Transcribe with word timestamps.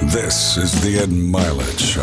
This 0.00 0.56
is 0.56 0.80
the 0.80 0.96
Ed 1.00 1.08
Mylett 1.08 1.76
Show. 1.76 2.02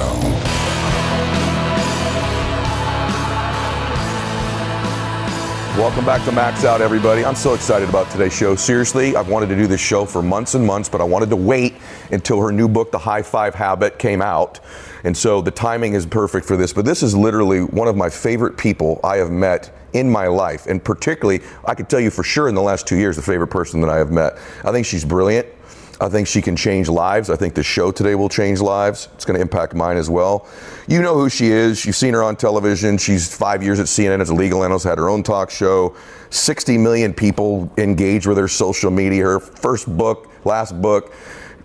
Welcome 5.79 6.05
back 6.05 6.23
to 6.25 6.31
Max 6.33 6.65
Out, 6.65 6.81
everybody. 6.81 7.23
I'm 7.23 7.35
so 7.35 7.53
excited 7.53 7.87
about 7.87 8.11
today's 8.11 8.35
show. 8.35 8.55
Seriously, 8.55 9.15
I've 9.15 9.29
wanted 9.29 9.47
to 9.47 9.55
do 9.55 9.65
this 9.65 9.79
show 9.79 10.03
for 10.03 10.21
months 10.21 10.55
and 10.55 10.67
months, 10.67 10.89
but 10.89 10.99
I 10.99 11.05
wanted 11.05 11.29
to 11.29 11.37
wait 11.37 11.75
until 12.11 12.41
her 12.41 12.51
new 12.51 12.67
book, 12.67 12.91
The 12.91 12.99
High 12.99 13.21
Five 13.21 13.55
Habit, 13.55 13.97
came 13.97 14.21
out. 14.21 14.59
And 15.05 15.15
so 15.15 15.41
the 15.41 15.51
timing 15.51 15.93
is 15.93 16.05
perfect 16.05 16.45
for 16.45 16.57
this. 16.57 16.73
But 16.73 16.83
this 16.83 17.01
is 17.01 17.15
literally 17.15 17.61
one 17.61 17.87
of 17.87 17.95
my 17.95 18.09
favorite 18.09 18.57
people 18.57 18.99
I 19.05 19.17
have 19.17 19.31
met 19.31 19.73
in 19.93 20.09
my 20.09 20.27
life. 20.27 20.67
And 20.67 20.83
particularly, 20.83 21.41
I 21.63 21.73
could 21.73 21.89
tell 21.89 22.01
you 22.01 22.11
for 22.11 22.23
sure 22.23 22.49
in 22.49 22.55
the 22.55 22.61
last 22.61 22.87
two 22.87 22.97
years, 22.97 23.15
the 23.15 23.21
favorite 23.21 23.47
person 23.47 23.79
that 23.81 23.89
I 23.89 23.97
have 23.97 24.11
met. 24.11 24.37
I 24.65 24.73
think 24.73 24.85
she's 24.85 25.05
brilliant. 25.05 25.47
I 26.01 26.09
think 26.09 26.27
she 26.27 26.41
can 26.41 26.55
change 26.55 26.89
lives. 26.89 27.29
I 27.29 27.35
think 27.35 27.53
the 27.53 27.63
show 27.63 27.91
today 27.91 28.15
will 28.15 28.29
change 28.29 28.59
lives. 28.59 29.07
It's 29.13 29.23
going 29.23 29.35
to 29.35 29.41
impact 29.41 29.73
mine 29.73 29.97
as 29.97 30.09
well. 30.09 30.47
You 30.87 31.01
know 31.01 31.15
who 31.15 31.29
she 31.29 31.47
is. 31.47 31.85
You've 31.85 31.95
seen 31.95 32.13
her 32.13 32.23
on 32.23 32.35
television. 32.35 32.97
She's 32.97 33.33
five 33.33 33.63
years 33.63 33.79
at 33.79 33.85
CNN 33.85 34.19
as 34.19 34.29
a 34.29 34.35
legal 34.35 34.63
analyst, 34.63 34.85
had 34.85 34.97
her 34.97 35.09
own 35.09 35.23
talk 35.23 35.49
show. 35.49 35.95
60 36.31 36.77
million 36.77 37.13
people 37.13 37.71
engaged 37.77 38.27
with 38.27 38.37
her 38.37 38.47
social 38.47 38.91
media. 38.91 39.23
Her 39.23 39.39
first 39.39 39.87
book, 39.97 40.29
last 40.43 40.79
book, 40.81 41.13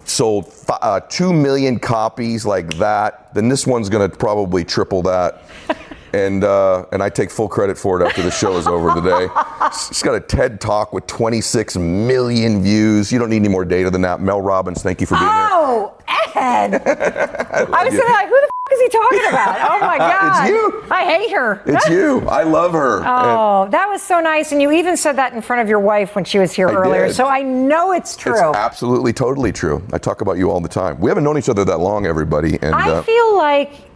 sold 0.05 0.53
uh, 0.69 1.01
2 1.01 1.33
million 1.33 1.78
copies 1.78 2.47
like 2.47 2.73
that. 2.75 3.34
Then 3.34 3.48
this 3.48 3.67
one's 3.67 3.89
going 3.89 4.09
to 4.09 4.17
probably 4.17 4.65
triple 4.65 5.03
that. 5.03 5.42
and 6.12 6.45
uh, 6.45 6.87
and 6.92 7.02
I 7.02 7.09
take 7.09 7.30
full 7.30 7.48
credit 7.48 7.78
for 7.78 8.00
it 8.00 8.06
after 8.06 8.23
the 8.23 8.30
show 8.30 8.56
is 8.56 8.66
over 8.66 8.95
today. 8.95 9.28
It's 9.70 10.02
got 10.02 10.16
a 10.16 10.20
TED 10.20 10.60
Talk 10.60 10.92
with 10.92 11.06
26 11.06 11.77
million 11.77 12.60
views. 12.60 13.12
You 13.12 13.20
don't 13.20 13.30
need 13.30 13.36
any 13.36 13.48
more 13.48 13.64
data 13.64 13.88
than 13.88 14.02
that. 14.02 14.20
Mel 14.20 14.41
Robbins, 14.41 14.83
thank 14.83 15.00
you 15.00 15.06
for 15.06 15.14
being 15.14 15.30
oh, 15.30 15.94
here. 16.08 16.16
Oh, 16.19 16.31
Ed! 16.34 16.75
I, 16.86 17.84
was 17.84 17.94
saying, 17.94 18.11
like, 18.11 18.28
who 18.28 18.34
the 18.34 18.50
f- 18.50 18.72
is 18.72 18.81
he 18.81 18.88
talking 18.88 19.28
about? 19.28 19.70
Oh 19.70 19.86
my 19.86 19.98
God! 19.98 20.42
It's 20.42 20.50
you. 20.50 20.84
I 20.91 21.05
hate 21.05 21.31
her. 21.31 21.62
It's 21.66 21.88
you. 21.88 22.27
I 22.28 22.42
love 22.42 22.72
her. 22.72 23.05
Oh, 23.06 23.62
and 23.64 23.72
that 23.72 23.88
was 23.88 24.03
so 24.03 24.20
nice, 24.20 24.50
and 24.50 24.61
you 24.61 24.72
even 24.72 24.97
said 24.97 25.12
that 25.16 25.34
in 25.34 25.42
front 25.42 25.62
of 25.62 25.69
your 25.69 25.81
wife 25.81 26.16
when 26.16 26.25
she 26.25 26.38
was 26.38 26.53
here 26.53 26.69
I 26.69 26.75
earlier. 26.75 27.06
did. 27.06 27.14
So 27.14 27.27
I 27.27 27.42
know 27.42 27.92
it's 27.92 28.16
true. 28.16 28.33
It's 28.33 28.56
absolutely, 28.56 29.12
totally 29.12 29.53
true. 29.53 29.83
I 29.92 29.98
talk 29.98 30.20
about 30.20 30.36
you 30.36 30.50
all 30.50 30.61
the 30.61 30.69
time. 30.69 30.98
We 30.98 31.11
haven't 31.11 31.25
known 31.25 31.38
each 31.38 31.48
other 31.48 31.64
that 31.64 31.78
long, 31.78 32.06
everybody, 32.06 32.58
and 32.61 32.75
I 32.75 32.91
uh, 32.91 33.03
feel 33.03 33.36
like 33.36 33.89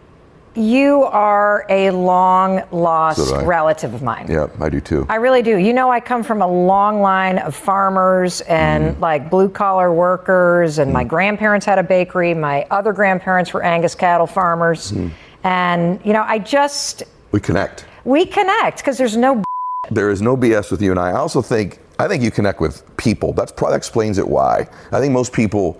you 0.54 1.02
are 1.04 1.66
a 1.68 1.90
long 1.90 2.62
lost 2.70 3.18
So 3.28 3.44
relative 3.44 3.92
of 3.94 4.02
mine. 4.02 4.26
yeah, 4.28 4.46
I 4.60 4.68
do 4.68 4.80
too. 4.80 5.04
I 5.08 5.16
really 5.16 5.42
do. 5.42 5.56
You 5.56 5.72
know, 5.72 5.90
I 5.90 6.00
come 6.00 6.22
from 6.22 6.42
a 6.42 6.46
long 6.46 7.00
line 7.00 7.38
of 7.38 7.54
farmers 7.54 8.40
and 8.42 8.96
Mm. 8.96 9.00
like 9.00 9.30
blue 9.30 9.48
collar 9.48 9.92
workers, 9.92 10.78
and 10.78 10.92
my 10.92 11.02
grandparents 11.04 11.66
had 11.66 11.78
a 11.78 11.82
bakery. 11.82 12.34
My 12.34 12.66
other 12.70 12.92
grandparents 12.92 13.52
were 13.52 13.62
Angus 13.62 13.94
cattle 13.94 14.26
farmers. 14.26 14.92
Mm. 14.92 15.10
And, 15.42 16.00
you 16.04 16.12
know, 16.12 16.24
I 16.26 16.38
just, 16.38 17.02
we 17.32 17.40
connect. 17.40 17.84
we 18.04 18.24
connect 18.24 18.78
because 18.78 18.96
there's 18.96 19.16
no 19.16 19.42
There 19.90 20.10
is 20.10 20.22
no 20.22 20.36
BS 20.36 20.70
with 20.70 20.80
you 20.80 20.90
and 20.92 21.00
I. 21.00 21.10
I 21.10 21.16
also 21.16 21.42
think 21.42 21.80
I 21.98 22.08
think 22.08 22.22
you 22.22 22.30
connect 22.30 22.60
with 22.60 22.82
people. 22.96 23.32
That's 23.32 23.52
probably 23.52 23.74
that 23.74 23.78
explains 23.78 24.18
it 24.18 24.26
why. 24.26 24.66
I 24.92 25.00
think 25.00 25.12
most 25.12 25.32
people 25.32 25.76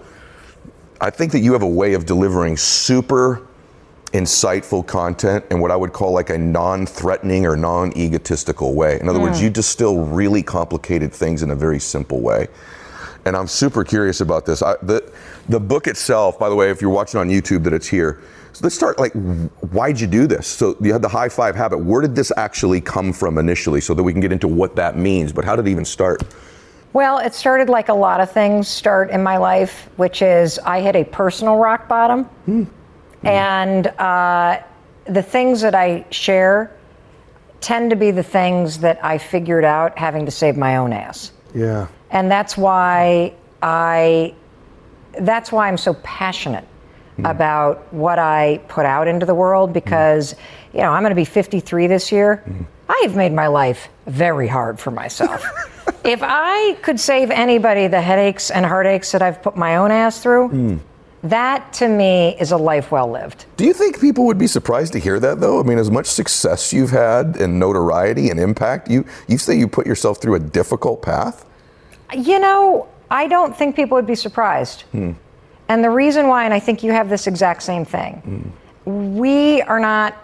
I 1.00 1.10
think 1.10 1.32
that 1.32 1.40
you 1.40 1.52
have 1.54 1.62
a 1.62 1.68
way 1.68 1.94
of 1.94 2.04
delivering 2.06 2.56
super 2.56 3.40
insightful 4.14 4.86
content 4.86 5.44
in 5.50 5.60
what 5.60 5.72
I 5.72 5.76
would 5.76 5.92
call 5.92 6.12
like 6.12 6.30
a 6.30 6.38
non-threatening 6.38 7.44
or 7.46 7.56
non-egotistical 7.56 8.72
way. 8.74 8.98
In 9.00 9.08
other 9.08 9.18
words, 9.18 9.40
mm. 9.40 9.42
you 9.42 9.50
distill 9.50 10.04
really 10.04 10.42
complicated 10.42 11.12
things 11.12 11.42
in 11.42 11.50
a 11.50 11.54
very 11.56 11.80
simple 11.80 12.20
way. 12.20 12.46
And 13.26 13.36
I'm 13.36 13.48
super 13.48 13.82
curious 13.84 14.20
about 14.20 14.46
this. 14.46 14.62
I, 14.62 14.76
the 14.82 15.12
the 15.48 15.58
book 15.58 15.86
itself, 15.86 16.38
by 16.38 16.48
the 16.48 16.54
way, 16.54 16.70
if 16.70 16.80
you're 16.80 16.90
watching 16.90 17.18
on 17.18 17.28
YouTube, 17.28 17.64
that 17.64 17.72
it's 17.72 17.88
here. 17.88 18.20
So 18.52 18.60
let's 18.62 18.76
start 18.76 19.00
like, 19.00 19.12
why'd 19.72 19.98
you 19.98 20.06
do 20.06 20.26
this? 20.28 20.46
So 20.46 20.76
you 20.80 20.92
had 20.92 21.02
the 21.02 21.08
high 21.08 21.28
five 21.28 21.56
habit. 21.56 21.78
Where 21.78 22.00
did 22.00 22.14
this 22.14 22.30
actually 22.36 22.80
come 22.80 23.12
from 23.12 23.36
initially, 23.38 23.80
so 23.80 23.94
that 23.94 24.02
we 24.02 24.12
can 24.12 24.20
get 24.20 24.30
into 24.30 24.46
what 24.46 24.76
that 24.76 24.96
means? 24.96 25.32
But 25.32 25.44
how 25.44 25.56
did 25.56 25.66
it 25.66 25.70
even 25.70 25.84
start? 25.84 26.22
Well, 26.92 27.18
it 27.18 27.34
started 27.34 27.68
like 27.68 27.88
a 27.88 27.94
lot 27.94 28.20
of 28.20 28.30
things 28.30 28.68
start 28.68 29.10
in 29.10 29.22
my 29.22 29.38
life, 29.38 29.88
which 29.96 30.22
is 30.22 30.60
I 30.60 30.80
hit 30.80 30.94
a 30.94 31.04
personal 31.04 31.56
rock 31.56 31.88
bottom. 31.88 32.24
Hmm. 32.46 32.64
Mm-hmm. 33.24 33.26
And 33.26 33.86
uh, 33.86 34.62
the 35.06 35.22
things 35.22 35.60
that 35.62 35.74
I 35.74 36.04
share 36.10 36.76
tend 37.60 37.90
to 37.90 37.96
be 37.96 38.10
the 38.10 38.22
things 38.22 38.78
that 38.80 39.02
I 39.04 39.18
figured 39.18 39.64
out 39.64 39.98
having 39.98 40.26
to 40.26 40.30
save 40.30 40.56
my 40.56 40.76
own 40.76 40.92
ass. 40.92 41.32
Yeah. 41.54 41.86
And 42.10 42.30
that's 42.30 42.56
why 42.56 43.34
I 43.62 44.34
that's 45.20 45.52
why 45.52 45.68
I'm 45.68 45.78
so 45.78 45.94
passionate 46.02 46.64
mm-hmm. 46.64 47.26
about 47.26 47.92
what 47.92 48.18
I 48.18 48.60
put 48.68 48.84
out 48.84 49.08
into 49.08 49.24
the 49.24 49.34
world 49.34 49.70
mm-hmm. 49.70 49.74
because 49.74 50.34
you 50.72 50.80
know, 50.80 50.90
I'm 50.90 51.02
going 51.02 51.10
to 51.10 51.16
be 51.16 51.24
53 51.24 51.86
this 51.86 52.10
year. 52.10 52.42
I 52.88 53.00
have 53.04 53.16
made 53.16 53.32
my 53.32 53.46
life 53.46 53.88
very 54.06 54.48
hard 54.48 54.78
for 54.78 54.90
myself. 54.90 55.44
if 56.04 56.20
I 56.22 56.76
could 56.82 57.00
save 57.00 57.30
anybody 57.30 57.86
the 57.86 58.00
headaches 58.00 58.50
and 58.50 58.66
heartaches 58.66 59.12
that 59.12 59.22
I've 59.22 59.42
put 59.42 59.56
my 59.56 59.76
own 59.76 59.90
ass 59.90 60.20
through, 60.20 60.48
hmm. 60.48 60.76
That 61.24 61.72
to 61.72 61.88
me 61.88 62.36
is 62.38 62.52
a 62.52 62.56
life 62.56 62.92
well 62.92 63.10
lived. 63.10 63.46
Do 63.56 63.64
you 63.64 63.72
think 63.72 63.98
people 63.98 64.26
would 64.26 64.38
be 64.38 64.46
surprised 64.46 64.92
to 64.92 64.98
hear 64.98 65.18
that, 65.20 65.40
though? 65.40 65.58
I 65.58 65.62
mean, 65.62 65.78
as 65.78 65.90
much 65.90 66.06
success 66.06 66.72
you've 66.72 66.90
had 66.90 67.36
and 67.36 67.58
notoriety 67.58 68.28
and 68.28 68.38
impact, 68.38 68.90
you 68.90 69.06
you 69.26 69.38
say 69.38 69.56
you 69.56 69.66
put 69.66 69.86
yourself 69.86 70.20
through 70.20 70.34
a 70.34 70.38
difficult 70.40 71.02
path. 71.02 71.46
You 72.14 72.38
know, 72.38 72.88
I 73.10 73.26
don't 73.26 73.56
think 73.56 73.74
people 73.74 73.96
would 73.96 74.06
be 74.06 74.14
surprised. 74.14 74.82
Hmm. 74.92 75.12
And 75.68 75.82
the 75.82 75.88
reason 75.88 76.28
why, 76.28 76.44
and 76.44 76.52
I 76.52 76.60
think 76.60 76.82
you 76.82 76.92
have 76.92 77.08
this 77.08 77.26
exact 77.26 77.62
same 77.62 77.86
thing, 77.86 78.52
hmm. 78.84 79.16
we 79.16 79.62
are 79.62 79.80
not 79.80 80.14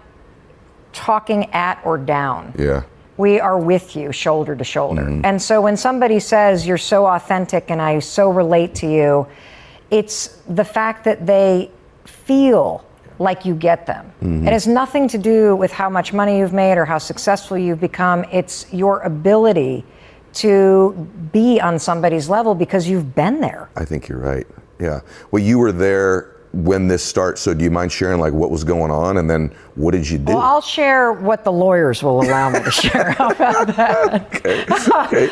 talking 0.93 1.51
at 1.53 1.81
or 1.83 1.97
down. 1.97 2.53
Yeah. 2.59 2.83
We 3.17 3.41
are 3.41 3.59
with 3.59 3.97
you 3.97 4.13
shoulder 4.13 4.55
to 4.55 4.65
shoulder. 4.65 5.05
Hmm. 5.05 5.25
And 5.25 5.41
so 5.41 5.63
when 5.63 5.79
somebody 5.79 6.21
says 6.21 6.67
you're 6.67 6.79
so 6.79 7.07
authentic 7.07 7.71
and 7.71 7.81
I 7.81 8.01
so 8.01 8.29
relate 8.29 8.75
to 8.77 8.87
you, 8.87 9.27
it's 9.91 10.41
the 10.49 10.65
fact 10.65 11.05
that 11.05 11.27
they 11.27 11.71
feel 12.05 12.85
like 13.19 13.45
you 13.45 13.55
get 13.55 13.87
them. 13.87 14.07
Mm-hmm. 14.23 14.49
It 14.49 14.53
has 14.53 14.67
nothing 14.67 15.07
to 15.09 15.19
do 15.19 15.55
with 15.55 15.71
how 15.71 15.91
much 15.91 16.13
money 16.13 16.39
you've 16.39 16.55
made 16.55 16.79
or 16.79 16.87
how 16.87 16.99
successful 16.99 17.59
you've 17.59 17.81
become. 17.81 18.25
It's 18.33 18.73
your 18.73 19.01
ability 19.01 19.85
to 20.33 20.93
be 21.33 21.61
on 21.61 21.79
somebody's 21.79 22.29
level 22.29 22.55
because 22.55 22.89
you've 22.89 23.15
been 23.15 23.41
there. 23.41 23.69
I 23.77 23.85
think 23.85 24.09
you're 24.09 24.19
right. 24.19 24.47
Yeah. 24.79 25.01
Well, 25.31 25.43
you 25.43 25.59
were 25.59 25.73
there 25.73 26.40
when 26.53 26.89
this 26.89 27.05
starts, 27.05 27.41
so 27.41 27.55
do 27.55 27.63
you 27.63 27.71
mind 27.71 27.93
sharing 27.93 28.19
like 28.19 28.33
what 28.33 28.51
was 28.51 28.65
going 28.65 28.91
on 28.91 29.19
and 29.19 29.31
then 29.31 29.53
what 29.77 29.93
did 29.93 30.09
you 30.09 30.19
do? 30.19 30.33
Well, 30.33 30.39
I'll 30.43 30.61
share 30.61 31.13
what 31.13 31.45
the 31.45 31.53
lawyers 31.53 32.03
will 32.03 32.21
allow 32.23 32.51
me 32.51 32.61
to 32.61 32.71
share. 32.73 33.11
About 33.11 33.37
that? 33.39 34.27
okay. 34.35 34.65
okay. 34.65 35.31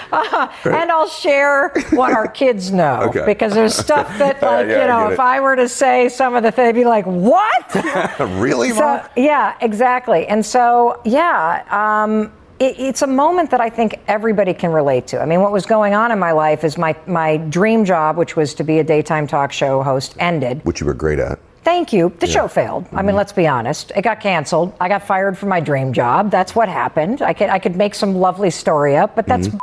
and 0.79 0.91
I'll 0.93 1.09
share 1.09 1.71
what 1.91 2.13
our 2.13 2.29
kids 2.29 2.71
know 2.71 3.03
Okay. 3.09 3.25
because 3.27 3.53
there's 3.53 3.75
stuff 3.75 4.07
that, 4.19 4.41
like, 4.43 4.69
Yeah, 4.69 4.83
you 4.83 4.87
know, 4.89 5.05
get 5.07 5.15
if. 5.15 5.21
I 5.21 5.41
were 5.41 5.57
to 5.57 5.69
say 5.69 6.09
some 6.09 6.37
of 6.37 6.43
the 6.45 6.53
things, 6.53 6.69
they'd 6.69 6.81
be 6.81 6.85
like, 6.85 7.05
"What?" 7.07 7.75
really, 8.41 8.71
so, 8.71 8.81
Mom? 8.81 9.01
yeah, 9.17 9.55
exactly. 9.61 10.27
And 10.29 10.45
so, 10.47 11.01
yeah, 11.05 11.65
um, 11.71 12.33
it, 12.61 12.79
it's 12.79 13.03
a 13.03 13.07
moment 13.07 13.51
that 13.51 13.61
I 13.61 13.71
think 13.71 13.99
everybody 14.09 14.55
can 14.55 14.73
relate 14.73 15.07
to. 15.09 15.21
I 15.21 15.27
mean, 15.27 15.41
what 15.41 15.53
was 15.53 15.67
going 15.67 15.95
on 15.95 16.11
in 16.13 16.19
my 16.19 16.33
life 16.33 16.65
is 16.65 16.77
my 16.79 16.97
my 17.07 17.37
dream 17.37 17.85
job, 17.85 18.17
which 18.17 18.37
was 18.37 18.55
to 18.55 18.65
be 18.65 18.79
a 18.79 18.85
daytime 18.85 19.27
talk 19.27 19.53
show 19.53 19.83
host, 19.83 20.15
ended. 20.19 20.65
Which 20.65 20.81
you 20.81 20.87
were 20.87 20.95
great 20.95 21.19
at. 21.19 21.39
Thank 21.65 21.93
you. 21.93 22.13
The 22.21 22.27
show 22.27 22.49
failed. 22.49 22.85
I 22.87 22.89
Mm-hmm. 22.97 23.07
mean, 23.09 23.17
let's 23.17 23.33
be 23.33 23.47
honest. 23.47 23.93
It 23.95 24.03
got 24.03 24.21
canceled. 24.21 24.73
I 24.81 24.89
got 24.89 25.03
fired 25.07 25.37
from 25.37 25.51
my 25.51 25.61
dream 25.61 25.93
job. 25.93 26.31
That's 26.31 26.55
what 26.55 26.69
happened. 26.69 27.21
I 27.21 27.33
could 27.35 27.51
I 27.51 27.59
could 27.59 27.77
make 27.77 27.95
some 27.95 28.15
lovely 28.15 28.51
story 28.51 28.97
up, 28.97 29.15
but 29.17 29.27
that's 29.27 29.49
Mm-hmm. 29.49 29.59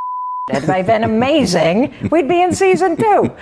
If 0.48 0.70
I'd 0.70 0.86
been 0.86 1.02
amazing, 1.02 1.92
we'd 2.12 2.28
be 2.28 2.40
in 2.40 2.54
season 2.54 2.96
two. 2.96 3.36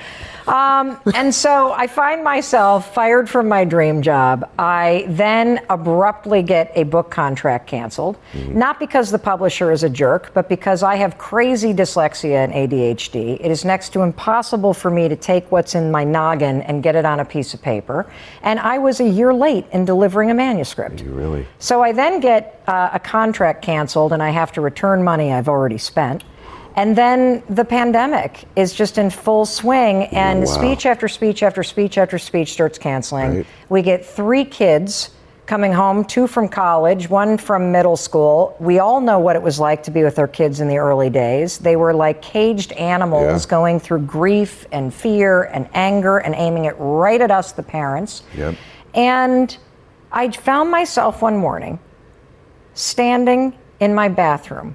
Um, 0.51 0.99
and 1.15 1.35
so 1.35 1.73
I 1.73 1.87
find 1.87 2.25
myself 2.25 2.95
fired 2.95 3.29
from 3.29 3.47
my 3.47 3.67
dream 3.67 4.01
job. 4.01 4.51
I 4.59 5.05
then 5.09 5.61
abruptly 5.69 6.43
get 6.43 6.73
a 6.75 6.85
book 6.85 7.11
contract 7.11 7.67
canceled, 7.67 8.17
not 8.49 8.79
because 8.79 9.11
the 9.11 9.19
publisher 9.19 9.71
is 9.71 9.83
a 9.83 9.91
jerk, 9.91 10.33
but 10.33 10.49
because 10.49 10.83
I 10.83 10.97
have 10.97 11.19
crazy 11.19 11.75
dyslexia 11.75 12.43
and 12.43 12.55
ADHD. 12.55 13.39
It 13.39 13.51
is 13.51 13.67
next 13.67 13.91
to 13.91 14.01
impossible 14.01 14.73
for 14.73 14.91
me 14.91 15.07
to 15.07 15.17
take 15.17 15.53
what's 15.53 15.75
in 15.75 15.91
my 15.91 16.05
noggin 16.05 16.63
and 16.63 16.83
get 16.83 16.97
it 16.97 17.05
on 17.05 17.21
a 17.21 17.25
piece 17.27 17.53
of 17.53 17.61
paper. 17.61 18.11
And 18.41 18.59
I 18.59 18.79
was 18.79 19.01
a 19.01 19.09
year 19.09 19.35
late 19.35 19.67
in 19.73 19.85
delivering 19.85 20.31
a 20.31 20.35
manuscript. 20.35 21.03
You 21.03 21.13
really? 21.13 21.47
So 21.59 21.83
I 21.83 21.93
then 21.93 22.21
get 22.21 22.63
uh, 22.67 22.89
a 22.95 22.99
contract 22.99 23.61
canceled 23.61 24.15
and 24.15 24.23
I 24.23 24.31
have 24.31 24.53
to 24.53 24.63
return 24.63 25.05
money 25.05 25.35
I've 25.35 25.51
already 25.51 25.77
spent. 25.77 26.25
And 26.77 26.97
then 26.97 27.43
the 27.49 27.65
pandemic 27.65 28.45
is 28.57 28.73
just 28.73 28.99
in 28.99 29.11
full 29.11 29.47
swing, 29.47 30.05
and 30.07 30.43
oh, 30.43 30.47
wow. 30.47 30.53
speech 30.53 30.87
after 30.87 31.07
speech 31.07 31.43
after 31.43 31.63
speech 31.63 31.99
after 31.99 32.19
speech 32.19 32.53
starts 32.53 32.79
canceling. 32.79 33.37
Right. 33.37 33.47
We 33.69 33.83
get 33.83 34.05
three 34.05 34.45
kids 34.45 35.11
coming 35.47 35.73
home, 35.73 36.05
two 36.05 36.27
from 36.27 36.49
college, 36.49 37.09
one 37.09 37.37
from 37.37 37.71
middle 37.71 37.97
school. 37.97 38.57
We 38.59 38.79
all 38.79 39.01
know 39.01 39.19
what 39.19 39.37
it 39.37 39.43
was 39.43 39.61
like 39.61 39.83
to 39.85 39.91
be 39.91 40.03
with 40.03 40.19
our 40.19 40.27
kids 40.27 40.61
in 40.61 40.69
the 40.69 40.79
early 40.79 41.11
days. 41.11 41.59
They 41.59 41.77
were 41.77 41.93
like 41.93 42.23
caged 42.23 42.73
animals 42.73 43.45
Yeah. 43.45 43.51
going 43.51 43.79
through 43.79 44.01
grief 44.01 44.67
and 44.73 44.93
fear 44.93 45.45
and 45.45 45.69
anger 45.75 46.19
and 46.19 46.35
aiming 46.35 46.65
it 46.65 46.75
right 46.79 47.21
at 47.21 47.31
us, 47.31 47.53
the 47.53 47.63
parents. 47.63 48.23
Yep. 48.37 48.55
And 48.95 49.57
I 50.11 50.31
found 50.31 50.71
myself 50.71 51.21
one 51.21 51.37
morning 51.37 51.79
standing 52.73 53.53
in 53.81 53.95
my 53.95 54.09
bathroom 54.09 54.75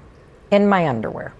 in 0.50 0.68
my 0.68 0.88
underwear. 0.88 1.34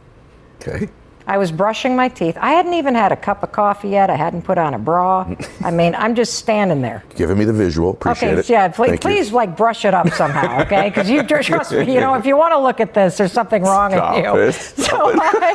Okay. 0.61 0.89
I 1.27 1.39
was 1.39 1.53
brushing 1.53 1.95
my 1.95 2.09
teeth. 2.09 2.37
I 2.41 2.53
hadn't 2.53 2.75
even 2.75 2.95
had 2.95 3.13
a 3.13 3.17
cup 3.17 3.43
of 3.45 3.53
coffee 3.53 3.91
yet. 3.91 4.11
I 4.11 4.17
hadn't 4.17 4.43
put 4.43 4.59
on 4.59 4.75
a 4.75 4.79
bra. 4.79 5.33
I 5.65 5.71
mean, 5.71 5.95
I'm 5.95 6.15
just 6.15 6.35
standing 6.35 6.81
there. 6.83 7.05
Giving 7.15 7.39
me 7.39 7.45
the 7.45 7.53
visual. 7.53 7.91
Appreciate 7.91 8.31
Okay, 8.31 8.41
it. 8.41 8.49
yeah, 8.49 8.69
please, 8.69 9.31
like 9.33 9.57
brush 9.57 9.85
it 9.85 9.95
up 9.95 10.09
somehow, 10.11 10.63
okay? 10.63 10.89
Because 10.89 11.09
you 11.09 11.23
trust 11.43 11.73
me, 11.73 11.93
you 11.95 12.01
know, 12.01 12.15
if 12.15 12.27
you 12.27 12.37
want 12.37 12.53
to 12.53 12.59
look 12.59 12.81
at 12.81 12.95
this, 12.95 13.17
there's 13.19 13.33
something 13.33 13.63
wrong 13.63 13.93
Stop 13.93 14.17
with 14.17 14.25
you. 14.25 14.37
it. 14.37 14.55
So 14.91 15.13
I, 15.15 15.55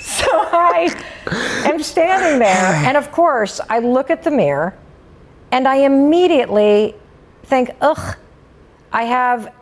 so 0.00 0.26
I 0.32 1.70
am 1.70 1.80
standing 1.82 2.40
there, 2.40 2.74
and 2.86 2.96
of 2.96 3.12
course, 3.12 3.60
I 3.68 3.78
look 3.78 4.10
at 4.10 4.22
the 4.24 4.30
mirror, 4.32 4.74
and 5.52 5.68
I 5.68 5.76
immediately 5.76 6.94
think, 7.44 7.70
ugh, 7.80 8.16
I 8.92 9.04
have 9.04 9.52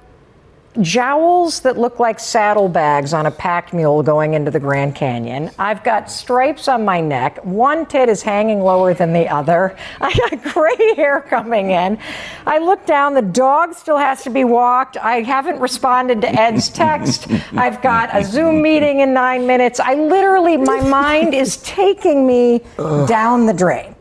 jowls 0.80 1.60
that 1.60 1.78
look 1.78 1.98
like 1.98 2.20
saddlebags 2.20 3.12
on 3.12 3.26
a 3.26 3.30
pack 3.30 3.72
mule 3.72 4.02
going 4.02 4.34
into 4.34 4.50
the 4.50 4.60
Grand 4.60 4.94
Canyon. 4.94 5.50
I've 5.58 5.82
got 5.84 6.10
stripes 6.10 6.68
on 6.68 6.84
my 6.84 7.00
neck. 7.00 7.44
One 7.44 7.86
tit 7.86 8.08
is 8.08 8.22
hanging 8.22 8.60
lower 8.60 8.94
than 8.94 9.12
the 9.12 9.28
other. 9.28 9.76
I 10.00 10.14
got 10.14 10.42
gray 10.54 10.94
hair 10.96 11.20
coming 11.20 11.70
in. 11.70 11.98
I 12.46 12.58
look 12.58 12.86
down, 12.86 13.14
the 13.14 13.22
dog 13.22 13.74
still 13.74 13.98
has 13.98 14.22
to 14.24 14.30
be 14.30 14.44
walked. 14.44 14.96
I 14.96 15.22
haven't 15.22 15.60
responded 15.60 16.20
to 16.22 16.28
Ed's 16.28 16.68
text. 16.68 17.28
I've 17.52 17.82
got 17.82 18.14
a 18.16 18.24
Zoom 18.24 18.62
meeting 18.62 19.00
in 19.00 19.12
nine 19.12 19.46
minutes. 19.46 19.80
I 19.80 19.94
literally, 19.94 20.56
my 20.56 20.80
mind 20.80 21.34
is 21.34 21.58
taking 21.58 22.26
me 22.26 22.62
down 23.06 23.46
the 23.46 23.54
drain. 23.54 23.94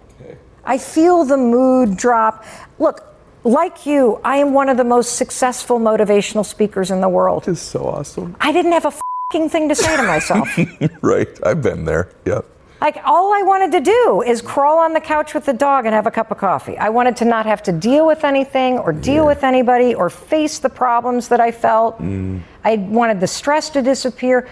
I 0.63 0.77
feel 0.77 1.23
the 1.23 1.37
mood 1.37 1.95
drop. 1.95 2.43
Look, 2.77 3.16
like 3.47 3.85
you, 3.85 4.19
I 4.23 4.37
am 4.37 4.53
one 4.53 4.69
of 4.69 4.77
the 4.77 4.83
most 4.83 5.15
successful 5.15 5.79
motivational 5.79 6.45
speakers 6.45 6.91
in 6.91 7.01
the 7.01 7.09
world. 7.09 7.47
Is 7.47 7.61
so 7.61 7.85
awesome. 7.87 8.35
I 8.39 8.51
didn't 8.51 8.73
have 8.73 8.85
a 8.85 8.93
fing 9.31 9.49
thing 9.49 9.69
to 9.69 9.75
say 9.75 9.95
to 9.95 10.03
myself. 10.03 10.47
right. 11.01 11.27
I've 11.43 11.61
been 11.61 11.85
there. 11.85 12.11
Yep. 12.25 12.45
like 12.81 12.97
all 13.05 13.33
I 13.33 13.41
wanted 13.41 13.71
to 13.71 13.81
do 13.81 14.21
is 14.21 14.41
crawl 14.41 14.77
on 14.79 14.93
the 14.93 14.99
couch 14.99 15.33
with 15.33 15.45
the 15.45 15.53
dog 15.53 15.85
and 15.85 15.95
have 15.95 16.07
a 16.07 16.11
cup 16.11 16.29
of 16.29 16.37
coffee. 16.37 16.77
I 16.77 16.89
wanted 16.89 17.15
to 17.17 17.25
not 17.25 17.45
have 17.45 17.63
to 17.63 17.71
deal 17.71 18.05
with 18.05 18.23
anything 18.23 18.77
or 18.79 18.91
deal 18.91 19.25
with 19.25 19.43
anybody 19.43 19.95
or 19.95 20.09
face 20.09 20.59
the 20.59 20.69
problems 20.69 21.29
that 21.29 21.39
I 21.39 21.51
felt. 21.51 21.99
Mm. 22.01 22.41
I 22.63 22.75
wanted 22.75 23.19
the 23.19 23.27
stress 23.27 23.69
to 23.71 23.81
disappear. 23.81 24.47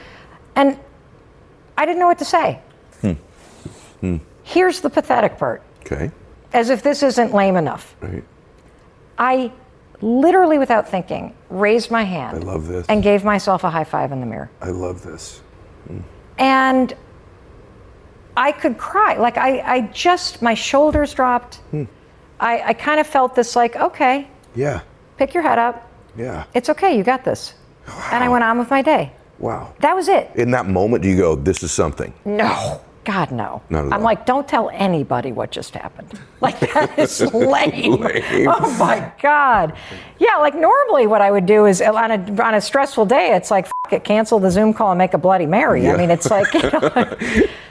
And 0.56 0.80
I 1.78 1.86
didn't 1.86 2.00
know 2.00 2.08
what 2.08 2.20
to 2.20 2.26
say. 2.26 2.62
Hmm. 3.02 3.12
Hmm. 4.00 4.18
Here's 4.44 4.80
the 4.80 4.90
pathetic 4.90 5.38
part. 5.38 5.62
Okay. 5.82 6.12
As 6.54 6.70
if 6.70 6.82
this 6.82 7.04
isn't 7.04 7.34
lame 7.34 7.58
enough. 7.58 7.94
Right. 8.00 8.24
I 9.18 9.52
literally, 10.02 10.58
without 10.58 10.88
thinking, 10.90 11.34
raised 11.50 11.90
my 11.92 12.04
hand 12.04 12.38
I 12.38 12.40
love 12.42 12.68
this. 12.68 12.86
and 12.90 13.02
gave 13.02 13.24
myself 13.24 13.64
a 13.64 13.70
high 13.70 13.84
five 13.86 14.12
in 14.12 14.20
the 14.20 14.26
mirror. 14.26 14.50
I 14.62 14.70
love 14.70 15.02
this. 15.04 15.42
And 16.38 16.94
I 18.36 18.52
could 18.52 18.78
cry. 18.78 19.16
Like, 19.16 19.38
I, 19.38 19.60
I 19.62 19.82
just, 19.94 20.42
my 20.42 20.54
shoulders 20.54 21.14
dropped. 21.14 21.56
Hmm. 21.72 21.84
I, 22.40 22.62
I 22.62 22.74
kind 22.74 23.00
of 23.00 23.08
felt 23.08 23.36
this, 23.36 23.56
like, 23.56 23.78
okay, 23.78 24.28
Yeah. 24.56 24.82
pick 25.18 25.34
your 25.34 25.44
head 25.44 25.58
up. 25.58 25.90
Yeah. 26.18 26.44
It's 26.54 26.70
okay, 26.70 26.98
you 26.98 27.04
got 27.04 27.24
this. 27.24 27.54
And 28.12 28.22
I 28.24 28.28
went 28.30 28.44
on 28.44 28.58
with 28.60 28.70
my 28.70 28.82
day. 28.82 29.14
Wow. 29.40 29.74
That 29.80 29.96
was 29.96 30.10
it. 30.10 30.32
In 30.36 30.52
that 30.52 30.66
moment, 30.68 31.04
do 31.04 31.10
you 31.10 31.16
go, 31.18 31.36
this 31.36 31.64
is 31.64 31.72
something? 31.72 32.14
No. 32.26 32.82
God, 33.06 33.32
no. 33.32 33.62
Not 33.70 33.86
at 33.86 33.94
I'm 33.94 34.00
all. 34.00 34.06
like, 34.06 34.26
don't 34.26 34.48
tell 34.48 34.70
anybody 34.72 35.32
what 35.32 35.52
just 35.52 35.74
happened. 35.76 36.20
Like, 36.42 36.60
that 36.60 37.00
is 37.00 37.22
lame. 37.34 38.02
Lame. 38.02 38.48
Oh 38.48 38.78
my 38.78 39.12
God. 39.20 39.74
Yeah, 40.20 40.36
like 40.36 40.54
normally 40.54 41.08
what 41.08 41.20
I 41.20 41.32
would 41.32 41.48
do 41.48 41.66
is 41.66 41.82
uh, 41.82 41.92
on 41.92 42.12
a, 42.12 42.44
on 42.44 42.54
a 42.54 42.62
stressful 42.62 43.08
day, 43.08 43.34
it's 43.34 43.50
like, 43.50 43.68
it, 43.90 44.04
cancel 44.04 44.38
the 44.38 44.52
Zoom 44.52 44.72
call 44.72 44.92
and 44.92 45.00
make 45.00 45.16
a 45.16 45.18
Bloody 45.18 45.48
Mary. 45.48 45.86
Yeah. 45.86 45.94
I 45.94 45.98
mean, 45.98 46.12
it's 46.12 46.30
like, 46.30 46.54
you 46.54 46.70
know, 46.70 47.16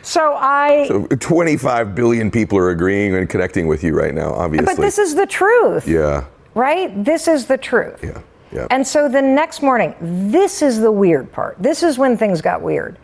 so 0.03 0.35
I, 0.37 1.07
25 1.21 1.95
billion 1.95 2.33
people 2.33 2.59
are 2.59 2.71
agreeing 2.71 3.15
and 3.15 3.29
connecting 3.29 3.69
with 3.69 3.85
you 3.85 3.95
right 3.95 4.15
now, 4.15 4.33
obviously. 4.33 4.75
but 4.75 4.81
this 4.81 4.99
is 4.99 5.15
the 5.15 5.27
truth, 5.27 5.87
yeah. 5.87 6.25
right? 6.55 7.05
This 7.05 7.29
is 7.29 7.47
the 7.47 7.59
truth. 7.59 8.03
Yeah. 8.03 8.21
Yeah. 8.51 8.67
And 8.71 8.87
so 8.87 9.09
the 9.09 9.23
next 9.23 9.63
morning, 9.63 9.95
this 10.01 10.63
is 10.63 10.81
the 10.81 10.91
weird 10.91 11.31
part. 11.33 11.57
This 11.61 11.83
is 11.83 11.99
when 11.99 12.17
things 12.17 12.41
got 12.41 12.63
weird. 12.63 12.99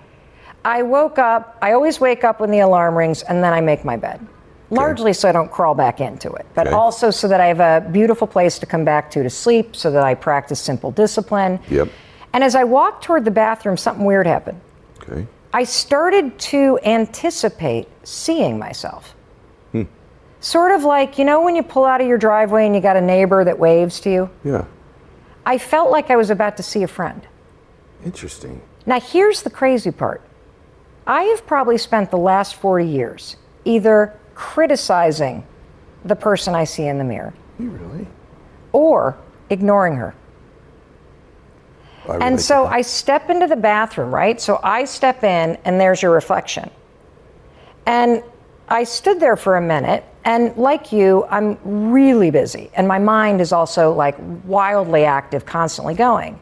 I 0.64 0.82
woke 0.82 1.18
up, 1.18 1.56
I 1.62 1.72
always 1.72 2.00
wake 2.00 2.22
up 2.24 2.40
when 2.40 2.50
the 2.50 2.60
alarm 2.60 2.94
rings 2.96 3.22
and 3.22 3.42
then 3.42 3.52
I 3.52 3.60
make 3.60 3.84
my 3.84 3.96
bed. 3.96 4.26
Largely 4.70 5.12
so 5.12 5.28
I 5.28 5.32
don't 5.32 5.50
crawl 5.50 5.74
back 5.74 6.00
into 6.00 6.30
it, 6.32 6.46
but 6.54 6.68
Okay. 6.68 6.76
also 6.76 7.10
so 7.10 7.26
that 7.28 7.40
I 7.40 7.46
have 7.46 7.60
a 7.60 7.88
beautiful 7.90 8.26
place 8.26 8.58
to 8.60 8.66
come 8.66 8.84
back 8.84 9.10
to 9.12 9.22
to 9.22 9.30
sleep, 9.30 9.74
so 9.74 9.90
that 9.90 10.04
I 10.04 10.14
practice 10.14 10.60
simple 10.60 10.92
discipline. 10.92 11.58
Yep. 11.70 11.88
And 12.32 12.44
as 12.44 12.54
I 12.54 12.62
walked 12.62 13.02
toward 13.02 13.24
the 13.24 13.32
bathroom, 13.32 13.76
something 13.76 14.04
weird 14.04 14.26
happened. 14.28 14.60
Okay. 15.02 15.26
I 15.52 15.64
started 15.64 16.38
to 16.38 16.78
anticipate 16.84 17.88
seeing 18.04 18.58
myself. 18.60 19.16
Hmm. 19.72 19.84
Sort 20.38 20.70
of 20.70 20.84
like, 20.84 21.18
you 21.18 21.24
know, 21.24 21.42
when 21.42 21.56
you 21.56 21.64
pull 21.64 21.84
out 21.84 22.00
of 22.00 22.06
your 22.06 22.18
driveway 22.18 22.66
and 22.66 22.74
you 22.74 22.80
got 22.80 22.96
a 22.96 23.00
neighbor 23.00 23.42
that 23.42 23.58
waves 23.58 23.98
to 24.00 24.10
you? 24.10 24.30
Yeah. 24.44 24.66
I 25.44 25.58
felt 25.58 25.90
like 25.90 26.10
I 26.10 26.16
was 26.16 26.30
about 26.30 26.56
to 26.58 26.62
see 26.62 26.84
a 26.84 26.88
friend. 26.88 27.26
Interesting. 28.04 28.60
Now, 28.86 29.00
here's 29.00 29.42
the 29.42 29.50
crazy 29.50 29.90
part 29.90 30.22
I 31.06 31.22
have 31.24 31.46
probably 31.46 31.78
spent 31.78 32.10
the 32.10 32.18
last 32.18 32.54
40 32.54 32.86
years 32.86 33.36
either 33.64 34.18
criticizing 34.34 35.44
the 36.04 36.16
person 36.16 36.54
I 36.54 36.64
see 36.64 36.86
in 36.86 36.98
the 36.98 37.04
mirror 37.04 37.34
You 37.58 37.70
really? 37.70 38.06
or 38.72 39.16
ignoring 39.50 39.96
her. 39.96 40.14
Really 42.06 42.22
And 42.22 42.40
so 42.40 42.66
I 42.66 42.80
step 42.82 43.28
into 43.28 43.46
the 43.46 43.56
bathroom, 43.56 44.14
right? 44.14 44.40
So 44.40 44.58
I 44.62 44.84
step 44.84 45.22
in, 45.24 45.58
and 45.64 45.80
there's 45.80 46.00
your 46.00 46.12
reflection. 46.12 46.70
And 47.86 48.22
I 48.68 48.84
stood 48.84 49.20
there 49.20 49.36
for 49.36 49.56
a 49.56 49.60
minute, 49.60 50.04
and 50.24 50.56
like 50.56 50.92
you, 50.92 51.26
I'm 51.28 51.58
really 51.64 52.30
busy. 52.30 52.70
And 52.74 52.86
my 52.88 52.98
mind 52.98 53.40
is 53.40 53.52
also 53.52 53.92
like 53.92 54.16
wildly 54.44 55.04
active, 55.04 55.44
constantly 55.44 55.94
going. 55.94 56.38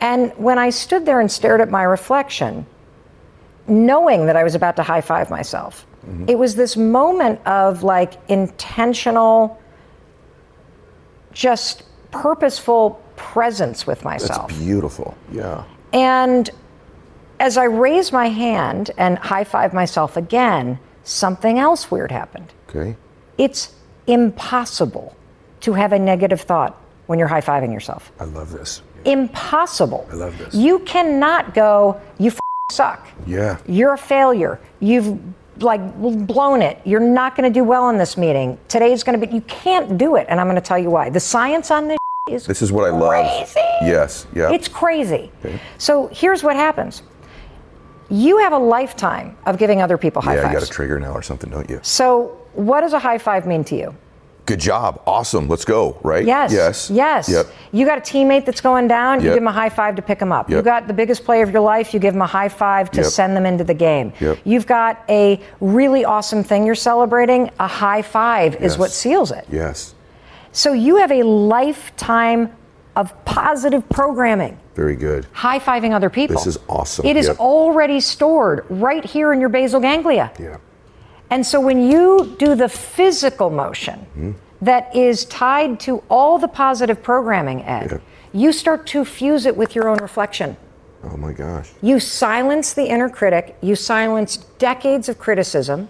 And 0.00 0.32
when 0.36 0.58
I 0.58 0.70
stood 0.70 1.04
there 1.04 1.20
and 1.20 1.30
stared 1.30 1.60
at 1.60 1.70
my 1.70 1.82
reflection, 1.82 2.66
knowing 3.68 4.26
that 4.26 4.36
I 4.36 4.44
was 4.44 4.54
about 4.54 4.76
to 4.76 4.82
high 4.82 5.00
five 5.00 5.30
myself, 5.30 5.86
mm-hmm. 6.06 6.28
it 6.28 6.38
was 6.38 6.54
this 6.54 6.76
moment 6.76 7.44
of 7.46 7.82
like 7.82 8.14
intentional, 8.28 9.60
just 11.32 11.84
purposeful 12.10 13.00
presence 13.16 13.86
with 13.86 14.00
That's 14.00 14.22
myself. 14.22 14.48
beautiful. 14.48 15.16
Yeah. 15.32 15.64
And 15.92 16.50
as 17.40 17.56
I 17.56 17.64
raised 17.64 18.12
my 18.12 18.28
hand 18.28 18.90
and 18.96 19.18
high 19.18 19.44
five 19.44 19.74
myself 19.74 20.16
again, 20.16 20.78
something 21.04 21.58
else 21.58 21.90
weird 21.90 22.10
happened. 22.10 22.52
Okay. 22.68 22.96
It's 23.38 23.74
impossible 24.06 25.14
to 25.60 25.72
have 25.72 25.92
a 25.92 25.98
negative 25.98 26.40
thought 26.40 26.80
when 27.06 27.18
you're 27.18 27.28
high 27.28 27.40
fiving 27.40 27.72
yourself. 27.72 28.12
I 28.20 28.24
love 28.24 28.52
this. 28.52 28.82
Impossible. 29.04 30.06
I 30.10 30.14
love 30.14 30.38
this. 30.38 30.54
You 30.54 30.80
cannot 30.80 31.54
go, 31.54 32.00
you 32.18 32.32
suck. 32.70 33.06
Yeah. 33.26 33.58
You're 33.66 33.94
a 33.94 33.98
failure. 33.98 34.60
You've 34.80 35.18
like 35.58 35.80
blown 36.26 36.62
it. 36.62 36.78
You're 36.84 37.00
not 37.00 37.36
going 37.36 37.50
to 37.50 37.54
do 37.60 37.64
well 37.64 37.88
in 37.88 37.96
this 37.96 38.16
meeting. 38.16 38.58
Today's 38.68 39.02
going 39.02 39.18
to 39.18 39.26
be, 39.26 39.32
you 39.32 39.40
can't 39.42 39.96
do 39.96 40.16
it. 40.16 40.26
And 40.28 40.40
I'm 40.40 40.46
going 40.46 40.56
to 40.56 40.60
tell 40.66 40.78
you 40.78 40.90
why. 40.90 41.08
The 41.08 41.20
science 41.20 41.70
on 41.70 41.88
this 41.88 41.98
is 42.28 42.46
This 42.46 42.62
is 42.62 42.72
what 42.72 42.84
I 42.84 42.90
love. 42.90 43.10
Crazy. 43.10 43.60
Yes. 43.82 44.26
Yeah. 44.34 44.52
It's 44.52 44.68
crazy. 44.68 45.30
So 45.78 46.08
here's 46.08 46.42
what 46.42 46.56
happens. 46.56 47.02
You 48.10 48.38
have 48.38 48.52
a 48.52 48.58
lifetime 48.58 49.36
of 49.46 49.58
giving 49.58 49.80
other 49.80 49.96
people 49.98 50.22
high 50.22 50.36
yeah, 50.36 50.46
you 50.48 50.52
got 50.52 50.62
a 50.62 50.70
trigger 50.70 51.00
now 51.00 51.12
or 51.12 51.22
something, 51.22 51.50
don't 51.50 51.68
you? 51.68 51.80
so 51.82 52.38
what 52.52 52.80
does 52.82 52.92
a 52.92 52.98
high 52.98 53.18
five 53.18 53.46
mean 53.46 53.64
to 53.64 53.76
you? 53.76 53.94
Good 54.46 54.60
job. 54.60 55.02
Awesome. 55.06 55.48
Let's 55.48 55.64
go. 55.64 55.98
Right? 56.02 56.24
Yes. 56.24 56.52
Yes. 56.52 56.88
Yes. 56.88 57.28
Yep. 57.28 57.46
You 57.72 57.84
got 57.84 57.98
a 57.98 58.00
teammate 58.00 58.44
that's 58.46 58.60
going 58.60 58.86
down, 58.86 59.18
you 59.20 59.26
Yep. 59.26 59.34
give 59.34 59.42
them 59.42 59.48
a 59.48 59.52
high 59.52 59.68
five 59.68 59.96
to 59.96 60.02
pick 60.02 60.20
them 60.20 60.30
up. 60.30 60.48
You 60.48 60.56
Yep. 60.56 60.64
got 60.64 60.86
the 60.86 60.94
biggest 60.94 61.24
player 61.24 61.42
of 61.42 61.50
your 61.50 61.62
life, 61.62 61.92
you 61.92 61.98
give 61.98 62.14
them 62.14 62.22
a 62.22 62.26
high 62.26 62.48
five 62.48 62.90
to 62.92 63.00
Yep. 63.02 63.10
send 63.10 63.36
them 63.36 63.44
into 63.44 63.64
the 63.64 63.74
game. 63.74 64.12
Yep. 64.20 64.38
You've 64.44 64.66
got 64.66 64.98
a 65.08 65.40
really 65.60 66.04
awesome 66.04 66.44
thing 66.44 66.64
you're 66.64 66.76
celebrating, 66.76 67.50
a 67.58 67.66
high 67.66 68.02
five 68.02 68.54
is 68.62 68.78
what 68.78 68.92
seals 68.92 69.32
it. 69.32 69.44
Yes. 69.50 69.94
So 70.52 70.72
you 70.72 70.96
have 70.96 71.10
a 71.10 71.22
lifetime 71.24 72.50
of 72.94 73.12
positive 73.24 73.86
programming. 73.88 74.56
Very 74.74 74.94
good. 74.96 75.26
High 75.32 75.58
fiving 75.58 75.92
other 75.92 76.08
people. 76.08 76.36
This 76.36 76.46
is 76.46 76.58
awesome. 76.68 77.04
It 77.04 77.16
is 77.16 77.28
already 77.30 77.98
stored 78.00 78.64
right 78.70 79.04
here 79.04 79.32
in 79.32 79.40
your 79.40 79.48
basal 79.48 79.80
ganglia. 79.80 80.30
Yeah. 80.38 80.56
And 81.30 81.44
so 81.44 81.60
when 81.60 81.82
you 81.90 82.36
do 82.38 82.54
the 82.54 82.68
physical 82.68 83.50
motion, 83.50 83.98
hmm? 84.14 84.32
that 84.60 84.94
is 84.94 85.24
tied 85.26 85.78
to 85.80 86.02
all 86.08 86.38
the 86.38 86.48
positive 86.48 87.02
programming, 87.02 87.62
Ed, 87.64 87.90
Yeah. 87.92 87.98
you 88.32 88.52
start 88.52 88.86
to 88.88 89.04
fuse 89.04 89.44
it 89.46 89.56
with 89.56 89.74
your 89.74 89.88
own 89.88 89.98
reflection. 89.98 90.56
Oh 91.04 91.16
my 91.16 91.32
gosh. 91.32 91.70
You 91.82 92.00
silence 92.00 92.72
the 92.72 92.84
inner 92.86 93.08
critic, 93.08 93.56
you 93.60 93.76
silence 93.76 94.38
decades 94.58 95.08
of 95.08 95.18
criticism, 95.18 95.88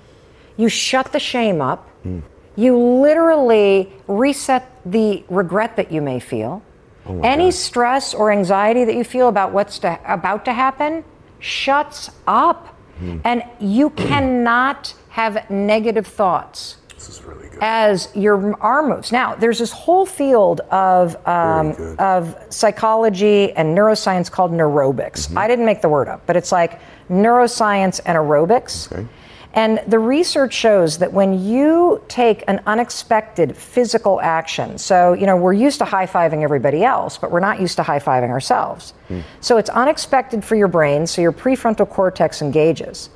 you 0.56 0.68
shut 0.68 1.12
the 1.12 1.20
shame 1.20 1.60
up, 1.60 1.88
hmm. 2.02 2.20
you 2.56 2.76
literally 2.78 3.92
reset 4.08 4.64
the 4.84 5.22
regret 5.28 5.76
that 5.76 5.92
you 5.92 6.00
may 6.02 6.18
feel. 6.18 6.62
Oh, 7.08 7.20
Any 7.22 7.50
stress 7.52 8.14
or 8.14 8.32
anxiety 8.32 8.84
that 8.84 8.94
you 8.96 9.04
feel 9.04 9.28
about 9.28 9.52
what's 9.52 9.78
to, 9.80 9.98
about 10.12 10.44
to 10.46 10.52
happen 10.52 11.04
shuts 11.38 12.10
up. 12.26 12.74
Hmm. 12.98 13.18
And 13.24 13.44
you 13.60 13.90
cannot 14.08 14.94
have 15.16 15.48
negative 15.50 16.06
thoughts 16.06 16.76
This 16.94 17.08
is 17.08 17.22
really 17.22 17.48
good. 17.48 17.58
as 17.62 18.14
your 18.14 18.54
arm 18.60 18.90
moves. 18.90 19.12
Now, 19.12 19.34
there's 19.34 19.58
this 19.58 19.72
whole 19.72 20.04
field 20.04 20.60
of 20.70 21.16
um, 21.26 21.74
of 21.98 22.36
psychology 22.50 23.50
and 23.54 23.66
neuroscience 23.76 24.30
called 24.30 24.52
neurobics. 24.52 25.20
Mm-hmm. 25.22 25.38
I 25.38 25.48
didn't 25.48 25.64
make 25.64 25.80
the 25.80 25.88
word 25.88 26.08
up, 26.08 26.20
but 26.26 26.36
it's 26.36 26.52
like 26.52 26.72
neuroscience 27.08 27.98
and 28.04 28.14
aerobics. 28.18 28.92
Okay. 28.92 29.06
And 29.54 29.80
the 29.86 29.98
research 29.98 30.52
shows 30.52 30.98
that 30.98 31.10
when 31.14 31.42
you 31.42 32.02
take 32.08 32.44
an 32.46 32.60
unexpected 32.66 33.56
physical 33.56 34.20
action, 34.20 34.76
so, 34.76 35.14
you 35.14 35.24
know, 35.24 35.36
we're 35.44 35.54
used 35.54 35.78
to 35.78 35.86
high 35.86 36.06
fiving 36.06 36.42
everybody 36.42 36.84
else, 36.84 37.16
but 37.16 37.30
we're 37.30 37.40
not 37.40 37.58
used 37.58 37.76
to 37.76 37.82
high 37.82 37.98
fiving 37.98 38.28
ourselves. 38.28 38.92
Hmm. 39.08 39.20
So 39.40 39.56
it's 39.56 39.70
unexpected 39.70 40.44
for 40.44 40.56
your 40.56 40.68
brain, 40.68 41.06
so 41.06 41.22
your 41.22 41.32
prefrontal 41.32 41.88
cortex 41.88 42.42
engages. 42.42 43.08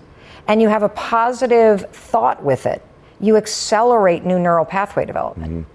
And 0.50 0.61
you 0.61 0.69
have 0.69 0.83
a 0.83 0.88
positive 0.88 1.88
thought 1.92 2.42
with 2.42 2.66
it, 2.66 2.83
you 3.21 3.37
accelerate 3.37 4.25
new 4.25 4.37
neural 4.37 4.64
pathway 4.64 5.07
development. 5.07 5.52
Mm-hmm. 5.52 5.71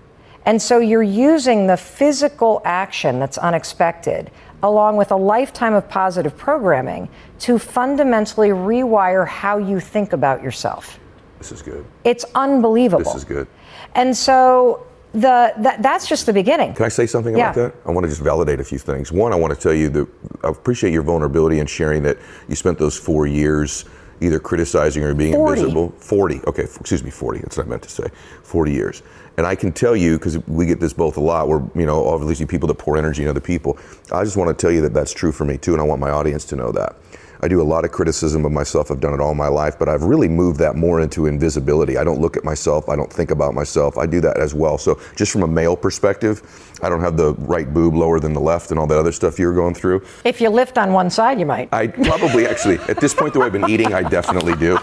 And 0.46 0.62
so 0.62 0.79
you're 0.79 1.01
using 1.01 1.65
the 1.65 1.77
physical 1.77 2.62
action 2.65 3.17
that's 3.17 3.38
unexpected, 3.38 4.32
along 4.63 4.98
with 4.98 5.12
a 5.12 5.15
lifetime 5.15 5.74
of 5.74 5.88
positive 5.88 6.38
programming, 6.38 7.08
to 7.39 7.58
fundamentally 7.58 8.50
rewire 8.50 9.25
how 9.25 9.60
you 9.60 9.79
think 9.79 10.12
about 10.12 10.44
yourself. 10.44 11.00
This 11.39 11.53
is 11.53 11.62
good. 11.62 11.86
It's 12.03 12.25
unbelievable. 12.36 13.05
This 13.05 13.15
is 13.15 13.24
good. 13.24 13.48
And 13.96 14.15
so 14.15 14.86
the 15.13 15.53
that, 15.55 15.82
that's 15.84 16.05
just 16.05 16.25
the 16.25 16.34
beginning. 16.34 16.74
Can 16.74 16.84
I 16.84 16.89
say 16.89 17.05
something 17.05 17.38
Yeah. 17.38 17.51
about 17.51 17.55
that? 17.55 17.75
I 17.88 17.91
want 17.94 18.03
to 18.03 18.10
just 18.10 18.22
validate 18.22 18.60
a 18.60 18.63
few 18.65 18.77
things. 18.77 19.10
One, 19.10 19.32
I 19.32 19.38
want 19.38 19.53
to 19.53 19.60
tell 19.60 19.74
you 19.74 19.88
that 19.88 20.08
I 20.44 20.50
appreciate 20.50 20.91
your 20.91 21.03
vulnerability 21.03 21.60
and 21.60 21.70
sharing 21.70 22.03
that 22.03 22.17
you 22.50 22.58
spent 22.58 22.77
those 22.77 22.98
four 22.98 23.25
years 23.25 23.86
either 24.22 24.39
criticizing 24.39 25.03
or 25.03 25.13
being 25.13 25.34
40. 25.34 25.62
invisible. 25.62 25.89
40. 26.00 26.41
Okay, 26.48 26.63
f- 26.63 26.79
excuse 26.79 27.03
me, 27.03 27.10
40. 27.10 27.39
That's 27.39 27.57
what 27.57 27.65
I 27.65 27.69
meant 27.69 27.84
to 27.84 27.89
say. 27.89 28.07
40 28.43 28.72
years. 28.72 29.03
And 29.38 29.45
I 29.45 29.55
can 29.55 29.72
tell 29.72 29.95
you, 29.95 30.17
because 30.17 30.38
we 30.48 30.65
get 30.65 30.79
this 30.79 30.93
both 30.93 31.17
a 31.17 31.22
lot, 31.22 31.48
we're, 31.48 31.62
you 31.75 31.86
know, 31.86 32.07
obviously 32.07 32.45
people 32.45 32.67
that 32.67 32.75
pour 32.75 32.98
energy 32.98 33.24
in 33.24 33.27
other 33.27 33.41
people. 33.41 33.77
I 34.12 34.24
just 34.24 34.38
want 34.38 34.57
to 34.57 34.60
tell 34.60 34.72
you 34.72 34.81
that 34.81 34.93
that's 34.93 35.13
true 35.13 35.31
for 35.31 35.43
me 35.45 35.57
too, 35.57 35.74
and 35.74 35.81
I 35.81 35.86
want 35.86 36.00
my 36.00 36.10
audience 36.10 36.45
to 36.45 36.55
know 36.55 36.72
that. 36.72 36.95
I 37.41 37.48
do 37.48 37.62
a 37.62 37.63
lot 37.63 37.84
of 37.86 37.91
criticism 37.91 38.45
of 38.45 38.51
myself. 38.51 38.89
I've 38.89 39.01
done 39.01 39.13
it 39.13 39.19
all 39.19 39.36
my 39.36 39.50
life, 39.50 39.77
but 39.77 39.89
I've 39.89 40.03
really 40.03 40.29
moved 40.29 40.57
that 40.60 40.75
more 40.75 41.01
into 41.01 41.27
invisibility. 41.27 41.98
I 41.98 42.03
don't 42.03 42.19
look 42.22 42.38
at 42.38 42.43
myself. 42.43 42.88
I 42.89 42.95
don't 42.95 43.12
think 43.12 43.29
about 43.29 43.53
myself. 43.53 43.98
I 43.98 44.05
do 44.05 44.22
that 44.22 44.38
as 44.38 44.53
well. 44.53 44.77
So, 44.77 45.00
just 45.15 45.31
from 45.31 45.43
a 45.43 45.48
male 45.48 45.75
perspective, 45.75 46.64
I 46.82 46.89
don't 46.89 47.01
have 47.01 47.17
the 47.17 47.34
right 47.36 47.72
boob 47.74 47.96
lower 47.96 48.20
than 48.20 48.34
the 48.34 48.41
left 48.41 48.72
and 48.72 48.79
all 48.79 48.88
that 48.88 48.98
other 48.98 49.12
stuff 49.12 49.39
you 49.39 49.48
were 49.48 49.53
going 49.53 49.74
through. 49.74 50.05
If 50.24 50.41
you 50.41 50.50
lift 50.50 50.77
on 50.77 50.94
one 50.94 51.10
side, 51.10 51.39
you 51.39 51.46
might. 51.46 51.70
I 51.72 51.88
probably 51.88 52.46
actually, 52.48 52.77
at 52.89 53.00
this 53.00 53.13
point, 53.13 53.34
the 53.34 53.39
way 53.39 53.48
I've 53.48 53.53
been 53.53 53.70
eating, 53.70 53.94
I 53.94 54.03
definitely 54.03 54.55
do. 54.55 54.77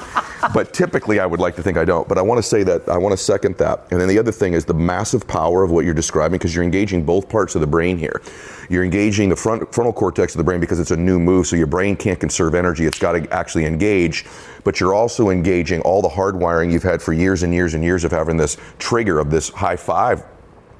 But 0.52 0.72
typically, 0.72 1.20
I 1.20 1.26
would 1.26 1.38
like 1.38 1.54
to 1.56 1.62
think 1.62 1.76
I 1.76 1.84
don't. 1.84 2.08
But 2.08 2.18
I 2.18 2.22
want 2.22 2.38
to 2.38 2.42
say 2.42 2.62
that 2.64 2.88
I 2.88 2.98
want 2.98 3.12
to 3.12 3.16
second 3.16 3.56
that. 3.58 3.86
And 3.90 4.00
then 4.00 4.08
the 4.08 4.18
other 4.18 4.32
thing 4.32 4.54
is 4.54 4.64
the 4.64 4.74
massive 4.74 5.26
power 5.28 5.62
of 5.62 5.70
what 5.70 5.84
you're 5.84 5.94
describing 5.94 6.38
because 6.38 6.54
you're 6.54 6.64
engaging 6.64 7.04
both 7.04 7.28
parts 7.28 7.54
of 7.54 7.60
the 7.60 7.66
brain 7.66 7.96
here. 7.96 8.20
You're 8.68 8.84
engaging 8.84 9.28
the 9.28 9.36
front, 9.36 9.72
frontal 9.72 9.92
cortex 9.92 10.34
of 10.34 10.38
the 10.38 10.44
brain 10.44 10.58
because 10.58 10.80
it's 10.80 10.90
a 10.90 10.96
new 10.96 11.20
move, 11.20 11.46
so 11.46 11.56
your 11.56 11.66
brain 11.66 11.94
can't 11.94 12.18
conserve 12.18 12.54
energy. 12.54 12.86
It's 12.86 12.98
got 12.98 13.12
to 13.12 13.32
actually 13.32 13.66
engage. 13.66 14.24
But 14.64 14.80
you're 14.80 14.94
also 14.94 15.30
engaging 15.30 15.80
all 15.82 16.02
the 16.02 16.08
hardwiring 16.08 16.72
you've 16.72 16.82
had 16.82 17.02
for 17.02 17.12
years 17.12 17.42
and 17.42 17.52
years 17.52 17.74
and 17.74 17.84
years 17.84 18.04
of 18.04 18.10
having 18.10 18.36
this 18.36 18.56
trigger 18.78 19.18
of 19.18 19.30
this 19.30 19.50
high 19.50 19.76
five. 19.76 20.24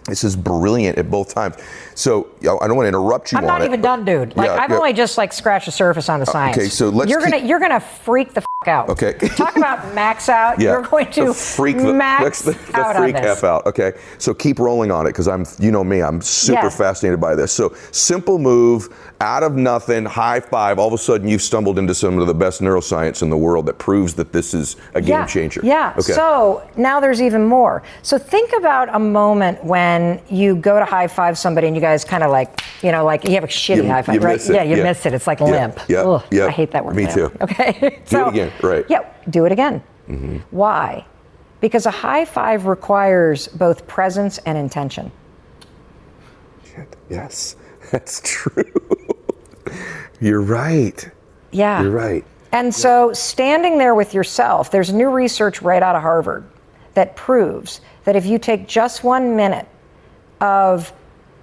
This 0.06 0.24
is 0.24 0.34
brilliant 0.36 0.98
at 0.98 1.10
both 1.10 1.32
times. 1.32 1.56
So 1.94 2.28
I 2.40 2.66
don't 2.66 2.76
want 2.76 2.84
to 2.84 2.88
interrupt 2.88 3.30
you 3.32 3.38
I'm 3.38 3.44
not 3.46 3.62
it, 3.62 3.66
even 3.66 3.80
done, 3.80 4.04
dude. 4.04 4.36
Like 4.36 4.48
Yeah, 4.48 4.54
I've 4.56 4.70
yeah. 4.70 4.76
only 4.76 4.92
just 4.92 5.16
like 5.18 5.32
scratched 5.32 5.66
the 5.66 5.72
surface 5.72 6.08
on 6.08 6.18
the 6.20 6.26
science. 6.26 6.56
okay, 6.56 6.68
so 6.68 6.88
let's 6.88 7.10
you're 7.10 7.20
gonna 7.20 7.38
you're 7.38 7.60
gonna 7.60 7.78
freak 7.80 8.32
the 8.34 8.40
f- 8.40 8.46
out. 8.68 8.88
Okay. 8.88 9.14
Talk 9.36 9.56
about 9.56 9.92
max 9.94 10.28
out. 10.28 10.60
Yeah. 10.60 10.72
You're 10.72 10.82
going 10.82 11.10
to 11.12 11.26
The 11.26 11.34
freak 11.34 11.76
the, 11.78 11.92
max 11.92 12.42
the, 12.42 12.52
the 12.52 12.78
out 12.78 12.96
freak 12.96 13.16
on 13.16 13.22
this. 13.22 13.38
F 13.38 13.44
out. 13.44 13.66
Okay. 13.66 13.92
So 14.18 14.32
keep 14.32 14.58
rolling 14.60 14.90
on 14.92 15.04
it 15.06 15.10
because 15.10 15.26
I'm 15.28 15.44
you 15.58 15.70
know 15.72 15.82
me, 15.84 16.00
I'm 16.00 16.20
super 16.20 16.62
Yeah. 16.64 16.68
fascinated 16.70 17.20
by 17.20 17.34
this. 17.34 17.50
So 17.52 17.74
simple 17.90 18.38
move, 18.38 18.88
out 19.20 19.42
of 19.42 19.54
nothing, 19.56 20.04
high 20.04 20.40
five, 20.40 20.78
all 20.78 20.86
of 20.88 20.92
a 20.94 20.98
sudden 20.98 21.26
you've 21.28 21.42
stumbled 21.42 21.76
into 21.78 21.94
some 21.94 22.18
of 22.18 22.26
the 22.28 22.34
best 22.34 22.60
neuroscience 22.60 23.22
in 23.22 23.30
the 23.30 23.36
world 23.36 23.66
that 23.66 23.78
proves 23.78 24.14
that 24.14 24.32
this 24.32 24.54
is 24.54 24.76
a 24.94 25.00
game 25.00 25.10
yeah. 25.10 25.26
changer. 25.26 25.60
Yeah. 25.64 25.90
Okay. 25.98 26.12
So 26.12 26.68
now 26.76 26.98
there's 27.00 27.20
even 27.20 27.44
more. 27.44 27.82
So 28.02 28.16
think 28.16 28.52
about 28.56 28.88
a 28.94 28.98
moment 29.00 29.62
when 29.64 29.91
you 30.28 30.56
go 30.56 30.78
to 30.78 30.84
high 30.84 31.06
five 31.08 31.36
somebody 31.38 31.66
and 31.66 31.76
you 31.76 31.82
guys 31.82 32.04
kind 32.04 32.22
of 32.22 32.30
like, 32.30 32.62
you 32.82 32.92
know, 32.92 33.04
like 33.04 33.24
you 33.24 33.34
have 33.34 33.44
a 33.44 33.48
shitty 33.48 33.76
You- 33.84 33.86
high 33.88 34.02
five, 34.02 34.22
right? 34.22 34.40
Yeah, 34.48 34.62
you 34.62 34.76
yeah. 34.76 34.82
miss 34.84 35.04
it. 35.06 35.12
It's 35.14 35.26
like 35.26 35.40
Yeah, 35.40 35.46
limp. 35.46 35.78
yeah, 35.88 36.02
Ugh, 36.02 36.22
yeah. 36.30 36.46
I 36.46 36.50
hate 36.50 36.70
that 36.72 36.84
word. 36.84 36.94
Me 36.96 37.04
limp. 37.06 37.14
too. 37.14 37.32
Okay. 37.42 38.00
Do 38.08 38.20
it 38.22 38.28
again, 38.28 38.52
right. 38.62 38.82
Mm-hmm. 38.84 38.92
Yeah, 38.92 39.00
do 39.30 39.44
it 39.46 39.52
again. 39.52 39.82
Why? 40.50 41.04
Because 41.60 41.86
a 41.86 41.90
high 41.90 42.24
five 42.24 42.66
requires 42.66 43.48
both 43.48 43.86
presence 43.86 44.38
and 44.38 44.58
intention. 44.58 45.10
Shit. 46.64 46.96
Yes, 47.08 47.56
that's 47.90 48.20
true. 48.24 48.64
You're 50.20 50.40
right. 50.42 51.08
Yeah. 51.50 51.82
You're 51.82 51.90
right. 51.90 52.24
And 52.52 52.74
so, 52.74 53.12
standing 53.14 53.78
there 53.78 53.94
with 53.94 54.12
yourself, 54.12 54.70
there's 54.70 54.92
new 54.92 55.08
research 55.10 55.62
right 55.62 55.82
out 55.82 55.96
of 55.96 56.02
Harvard 56.02 56.44
that 56.94 57.16
proves 57.16 57.80
that 58.04 58.14
if 58.16 58.26
you 58.26 58.38
take 58.38 58.68
just 58.68 59.02
one 59.04 59.34
minute 59.36 59.66
of 60.42 60.92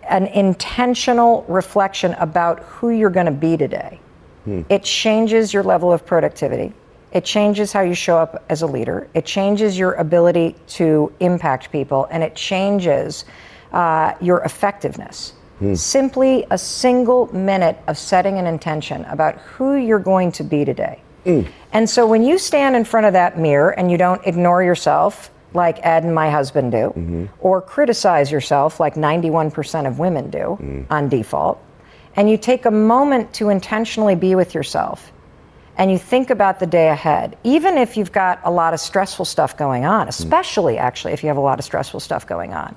an 0.03 0.27
intentional 0.27 1.45
reflection 1.47 2.13
about 2.15 2.59
who 2.59 2.89
you're 2.89 3.09
going 3.09 3.25
to 3.25 3.31
be 3.31 3.55
today, 3.55 3.99
hmm. 4.43 4.61
it 4.69 4.83
changes 4.83 5.53
your 5.53 5.63
level 5.63 5.91
of 5.91 6.05
productivity. 6.05 6.73
It 7.11 7.25
changes 7.25 7.71
how 7.71 7.81
you 7.81 7.95
show 7.95 8.17
up 8.17 8.43
as 8.49 8.61
a 8.61 8.67
leader. 8.67 9.07
It 9.15 9.25
changes 9.25 9.79
your 9.79 9.93
ability 9.93 10.55
to 10.67 11.11
impact 11.21 11.71
people, 11.71 12.07
and 12.11 12.21
it 12.21 12.35
changes 12.35 13.25
uh, 13.71 14.13
your 14.21 14.41
effectiveness. 14.41 15.33
Hmm. 15.59 15.75
Simply 15.75 16.45
a 16.51 16.57
single 16.57 17.33
minute 17.33 17.77
of 17.87 17.97
setting 17.97 18.37
an 18.37 18.45
intention 18.45 19.05
about 19.05 19.37
who 19.37 19.75
you're 19.75 19.97
going 19.99 20.31
to 20.33 20.43
be 20.43 20.65
today. 20.65 21.01
Hmm. 21.23 21.41
And 21.71 21.89
so 21.89 22.05
when 22.05 22.23
you 22.23 22.37
stand 22.37 22.75
in 22.75 22.83
front 22.83 23.05
of 23.05 23.13
that 23.13 23.39
mirror 23.39 23.71
and 23.71 23.89
you 23.89 23.97
don't 23.97 24.25
ignore 24.25 24.61
yourself 24.61 25.31
like 25.53 25.79
Ed 25.83 26.03
and 26.03 26.13
my 26.13 26.29
husband 26.29 26.71
do, 26.71 26.77
mm-hmm. 26.77 27.25
or 27.39 27.61
criticize 27.61 28.31
yourself 28.31 28.79
like 28.79 28.95
91% 28.95 29.87
of 29.87 29.99
women 29.99 30.29
do 30.29 30.57
mm. 30.61 30.85
on 30.89 31.09
default, 31.09 31.61
and 32.15 32.29
you 32.29 32.37
take 32.37 32.65
a 32.65 32.71
moment 32.71 33.33
to 33.35 33.49
intentionally 33.49 34.15
be 34.15 34.35
with 34.35 34.53
yourself 34.53 35.11
and 35.79 35.89
you 35.89 35.97
think 35.97 36.29
about 36.29 36.59
the 36.59 36.67
day 36.67 36.89
ahead, 36.89 37.37
even 37.45 37.77
if 37.77 37.95
you've 37.95 38.11
got 38.11 38.41
a 38.43 38.51
lot 38.51 38.73
of 38.73 38.81
stressful 38.81 39.23
stuff 39.23 39.55
going 39.55 39.85
on, 39.85 40.05
mm. 40.05 40.09
especially 40.09 40.77
actually 40.77 41.13
if 41.13 41.23
you 41.23 41.27
have 41.29 41.37
a 41.37 41.41
lot 41.41 41.57
of 41.57 41.63
stressful 41.63 42.01
stuff 42.01 42.27
going 42.27 42.53
on, 42.53 42.75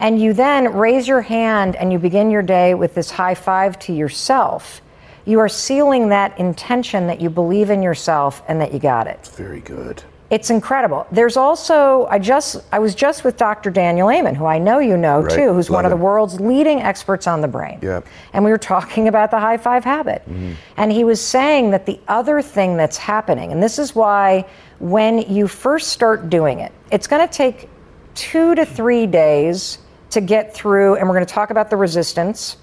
and 0.00 0.20
you 0.20 0.32
then 0.32 0.74
raise 0.74 1.06
your 1.06 1.20
hand 1.20 1.76
and 1.76 1.92
you 1.92 1.98
begin 1.98 2.30
your 2.30 2.42
day 2.42 2.74
with 2.74 2.94
this 2.94 3.10
high 3.10 3.36
five 3.36 3.78
to 3.78 3.92
yourself, 3.92 4.82
you 5.26 5.38
are 5.38 5.48
sealing 5.48 6.08
that 6.08 6.36
intention 6.40 7.06
that 7.06 7.20
you 7.20 7.30
believe 7.30 7.70
in 7.70 7.82
yourself 7.82 8.42
and 8.48 8.60
that 8.60 8.72
you 8.72 8.80
got 8.80 9.06
it. 9.06 9.24
Very 9.36 9.60
good. 9.60 10.02
It's 10.30 10.48
incredible. 10.48 11.08
There's 11.10 11.36
also 11.36 12.06
I 12.06 12.20
just 12.20 12.62
I 12.70 12.78
was 12.78 12.94
just 12.94 13.24
with 13.24 13.36
Dr. 13.36 13.68
Daniel 13.68 14.10
Amen, 14.10 14.36
who 14.36 14.46
I 14.46 14.58
know 14.58 14.78
you 14.78 14.96
know 14.96 15.22
Right. 15.22 15.34
too, 15.34 15.52
who's 15.52 15.68
one 15.68 15.84
of 15.84 15.90
Love 15.90 15.98
the 15.98 16.04
world's 16.04 16.40
leading 16.40 16.80
experts 16.80 17.26
on 17.26 17.40
the 17.40 17.48
brain. 17.48 17.80
Yeah. 17.82 18.00
And 18.32 18.44
we 18.44 18.52
were 18.52 18.58
talking 18.58 19.08
about 19.08 19.32
the 19.32 19.40
high 19.40 19.56
five 19.56 19.82
habit. 19.82 20.22
Mm-hmm. 20.22 20.52
And 20.76 20.92
he 20.92 21.02
was 21.02 21.20
saying 21.20 21.70
that 21.72 21.84
the 21.84 21.98
other 22.06 22.42
thing 22.42 22.76
that's 22.76 22.96
happening, 22.96 23.50
and 23.50 23.60
this 23.60 23.78
is 23.78 23.94
why 23.96 24.46
when 24.78 25.18
you 25.18 25.48
first 25.48 25.88
start 25.88 26.30
doing 26.30 26.60
it, 26.60 26.70
it's 26.92 27.08
going 27.08 27.26
to 27.26 27.32
take 27.32 27.68
two 28.14 28.54
to 28.54 28.64
three 28.64 29.06
days 29.06 29.78
to 30.10 30.20
get 30.20 30.54
through, 30.54 30.96
and 30.96 31.08
we're 31.08 31.14
going 31.14 31.26
to 31.26 31.34
talk 31.34 31.50
about 31.50 31.70
the 31.70 31.76
resistance, 31.76 32.56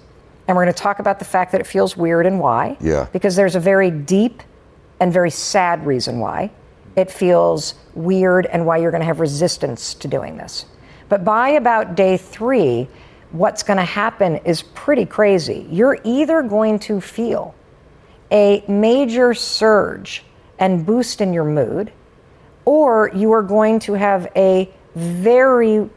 and 0.46 0.56
we're 0.56 0.64
going 0.64 0.74
to 0.74 0.82
talk 0.82 0.98
about 1.00 1.18
the 1.18 1.24
fact 1.24 1.52
that 1.52 1.60
it 1.60 1.66
feels 1.66 1.96
weird 1.96 2.26
and 2.26 2.40
why. 2.40 2.76
Yeah. 2.80 3.06
Because 3.12 3.36
there's 3.36 3.56
a 3.56 3.60
very 3.60 3.90
deep 3.90 4.42
and 5.00 5.12
very 5.12 5.30
sad 5.30 5.86
reason 5.86 6.18
why 6.18 6.50
it 6.98 7.10
feels 7.10 7.74
weird 7.94 8.46
and 8.46 8.66
why 8.66 8.76
you're 8.76 8.90
going 8.90 9.00
to 9.00 9.06
have 9.06 9.20
resistance 9.20 9.94
to 9.94 10.08
doing 10.08 10.36
this. 10.36 10.66
But 11.08 11.24
by 11.24 11.50
about 11.50 11.94
day 11.94 12.16
three, 12.16 12.88
what's 13.30 13.62
going 13.62 13.76
to 13.76 13.84
happen 13.84 14.36
is 14.44 14.62
pretty 14.62 15.06
crazy. 15.06 15.66
You're 15.70 15.98
either 16.04 16.42
going 16.42 16.78
to 16.80 17.00
feel 17.00 17.54
a 18.30 18.64
major 18.68 19.32
surge 19.32 20.24
and 20.58 20.84
boost 20.84 21.20
in 21.20 21.32
your 21.32 21.44
mood, 21.44 21.92
or 22.64 23.10
you 23.14 23.32
are 23.32 23.42
going 23.42 23.78
to 23.80 23.92
have 23.94 24.30
a 24.34 24.68
very 24.94 25.88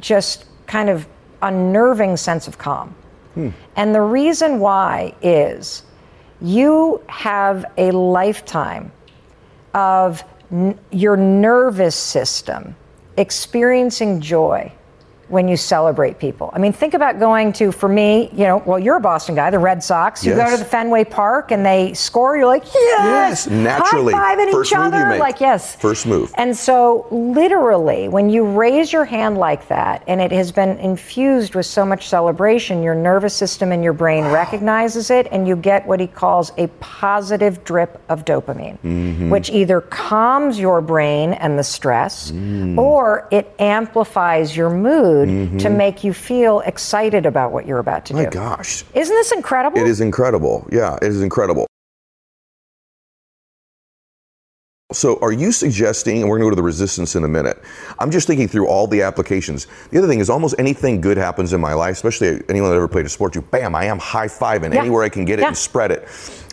just 0.00 0.46
kind 0.66 0.88
of 0.88 1.06
unnerving 1.42 2.16
sense 2.16 2.48
of 2.48 2.56
calm. 2.56 2.94
Hmm. 3.34 3.50
And 3.76 3.94
the 3.94 4.00
reason 4.00 4.58
why 4.58 5.14
is 5.20 5.82
you 6.40 7.02
have 7.08 7.66
a 7.76 7.90
lifetime 7.90 8.90
of 9.74 10.24
n- 10.52 10.78
your 10.90 11.16
nervous 11.16 11.96
system 11.96 12.76
experiencing 13.16 14.20
joy 14.20 14.70
when 15.28 15.48
you 15.48 15.56
celebrate 15.56 16.18
people. 16.20 16.50
I 16.52 16.58
mean, 16.60 16.72
think 16.72 16.94
about 16.94 17.18
going 17.18 17.52
to, 17.54 17.72
for 17.72 17.88
me, 17.88 18.28
you 18.32 18.44
know, 18.44 18.58
well, 18.64 18.78
you're 18.78 18.96
a 18.96 19.00
Boston 19.00 19.34
guy, 19.34 19.50
the 19.50 19.58
Red 19.58 19.82
Sox. 19.82 20.24
You 20.24 20.34
go 20.34 20.48
to 20.48 20.56
the 20.56 20.64
Fenway 20.64 21.04
Park 21.04 21.50
and 21.50 21.66
they 21.66 21.94
score, 21.94 22.36
you're 22.36 22.46
like, 22.46 22.64
yes, 22.72 23.46
Yes, 23.46 23.46
naturally. 23.48 24.12
high-fiving 24.12 24.52
First 24.52 24.70
each 24.72 24.78
move 24.78 24.92
you 24.92 24.98
other, 24.98 25.08
make. 25.10 25.20
like 25.20 25.40
yes, 25.40 25.74
First 25.76 26.06
move. 26.06 26.30
And 26.36 26.56
so, 26.56 27.06
literally, 27.10 28.08
when 28.08 28.30
you 28.30 28.44
raise 28.44 28.92
your 28.92 29.04
hand 29.04 29.36
like 29.38 29.66
that, 29.68 30.04
and 30.06 30.20
it 30.20 30.30
has 30.32 30.52
been 30.52 30.78
infused 30.78 31.54
with 31.56 31.66
so 31.66 31.84
much 31.84 32.08
celebration, 32.08 32.82
your 32.82 32.94
nervous 32.94 33.34
system 33.34 33.72
and 33.72 33.82
your 33.82 33.92
brain 33.94 34.24
recognizes 34.26 35.10
it, 35.10 35.26
and 35.32 35.48
you 35.48 35.56
get 35.56 35.86
what 35.86 35.98
he 35.98 36.06
calls 36.06 36.52
a 36.56 36.68
positive 36.78 37.64
drip 37.64 38.00
of 38.08 38.24
dopamine, 38.24 38.78
Mm-hmm. 38.84 39.30
which 39.30 39.50
either 39.50 39.80
calms 39.80 40.58
your 40.60 40.80
brain 40.80 41.32
and 41.32 41.58
the 41.58 41.64
stress, 41.64 42.30
Mm. 42.30 42.78
or 42.78 43.26
it 43.30 43.52
amplifies 43.58 44.56
your 44.56 44.70
mood 44.70 45.15
to 45.24 45.70
make 45.70 46.04
you 46.04 46.12
feel 46.12 46.60
excited 46.60 47.24
about 47.24 47.52
what 47.52 47.66
you're 47.66 47.78
about 47.78 48.04
to 48.06 48.12
Mm-hmm. 48.14 48.22
My 48.24 48.28
do. 48.30 48.38
gosh. 48.38 48.84
Isn't 48.94 49.14
this 49.14 49.32
incredible? 49.32 49.78
It 49.78 49.86
is 49.86 50.00
incredible. 50.00 50.68
Yeah, 50.70 50.96
it 50.96 51.08
is 51.08 51.22
incredible. 51.22 51.66
So, 54.92 55.18
are 55.20 55.32
you 55.32 55.50
suggesting, 55.50 56.20
and 56.20 56.30
we're 56.30 56.38
going 56.38 56.42
to 56.42 56.46
go 56.46 56.50
to 56.50 56.56
the 56.56 56.62
resistance 56.62 57.16
in 57.16 57.24
a 57.24 57.28
minute? 57.28 57.60
I'm 57.98 58.10
just 58.12 58.28
thinking 58.28 58.46
through 58.46 58.68
all 58.68 58.86
the 58.86 59.02
applications. 59.02 59.66
The 59.90 59.98
other 59.98 60.06
thing 60.06 60.20
is, 60.20 60.30
almost 60.30 60.54
anything 60.60 61.00
good 61.00 61.16
happens 61.16 61.52
in 61.52 61.60
my 61.60 61.74
life, 61.74 61.94
especially 61.96 62.40
anyone 62.48 62.70
that 62.70 62.76
ever 62.76 62.86
played 62.86 63.04
a 63.04 63.08
sport, 63.08 63.34
you 63.34 63.42
bam, 63.42 63.74
I 63.74 63.86
am 63.86 63.98
high 63.98 64.28
fiving 64.28 64.72
Yeah. 64.72 64.80
anywhere 64.82 65.02
I 65.02 65.08
can 65.08 65.24
get 65.24 65.40
it 65.40 65.42
Yeah. 65.42 65.48
and 65.48 65.56
spread 65.56 65.90
it. 65.90 66.08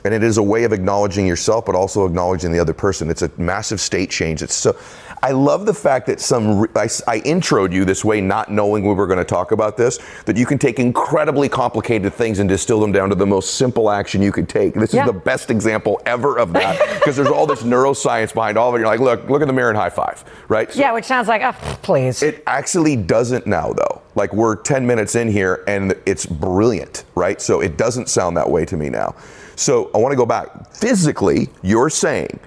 And 0.05 0.13
it 0.13 0.21
is 0.23 0.37
a 0.37 0.43
way 0.43 0.65
of 0.65 0.73
acknowledging 0.73 1.25
yourself, 1.25 1.65
but 1.65 1.75
also 1.75 2.05
acknowledging 2.05 2.51
the 2.51 2.59
other 2.59 2.73
person. 2.73 3.09
It's 3.09 3.21
a 3.21 3.31
massive 3.37 3.79
state 3.79 4.09
change. 4.09 4.41
It's 4.41 4.53
so. 4.53 4.75
I 5.21 5.31
love 5.31 5.65
the 5.65 5.73
fact 5.73 6.07
that 6.07 6.19
some. 6.19 6.63
I, 6.75 6.89
I 7.07 7.21
introed 7.21 7.71
you 7.71 7.85
this 7.85 8.03
way, 8.03 8.19
not 8.19 8.51
knowing 8.51 8.85
we 8.85 8.93
were 8.93 9.07
going 9.07 9.19
to 9.19 9.23
talk 9.23 9.53
about 9.53 9.77
this. 9.77 9.99
That 10.25 10.35
you 10.35 10.45
can 10.45 10.57
take 10.57 10.77
incredibly 10.79 11.47
complicated 11.47 12.13
things 12.13 12.39
and 12.39 12.49
distill 12.49 12.81
them 12.81 12.91
down 12.91 13.07
to 13.09 13.15
the 13.15 13.25
most 13.25 13.53
simple 13.55 13.89
action 13.89 14.21
you 14.21 14.33
could 14.33 14.49
take. 14.49 14.73
This 14.73 14.93
Yeah. 14.93 15.05
is 15.05 15.07
the 15.13 15.17
best 15.17 15.49
example 15.49 16.01
ever 16.05 16.37
of 16.37 16.51
that 16.51 16.77
because 16.99 17.15
there's 17.15 17.29
all 17.29 17.47
this 17.47 17.63
neuroscience 17.63 18.33
behind 18.33 18.57
all 18.57 18.69
of 18.69 18.75
it. 18.75 18.79
You're 18.79 18.87
like, 18.87 18.99
look, 18.99 19.29
look 19.29 19.41
in 19.41 19.47
the 19.47 19.53
mirror 19.53 19.69
and 19.69 19.77
high 19.77 19.89
five, 19.89 20.25
right? 20.49 20.69
So 20.69 20.81
yeah, 20.81 20.91
which 20.91 21.05
sounds 21.05 21.29
like, 21.29 21.41
oh, 21.41 21.53
please. 21.81 22.21
it 22.21 22.43
actually 22.45 22.97
doesn't 22.97 23.47
now, 23.47 23.71
though. 23.71 24.01
Like 24.15 24.33
we're 24.33 24.57
10 24.57 24.85
minutes 24.85 25.15
in 25.15 25.29
here 25.29 25.63
and 25.67 25.95
it's 26.05 26.25
brilliant, 26.25 27.05
right? 27.15 27.41
So 27.41 27.61
it 27.61 27.77
doesn't 27.77 28.09
sound 28.09 28.35
that 28.35 28.49
way 28.49 28.65
to 28.65 28.75
me 28.75 28.89
now. 28.89 29.15
So 29.55 29.91
I 29.93 29.97
want 29.97 30.11
to 30.11 30.17
go 30.17 30.25
back. 30.25 30.73
Physically, 30.73 31.49
you're 31.61 31.89
saying 31.89 32.39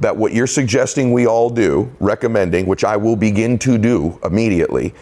that 0.00 0.16
what 0.16 0.32
you're 0.32 0.46
suggesting 0.46 1.12
we 1.12 1.26
all 1.26 1.50
do, 1.50 1.90
recommending, 2.00 2.66
which 2.66 2.84
I 2.84 2.96
will 2.96 3.16
begin 3.16 3.58
to 3.60 3.78
do 3.78 4.18
immediately, 4.24 4.94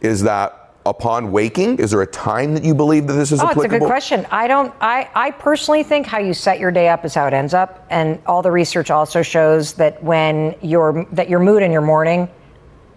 is 0.00 0.22
that 0.22 0.74
upon 0.86 1.30
waking, 1.30 1.78
is 1.78 1.90
there 1.90 2.02
a 2.02 2.06
time 2.06 2.54
that 2.54 2.64
you 2.64 2.74
believe 2.74 3.06
that 3.06 3.12
this 3.12 3.30
is 3.30 3.40
Oh, 3.40 3.48
it's 3.48 3.64
a 3.64 3.68
good 3.68 3.82
question. 3.82 4.26
I 4.30 4.48
don't. 4.48 4.72
I, 4.80 5.08
I 5.14 5.30
personally 5.32 5.82
think 5.82 6.06
how 6.06 6.18
you 6.18 6.34
set 6.34 6.58
your 6.58 6.70
day 6.70 6.88
up 6.88 7.04
is 7.04 7.14
how 7.14 7.26
it 7.26 7.34
ends 7.34 7.54
up, 7.54 7.86
and 7.90 8.20
all 8.26 8.42
the 8.42 8.50
research 8.50 8.90
also 8.90 9.22
shows 9.22 9.74
that 9.74 10.02
when 10.02 10.54
your 10.62 11.06
that 11.12 11.28
your 11.28 11.40
mood 11.40 11.62
in 11.62 11.70
your 11.70 11.82
morning 11.82 12.28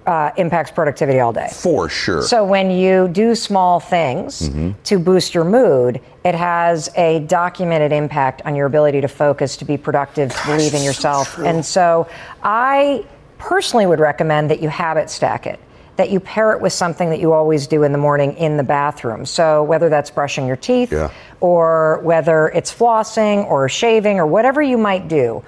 uh, 0.08 0.32
impacts 0.38 0.72
productivity 0.72 1.20
all 1.20 1.32
day. 1.34 1.48
For 1.52 1.88
sure. 1.90 2.24
So 2.24 2.44
when 2.44 2.72
you 2.72 3.08
do 3.10 3.36
small 3.36 3.80
things 3.80 4.50
Mm-hmm. 4.50 4.72
to 4.84 5.00
boost 5.00 5.34
your 5.36 5.44
mood, 5.44 6.02
it 6.24 6.36
has 6.36 6.90
a 6.96 7.20
documented 7.22 7.92
impact 7.92 8.42
on 8.46 8.56
your 8.56 8.66
ability 8.66 9.02
to 9.02 9.08
focus, 9.08 9.58
to 9.58 9.66
be 9.66 9.78
productive, 9.78 10.34
to 10.36 10.46
believe 10.48 10.74
in 10.74 10.84
yourself. 10.84 11.38
and 11.40 11.64
so 11.66 12.08
I 12.44 13.06
personally 13.38 13.86
would 13.86 14.00
recommend 14.00 14.50
that 14.52 14.62
you 14.62 14.70
habit 14.70 15.10
stack 15.10 15.46
it. 15.48 15.60
That 15.98 16.10
you 16.10 16.20
pair 16.20 16.52
it 16.54 16.62
with 16.62 16.74
something 16.74 17.10
that 17.12 17.20
you 17.20 17.34
always 17.34 17.68
do 17.68 17.84
in 17.84 17.92
the 17.92 17.98
morning 17.98 18.34
in 18.38 18.58
the 18.58 18.64
bathroom. 18.64 19.26
So 19.26 19.62
whether 19.64 19.90
that's 19.90 20.10
brushing 20.10 20.48
your 20.48 20.56
teeth 20.56 20.92
Yeah. 20.92 21.12
or 21.42 22.00
whether 22.02 22.48
it's 22.50 22.74
flossing 22.74 23.46
or 23.46 23.68
shaving 23.70 24.20
or 24.20 24.26
whatever 24.26 24.62
you 24.62 24.78
might 24.78 25.08
do, 25.08 25.44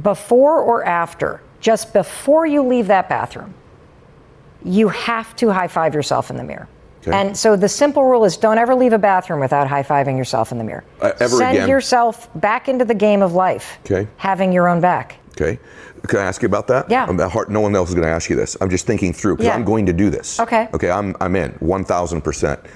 before 0.00 0.60
or 0.60 0.84
after, 0.84 1.40
just 1.60 1.92
before 1.92 2.46
you 2.46 2.62
leave 2.62 2.86
that 2.88 3.08
bathroom, 3.08 3.54
you 4.64 4.88
have 4.88 5.34
to 5.36 5.50
high 5.52 5.68
five 5.68 5.94
yourself 5.94 6.30
in 6.30 6.36
the 6.36 6.44
mirror. 6.44 6.68
Okay. 7.02 7.10
And 7.16 7.36
so 7.36 7.56
the 7.56 7.68
simple 7.68 8.04
rule 8.04 8.24
is 8.24 8.36
don't 8.36 8.58
ever 8.58 8.74
leave 8.76 8.92
a 8.92 8.98
bathroom 8.98 9.40
without 9.40 9.66
high 9.66 9.82
fiving 9.82 10.16
yourself 10.16 10.52
in 10.52 10.58
the 10.58 10.64
mirror. 10.64 10.84
Uh, 11.00 11.12
Send 11.26 11.56
again. 11.56 11.68
yourself 11.68 12.28
back 12.40 12.68
into 12.68 12.84
the 12.84 12.94
game 12.94 13.22
of 13.22 13.32
life. 13.32 13.78
Okay. 13.84 14.06
Having 14.18 14.52
your 14.52 14.68
own 14.68 14.80
back. 14.80 15.16
Okay. 15.32 15.58
Can 16.06 16.20
I 16.20 16.24
ask 16.24 16.42
you 16.42 16.46
about 16.46 16.68
that? 16.68 16.88
Yeah. 16.90 17.06
Hard, 17.28 17.48
no 17.50 17.60
one 17.60 17.74
else 17.74 17.88
is 17.88 17.94
going 17.96 18.06
to 18.06 18.12
ask 18.12 18.30
you 18.30 18.36
this. 18.36 18.56
I'm 18.60 18.70
just 18.70 18.86
thinking 18.86 19.12
through 19.12 19.34
because 19.34 19.46
Yeah. 19.46 19.54
I'm 19.54 19.64
going 19.64 19.86
to 19.86 19.92
do 19.92 20.10
this. 20.10 20.38
Okay. 20.38 20.68
Okay. 20.74 20.90
I'm, 20.90 21.16
I'm 21.20 21.34
in 21.34 21.52
1,000%. 21.54 22.66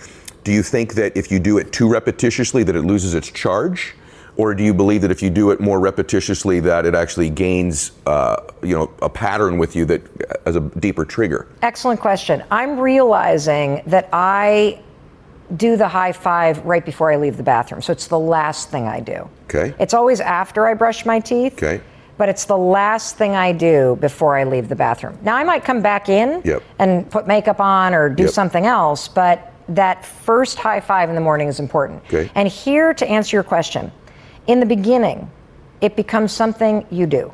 Do 0.43 0.53
you 0.53 0.63
think 0.63 0.95
that 0.95 1.17
if 1.17 1.31
you 1.31 1.39
do 1.39 1.59
it 1.59 1.73
too 1.73 1.87
repetitiously 1.89 2.65
that 2.67 2.75
it 2.77 2.83
loses 2.83 3.15
its 3.15 3.31
charge? 3.31 3.95
Or 4.37 4.55
do 4.55 4.63
you 4.63 4.75
believe 4.75 5.01
that 5.03 5.11
if 5.11 5.23
you 5.23 5.31
do 5.31 5.51
it 5.51 5.61
more 5.61 5.81
repetitiously 5.81 6.63
that 6.63 6.85
it 6.85 6.95
actually 6.95 7.31
gains, 7.31 7.93
uh, 8.07 8.37
you 8.63 8.77
know, 8.77 8.91
a 9.01 9.09
pattern 9.09 9.57
with 9.59 9.75
you 9.75 9.85
that 9.87 10.03
as 10.47 10.57
a 10.57 10.61
deeper 10.61 11.05
trigger? 11.07 11.47
Excellent 11.63 12.01
question. 12.01 12.43
I'm 12.51 12.79
realizing 12.79 13.83
that 13.87 14.09
I 14.13 14.81
do 15.57 15.77
the 15.77 15.89
high 15.89 16.13
five 16.13 16.65
right 16.67 16.85
before 16.85 17.11
I 17.11 17.17
leave 17.17 17.37
the 17.37 17.43
bathroom. 17.43 17.81
So 17.81 17.93
it's 17.93 18.09
the 18.09 18.19
last 18.19 18.69
thing 18.71 18.87
I 18.87 19.01
do. 19.01 19.29
Okay. 19.45 19.75
It's 19.79 19.95
always 19.95 20.21
after 20.21 20.67
I 20.67 20.75
brush 20.75 21.07
my 21.07 21.21
teeth. 21.21 21.55
Okay. 21.55 21.81
But 22.19 22.29
it's 22.29 22.47
the 22.47 22.57
last 22.59 23.17
thing 23.17 23.37
I 23.37 23.53
do 23.53 23.97
before 24.01 24.37
I 24.37 24.45
leave 24.45 24.69
the 24.69 24.75
bathroom. 24.77 25.19
Now 25.23 25.37
I 25.37 25.45
might 25.45 25.65
come 25.65 25.83
back 25.83 26.09
in 26.09 26.43
Yep. 26.45 26.63
and 26.79 27.09
put 27.11 27.27
makeup 27.27 27.61
on 27.61 27.95
or 27.95 28.09
do 28.09 28.25
Yep. 28.25 28.33
something 28.33 28.67
else, 28.67 29.07
but 29.09 29.53
that 29.69 30.05
first 30.05 30.59
high 30.59 30.81
five 30.81 31.09
in 31.09 31.15
the 31.15 31.21
morning 31.21 31.49
is 31.49 31.61
important. 31.61 32.03
Okay. 32.07 32.31
And 32.35 32.49
here 32.49 32.93
to 32.95 33.07
answer 33.09 33.37
your 33.37 33.43
question, 33.45 33.93
in 34.47 34.61
the 34.61 34.67
beginning, 34.67 35.31
it 35.81 35.97
becomes 35.97 36.33
something 36.33 36.87
you 36.91 37.07
do. 37.07 37.33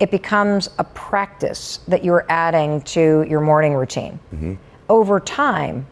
It 0.00 0.10
becomes 0.10 0.68
a 0.78 0.84
practice 0.84 1.78
that 1.88 2.04
you're 2.04 2.26
adding 2.28 2.82
to 2.82 3.24
your 3.28 3.40
morning 3.40 3.74
routine. 3.74 4.18
Mm-hmm. 4.34 4.54
Over 4.88 5.20
time, 5.20 5.86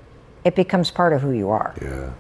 it 0.45 0.55
becomes 0.57 0.91
part 0.91 1.13
of 1.13 1.23
who 1.23 1.31
you 1.31 1.51
are. 1.51 1.75
Yeah. 1.81 2.13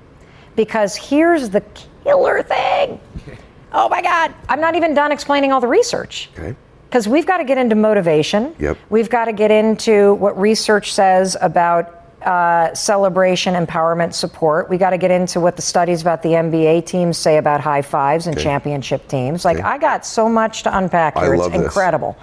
Because 0.54 0.94
here's 0.96 1.50
the 1.50 1.62
killer 2.04 2.42
thing. 2.42 3.00
Oh 3.74 3.88
my 3.88 4.02
God. 4.02 4.34
I'm 4.50 4.60
not 4.60 4.74
even 4.74 4.92
done 4.92 5.12
explaining 5.12 5.50
all 5.50 5.60
the 5.60 5.66
research. 5.66 6.28
Okay. 6.38 6.54
Because 6.90 7.08
we've 7.08 7.24
got 7.24 7.38
to 7.38 7.44
get 7.44 7.56
into 7.56 7.74
motivation. 7.74 8.54
Yep. 8.58 8.76
We've 8.90 9.08
got 9.08 9.24
to 9.24 9.32
get 9.32 9.50
into 9.50 10.12
what 10.16 10.38
research 10.38 10.92
says 10.92 11.38
about 11.40 12.01
uh, 12.26 12.74
celebration, 12.74 13.54
empowerment, 13.54 14.14
support. 14.14 14.68
We 14.70 14.78
got 14.78 14.90
to 14.90 14.98
get 14.98 15.10
into 15.10 15.40
what 15.40 15.56
the 15.56 15.62
studies 15.62 16.02
about 16.02 16.22
the 16.22 16.30
NBA 16.30 16.86
teams 16.86 17.18
say 17.18 17.38
about 17.38 17.60
high 17.60 17.82
fives 17.82 18.26
and 18.26 18.36
Okay. 18.36 18.44
championship 18.44 19.08
teams. 19.08 19.44
Like, 19.44 19.58
Okay. 19.58 19.66
I 19.66 19.78
got 19.78 20.04
so 20.06 20.28
much 20.28 20.62
to 20.64 20.76
unpack 20.76 21.16
I 21.16 21.24
here. 21.24 21.36
love 21.36 21.48
it's 21.52 21.56
this. 21.58 21.64
incredible. 21.66 22.16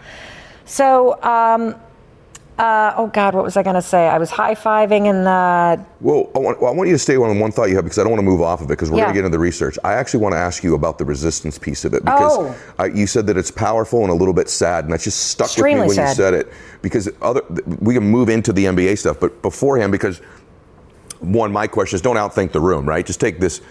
So, 0.66 1.22
um, 1.24 1.76
uh, 2.60 2.94
oh 2.98 3.08
God, 3.08 3.34
what 3.36 3.44
was 3.46 3.56
I 3.56 3.64
going 3.64 3.76
to 3.76 3.82
say? 3.82 4.08
I 4.10 4.18
was 4.18 4.30
high 4.30 4.54
fiving 4.54 5.06
in 5.06 5.24
the. 5.24 5.84
Well 6.02 6.30
I, 6.36 6.40
want, 6.40 6.62
well, 6.62 6.72
I 6.74 6.76
want 6.76 6.90
you 6.90 6.96
to 6.96 7.00
stay 7.00 7.16
on 7.16 7.40
one 7.40 7.52
thought 7.54 7.70
you 7.70 7.76
have 7.76 7.86
because 7.86 7.98
I 7.98 8.04
don't 8.04 8.12
want 8.12 8.20
to 8.20 8.26
move 8.26 8.42
off 8.42 8.60
of 8.60 8.68
it 8.68 8.70
because 8.70 8.92
we're 8.92 8.98
Yeah. 8.98 9.06
going 9.06 9.16
to 9.16 9.22
get 9.22 9.26
into 9.26 9.36
the 9.38 9.40
research. 9.40 9.80
I 9.84 9.94
actually 9.94 10.20
want 10.20 10.34
to 10.34 10.40
ask 10.40 10.62
you 10.64 10.76
about 10.76 10.98
the 10.98 11.06
resistance 11.06 11.58
piece 11.58 11.86
of 11.86 11.94
it 11.94 12.04
because 12.04 12.38
Oh. 12.38 12.56
I, 12.78 12.88
you 12.88 13.08
said 13.08 13.26
that 13.28 13.38
it's 13.38 13.50
powerful 13.50 14.02
and 14.02 14.10
a 14.10 14.14
little 14.14 14.34
bit 14.34 14.50
sad, 14.50 14.84
and 14.84 14.94
that 14.94 15.00
just 15.00 15.28
stuck 15.28 15.48
Extremely 15.48 15.88
with 15.88 15.98
me 15.98 16.04
when 16.04 16.10
you 16.10 16.16
said 16.16 16.34
it. 16.34 16.52
Because 16.82 17.10
other, 17.22 17.42
we 17.80 17.94
can 17.94 18.04
move 18.04 18.28
into 18.30 18.52
the 18.52 18.66
NBA 18.66 18.98
stuff, 18.98 19.20
but 19.22 19.42
beforehand, 19.42 19.92
because 19.94 20.22
one, 21.20 21.52
my 21.52 21.66
question 21.68 21.96
is 21.96 22.02
don't 22.02 22.18
outthink 22.18 22.52
the 22.52 22.62
room, 22.62 22.88
right? 22.88 23.06
Just 23.06 23.20
take 23.22 23.40
this 23.40 23.62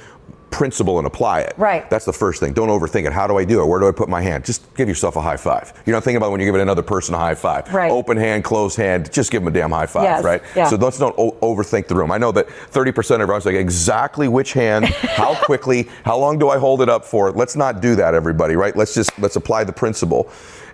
principle 0.51 0.99
and 0.99 1.07
apply 1.07 1.41
it. 1.41 1.55
Right. 1.59 1.89
That's 1.91 2.05
the 2.05 2.13
first 2.13 2.41
thing. 2.41 2.53
Don't 2.55 2.69
overthink 2.69 3.07
it. 3.07 3.13
How 3.13 3.27
do 3.27 3.37
I 3.37 3.45
do 3.45 3.61
it? 3.63 3.67
Where 3.67 3.79
do 3.79 3.87
I 3.89 3.93
put 3.93 4.09
my 4.09 4.23
hand? 4.23 4.45
Just 4.45 4.75
give 4.75 4.89
yourself 4.89 5.17
a 5.17 5.21
high 5.21 5.37
five. 5.37 5.73
You're 5.85 5.95
not 5.95 6.05
thinking 6.05 6.17
about 6.17 6.31
when 6.31 6.41
you're 6.41 6.49
giving 6.49 6.63
another 6.63 6.83
person 6.83 7.15
a 7.15 7.19
high 7.19 7.35
five. 7.35 7.73
Right. 7.73 7.91
Open 7.91 8.17
hand, 8.17 8.45
closed 8.45 8.77
hand. 8.77 9.13
Just 9.13 9.31
give 9.31 9.43
them 9.43 9.49
a 9.49 9.57
damn 9.57 9.71
high 9.71 9.87
five, 9.87 10.05
Yes. 10.05 10.25
right? 10.25 10.43
Yeah. 10.57 10.69
So 10.69 10.77
let's 10.77 10.99
not 10.99 11.15
o- 11.19 11.33
overthink 11.43 11.87
the 11.87 11.95
room. 11.95 12.11
I 12.11 12.19
know 12.19 12.33
that 12.33 12.49
30% 12.49 13.23
of 13.23 13.31
us 13.31 13.45
like 13.45 13.55
exactly 13.55 14.27
which 14.29 14.53
hand, 14.55 14.85
how 14.87 15.35
quickly, 15.45 15.89
how 16.05 16.17
long 16.19 16.39
do 16.39 16.49
I 16.49 16.59
hold 16.59 16.81
it 16.83 16.89
up 16.89 17.05
for? 17.05 17.31
Let's 17.31 17.55
not 17.55 17.81
do 17.83 17.95
that, 17.97 18.15
everybody, 18.15 18.57
right? 18.57 18.75
Let's 18.75 18.95
just 18.95 19.19
let's 19.19 19.37
apply 19.37 19.65
the 19.65 19.73
principle. 19.73 20.31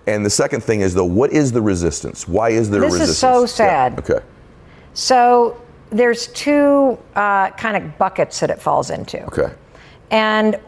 And 0.06 0.24
the 0.24 0.30
second 0.30 0.62
thing 0.62 0.82
is 0.82 0.94
though, 0.94 1.04
what 1.04 1.32
is 1.32 1.50
the 1.50 1.62
resistance? 1.62 2.28
Why 2.28 2.50
is 2.50 2.70
there 2.70 2.80
This 2.82 2.94
is 2.94 3.00
resistance? 3.00 3.18
so 3.18 3.40
Yeah, 3.40 3.46
sad. 3.46 3.98
Okay. 3.98 4.20
So, 4.94 5.60
there's 5.90 6.28
two 6.28 6.98
uh, 7.14 7.50
kind 7.50 7.76
of 7.76 7.98
buckets 7.98 8.40
that 8.40 8.50
it 8.50 8.60
falls 8.60 8.90
into. 8.90 9.22
Okay. 9.26 9.52
And 10.10 10.58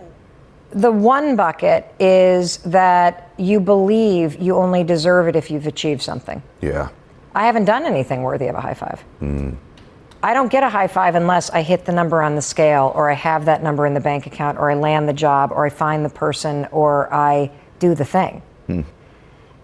the 0.70 0.90
one 0.90 1.36
bucket 1.36 1.92
is 1.98 2.58
that 2.58 3.30
you 3.38 3.60
believe 3.60 4.36
you 4.36 4.56
only 4.56 4.84
deserve 4.84 5.28
it 5.28 5.36
if 5.36 5.50
you've 5.50 5.66
achieved 5.66 6.02
something. 6.02 6.42
Yeah. 6.60 6.88
I 7.34 7.46
haven't 7.46 7.66
done 7.66 7.84
anything 7.84 8.22
worthy 8.22 8.46
of 8.48 8.54
a 8.54 8.60
high 8.60 8.74
five. 8.74 9.04
I 10.22 10.34
don't 10.34 10.50
get 10.50 10.62
a 10.62 10.68
high 10.68 10.88
five 10.88 11.14
unless 11.14 11.50
I 11.50 11.62
hit 11.62 11.84
the 11.84 11.92
number 11.92 12.22
on 12.22 12.34
the 12.34 12.42
scale, 12.42 12.90
or 12.94 13.10
I 13.10 13.14
have 13.14 13.44
that 13.44 13.62
number 13.62 13.86
in 13.86 13.94
the 13.94 14.00
bank 14.00 14.26
account, 14.26 14.58
or 14.58 14.70
I 14.70 14.74
land 14.74 15.08
the 15.08 15.12
job, 15.12 15.52
or 15.52 15.64
I 15.64 15.70
find 15.70 16.04
the 16.04 16.08
person, 16.08 16.66
or 16.72 17.12
I 17.12 17.50
do 17.78 17.94
the 17.94 18.04
thing. 18.04 18.42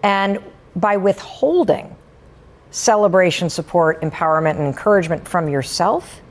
And 0.03 0.39
by 0.75 0.97
withholding 0.97 1.95
celebration, 2.71 3.49
support, 3.49 4.01
empowerment, 4.01 4.51
and 4.51 4.61
encouragement 4.61 5.27
from 5.27 5.49
yourself, 5.49 6.21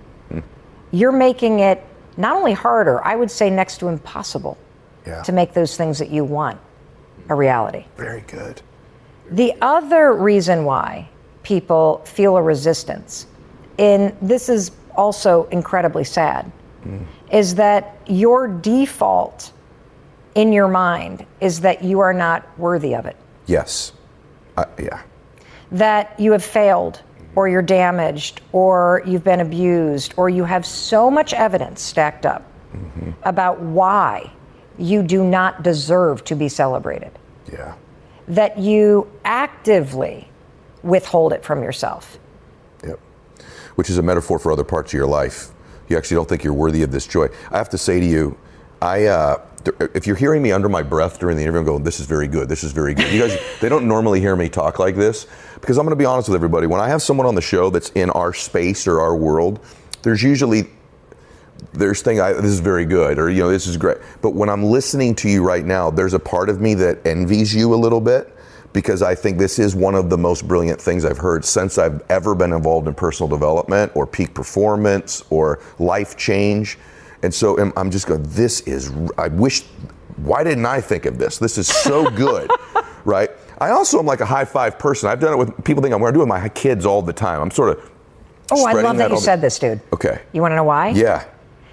you're 0.92 1.12
making 1.12 1.60
it 1.60 1.84
not 2.16 2.36
only 2.36 2.52
harder, 2.52 3.02
I 3.04 3.16
would 3.16 3.30
say 3.30 3.50
next 3.50 3.78
to 3.78 3.88
impossible 3.88 4.56
Yeah. 5.06 5.22
to 5.22 5.32
make 5.32 5.52
those 5.52 5.76
things 5.76 5.98
that 5.98 6.10
you 6.10 6.24
want 6.24 6.58
a 7.28 7.34
reality. 7.34 7.84
Very 7.96 8.22
good. 8.26 8.60
The 9.30 9.54
other 9.62 10.12
reason 10.12 10.64
why 10.64 11.08
people 11.42 12.02
feel 12.04 12.36
a 12.36 12.42
resistance, 12.42 13.26
and 13.78 14.14
this 14.20 14.48
is 14.48 14.70
also 14.96 15.44
incredibly 15.50 16.04
sad, 16.04 16.50
is 17.30 17.54
that 17.54 17.96
your 18.06 18.46
default 18.48 19.52
in 20.34 20.52
your 20.52 20.68
mind 20.68 21.24
is 21.40 21.60
that 21.60 21.82
you 21.82 22.00
are 22.00 22.12
not 22.12 22.46
worthy 22.58 22.94
of 22.94 23.06
it, 23.06 23.16
Yes. 23.46 23.92
Uh, 24.56 24.64
yeah. 24.78 25.00
that 25.70 26.14
you 26.18 26.32
have 26.32 26.44
failed, 26.44 27.00
or 27.34 27.48
you're 27.48 27.62
damaged, 27.62 28.40
or 28.52 29.02
you've 29.06 29.24
been 29.24 29.40
abused, 29.40 30.14
or 30.16 30.28
you 30.28 30.44
have 30.44 30.66
so 30.66 31.10
much 31.10 31.32
evidence 31.32 31.80
stacked 31.80 32.26
up 32.26 32.44
about 33.24 33.60
why 33.60 34.30
you 34.78 35.02
do 35.02 35.22
not 35.24 35.62
deserve 35.62 36.24
to 36.24 36.34
be 36.34 36.48
celebrated 36.48 37.10
Yeah. 37.52 37.74
that 38.28 38.58
you 38.58 39.06
actively 39.24 40.28
withhold 40.82 41.32
it 41.32 41.44
from 41.44 41.62
yourself. 41.62 42.18
Yep. 42.84 42.98
Which 43.76 43.90
is 43.90 43.98
a 43.98 44.02
metaphor 44.02 44.38
for 44.38 44.50
other 44.52 44.64
parts 44.64 44.92
of 44.92 44.96
your 44.98 45.06
life. 45.06 45.50
You 45.88 45.96
actually 45.96 46.16
don't 46.16 46.28
think 46.28 46.42
you're 46.44 46.54
worthy 46.54 46.82
of 46.82 46.90
this 46.90 47.06
joy. 47.06 47.28
I 47.50 47.58
have 47.58 47.68
to 47.70 47.78
say 47.78 48.00
to 48.00 48.06
you, 48.06 48.36
I 48.80 49.06
uh, 49.06 49.36
if 49.94 50.06
you're 50.08 50.16
hearing 50.16 50.42
me 50.42 50.50
under 50.50 50.68
my 50.68 50.82
breath 50.82 51.20
during 51.20 51.36
the 51.36 51.42
interview, 51.42 51.60
I'm 51.60 51.66
going, 51.66 51.84
"This 51.84 52.00
is 52.00 52.06
very 52.06 52.26
good. 52.26 52.48
This 52.48 52.64
is 52.64 52.72
very 52.72 52.94
good." 52.94 53.12
You 53.12 53.20
guys, 53.20 53.38
they 53.60 53.68
don't 53.68 53.86
normally 53.86 54.18
hear 54.20 54.34
me 54.34 54.48
talk 54.48 54.78
like 54.80 54.96
this 54.96 55.26
because 55.62 55.78
I'm 55.78 55.84
going 55.86 55.96
to 55.96 55.96
be 55.96 56.04
honest 56.04 56.28
with 56.28 56.34
everybody. 56.34 56.66
When 56.66 56.80
I 56.80 56.88
have 56.88 57.00
someone 57.00 57.26
on 57.26 57.34
the 57.34 57.40
show 57.40 57.70
that's 57.70 57.90
in 57.90 58.10
our 58.10 58.34
space 58.34 58.86
or 58.86 59.00
our 59.00 59.16
world, 59.16 59.60
there's 60.02 60.22
usually 60.22 60.64
there's 61.72 62.02
thing 62.02 62.20
I, 62.20 62.32
this 62.32 62.46
is 62.46 62.60
very 62.60 62.84
good 62.84 63.18
or 63.18 63.30
you 63.30 63.40
know 63.40 63.48
this 63.48 63.66
is 63.66 63.76
great. 63.76 63.98
But 64.20 64.30
when 64.34 64.48
i'm 64.48 64.64
listening 64.64 65.14
to 65.16 65.28
you 65.28 65.44
right 65.44 65.64
now 65.64 65.90
there's 65.90 66.12
a 66.12 66.18
part 66.18 66.48
of 66.48 66.60
me 66.60 66.74
that 66.74 67.06
envies 67.06 67.54
you 67.54 67.72
a 67.72 67.76
little 67.76 68.00
bit 68.00 68.36
because 68.72 69.00
i 69.00 69.14
think 69.14 69.38
this 69.38 69.60
is 69.60 69.74
one 69.76 69.94
of 69.94 70.10
the 70.10 70.18
most 70.18 70.46
brilliant 70.48 70.80
things 70.80 71.04
i've 71.04 71.18
heard 71.18 71.44
since 71.44 71.78
i've 71.78 72.02
ever 72.10 72.34
been 72.34 72.52
involved 72.52 72.88
in 72.88 72.94
personal 72.94 73.28
development 73.28 73.92
or 73.94 74.06
peak 74.06 74.34
performance 74.34 75.22
or 75.30 75.60
life 75.78 76.16
change. 76.16 76.78
And 77.22 77.32
so 77.32 77.56
I'm- 77.58 77.72
i'm 77.76 77.90
just 77.90 78.08
going 78.08 78.24
this 78.24 78.60
is 78.62 78.90
i 79.16 79.28
wish 79.28 79.62
why 80.16 80.42
didn't 80.42 80.66
i 80.66 80.80
think 80.80 81.06
of 81.06 81.16
this? 81.16 81.38
This 81.38 81.56
is 81.58 81.68
so 81.68 82.10
good 82.10 82.50
right 83.04 83.30
i 83.62 83.70
also 83.70 83.98
am 83.98 84.06
like 84.06 84.20
a 84.20 84.26
high 84.26 84.44
five 84.44 84.78
person 84.78 85.08
i've 85.08 85.20
done 85.20 85.32
it 85.32 85.36
with 85.36 85.64
people 85.64 85.82
think 85.82 85.94
i'm 85.94 86.00
going 86.00 86.12
to 86.12 86.16
do 86.16 86.20
it 86.20 86.24
with 86.24 86.28
my 86.28 86.48
kids 86.50 86.84
all 86.86 87.00
the 87.02 87.12
time 87.12 87.40
i'm 87.40 87.50
sort 87.50 87.70
of 87.78 87.90
Oh, 88.54 88.66
I 88.66 88.72
love 88.74 88.98
that 88.98 89.08
you 89.08 89.14
all 89.14 89.20
the- 89.20 89.24
said 89.24 89.40
this, 89.40 89.58
dude. 89.58 89.80
okay 89.94 90.20
You 90.32 90.42
want 90.42 90.52
to 90.52 90.56
know 90.56 90.64
why? 90.64 90.88
yeah 90.88 91.24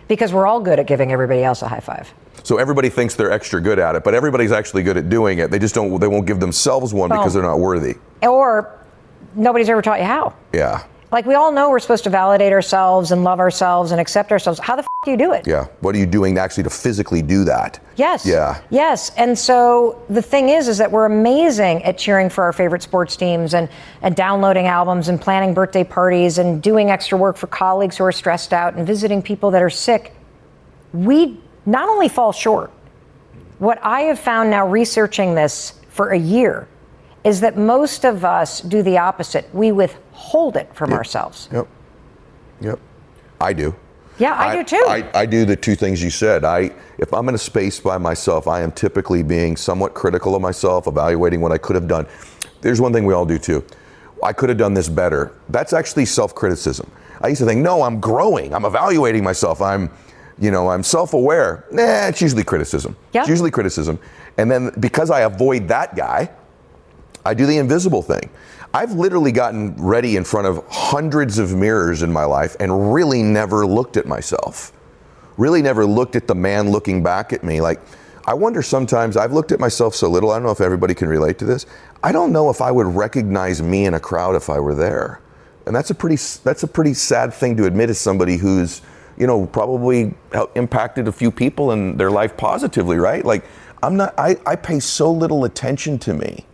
Because 0.08 0.32
we're 0.32 0.48
all 0.48 0.62
good 0.62 0.80
at 0.80 0.88
giving 0.88 1.12
everybody 1.12 1.44
else 1.44 1.62
a 1.62 1.68
high 1.68 1.82
five. 1.82 2.14
So 2.44 2.58
everybody 2.58 2.90
thinks 2.90 3.16
they're 3.16 3.32
extra 3.34 3.60
good 3.60 3.80
at 3.80 3.96
it, 3.96 4.04
but 4.06 4.14
everybody's 4.14 4.54
actually 4.54 4.84
good 4.84 4.96
at 4.96 5.10
doing 5.10 5.40
it. 5.40 5.52
They 5.52 5.60
just 5.60 5.76
don't. 5.76 6.00
They 6.00 6.08
won't 6.08 6.26
give 6.26 6.40
themselves 6.40 6.94
one 6.94 7.10
because 7.10 7.34
they're 7.34 7.44
not 7.44 7.60
worthy. 7.60 7.96
Or 8.24 8.72
nobody's 9.36 9.68
ever 9.68 9.82
taught 9.82 10.00
you 10.00 10.06
how. 10.06 10.34
Yeah, 10.54 10.84
Like 11.12 11.26
we 11.26 11.34
all 11.34 11.52
know 11.52 11.70
we're 11.72 11.80
supposed 11.80 12.04
to 12.04 12.10
validate 12.10 12.54
ourselves 12.54 13.12
and 13.12 13.24
love 13.24 13.40
ourselves 13.40 13.92
and 13.92 14.00
accept 14.00 14.32
ourselves. 14.32 14.60
How 14.60 14.76
the 14.76 14.84
f- 14.84 14.88
do 15.04 15.12
you 15.12 15.18
do 15.18 15.32
it? 15.34 15.48
yeah. 15.48 15.66
What 15.80 15.96
are 15.96 15.98
you 15.98 16.06
doing 16.06 16.38
actually 16.38 16.64
to 16.64 16.70
physically 16.70 17.22
do 17.22 17.44
that? 17.46 17.80
Yes. 17.96 18.26
Yeah. 18.26 18.62
Yes. 18.70 19.12
And 19.18 19.38
so 19.38 20.04
the 20.10 20.22
thing 20.22 20.50
is, 20.50 20.68
is 20.68 20.78
that 20.78 20.92
we're 20.92 21.06
amazing 21.06 21.84
at 21.84 21.98
cheering 21.98 22.30
for 22.30 22.44
our 22.44 22.54
favorite 22.54 22.84
sports 22.84 23.16
teams 23.16 23.54
and, 23.54 23.70
and 24.02 24.16
downloading 24.16 24.68
albums 24.68 25.08
and 25.08 25.20
planning 25.20 25.54
birthday 25.54 25.84
parties 25.84 26.38
and 26.38 26.62
doing 26.62 26.92
extra 26.92 27.18
work 27.18 27.38
for 27.38 27.48
colleagues 27.48 27.98
who 27.98 28.04
are 28.04 28.12
stressed 28.12 28.54
out 28.54 28.76
and 28.76 28.86
visiting 28.86 29.22
people 29.22 29.50
that 29.52 29.64
are 29.64 29.70
sick. 29.70 30.14
We 30.94 31.40
not 31.66 31.90
only 31.90 32.10
fall 32.10 32.32
short, 32.34 32.72
what 33.58 33.80
I 33.82 34.02
have 34.02 34.20
found 34.20 34.50
now 34.52 34.68
researching 34.68 35.34
this 35.34 35.80
for 35.90 36.10
a 36.12 36.20
year 36.20 36.68
is 37.24 37.42
that 37.42 37.58
most 37.58 38.06
of 38.06 38.24
us 38.24 38.62
do 38.62 38.82
the 38.84 38.98
opposite. 38.98 39.54
We 39.54 39.72
withhold 40.20 40.58
it 40.58 40.74
from 40.76 40.94
ourselves. 40.94 41.50
Yep. 41.52 41.68
Yep. 42.62 42.80
I 43.40 43.54
do. 43.54 43.76
Yeah, 44.18 44.38
I, 44.38 44.54
do 44.54 44.64
too. 44.66 44.86
I, 44.86 45.10
I 45.14 45.26
do 45.26 45.46
the 45.46 45.56
two 45.56 45.76
things 45.76 46.04
you 46.04 46.10
said. 46.10 46.44
I 46.44 46.72
if 46.98 47.14
I'm 47.14 47.30
in 47.30 47.36
a 47.36 47.38
space 47.38 47.80
by 47.80 47.98
myself, 47.98 48.50
I 48.50 48.62
am 48.62 48.74
typically 48.74 49.24
being 49.24 49.56
somewhat 49.56 49.94
critical 49.94 50.36
of 50.36 50.42
myself, 50.42 50.88
evaluating 50.88 51.40
what 51.40 51.54
I 51.54 51.58
could 51.58 51.76
have 51.78 51.88
done. 51.88 52.06
There's 52.60 52.82
one 52.82 52.92
thing 52.92 53.06
we 53.06 53.14
all 53.14 53.26
do 53.26 53.38
too. 53.38 53.64
I 54.22 54.34
could 54.34 54.50
have 54.50 54.58
done 54.58 54.74
this 54.74 54.90
better. 54.90 55.32
That's 55.48 55.72
actually 55.72 56.06
self-criticism. 56.06 56.92
I 57.22 57.30
used 57.30 57.40
to 57.40 57.46
think, 57.46 57.62
no, 57.62 57.82
I'm 57.82 58.02
growing. 58.02 58.54
I'm 58.54 58.66
evaluating 58.66 59.24
myself. 59.24 59.62
I'm, 59.62 59.90
you 60.38 60.52
know, 60.52 60.70
I'm 60.70 60.84
self-aware. 60.84 61.66
Nah, 61.72 62.08
it's 62.08 62.22
usually 62.22 62.44
criticism. 62.44 62.98
Yeah. 63.14 63.22
It's 63.22 63.30
usually 63.30 63.52
criticism. 63.52 63.98
And 64.38 64.52
then 64.52 64.72
because 64.82 65.10
I 65.10 65.22
avoid 65.22 65.70
that 65.70 65.96
guy, 65.96 66.30
I 67.26 67.34
do 67.34 67.46
the 67.46 67.58
invisible 67.58 68.02
thing. 68.02 68.30
I've 68.74 68.92
literally 68.92 69.32
gotten 69.32 69.74
ready 69.78 70.16
in 70.16 70.24
front 70.24 70.46
of 70.46 70.64
hundreds 70.70 71.40
of 71.40 71.56
mirrors 71.56 72.04
in 72.04 72.12
my 72.12 72.26
life 72.26 72.56
and 72.60 72.94
really 72.94 73.24
never 73.24 73.66
looked 73.66 73.98
at 73.98 74.06
myself. 74.06 74.72
Really 75.38 75.64
never 75.64 75.86
looked 75.86 76.16
at 76.16 76.28
the 76.28 76.36
man 76.36 76.70
looking 76.70 77.02
back 77.02 77.34
at 77.34 77.44
me. 77.44 77.62
Like, 77.62 77.82
I 78.26 78.36
wonder 78.36 78.62
sometimes, 78.62 79.18
I've 79.18 79.34
looked 79.34 79.52
at 79.52 79.60
myself 79.60 79.96
so 79.96 80.08
little, 80.08 80.30
I 80.30 80.36
don't 80.36 80.44
know 80.44 80.52
if 80.52 80.62
everybody 80.62 80.94
can 80.94 81.08
relate 81.08 81.40
to 81.40 81.46
this. 81.46 81.66
I 82.04 82.12
don't 82.12 82.32
know 82.32 82.52
if 82.52 82.62
I 82.62 82.70
would 82.70 82.86
recognize 82.86 83.60
me 83.60 83.86
in 83.86 83.96
a 83.96 84.00
crowd 84.00 84.36
if 84.36 84.52
I 84.52 84.60
were 84.60 84.76
there. 84.76 85.20
And 85.66 85.76
that's 85.76 85.90
a 85.90 85.96
pretty, 85.96 86.18
that's 86.44 86.62
a 86.62 86.68
pretty 86.68 86.94
sad 86.94 87.34
thing 87.34 87.58
to 87.58 87.66
admit 87.66 87.90
as 87.90 87.98
somebody 87.98 88.38
who's, 88.38 88.84
you 89.18 89.26
know, 89.26 89.48
probably 89.48 90.14
impacted 90.54 91.08
a 91.08 91.12
few 91.12 91.32
people 91.32 91.72
in 91.72 91.98
their 91.98 92.12
life 92.12 92.38
positively, 92.38 92.98
right? 92.98 93.26
Like, 93.26 93.46
I'm 93.82 93.98
not, 93.98 94.14
I, 94.18 94.38
I 94.46 94.56
pay 94.56 94.80
so 94.80 95.12
little 95.12 95.46
attention 95.46 95.98
to 96.00 96.14
me 96.14 96.46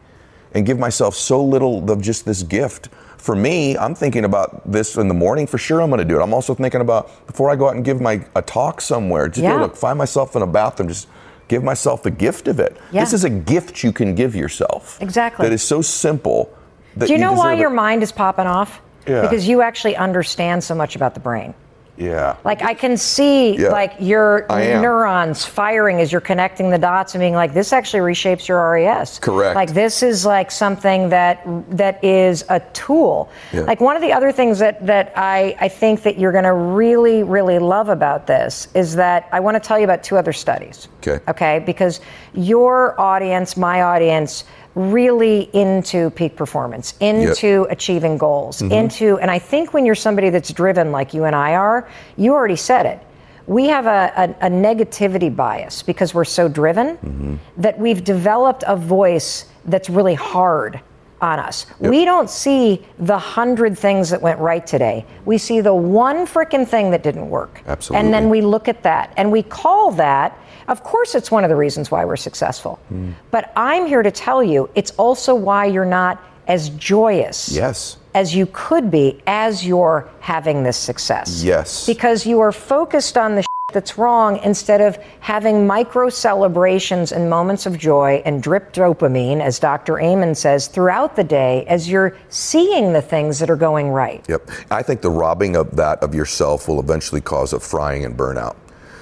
and 0.56 0.66
give 0.66 0.80
myself 0.80 1.14
so 1.16 1.44
little 1.44 1.90
of 1.92 2.02
just 2.02 2.26
this 2.26 2.42
gift. 2.42 2.90
For 3.18 3.36
me, 3.36 3.78
I'm 3.78 3.94
thinking 3.96 4.24
about 4.26 4.72
this 4.72 4.96
in 4.98 5.08
the 5.08 5.14
morning. 5.14 5.48
For 5.48 5.58
sure, 5.58 5.82
I'm 5.82 5.90
going 5.90 6.00
to 6.00 6.06
do 6.06 6.20
it. 6.20 6.24
I'm 6.24 6.34
also 6.34 6.54
thinking 6.56 6.82
about 6.82 7.28
before 7.28 7.50
I 7.50 7.56
go 7.56 7.68
out 7.68 7.76
and 7.76 7.84
give 7.84 8.00
my 8.00 8.24
a 8.36 8.42
talk 8.42 8.82
somewhere. 8.82 9.28
Just 9.28 9.44
Yeah. 9.44 9.58
to 9.60 9.70
find 9.70 9.98
myself 9.98 10.36
in 10.36 10.42
a 10.42 10.48
bathroom. 10.48 10.90
Just 10.90 11.08
give 11.48 11.64
myself 11.64 12.04
the 12.04 12.12
gift 12.12 12.48
of 12.48 12.60
it. 12.60 12.78
Yeah. 12.92 13.02
This 13.02 13.14
is 13.14 13.24
a 13.24 13.30
gift 13.30 13.84
you 13.84 13.92
can 13.92 14.16
give 14.16 14.36
yourself. 14.36 14.98
Exactly. 15.02 15.46
That 15.46 15.54
is 15.54 15.62
so 15.64 15.82
simple. 15.82 16.50
That 16.98 17.08
Do 17.08 17.14
you 17.14 17.20
know 17.20 17.34
why 17.34 17.52
deserve 17.52 17.60
your 17.60 17.72
it. 17.72 17.76
mind 17.76 18.04
is 18.04 18.12
popping 18.12 18.48
off? 18.48 18.82
Yeah. 19.08 19.22
Because 19.22 19.48
you 19.48 19.62
actually 19.62 19.96
understand 19.96 20.64
so 20.64 20.74
much 20.76 20.96
about 20.96 21.14
the 21.14 21.20
brain. 21.20 21.54
Yeah. 21.98 22.36
Like 22.44 22.62
I 22.62 22.74
can 22.74 22.98
see 22.98 23.58
Yeah. 23.58 23.70
like 23.70 23.94
your 24.00 24.46
neurons 24.50 25.46
firing 25.46 26.02
as 26.02 26.12
you're 26.12 26.22
connecting 26.22 26.70
the 26.70 26.78
dots 26.78 27.16
and 27.16 27.22
being 27.22 27.34
like, 27.36 27.54
this 27.54 27.72
actually 27.72 28.02
reshapes 28.02 28.48
your 28.48 28.72
RAS. 28.72 29.20
Correct. 29.20 29.56
Like 29.56 29.74
this 29.74 30.04
is 30.04 30.26
like 30.26 30.52
something 30.52 31.10
that 31.10 31.42
that 31.70 32.04
is 32.04 32.44
a 32.50 32.60
tool. 32.74 33.30
Yeah. 33.54 33.62
Like 33.62 33.80
one 33.80 33.96
of 33.96 34.02
the 34.02 34.12
other 34.12 34.32
things 34.32 34.60
that 34.60 34.86
that 34.86 35.14
I, 35.16 35.56
I 35.60 35.68
think 35.70 36.04
that 36.04 36.18
you're 36.20 36.32
gonna 36.34 36.54
really, 36.54 37.24
really 37.24 37.60
love 37.60 37.90
about 37.90 38.28
this 38.28 38.68
is 38.74 38.96
that 38.96 39.30
I 39.32 39.40
want 39.40 39.56
to 39.56 39.66
tell 39.66 39.78
you 39.78 39.86
about 39.86 40.04
two 40.04 40.18
other 40.18 40.34
studies. 40.34 40.88
Okay. 40.98 41.20
Okay, 41.30 41.60
because 41.66 42.02
your 42.34 43.00
audience, 43.00 43.56
my 43.56 43.84
audience, 43.84 44.44
really 44.76 45.50
into 45.54 46.10
peak 46.12 46.36
performance, 46.36 46.96
into 47.00 47.66
achieving 47.70 48.18
goals, 48.18 48.62
mm-hmm. 48.62 48.74
into, 48.74 49.18
and 49.20 49.32
I 49.32 49.40
think 49.40 49.74
when 49.74 49.86
you're 49.86 49.96
somebody 49.96 50.30
that's 50.30 50.52
driven 50.52 50.92
like 50.92 51.14
you 51.14 51.24
and 51.24 51.36
I 51.36 51.56
are, 51.56 51.90
you 52.18 52.34
already 52.34 52.58
said 52.58 52.86
it. 52.86 53.00
We 53.48 53.68
have 53.68 53.86
a, 53.86 54.36
a, 54.42 54.48
a 54.48 54.50
negativity 54.50 55.34
bias 55.34 55.82
because 55.82 56.14
we're 56.14 56.26
so 56.26 56.50
driven 56.50 56.98
mm-hmm. 56.98 57.36
that 57.58 57.80
we've 57.80 58.04
developed 58.04 58.64
a 58.68 58.76
voice 58.76 59.46
that's 59.66 59.90
really 59.90 60.16
hard 60.16 60.82
on 61.22 61.40
us. 61.40 61.66
We 61.80 62.06
don't 62.06 62.30
see 62.30 62.86
the 63.00 63.18
hundred 63.18 63.78
things 63.78 64.10
that 64.10 64.22
went 64.22 64.40
right 64.40 64.66
today. 64.66 65.06
We 65.24 65.38
see 65.38 65.62
the 65.62 65.74
one 65.74 66.28
frickin' 66.28 66.68
thing 66.68 66.92
that 66.92 67.04
didn't 67.04 67.30
work. 67.30 67.62
Absolutely. 67.66 68.06
And 68.06 68.14
then 68.14 68.30
we 68.30 68.42
look 68.42 68.68
at 68.68 68.84
that 68.84 69.14
and 69.16 69.32
we 69.32 69.42
call 69.42 69.92
that, 69.92 70.38
of 70.68 70.84
course, 70.84 71.16
it's 71.16 71.30
one 71.32 71.44
of 71.44 71.50
the 71.50 71.56
reasons 71.56 71.92
why 71.92 72.06
we're 72.06 72.16
successful. 72.16 72.80
Hmm. 72.90 73.12
But 73.32 73.52
I'm 73.56 73.86
here 73.86 74.04
to 74.04 74.12
tell 74.12 74.44
you 74.44 74.70
it's 74.76 74.92
also 74.92 75.36
why 75.36 75.66
you're 75.66 75.86
not 75.86 76.22
as 76.48 76.70
joyous 76.70 77.50
Yes. 77.50 77.98
as 78.14 78.36
you 78.36 78.48
could 78.54 78.92
be 78.92 79.22
as 79.28 79.66
you're 79.66 80.08
having 80.20 80.64
this 80.64 80.78
success. 80.78 81.44
Yes. 81.44 81.86
Because 81.86 82.26
you 82.26 82.40
are 82.40 82.52
focused 82.52 83.18
on 83.18 83.36
the 83.36 83.42
shit 83.42 83.48
that's 83.74 83.98
wrong 83.98 84.38
instead 84.44 84.80
of 84.80 84.98
having 85.22 85.66
micro 85.66 86.08
celebrations 86.08 87.12
and 87.12 87.30
moments 87.30 87.66
of 87.66 87.78
joy 87.80 88.22
and 88.26 88.44
drip 88.44 88.74
dopamine, 88.74 89.42
as 89.42 89.58
Dr. 89.58 90.00
Amen 90.00 90.36
says, 90.36 90.68
throughout 90.68 91.16
the 91.16 91.24
day 91.24 91.66
as 91.68 91.90
you're 91.90 92.16
seeing 92.30 92.94
the 92.94 93.02
things 93.02 93.40
that 93.40 93.50
are 93.50 93.56
going 93.56 93.90
right. 93.90 94.24
Yep. 94.30 94.50
I 94.70 94.84
think 94.84 95.02
the 95.02 95.10
robbing 95.10 95.56
of 95.56 95.76
that 95.76 96.02
of 96.04 96.14
yourself 96.14 96.68
will 96.68 96.80
eventually 96.80 97.22
cause 97.22 97.54
a 97.54 97.60
frying 97.60 98.06
and 98.06 98.16
burnout. 98.16 98.56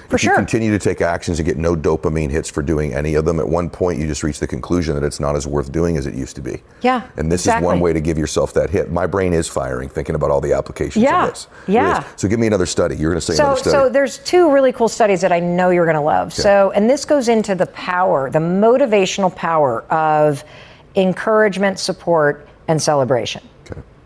For 0.08 0.16
if 0.16 0.22
sure. 0.22 0.32
you 0.32 0.36
continue 0.36 0.70
to 0.70 0.78
take 0.78 1.00
actions 1.00 1.38
and 1.38 1.46
get 1.46 1.56
no 1.56 1.74
dopamine 1.74 2.30
hits 2.30 2.48
for 2.50 2.62
doing 2.62 2.94
any 2.94 3.14
of 3.14 3.24
them, 3.24 3.40
at 3.40 3.48
one 3.48 3.70
point 3.70 3.98
you 3.98 4.06
just 4.06 4.22
reach 4.22 4.38
the 4.38 4.46
conclusion 4.46 4.94
that 4.94 5.04
it's 5.04 5.20
not 5.20 5.34
as 5.36 5.46
worth 5.46 5.72
doing 5.72 5.96
as 5.96 6.06
it 6.06 6.14
used 6.14 6.36
to 6.36 6.42
be. 6.42 6.62
Yeah, 6.82 7.08
And 7.16 7.30
this 7.32 7.46
is 7.46 7.54
one 7.62 7.80
way 7.80 7.92
to 7.92 8.00
give 8.00 8.18
yourself 8.18 8.52
that 8.54 8.70
hit. 8.70 8.92
My 8.92 9.06
brain 9.06 9.32
is 9.32 9.48
firing 9.48 9.88
thinking 9.88 10.14
about 10.14 10.30
all 10.30 10.40
the 10.40 10.52
applications 10.52 11.02
Yeah, 11.02 11.24
of 11.24 11.30
this. 11.30 11.48
Yeah. 11.66 12.04
So 12.16 12.28
give 12.28 12.38
me 12.38 12.46
another 12.46 12.66
study. 12.66 12.96
You're 12.96 13.10
going 13.10 13.20
to 13.20 13.26
say 13.26 13.34
So, 13.34 13.44
another 13.44 13.60
study. 13.60 13.72
so 13.72 13.88
there's 13.88 14.18
two 14.18 14.50
really 14.50 14.72
cool 14.72 14.88
studies 14.88 15.20
that 15.22 15.32
I 15.32 15.40
know 15.40 15.70
you're 15.70 15.86
going 15.86 15.94
to 15.96 16.00
love. 16.00 16.32
So, 16.32 16.70
and 16.72 16.88
this 16.88 17.04
goes 17.04 17.28
into 17.28 17.54
the 17.54 17.66
power, 17.66 18.30
the 18.30 18.38
motivational 18.38 19.34
power 19.34 19.82
of 19.84 20.44
encouragement, 20.96 21.78
support, 21.78 22.48
and 22.68 22.80
celebration. 22.80 23.42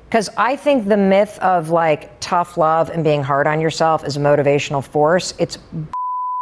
Because 0.08 0.30
I 0.38 0.56
think 0.56 0.88
the 0.88 0.96
myth 0.96 1.38
of 1.40 1.68
like 1.68 2.18
tough 2.20 2.56
love 2.56 2.88
and 2.88 3.04
being 3.04 3.22
hard 3.22 3.46
on 3.46 3.60
yourself 3.60 4.04
is 4.06 4.16
a 4.16 4.20
motivational 4.20 4.82
force. 4.82 5.34
It's 5.38 5.58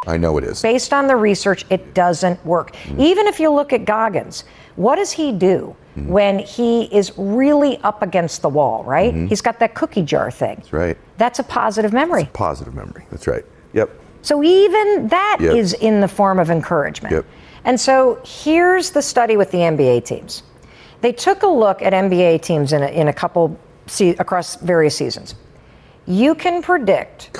I 0.05 0.15
know 0.15 0.37
it 0.37 0.45
is. 0.45 0.61
based 0.61 0.93
on 0.93 1.07
the 1.07 1.15
research, 1.17 1.65
it 1.69 1.93
doesn't 1.93 2.43
work. 2.45 2.73
Mm. 2.85 3.01
Even 3.01 3.27
if 3.27 3.41
you 3.41 3.51
look 3.51 3.73
at 3.73 3.83
Goggins, 3.83 4.45
what 4.77 4.95
does 4.95 5.11
he 5.11 5.33
do 5.33 5.75
mm. 5.97 6.07
when 6.07 6.39
he 6.39 6.83
is 6.95 7.11
really 7.17 7.77
up 7.79 8.01
against 8.01 8.41
the 8.41 8.47
wall, 8.47 8.85
right? 8.85 9.13
Mm-hmm. 9.13 9.27
He's 9.27 9.41
got 9.41 9.59
that 9.59 9.75
cookie 9.75 10.03
jar 10.03 10.31
thing. 10.31 10.55
That's 10.57 10.71
right. 10.73 10.97
That's 11.17 11.39
a 11.39 11.43
positive 11.43 11.91
memory. 11.91 12.29
Positive 12.31 12.73
memory. 12.73 13.05
That's 13.11 13.27
right. 13.27 13.43
Yep. 13.73 13.89
So 14.21 14.43
even 14.43 15.07
that 15.09 15.39
is 15.41 15.73
Yep. 15.73 15.81
in 15.81 15.99
the 15.99 16.07
form 16.07 16.39
of 16.39 16.49
encouragement. 16.49 17.13
Yep. 17.13 17.25
And 17.65 17.79
so 17.79 18.21
here's 18.23 18.91
the 18.91 19.01
study 19.01 19.35
with 19.35 19.51
the 19.51 19.57
NBA 19.57 20.05
teams. 20.05 20.43
They 21.01 21.11
took 21.11 21.43
a 21.43 21.47
look 21.47 21.81
at 21.81 21.93
NBA 21.93 22.41
teams 22.41 22.73
in 22.73 22.83
a, 22.83 22.87
in 22.87 23.07
a 23.07 23.13
couple 23.13 23.57
se- 23.85 24.15
across 24.19 24.55
various 24.55 24.95
seasons. 24.95 25.35
You 26.05 26.35
can 26.35 26.61
predict 26.61 27.37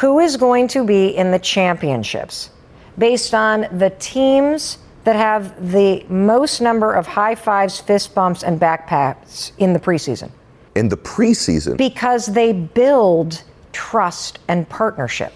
who 0.00 0.18
is 0.18 0.36
going 0.36 0.68
to 0.68 0.84
be 0.84 1.08
in 1.16 1.30
the 1.30 1.38
championships 1.38 2.50
based 2.98 3.32
on 3.32 3.66
the 3.78 3.90
teams 3.98 4.78
that 5.04 5.16
have 5.16 5.72
the 5.72 6.04
most 6.08 6.60
number 6.60 6.92
of 6.92 7.06
high 7.06 7.34
fives, 7.34 7.80
fist 7.80 8.14
bumps, 8.14 8.42
and 8.42 8.60
backpats 8.60 9.52
in 9.58 9.72
the 9.72 9.78
preseason 9.78 10.30
In 10.74 10.88
the 10.88 10.96
preseason, 10.96 11.76
because 11.76 12.26
they 12.26 12.52
build 12.52 13.42
trust 13.72 14.40
and 14.48 14.68
partnership. 14.68 15.32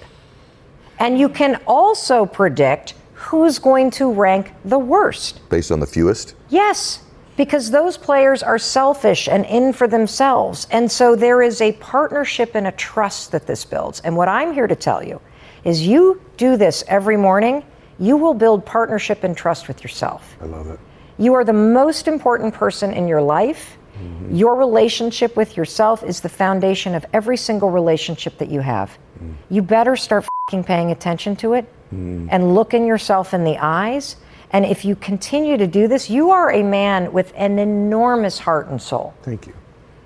And 0.98 1.18
you 1.18 1.28
can 1.28 1.60
also 1.66 2.26
predict 2.26 2.94
who's 3.14 3.58
going 3.58 3.90
to 3.92 4.12
rank 4.12 4.52
the 4.64 4.78
worst. 4.78 5.40
based 5.48 5.70
on 5.72 5.80
the 5.80 5.86
fewest. 5.86 6.34
Yes, 6.50 7.00
because 7.36 7.70
those 7.70 7.96
players 7.96 8.42
are 8.42 8.58
selfish 8.58 9.28
and 9.28 9.44
in 9.46 9.72
for 9.72 9.88
themselves. 9.88 10.66
And 10.70 10.90
so 10.90 11.16
there 11.16 11.42
is 11.42 11.60
a 11.60 11.72
partnership 11.72 12.54
and 12.54 12.66
a 12.66 12.72
trust 12.72 13.32
that 13.32 13.46
this 13.46 13.64
builds. 13.64 14.00
And 14.00 14.16
what 14.16 14.28
I'm 14.28 14.52
here 14.52 14.66
to 14.66 14.76
tell 14.76 15.02
you 15.02 15.20
is 15.64 15.86
you 15.86 16.20
do 16.36 16.56
this 16.56 16.84
every 16.88 17.16
morning, 17.16 17.64
you 17.98 18.16
will 18.16 18.34
build 18.34 18.66
partnership 18.66 19.24
and 19.24 19.36
trust 19.36 19.68
with 19.68 19.82
yourself. 19.82 20.36
I 20.40 20.46
love 20.46 20.66
it. 20.68 20.78
You 21.18 21.34
are 21.34 21.44
the 21.44 21.52
most 21.52 22.08
important 22.08 22.54
person 22.54 22.92
in 22.92 23.06
your 23.06 23.22
life. 23.22 23.76
Mm-hmm. 23.96 24.34
Your 24.34 24.56
relationship 24.56 25.36
with 25.36 25.56
yourself 25.56 26.02
is 26.02 26.20
the 26.20 26.28
foundation 26.28 26.94
of 26.94 27.06
every 27.12 27.36
single 27.36 27.70
relationship 27.70 28.38
that 28.38 28.50
you 28.50 28.60
have. 28.60 28.98
Mm. 29.22 29.34
You 29.50 29.62
better 29.62 29.94
start 29.94 30.26
fing 30.50 30.64
paying 30.64 30.90
attention 30.90 31.36
to 31.36 31.52
it 31.52 31.66
mm. 31.94 32.26
and 32.30 32.54
looking 32.54 32.86
yourself 32.86 33.34
in 33.34 33.44
the 33.44 33.58
eyes. 33.58 34.16
And 34.52 34.66
if 34.66 34.84
you 34.84 34.96
continue 34.96 35.56
to 35.56 35.66
do 35.66 35.88
this, 35.88 36.10
you 36.10 36.30
are 36.30 36.52
a 36.52 36.62
man 36.62 37.12
with 37.12 37.32
an 37.36 37.58
enormous 37.58 38.38
heart 38.38 38.68
and 38.68 38.80
soul. 38.80 39.14
Thank 39.22 39.46
you. 39.46 39.54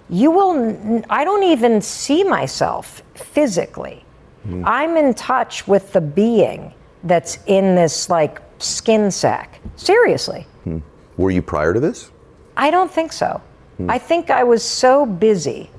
You 0.09 0.31
will, 0.31 0.53
n- 0.53 1.05
I 1.11 1.25
don't 1.25 1.43
even 1.43 1.83
see 1.83 2.23
myself 2.23 3.03
physically. 3.15 4.05
Hmm. 4.45 4.63
I'm 4.65 4.97
in 4.97 5.15
touch 5.15 5.67
with 5.67 5.93
the 5.93 6.01
being 6.01 6.73
that's 7.03 7.39
in 7.47 7.75
this 7.75 8.09
like 8.09 8.41
skin 8.59 9.11
sack. 9.11 9.61
Seriously. 9.75 10.47
Hmm. 10.63 10.79
Were 11.17 11.33
you 11.33 11.43
prior 11.43 11.75
to 11.75 11.81
this? 11.81 12.13
I 12.57 12.71
don't 12.71 12.91
think 12.91 13.13
so. 13.13 13.43
Hmm. 13.79 13.91
I 13.91 13.99
think 13.99 14.31
I 14.31 14.45
was 14.45 14.63
so 14.63 15.07
busy 15.07 15.71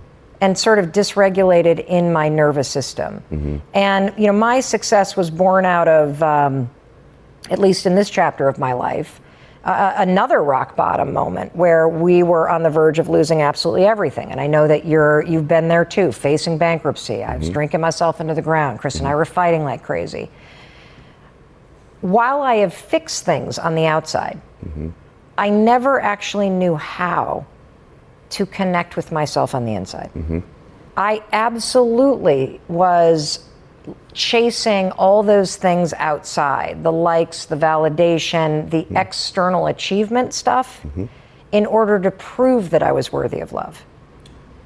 and 0.41 0.57
sort 0.57 0.77
of 0.77 0.87
dysregulated 0.87 1.85
in 1.87 2.11
my 2.13 2.29
nervous 2.29 2.67
system. 2.67 3.23
Mm-hmm. 3.31 3.57
And, 3.73 4.13
you 4.17 4.27
know, 4.27 4.33
my 4.33 4.59
success 4.59 5.15
was 5.17 5.31
born 5.31 5.65
out 5.65 5.87
of, 5.87 6.21
um, 6.21 6.69
at 7.49 7.59
least 7.59 7.85
in 7.85 7.95
this 7.95 8.09
chapter 8.09 8.47
of 8.47 8.57
my 8.59 8.73
life, 8.73 9.19
uh, 9.63 9.93
another 9.97 10.41
rock 10.41 10.75
bottom 10.75 11.11
moment 11.11 11.53
where 11.55 11.89
we 11.89 12.23
were 12.23 12.49
on 12.49 12.63
the 12.63 12.69
verge 12.69 12.99
of 12.99 13.09
losing 13.09 13.41
absolutely 13.41 13.85
everything. 13.85 14.31
And 14.31 14.39
I 14.39 14.47
know 14.47 14.67
that 14.67 14.85
you're, 14.85 15.23
you've 15.23 15.47
been 15.47 15.67
there 15.67 15.83
too, 15.83 16.11
facing 16.11 16.57
bankruptcy. 16.57 17.23
I 17.23 17.35
was 17.35 17.45
mm-hmm. 17.45 17.53
drinking 17.53 17.81
myself 17.81 18.21
into 18.21 18.33
the 18.33 18.41
ground. 18.41 18.79
Chris 18.79 18.95
and 18.95 19.05
I 19.07 19.11
mm-hmm. 19.11 19.17
were 19.17 19.25
fighting 19.25 19.63
like 19.63 19.83
crazy. 19.83 20.29
While 22.01 22.41
I 22.41 22.55
have 22.55 22.73
fixed 22.73 23.25
things 23.25 23.59
on 23.59 23.75
the 23.75 23.87
outside, 23.87 24.39
mm-hmm. 24.65 24.89
I 25.37 25.49
never 25.49 25.99
actually 25.99 26.49
knew 26.49 26.75
how 26.75 27.45
to 28.29 28.45
connect 28.45 28.95
with 28.95 29.11
myself 29.11 29.53
on 29.53 29.65
the 29.65 29.73
inside. 29.73 30.11
I 30.95 31.23
absolutely 31.31 32.59
was 32.67 33.46
chasing 34.13 34.91
all 34.91 35.23
those 35.23 35.55
things 35.55 35.93
outside 35.93 36.83
the 36.83 36.91
likes, 36.91 37.45
the 37.45 37.55
validation, 37.55 38.69
the 38.69 38.83
mm-hmm. 38.83 38.97
external 38.97 39.67
achievement 39.67 40.33
stuff 40.33 40.81
mm-hmm. 40.83 41.05
in 41.51 41.65
order 41.65 41.99
to 41.99 42.11
prove 42.11 42.69
that 42.71 42.83
I 42.83 42.91
was 42.91 43.11
worthy 43.11 43.39
of 43.39 43.53
love. 43.53 43.85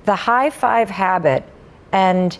The 0.06 0.16
high 0.16 0.50
five 0.50 0.90
habit 0.90 1.44
and 1.92 2.38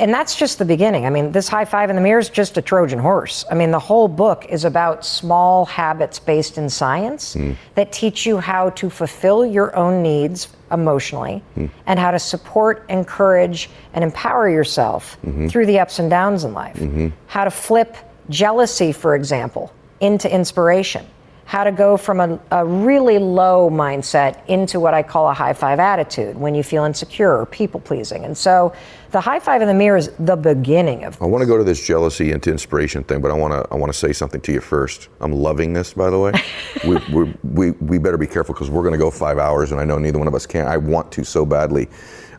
and 0.00 0.12
that's 0.14 0.34
just 0.34 0.58
the 0.58 0.64
beginning. 0.64 1.04
I 1.04 1.10
mean, 1.10 1.30
this 1.30 1.46
high 1.46 1.66
five 1.66 1.90
in 1.90 1.96
the 1.96 2.02
mirror 2.02 2.18
is 2.18 2.30
just 2.30 2.56
a 2.56 2.62
Trojan 2.62 2.98
horse. 2.98 3.44
I 3.50 3.54
mean, 3.54 3.70
the 3.70 3.78
whole 3.78 4.08
book 4.08 4.46
is 4.48 4.64
about 4.64 5.04
small 5.04 5.66
habits 5.66 6.18
based 6.18 6.56
in 6.56 6.70
science 6.70 7.34
hmm. 7.34 7.52
that 7.74 7.92
teach 7.92 8.24
you 8.24 8.38
how 8.38 8.70
to 8.70 8.88
fulfill 8.88 9.44
your 9.44 9.76
own 9.76 10.02
needs 10.02 10.48
emotionally 10.72 11.42
hmm. 11.54 11.66
and 11.86 11.98
how 11.98 12.10
to 12.10 12.18
support, 12.18 12.86
encourage, 12.88 13.68
and 13.92 14.02
empower 14.02 14.48
yourself 14.48 15.18
mm-hmm. 15.24 15.48
through 15.48 15.66
the 15.66 15.78
ups 15.78 15.98
and 15.98 16.08
downs 16.08 16.44
in 16.44 16.54
life. 16.54 16.76
Mm-hmm. 16.76 17.08
How 17.26 17.44
to 17.44 17.50
flip 17.50 17.96
jealousy, 18.30 18.92
for 18.92 19.14
example, 19.14 19.70
into 20.00 20.32
inspiration. 20.32 21.04
How 21.44 21.64
to 21.64 21.72
go 21.72 21.96
from 21.96 22.20
a, 22.20 22.40
a 22.52 22.64
really 22.64 23.18
low 23.18 23.68
mindset 23.68 24.46
into 24.46 24.78
what 24.80 24.94
I 24.94 25.02
call 25.02 25.28
a 25.28 25.34
high 25.34 25.52
five 25.52 25.78
attitude 25.80 26.38
when 26.38 26.54
you 26.54 26.62
feel 26.62 26.84
insecure 26.84 27.36
or 27.36 27.44
people 27.44 27.80
pleasing. 27.80 28.24
And 28.24 28.38
so 28.38 28.72
the 29.10 29.20
high 29.20 29.40
five 29.40 29.60
in 29.60 29.68
the 29.68 29.74
mirror 29.74 29.96
is 29.96 30.10
the 30.18 30.36
beginning 30.36 31.04
of 31.04 31.20
I 31.20 31.26
want 31.26 31.42
to 31.42 31.46
go 31.46 31.58
to 31.58 31.64
this 31.64 31.84
jealousy 31.84 32.32
into 32.32 32.50
inspiration 32.50 33.02
thing, 33.04 33.20
but 33.20 33.30
I 33.30 33.34
want 33.34 33.52
to 33.52 33.72
I 33.72 33.76
want 33.76 33.92
to 33.92 33.98
say 33.98 34.12
something 34.12 34.40
to 34.42 34.52
you 34.52 34.60
first. 34.60 35.08
I'm 35.20 35.32
loving 35.32 35.72
this, 35.72 35.94
by 35.94 36.10
the 36.10 36.18
way. 36.18 36.32
we, 36.86 36.96
we, 37.12 37.34
we 37.42 37.70
we 37.72 37.98
better 37.98 38.18
be 38.18 38.26
careful 38.26 38.54
because 38.54 38.70
we're 38.70 38.82
going 38.82 38.92
to 38.92 38.98
go 38.98 39.10
five 39.10 39.38
hours, 39.38 39.72
and 39.72 39.80
I 39.80 39.84
know 39.84 39.98
neither 39.98 40.18
one 40.18 40.28
of 40.28 40.34
us 40.34 40.46
can. 40.46 40.66
I 40.66 40.76
want 40.76 41.10
to 41.12 41.24
so 41.24 41.44
badly. 41.44 41.88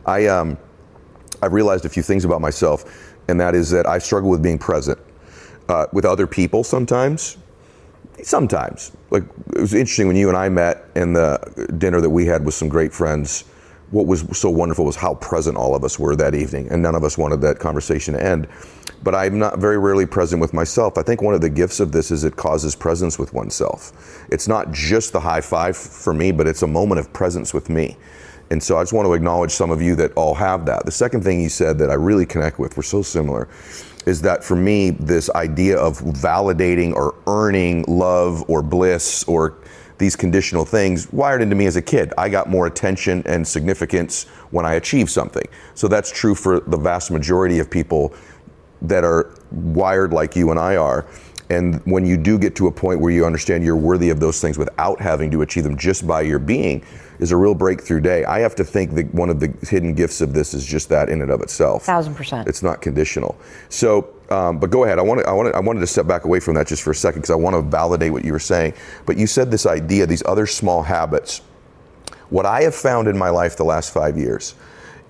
I 0.06 0.26
um 0.26 0.56
I've 1.42 1.52
realized 1.52 1.84
a 1.84 1.88
few 1.88 2.02
things 2.02 2.24
about 2.24 2.40
myself, 2.40 3.14
and 3.28 3.40
that 3.40 3.54
is 3.54 3.70
that 3.70 3.86
I 3.86 3.98
struggle 3.98 4.30
with 4.30 4.42
being 4.42 4.58
present 4.58 4.98
uh, 5.68 5.86
with 5.92 6.04
other 6.04 6.26
people 6.26 6.64
sometimes. 6.64 7.38
Sometimes, 8.22 8.92
like 9.10 9.24
it 9.56 9.60
was 9.60 9.74
interesting 9.74 10.06
when 10.06 10.16
you 10.16 10.28
and 10.28 10.36
I 10.36 10.48
met 10.48 10.84
in 10.94 11.12
the 11.12 11.74
dinner 11.78 12.00
that 12.00 12.10
we 12.10 12.26
had 12.26 12.44
with 12.44 12.54
some 12.54 12.68
great 12.68 12.92
friends. 12.92 13.44
What 13.92 14.06
was 14.06 14.24
so 14.32 14.48
wonderful 14.48 14.86
was 14.86 14.96
how 14.96 15.14
present 15.16 15.58
all 15.58 15.74
of 15.74 15.84
us 15.84 15.98
were 15.98 16.16
that 16.16 16.34
evening, 16.34 16.68
and 16.70 16.82
none 16.82 16.94
of 16.94 17.04
us 17.04 17.18
wanted 17.18 17.42
that 17.42 17.58
conversation 17.58 18.14
to 18.14 18.22
end. 18.22 18.48
But 19.02 19.14
I'm 19.14 19.38
not 19.38 19.58
very 19.58 19.78
rarely 19.78 20.06
present 20.06 20.40
with 20.40 20.54
myself. 20.54 20.96
I 20.96 21.02
think 21.02 21.20
one 21.20 21.34
of 21.34 21.42
the 21.42 21.50
gifts 21.50 21.78
of 21.78 21.92
this 21.92 22.10
is 22.10 22.24
it 22.24 22.34
causes 22.34 22.74
presence 22.74 23.18
with 23.18 23.34
oneself. 23.34 24.24
It's 24.30 24.48
not 24.48 24.72
just 24.72 25.12
the 25.12 25.20
high 25.20 25.42
five 25.42 25.76
for 25.76 26.14
me, 26.14 26.32
but 26.32 26.46
it's 26.46 26.62
a 26.62 26.66
moment 26.66 27.00
of 27.00 27.12
presence 27.12 27.52
with 27.52 27.68
me. 27.68 27.98
And 28.50 28.62
so 28.62 28.78
I 28.78 28.82
just 28.82 28.94
want 28.94 29.06
to 29.06 29.12
acknowledge 29.12 29.50
some 29.50 29.70
of 29.70 29.82
you 29.82 29.94
that 29.96 30.12
all 30.14 30.34
have 30.34 30.64
that. 30.66 30.86
The 30.86 30.92
second 30.92 31.22
thing 31.22 31.42
you 31.42 31.50
said 31.50 31.78
that 31.78 31.90
I 31.90 31.94
really 31.94 32.24
connect 32.24 32.58
with, 32.58 32.76
we're 32.78 32.82
so 32.82 33.02
similar, 33.02 33.46
is 34.06 34.22
that 34.22 34.42
for 34.42 34.56
me, 34.56 34.90
this 34.90 35.28
idea 35.30 35.78
of 35.78 35.98
validating 36.00 36.94
or 36.94 37.14
earning 37.26 37.84
love 37.88 38.42
or 38.48 38.62
bliss 38.62 39.24
or 39.24 39.58
these 40.02 40.16
conditional 40.16 40.64
things 40.64 41.10
wired 41.12 41.40
into 41.40 41.54
me 41.54 41.64
as 41.66 41.76
a 41.76 41.82
kid. 41.82 42.12
I 42.18 42.28
got 42.28 42.50
more 42.50 42.66
attention 42.66 43.22
and 43.24 43.46
significance 43.46 44.24
when 44.50 44.66
I 44.66 44.74
achieved 44.74 45.10
something. 45.10 45.44
So 45.74 45.86
that's 45.86 46.10
true 46.10 46.34
for 46.34 46.58
the 46.58 46.76
vast 46.76 47.12
majority 47.12 47.60
of 47.60 47.70
people 47.70 48.12
that 48.82 49.04
are 49.04 49.32
wired 49.52 50.12
like 50.12 50.34
you 50.34 50.50
and 50.50 50.58
I 50.58 50.74
are. 50.74 51.06
And 51.50 51.84
when 51.84 52.06
you 52.06 52.16
do 52.16 52.38
get 52.38 52.56
to 52.56 52.66
a 52.66 52.72
point 52.72 53.00
where 53.00 53.12
you 53.12 53.26
understand 53.26 53.64
you're 53.64 53.76
worthy 53.76 54.10
of 54.10 54.20
those 54.20 54.40
things 54.40 54.58
without 54.58 55.00
having 55.00 55.30
to 55.32 55.42
achieve 55.42 55.64
them 55.64 55.76
just 55.76 56.06
by 56.06 56.22
your 56.22 56.38
being, 56.38 56.84
is 57.18 57.30
a 57.30 57.36
real 57.36 57.54
breakthrough 57.54 58.00
day. 58.00 58.24
I 58.24 58.40
have 58.40 58.54
to 58.56 58.64
think 58.64 58.94
that 58.94 59.12
one 59.14 59.30
of 59.30 59.38
the 59.38 59.54
hidden 59.68 59.94
gifts 59.94 60.20
of 60.20 60.32
this 60.32 60.54
is 60.54 60.66
just 60.66 60.88
that 60.88 61.08
in 61.08 61.22
and 61.22 61.30
of 61.30 61.40
itself. 61.40 61.84
Thousand 61.84 62.14
percent. 62.14 62.48
It's 62.48 62.62
not 62.62 62.80
conditional. 62.80 63.38
So, 63.68 64.08
um, 64.30 64.58
but 64.58 64.70
go 64.70 64.84
ahead. 64.84 64.98
I 64.98 65.02
wanted, 65.02 65.26
I 65.26 65.32
wanted, 65.32 65.54
I 65.54 65.60
wanted 65.60 65.80
to 65.80 65.86
step 65.86 66.06
back 66.06 66.24
away 66.24 66.40
from 66.40 66.54
that 66.54 66.66
just 66.66 66.82
for 66.82 66.90
a 66.90 66.94
second 66.94 67.20
because 67.20 67.30
I 67.30 67.36
want 67.36 67.54
to 67.54 67.62
validate 67.62 68.12
what 68.12 68.24
you 68.24 68.32
were 68.32 68.38
saying. 68.38 68.74
But 69.06 69.16
you 69.16 69.26
said 69.26 69.50
this 69.50 69.66
idea, 69.66 70.06
these 70.06 70.24
other 70.26 70.46
small 70.46 70.82
habits. 70.82 71.42
What 72.30 72.46
I 72.46 72.62
have 72.62 72.74
found 72.74 73.08
in 73.08 73.18
my 73.18 73.28
life 73.28 73.56
the 73.56 73.64
last 73.64 73.92
five 73.92 74.16
years, 74.16 74.54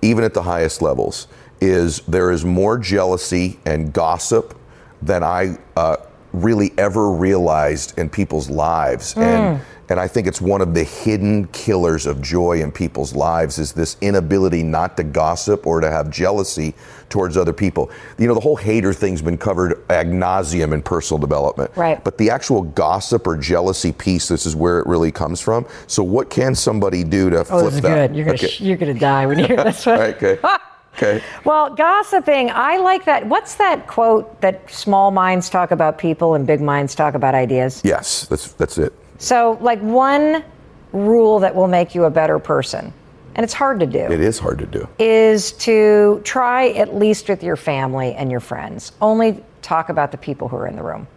even 0.01 0.25
at 0.25 0.33
the 0.33 0.43
highest 0.43 0.81
levels, 0.81 1.27
is 1.61 2.01
there 2.01 2.31
is 2.31 2.43
more 2.43 2.77
jealousy 2.77 3.59
and 3.65 3.93
gossip 3.93 4.59
than 5.01 5.23
I 5.23 5.57
uh, 5.77 5.97
really 6.33 6.73
ever 6.77 7.11
realized 7.11 7.97
in 7.97 8.09
people's 8.09 8.49
lives. 8.49 9.13
Hmm. 9.13 9.21
And 9.21 9.61
and 9.89 9.99
I 9.99 10.07
think 10.07 10.27
it's 10.27 10.39
one 10.41 10.61
of 10.61 10.73
the 10.73 10.83
hidden 10.85 11.45
killers 11.47 12.05
of 12.07 12.21
joy 12.21 12.61
in 12.61 12.71
people's 12.71 13.13
lives 13.13 13.59
is 13.59 13.73
this 13.73 13.97
inability 14.01 14.63
not 14.63 14.95
to 14.97 15.03
gossip 15.03 15.67
or 15.67 15.81
to 15.81 15.91
have 15.91 16.09
jealousy 16.09 16.73
towards 17.09 17.35
other 17.35 17.51
people. 17.53 17.91
You 18.17 18.27
know, 18.27 18.33
the 18.33 18.39
whole 18.39 18.55
hater 18.55 18.93
thing's 18.93 19.21
been 19.21 19.37
covered 19.37 19.83
ad 19.91 20.07
nauseum 20.07 20.73
in 20.73 20.81
personal 20.81 21.19
development. 21.19 21.69
Right. 21.75 22.01
But 22.03 22.17
the 22.17 22.29
actual 22.29 22.61
gossip 22.63 23.27
or 23.27 23.35
jealousy 23.37 23.91
piece, 23.91 24.29
this 24.29 24.45
is 24.45 24.55
where 24.55 24.79
it 24.79 24.87
really 24.87 25.11
comes 25.11 25.41
from. 25.41 25.67
So 25.85 26.01
what 26.01 26.29
can 26.29 26.55
somebody 26.55 27.03
do 27.03 27.29
to 27.29 27.39
Oh, 27.39 27.43
flip 27.43 27.65
this 27.65 27.73
is 27.75 27.81
that? 27.81 28.07
good. 28.07 28.15
You're 28.15 28.25
gonna 28.25 28.35
Okay. 28.35 28.47
sh- 28.47 28.61
you're 28.61 28.77
gonna 28.77 28.93
die 28.95 29.25
when 29.25 29.37
you 29.37 29.45
hear 29.47 29.63
this 29.65 29.85
one. 29.85 29.99
okay. 29.99 30.39
Okay. 30.95 31.21
Well, 31.43 31.73
gossiping, 31.73 32.51
I 32.51 32.77
like 32.77 33.05
that. 33.05 33.25
What's 33.25 33.55
that 33.55 33.87
quote 33.87 34.39
that 34.41 34.69
small 34.69 35.09
minds 35.11 35.49
talk 35.49 35.71
about 35.71 35.97
people 35.97 36.35
and 36.35 36.45
big 36.45 36.61
minds 36.61 36.93
talk 36.95 37.15
about 37.15 37.33
ideas? 37.35 37.81
Yes, 37.83 38.27
that's 38.27 38.53
that's 38.53 38.77
it. 38.77 38.93
So, 39.17 39.57
like 39.61 39.79
one 39.79 40.43
rule 40.91 41.39
that 41.39 41.55
will 41.55 41.67
make 41.67 41.95
you 41.95 42.03
a 42.03 42.09
better 42.11 42.37
person, 42.37 42.93
and 43.35 43.43
it's 43.43 43.53
hard 43.53 43.79
to 43.79 43.87
do, 43.87 43.99
It 43.99 44.21
is 44.21 44.37
hard 44.37 44.59
to 44.59 44.65
do. 44.67 44.87
is 44.99 45.53
to 45.53 46.21
try 46.23 46.69
at 46.69 46.93
least 46.95 47.27
with 47.27 47.41
your 47.43 47.55
family 47.55 48.13
and 48.13 48.29
your 48.29 48.39
friends. 48.39 48.91
Only 49.01 49.43
talk 49.63 49.89
about 49.89 50.11
the 50.11 50.17
people 50.17 50.47
who 50.47 50.57
are 50.57 50.67
in 50.67 50.75
the 50.75 50.83
room. 50.83 51.07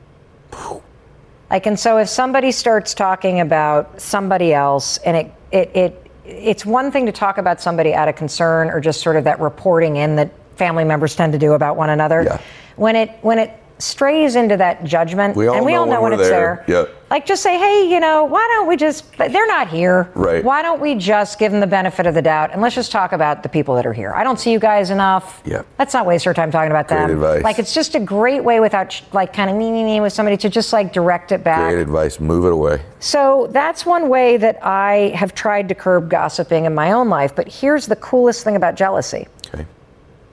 Like, 1.51 1.67
and 1.67 1.79
so 1.79 1.99
if 1.99 2.09
somebody 2.09 2.51
starts 2.51 2.95
talking 2.95 3.41
about 3.41 4.01
somebody 4.01 4.53
else, 4.53 4.97
and 4.99 5.17
it 5.17 5.33
it 5.53 5.71
it 5.77 6.06
it's 6.27 6.67
one 6.67 6.91
thing 6.91 7.07
to 7.07 7.13
talk 7.13 7.39
about 7.39 7.61
somebody 7.61 7.95
out 7.95 8.09
of 8.09 8.17
concern 8.17 8.71
or 8.71 8.81
just 8.81 9.01
sort 9.01 9.17
of 9.17 9.25
that 9.25 9.41
reporting 9.41 9.97
in 9.97 10.17
that 10.17 10.31
family 10.57 10.85
members 10.85 11.15
tend 11.15 11.33
to 11.33 11.39
do 11.39 11.53
about 11.53 11.77
one 11.77 11.91
another. 11.91 12.23
Yeah. 12.23 12.41
When 12.77 12.97
it 12.97 13.11
when 13.23 13.39
it 13.39 13.53
strays 13.79 14.37
into 14.37 14.57
that 14.57 14.85
judgment, 14.85 15.37
We 15.37 15.49
and 15.49 15.65
we 15.65 15.75
all 15.75 15.87
know 15.87 16.01
when 16.03 16.13
when, 16.13 16.21
it's 16.21 16.29
there. 16.29 16.65
there. 16.67 16.87
Yeah. 16.87 16.95
Like 17.09 17.25
just 17.25 17.41
say, 17.41 17.57
hey, 17.57 17.89
you 17.89 18.01
know, 18.01 18.25
why 18.25 18.45
don't 18.53 18.67
we 18.67 18.77
just? 18.77 19.17
They're 19.17 19.47
not 19.47 19.69
here. 19.69 20.11
Right. 20.17 20.43
Why 20.43 20.61
don't 20.61 20.81
we 20.81 20.97
just 20.97 21.39
give 21.39 21.53
them 21.53 21.61
the 21.61 21.67
benefit 21.67 22.05
of 22.05 22.15
the 22.15 22.23
doubt 22.23 22.51
and 22.53 22.61
let's 22.61 22.75
just 22.75 22.91
talk 22.91 23.13
about 23.13 23.45
the 23.45 23.49
people 23.49 23.77
that 23.77 23.87
are 23.87 23.93
here? 23.93 24.13
I 24.13 24.25
don't 24.25 24.41
see 24.41 24.51
you 24.51 24.59
guys 24.59 24.91
enough. 24.91 25.41
Yeah. 25.45 25.63
Let's 25.79 25.95
not 25.95 26.05
waste 26.05 26.27
our 26.27 26.35
time 26.35 26.51
talking 26.51 26.73
about 26.73 26.89
Great 26.89 26.97
them. 27.03 27.11
advice. 27.13 27.45
Like 27.45 27.61
it's 27.61 27.73
just 27.73 27.95
a 27.95 28.01
great 28.01 28.43
way 28.43 28.59
without 28.59 29.01
like 29.13 29.33
kind 29.33 29.49
of 29.49 29.55
me 29.57 29.71
me 29.71 29.85
me 29.85 30.01
with 30.01 30.13
somebody 30.15 30.37
to 30.39 30.49
just 30.49 30.73
like 30.73 30.93
direct 30.93 31.31
it 31.31 31.45
back. 31.45 31.71
Great 31.71 31.81
advice. 31.81 32.19
Move 32.19 32.45
it 32.45 32.53
away. 32.53 32.83
So 32.99 33.47
that's 33.53 33.87
one 33.87 34.09
way 34.09 34.37
that 34.39 34.59
I 34.65 35.13
have 35.15 35.33
tried 35.33 35.69
to 35.69 35.77
curb 35.77 36.11
gossiping 36.11 36.65
in 36.65 36.75
my 36.75 36.91
own 36.91 37.09
life. 37.09 37.37
But 37.37 37.47
here's 37.47 37.87
the 37.87 37.97
coolest 37.97 38.43
thing 38.43 38.57
about 38.57 38.75
jealousy 38.75 39.29
Okay. 39.55 39.65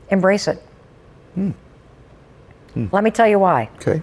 embrace 0.09 0.47
it. 0.47 0.57
Hmm. 1.35 1.51
Let 2.91 3.03
me 3.03 3.11
tell 3.11 3.27
you 3.27 3.37
why. 3.37 3.69
Okay. 3.75 4.01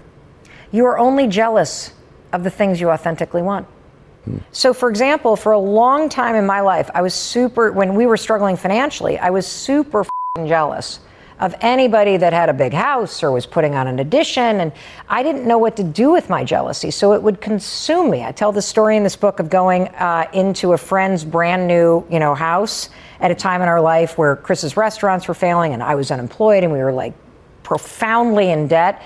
You 0.71 0.87
are 0.87 0.99
only 0.99 1.27
jealous 1.27 1.93
of 2.33 2.45
the 2.45 2.51
things 2.51 2.81
you 2.81 2.91
authentically 2.91 3.43
want. 3.43 3.67
So, 4.53 4.75
for 4.75 4.91
example, 4.91 5.35
for 5.35 5.53
a 5.53 5.59
long 5.59 6.09
time 6.09 6.35
in 6.35 6.47
my 6.47 6.61
life, 6.61 6.91
I 6.95 7.03
was 7.03 7.15
super, 7.15 7.73
when 7.73 7.95
we 7.95 8.07
were 8.07 8.17
struggling 8.17 8.57
financially, 8.57 9.19
I 9.19 9.31
was 9.31 9.47
super 9.47 10.05
jealous 10.47 11.01
of 11.41 11.55
anybody 11.63 12.19
that 12.19 12.35
had 12.35 12.51
a 12.51 12.53
big 12.53 12.73
house 12.73 13.23
or 13.23 13.33
was 13.33 13.47
putting 13.47 13.75
on 13.75 13.87
an 13.87 13.99
addition. 13.99 14.61
And 14.61 14.73
I 15.09 15.23
didn't 15.23 15.47
know 15.47 15.57
what 15.57 15.75
to 15.77 15.83
do 15.83 16.11
with 16.11 16.29
my 16.29 16.45
jealousy. 16.45 16.91
So 16.91 17.15
it 17.15 17.23
would 17.23 17.41
consume 17.41 18.11
me. 18.11 18.23
I 18.23 18.31
tell 18.31 18.53
the 18.53 18.61
story 18.61 18.99
in 18.99 19.03
this 19.03 19.17
book 19.17 19.41
of 19.41 19.49
going 19.49 19.89
uh, 19.89 20.29
into 20.35 20.75
a 20.75 20.79
friend's 20.79 21.25
brand 21.25 21.67
new, 21.67 22.05
you 22.11 22.19
know, 22.19 22.35
house 22.35 22.91
at 23.21 23.31
a 23.31 23.35
time 23.35 23.63
in 23.63 23.69
our 23.69 23.81
life 23.81 24.19
where 24.19 24.37
Chris's 24.37 24.77
restaurants 24.77 25.29
were 25.29 25.35
failing 25.35 25.73
and 25.73 25.83
I 25.83 25.95
was 25.95 26.11
unemployed 26.11 26.63
and 26.63 26.73
we 26.73 26.79
were 26.81 26.93
like 26.93 27.15
profoundly 27.63 28.51
in 28.51 28.69
debt. 28.69 29.03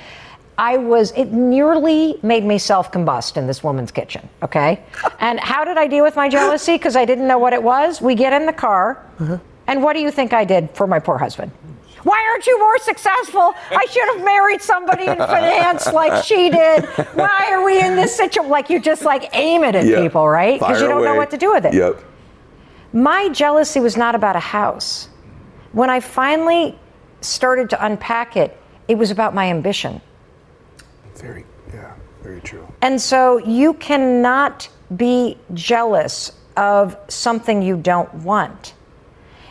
I 0.57 0.77
was, 0.77 1.13
it 1.13 1.33
nearly 1.33 2.19
made 2.23 2.45
me 2.45 2.59
self 2.59 2.93
combust 2.93 3.37
in 3.37 3.47
this 3.47 3.63
woman's 3.65 3.91
kitchen, 3.91 4.29
okay? 4.43 4.83
And 5.21 5.41
how 5.41 5.65
did 5.65 5.79
I 5.79 5.87
deal 5.87 6.05
with 6.05 6.17
my 6.17 6.29
jealousy? 6.29 6.75
Because 6.75 6.97
I 6.97 7.05
didn't 7.05 7.27
know 7.27 7.39
what 7.39 7.53
it 7.53 7.63
was. 7.63 8.01
We 8.01 8.15
get 8.15 8.33
in 8.33 8.47
the 8.47 8.53
car, 8.53 9.05
uh-huh. 9.19 9.39
and 9.67 9.83
what 9.83 9.95
do 9.95 10.01
you 10.01 10.11
think 10.11 10.33
I 10.33 10.45
did 10.45 10.71
for 10.75 10.87
my 10.87 10.99
poor 10.99 11.19
husband? 11.19 11.51
Why 12.05 12.23
aren't 12.31 12.47
you 12.47 12.59
more 12.59 12.79
successful? 12.79 13.55
I 13.71 13.87
should 13.91 14.07
have 14.15 14.25
married 14.25 14.61
somebody 14.61 15.07
in 15.07 15.17
finance 15.17 15.91
like 15.93 16.23
she 16.23 16.51
did. 16.51 16.85
Why 17.15 17.49
are 17.51 17.65
we 17.65 17.81
in 17.81 17.97
this 17.97 18.15
situation? 18.15 18.51
Like 18.51 18.69
you 18.69 18.79
just 18.79 19.03
like 19.03 19.31
aim 19.33 19.65
it 19.65 19.75
at 19.75 19.87
Yeah. 19.87 20.03
people, 20.03 20.29
right? 20.29 20.61
Because 20.61 20.83
you 20.83 20.89
don't 20.89 21.03
know 21.03 21.15
what 21.15 21.31
to 21.31 21.39
do 21.39 21.51
with 21.53 21.65
it. 21.65 21.73
Yep. 21.73 22.05
My 22.93 23.31
jealousy 23.31 23.81
was 23.81 23.97
not 23.97 24.15
about 24.15 24.37
a 24.37 24.41
house. 24.41 25.09
When 25.73 25.89
I 25.89 26.01
finally 26.01 26.79
started 27.23 27.71
to 27.71 27.85
unpack 27.85 28.37
it, 28.37 28.57
it 28.87 28.99
was 28.99 29.11
about 29.11 29.35
my 29.35 29.47
ambition. 29.47 30.03
Very, 31.25 31.47
yeah, 31.73 31.95
very 32.23 32.41
true. 32.43 32.69
And 32.83 33.01
so 33.01 33.39
you 33.39 33.73
cannot 33.75 34.69
be 34.95 35.39
jealous 35.55 36.33
of 36.57 36.97
something 37.09 37.63
you 37.63 37.79
don't 37.79 38.13
want. 38.17 38.75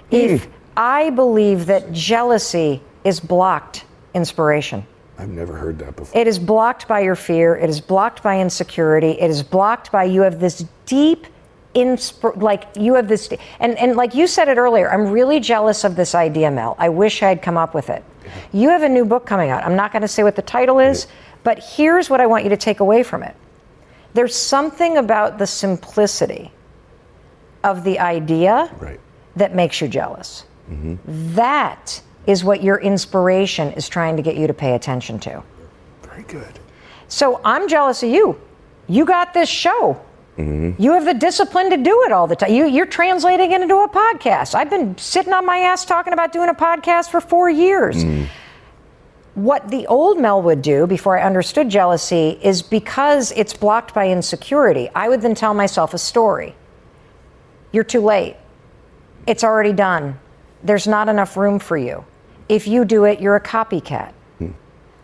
Hmm. 0.10 0.16
If 0.16 0.48
I 0.78 1.10
believe 1.10 1.66
that 1.66 1.92
jealousy 1.92 2.82
is 3.04 3.20
blocked 3.20 3.86
inspiration. 4.14 4.86
I've 5.18 5.30
never 5.30 5.56
heard 5.56 5.80
that 5.80 5.96
before. 5.96 6.20
It 6.20 6.28
is 6.28 6.38
blocked 6.38 6.88
by 6.88 7.00
your 7.00 7.16
fear. 7.16 7.56
It 7.56 7.70
is 7.70 7.82
blocked 7.82 8.22
by 8.22 8.40
insecurity. 8.40 9.12
It 9.12 9.30
is 9.30 9.42
blocked 9.42 9.92
by 9.92 10.04
you 10.04 10.22
have 10.22 10.40
this 10.40 10.66
deep 10.86 11.26
insp- 11.74 12.40
like 12.42 12.66
you 12.78 12.94
have 12.94 13.08
this 13.08 13.30
and, 13.60 13.78
and 13.78 13.96
like 13.96 14.14
you 14.14 14.28
said 14.28 14.48
it 14.48 14.58
earlier, 14.58 14.92
I'm 14.92 15.10
really 15.10 15.40
jealous 15.40 15.84
of 15.84 15.96
this 15.96 16.14
idea, 16.14 16.52
Mel. 16.52 16.76
I 16.78 16.90
wish 16.90 17.24
I 17.24 17.30
had 17.30 17.42
come 17.42 17.58
up 17.58 17.74
with 17.74 17.90
it. 17.90 18.04
You 18.52 18.70
have 18.70 18.84
a 18.84 18.90
new 18.90 19.06
book 19.06 19.26
coming 19.26 19.50
out. 19.50 19.64
I'm 19.64 19.76
not 19.76 19.92
going 19.92 20.02
to 20.02 20.08
say 20.08 20.24
what 20.24 20.36
the 20.36 20.42
title 20.42 20.80
is, 20.80 21.08
but 21.44 21.60
here's 21.60 22.10
what 22.10 22.22
I 22.22 22.26
want 22.26 22.44
you 22.44 22.50
to 22.50 22.58
take 22.58 22.80
away 22.80 23.04
from 23.04 23.24
it. 23.24 23.36
There's 24.14 24.36
something 24.36 24.98
about 24.98 25.38
the 25.38 25.48
simplicity 25.48 26.52
of 27.64 27.84
the 27.84 28.00
idea 28.00 28.70
Right. 28.80 29.00
that 29.36 29.56
makes 29.56 29.82
you 29.82 29.88
jealous. 29.88 30.46
Mm-hmm. 30.70 30.96
That 31.36 32.02
is 32.28 32.44
what 32.44 32.64
your 32.64 32.78
inspiration 32.80 33.74
is 33.74 33.90
trying 33.90 34.16
to 34.18 34.22
get 34.22 34.36
you 34.36 34.48
to 34.48 34.54
pay 34.54 34.76
attention 34.76 35.20
to. 35.20 35.44
Very 36.04 36.24
good. 36.24 36.60
So 37.08 37.42
I'm 37.44 37.68
jealous 37.68 38.04
of 38.04 38.10
you. 38.10 38.40
You 38.88 39.06
got 39.06 39.34
this 39.34 39.50
show. 39.50 40.00
Mm-hmm. 40.38 40.82
You 40.82 40.94
have 40.94 41.06
the 41.06 41.14
discipline 41.14 41.70
to 41.70 41.78
do 41.78 42.04
it 42.06 42.12
all 42.12 42.26
the 42.28 42.36
time. 42.36 42.52
You, 42.52 42.66
you're 42.66 42.86
translating 42.88 43.52
it 43.52 43.62
into 43.62 43.76
a 43.76 43.88
podcast. 43.90 44.56
I've 44.56 44.70
been 44.70 44.98
sitting 44.98 45.32
on 45.34 45.46
my 45.46 45.60
ass 45.60 45.86
talking 45.86 46.12
about 46.14 46.32
doing 46.34 46.50
a 46.50 46.54
podcast 46.56 47.10
for 47.10 47.22
four 47.22 47.50
years. 47.50 48.04
Mm. 48.04 48.28
What 49.36 49.70
the 49.70 49.88
old 49.88 50.20
Mel 50.20 50.42
would 50.44 50.62
do 50.62 50.86
before 50.86 51.18
I 51.18 51.24
understood 51.24 51.68
jealousy 51.68 52.40
is 52.44 52.62
because 52.62 53.32
it's 53.32 53.54
blocked 53.54 53.94
by 53.94 54.10
insecurity, 54.10 54.90
I 54.94 55.10
would 55.10 55.22
then 55.22 55.34
tell 55.34 55.56
myself 55.56 55.94
a 55.96 55.98
story. 55.98 56.56
You're 57.72 57.84
too 57.84 58.02
late. 58.02 58.36
It's 59.26 59.44
already 59.44 59.74
done. 59.74 60.20
There's 60.64 60.86
not 60.86 61.10
enough 61.10 61.36
room 61.36 61.58
for 61.58 61.78
you. 61.78 62.06
If 62.48 62.68
you 62.68 62.86
do 62.86 63.06
it, 63.06 63.20
you're 63.20 63.36
a 63.36 63.42
copycat. 63.42 64.14
Hmm. 64.38 64.52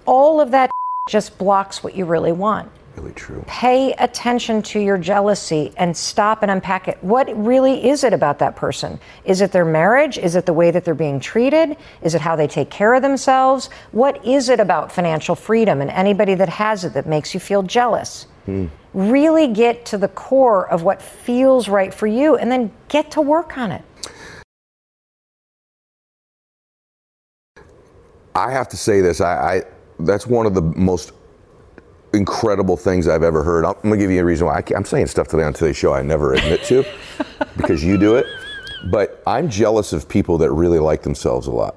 All 0.05 0.39
of 0.39 0.51
that 0.51 0.69
just 1.09 1.37
blocks 1.39 1.83
what 1.83 1.95
you 1.95 2.05
really 2.05 2.31
want. 2.31 2.71
Really 2.99 3.13
true. 3.13 3.45
Pay 3.47 3.93
attention 3.93 4.61
to 4.63 4.79
your 4.79 4.97
jealousy 4.97 5.71
and 5.77 5.95
stop 5.95 6.41
and 6.41 6.51
unpack 6.51 6.89
it. 6.89 6.97
What 7.01 7.29
really 7.33 7.87
is 7.87 8.03
it 8.03 8.11
about 8.11 8.39
that 8.39 8.57
person? 8.57 8.99
Is 9.23 9.39
it 9.39 9.53
their 9.53 9.63
marriage? 9.63 10.17
Is 10.17 10.35
it 10.35 10.45
the 10.45 10.51
way 10.51 10.69
that 10.69 10.83
they're 10.83 10.93
being 10.93 11.21
treated? 11.21 11.77
Is 12.01 12.13
it 12.13 12.19
how 12.19 12.35
they 12.35 12.47
take 12.47 12.69
care 12.69 12.93
of 12.93 13.01
themselves? 13.01 13.69
What 13.93 14.25
is 14.25 14.49
it 14.49 14.59
about 14.59 14.91
financial 14.91 15.33
freedom 15.33 15.79
and 15.79 15.89
anybody 15.91 16.35
that 16.35 16.49
has 16.49 16.83
it 16.83 16.93
that 16.93 17.07
makes 17.07 17.33
you 17.33 17.39
feel 17.39 17.63
jealous? 17.63 18.27
Hmm. 18.45 18.65
Really 18.93 19.47
get 19.47 19.85
to 19.85 19.97
the 19.97 20.09
core 20.09 20.69
of 20.69 20.83
what 20.83 21.01
feels 21.01 21.69
right 21.69 21.93
for 21.93 22.07
you 22.07 22.35
and 22.35 22.51
then 22.51 22.69
get 22.89 23.11
to 23.11 23.21
work 23.21 23.57
on 23.57 23.71
it. 23.71 23.83
I 28.35 28.51
have 28.51 28.67
to 28.69 28.77
say 28.77 28.99
this. 28.99 29.21
I, 29.21 29.55
I 29.55 29.63
that's 29.99 30.27
one 30.27 30.45
of 30.45 30.53
the 30.53 30.61
most 30.61 31.13
incredible 32.13 32.77
things 32.77 33.07
I've 33.07 33.23
ever 33.23 33.43
heard. 33.43 33.65
I'm 33.65 33.75
gonna 33.83 33.97
give 33.97 34.11
you 34.11 34.21
a 34.21 34.25
reason 34.25 34.47
why 34.47 34.55
I 34.55 34.61
can't, 34.61 34.77
I'm 34.77 34.85
saying 34.85 35.07
stuff 35.07 35.27
today 35.27 35.43
on 35.43 35.53
today's 35.53 35.77
show 35.77 35.93
I 35.93 36.01
never 36.01 36.33
admit 36.33 36.63
to 36.65 36.83
because 37.57 37.83
you 37.83 37.97
do 37.97 38.15
it. 38.15 38.25
But 38.89 39.21
I'm 39.27 39.49
jealous 39.49 39.93
of 39.93 40.07
people 40.07 40.37
that 40.39 40.51
really 40.51 40.79
like 40.79 41.03
themselves 41.03 41.47
a 41.47 41.51
lot. 41.51 41.75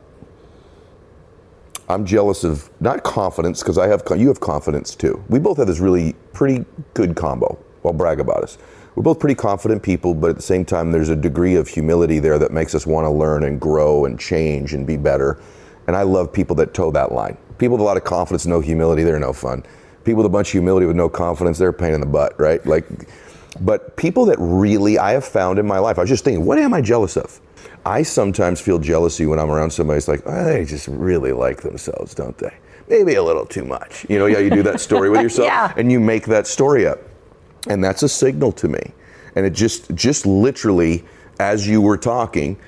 I'm 1.89 2.07
jealous 2.07 2.45
of 2.45 2.71
not 2.81 3.03
confidence 3.03 3.61
because 3.61 3.77
I 3.77 3.89
have 3.89 4.03
you 4.17 4.29
have 4.29 4.41
confidence 4.41 4.95
too. 4.95 5.23
We 5.29 5.39
both 5.39 5.59
have 5.59 5.67
this 5.67 5.81
really 5.81 6.15
pretty 6.33 6.65
good 6.95 7.17
combo. 7.17 7.59
I'll 7.85 7.93
brag 7.93 8.21
about 8.21 8.45
us. 8.45 8.57
We're 8.95 9.03
both 9.03 9.19
pretty 9.19 9.35
confident 9.35 9.83
people, 9.83 10.15
but 10.15 10.31
at 10.31 10.37
the 10.37 10.43
same 10.43 10.65
time, 10.65 10.93
there's 10.93 11.09
a 11.09 11.17
degree 11.17 11.57
of 11.57 11.67
humility 11.67 12.19
there 12.19 12.39
that 12.39 12.53
makes 12.53 12.75
us 12.75 12.87
want 12.87 13.07
to 13.07 13.11
learn 13.11 13.45
and 13.45 13.61
grow 13.61 14.05
and 14.05 14.21
change 14.21 14.75
and 14.75 14.87
be 14.87 14.97
better. 14.97 15.41
And 15.87 15.97
I 15.97 16.03
love 16.03 16.33
people 16.33 16.55
that 16.57 16.75
toe 16.75 16.91
that 16.93 17.11
line. 17.11 17.37
People 17.59 17.77
with 17.77 17.83
a 17.83 17.85
lot 17.85 17.97
of 17.97 18.05
confidence, 18.05 18.47
no 18.47 18.61
humility, 18.61 19.03
they're 19.03 19.19
no 19.19 19.33
fun. 19.33 19.65
People 20.05 20.23
with 20.23 20.27
a 20.27 20.33
bunch 20.33 20.49
of 20.49 20.53
humility 20.53 20.87
with 20.87 20.97
no 20.97 21.09
confidence, 21.09 21.59
they're 21.59 21.69
a 21.69 21.73
pain 21.73 21.95
in 21.95 22.01
the 22.01 22.07
butt, 22.07 22.39
right? 22.39 22.65
Like, 22.67 22.85
but 23.61 23.97
people 23.97 24.25
that 24.27 24.37
really 24.39 24.99
I 24.99 25.13
have 25.13 25.25
found 25.25 25.59
in 25.59 25.67
my 25.67 25.79
life, 25.79 25.99
I 25.99 26.03
was 26.03 26.11
just 26.11 26.25
thinking, 26.25 26.45
what 26.45 26.59
am 26.59 26.73
I 26.75 26.81
jealous 26.81 27.17
of? 27.17 27.41
I 27.85 28.03
sometimes 28.03 28.61
feel 28.61 28.79
jealousy 28.79 29.27
when 29.27 29.39
I'm 29.39 29.51
around 29.51 29.71
somebody. 29.73 29.99
It's 29.99 30.09
like, 30.09 30.23
oh, 30.27 30.45
they 30.45 30.65
just 30.65 30.89
really 30.89 31.33
like 31.33 31.63
themselves, 31.63 32.15
don't 32.15 32.37
they? 32.39 32.53
Maybe 32.89 33.15
a 33.15 33.23
little 33.23 33.45
too 33.47 33.65
much. 33.65 34.07
You 34.09 34.19
know, 34.19 34.27
yeah, 34.27 34.39
you 34.39 34.51
do 34.51 34.63
that 34.65 34.81
story 34.81 35.11
with 35.11 35.21
yourself 35.27 35.47
Yeah. 35.47 35.73
and 35.77 35.91
you 35.91 36.01
make 36.01 36.25
that 36.27 36.47
story 36.47 36.87
up. 36.87 36.99
And 37.69 37.83
that's 37.83 38.03
a 38.03 38.09
signal 38.09 38.53
to 38.53 38.69
me. 38.69 38.81
And 39.37 39.47
it 39.47 39.53
just 39.53 39.95
just 39.95 40.27
literally 40.27 41.05
as 41.41 41.67
you 41.67 41.81
were 41.81 41.97
talking, 41.97 42.59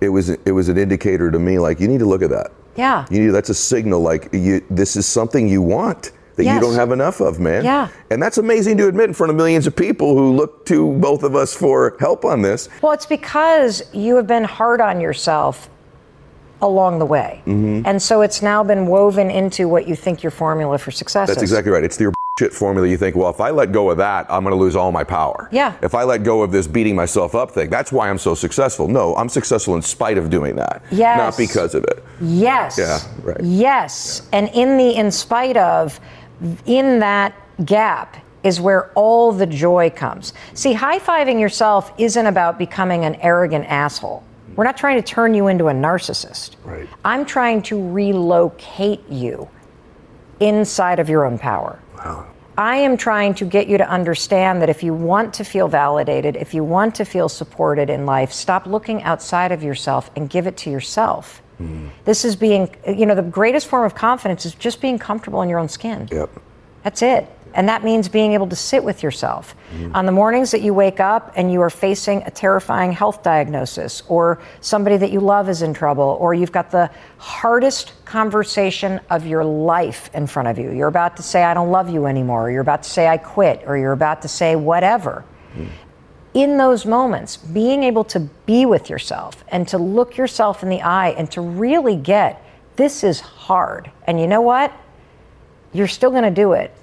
it 0.00 0.08
was 0.08 0.28
it 0.30 0.52
was 0.52 0.68
an 0.68 0.76
indicator 0.78 1.30
to 1.30 1.38
me 1.38 1.58
like 1.58 1.80
you 1.80 1.88
need 1.88 1.98
to 2.00 2.06
look 2.06 2.22
at 2.22 2.30
that. 2.30 2.52
Yeah. 2.76 3.06
You 3.10 3.20
need 3.24 3.30
that's 3.30 3.48
a 3.50 3.54
signal 3.54 4.00
like 4.00 4.28
you 4.32 4.64
this 4.70 4.94
is 4.96 5.06
something 5.06 5.48
you 5.48 5.62
want 5.62 6.12
that 6.36 6.44
you 6.44 6.60
don't 6.60 6.74
have 6.74 6.92
enough 6.92 7.20
of, 7.20 7.38
man. 7.40 7.64
Yeah. 7.64 7.88
And 8.10 8.22
that's 8.22 8.38
amazing 8.38 8.78
to 8.78 8.88
admit 8.88 9.08
in 9.08 9.14
front 9.14 9.30
of 9.30 9.36
millions 9.36 9.66
of 9.66 9.76
people 9.76 10.16
who 10.16 10.32
look 10.32 10.64
to 10.66 10.92
both 10.94 11.22
of 11.22 11.34
us 11.34 11.54
for 11.54 11.96
help 12.00 12.24
on 12.24 12.42
this. 12.42 12.68
Well, 12.80 12.92
it's 12.92 13.06
because 13.06 13.82
you 13.92 14.16
have 14.16 14.26
been 14.26 14.44
hard 14.44 14.80
on 14.80 15.00
yourself 15.00 15.68
along 16.60 17.00
the 17.00 17.06
way. 17.06 17.42
Mm-hmm. 17.46 17.86
And 17.86 18.00
so 18.00 18.22
it's 18.22 18.40
now 18.40 18.62
been 18.62 18.86
woven 18.86 19.30
into 19.30 19.68
what 19.68 19.86
you 19.88 19.96
think 19.96 20.22
your 20.22 20.30
formula 20.30 20.78
for 20.78 20.90
success 20.90 21.28
is. 21.28 21.34
That's 21.34 21.42
is. 21.42 21.50
exactly 21.50 21.72
right. 21.72 21.84
It's 21.84 21.96
the 21.96 22.14
shit 22.38 22.52
formula. 22.52 22.88
You 22.88 22.96
think, 22.96 23.14
well, 23.14 23.30
if 23.30 23.40
I 23.40 23.50
let 23.50 23.72
go 23.72 23.90
of 23.90 23.98
that, 23.98 24.26
I'm 24.30 24.42
going 24.42 24.54
to 24.56 24.60
lose 24.60 24.74
all 24.74 24.92
my 24.92 25.04
power. 25.04 25.48
Yeah. 25.52 25.74
If 25.82 25.94
I 25.94 26.04
let 26.04 26.22
go 26.22 26.42
of 26.42 26.50
this 26.52 26.66
beating 26.66 26.96
myself 26.96 27.34
up 27.34 27.50
thing, 27.50 27.68
that's 27.68 27.92
why 27.92 28.08
I'm 28.08 28.16
so 28.16 28.34
successful. 28.34 28.88
No, 28.88 29.14
I'm 29.16 29.28
successful 29.28 29.74
in 29.74 29.82
spite 29.82 30.16
of 30.18 30.30
doing 30.30 30.56
that. 30.56 30.82
Yes. 30.90 31.18
Not 31.18 31.36
because 31.36 31.74
of 31.74 31.84
it. 31.84 32.02
Yes. 32.20 32.78
Yeah, 32.78 33.00
right. 33.22 33.40
Yes. 33.42 34.28
And 34.32 34.48
in 34.54 34.76
the 34.78 34.94
in 34.94 35.10
spite 35.10 35.56
of, 35.56 36.00
in 36.66 36.98
that 37.00 37.34
gap 37.64 38.16
is 38.42 38.60
where 38.60 38.90
all 38.92 39.32
the 39.32 39.46
joy 39.46 39.90
comes. 39.90 40.32
See, 40.54 40.72
high 40.72 40.98
fiving 40.98 41.40
yourself 41.40 41.92
isn't 41.98 42.26
about 42.26 42.58
becoming 42.58 43.04
an 43.04 43.14
arrogant 43.16 43.66
asshole. 43.66 44.24
We're 44.56 44.64
not 44.64 44.76
trying 44.76 44.96
to 44.96 45.02
turn 45.02 45.34
you 45.34 45.48
into 45.48 45.68
a 45.68 45.72
narcissist. 45.72 46.56
Right. 46.64 46.88
I'm 47.04 47.24
trying 47.24 47.62
to 47.62 47.90
relocate 47.90 49.08
you 49.08 49.48
inside 50.40 50.98
of 50.98 51.08
your 51.08 51.24
own 51.24 51.38
power. 51.38 51.78
Wow. 51.96 52.26
I 52.58 52.76
am 52.76 52.98
trying 52.98 53.32
to 53.34 53.46
get 53.46 53.66
you 53.66 53.78
to 53.78 53.88
understand 53.88 54.60
that 54.60 54.68
if 54.68 54.82
you 54.82 54.92
want 54.92 55.32
to 55.34 55.44
feel 55.44 55.68
validated, 55.68 56.36
if 56.36 56.52
you 56.52 56.62
want 56.62 56.94
to 56.96 57.04
feel 57.04 57.30
supported 57.30 57.88
in 57.88 58.04
life, 58.04 58.30
stop 58.30 58.66
looking 58.66 59.02
outside 59.04 59.52
of 59.52 59.62
yourself 59.62 60.10
and 60.16 60.28
give 60.28 60.46
it 60.46 60.58
to 60.58 60.70
yourself. 60.70 61.41
This 62.04 62.24
is 62.24 62.34
being, 62.34 62.74
you 62.86 63.06
know, 63.06 63.14
the 63.14 63.22
greatest 63.22 63.68
form 63.68 63.84
of 63.84 63.94
confidence 63.94 64.44
is 64.44 64.54
just 64.54 64.80
being 64.80 64.98
comfortable 64.98 65.42
in 65.42 65.48
your 65.48 65.58
own 65.58 65.68
skin. 65.68 66.08
Yep. 66.10 66.30
That's 66.82 67.02
it. 67.02 67.28
And 67.54 67.68
that 67.68 67.84
means 67.84 68.08
being 68.08 68.32
able 68.32 68.48
to 68.48 68.56
sit 68.56 68.82
with 68.82 69.02
yourself. 69.02 69.54
Mm-hmm. 69.74 69.94
On 69.94 70.06
the 70.06 70.12
mornings 70.12 70.50
that 70.52 70.62
you 70.62 70.72
wake 70.72 71.00
up 71.00 71.32
and 71.36 71.52
you 71.52 71.60
are 71.60 71.70
facing 71.70 72.22
a 72.22 72.30
terrifying 72.30 72.92
health 72.92 73.22
diagnosis, 73.22 74.02
or 74.08 74.40
somebody 74.60 74.96
that 74.96 75.12
you 75.12 75.20
love 75.20 75.50
is 75.50 75.60
in 75.60 75.74
trouble, 75.74 76.16
or 76.18 76.32
you've 76.32 76.50
got 76.50 76.70
the 76.70 76.90
hardest 77.18 77.92
conversation 78.06 79.00
of 79.10 79.26
your 79.26 79.44
life 79.44 80.10
in 80.14 80.26
front 80.26 80.48
of 80.48 80.58
you. 80.58 80.72
You're 80.72 80.88
about 80.88 81.16
to 81.18 81.22
say, 81.22 81.44
I 81.44 81.52
don't 81.54 81.70
love 81.70 81.90
you 81.90 82.06
anymore, 82.06 82.48
or 82.48 82.50
you're 82.50 82.62
about 82.62 82.84
to 82.84 82.90
say, 82.90 83.06
I 83.06 83.18
quit, 83.18 83.62
or 83.66 83.76
you're 83.76 83.92
about 83.92 84.22
to 84.22 84.28
say, 84.28 84.56
whatever. 84.56 85.24
Mm. 85.54 85.68
In 86.34 86.56
those 86.56 86.86
moments, 86.86 87.36
being 87.36 87.82
able 87.82 88.04
to 88.04 88.20
be 88.20 88.64
with 88.64 88.88
yourself 88.88 89.44
and 89.48 89.68
to 89.68 89.78
look 89.78 90.16
yourself 90.16 90.62
in 90.62 90.70
the 90.70 90.80
eye 90.80 91.10
and 91.10 91.30
to 91.32 91.40
really 91.40 91.96
get 91.96 92.42
this 92.76 93.04
is 93.04 93.20
hard. 93.20 93.90
And 94.06 94.18
you 94.18 94.26
know 94.26 94.40
what? 94.40 94.72
You're 95.72 95.88
still 95.88 96.10
going 96.10 96.22
to 96.22 96.30
do 96.30 96.52
it. 96.52 96.74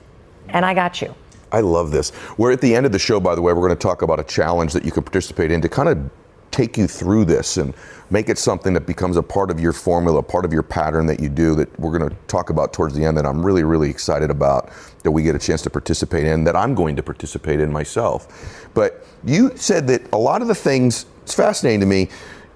And 0.50 0.66
I 0.66 0.74
got 0.74 1.02
you. 1.02 1.16
I 1.52 1.62
love 1.62 1.90
this. 1.92 2.12
We're 2.38 2.52
at 2.52 2.62
the 2.62 2.76
end 2.76 2.86
of 2.86 2.92
the 2.92 3.00
show, 3.00 3.20
by 3.20 3.34
the 3.34 3.42
way. 3.42 3.54
We're 3.54 3.68
going 3.68 3.78
to 3.78 3.88
talk 3.88 4.04
about 4.04 4.20
a 4.20 4.24
challenge 4.24 4.74
that 4.74 4.86
you 4.86 4.92
can 4.92 5.04
participate 5.04 5.52
in 5.52 5.62
to 5.62 5.70
kind 5.70 5.90
of 5.90 6.10
take 6.52 6.78
you 6.78 6.88
through 6.88 7.26
this 7.26 7.58
and 7.58 7.74
make 8.10 8.30
it 8.30 8.38
something 8.38 8.74
that 8.74 8.86
becomes 8.86 9.18
a 9.18 9.24
part 9.24 9.52
of 9.52 9.60
your 9.60 9.74
formula, 9.74 10.22
part 10.22 10.46
of 10.46 10.54
your 10.54 10.64
pattern 10.64 11.06
that 11.06 11.20
you 11.20 11.30
do 11.30 11.56
that 11.56 11.80
we're 11.80 11.96
going 11.96 12.10
to 12.10 12.16
talk 12.28 12.50
about 12.50 12.74
towards 12.74 12.96
the 12.96 13.04
end 13.04 13.18
that 13.18 13.26
I'm 13.26 13.46
really, 13.46 13.64
really 13.64 13.90
excited 13.90 14.30
about 14.30 14.72
that 15.04 15.12
we 15.12 15.24
get 15.24 15.36
a 15.36 15.40
chance 15.40 15.62
to 15.64 15.70
participate 15.70 16.26
in, 16.26 16.44
that 16.44 16.56
I'm 16.56 16.76
going 16.76 16.96
to 16.96 17.04
participate 17.04 17.60
in 17.60 17.72
myself. 17.72 18.70
But 18.74 19.06
you 19.24 19.52
said 19.56 19.88
that 19.88 20.12
a 20.14 20.18
lot 20.18 20.42
of 20.42 20.48
the 20.48 20.56
things, 20.56 21.06
it's 21.24 21.34
fascinating 21.34 21.80
to 21.82 21.86
me. 21.86 22.10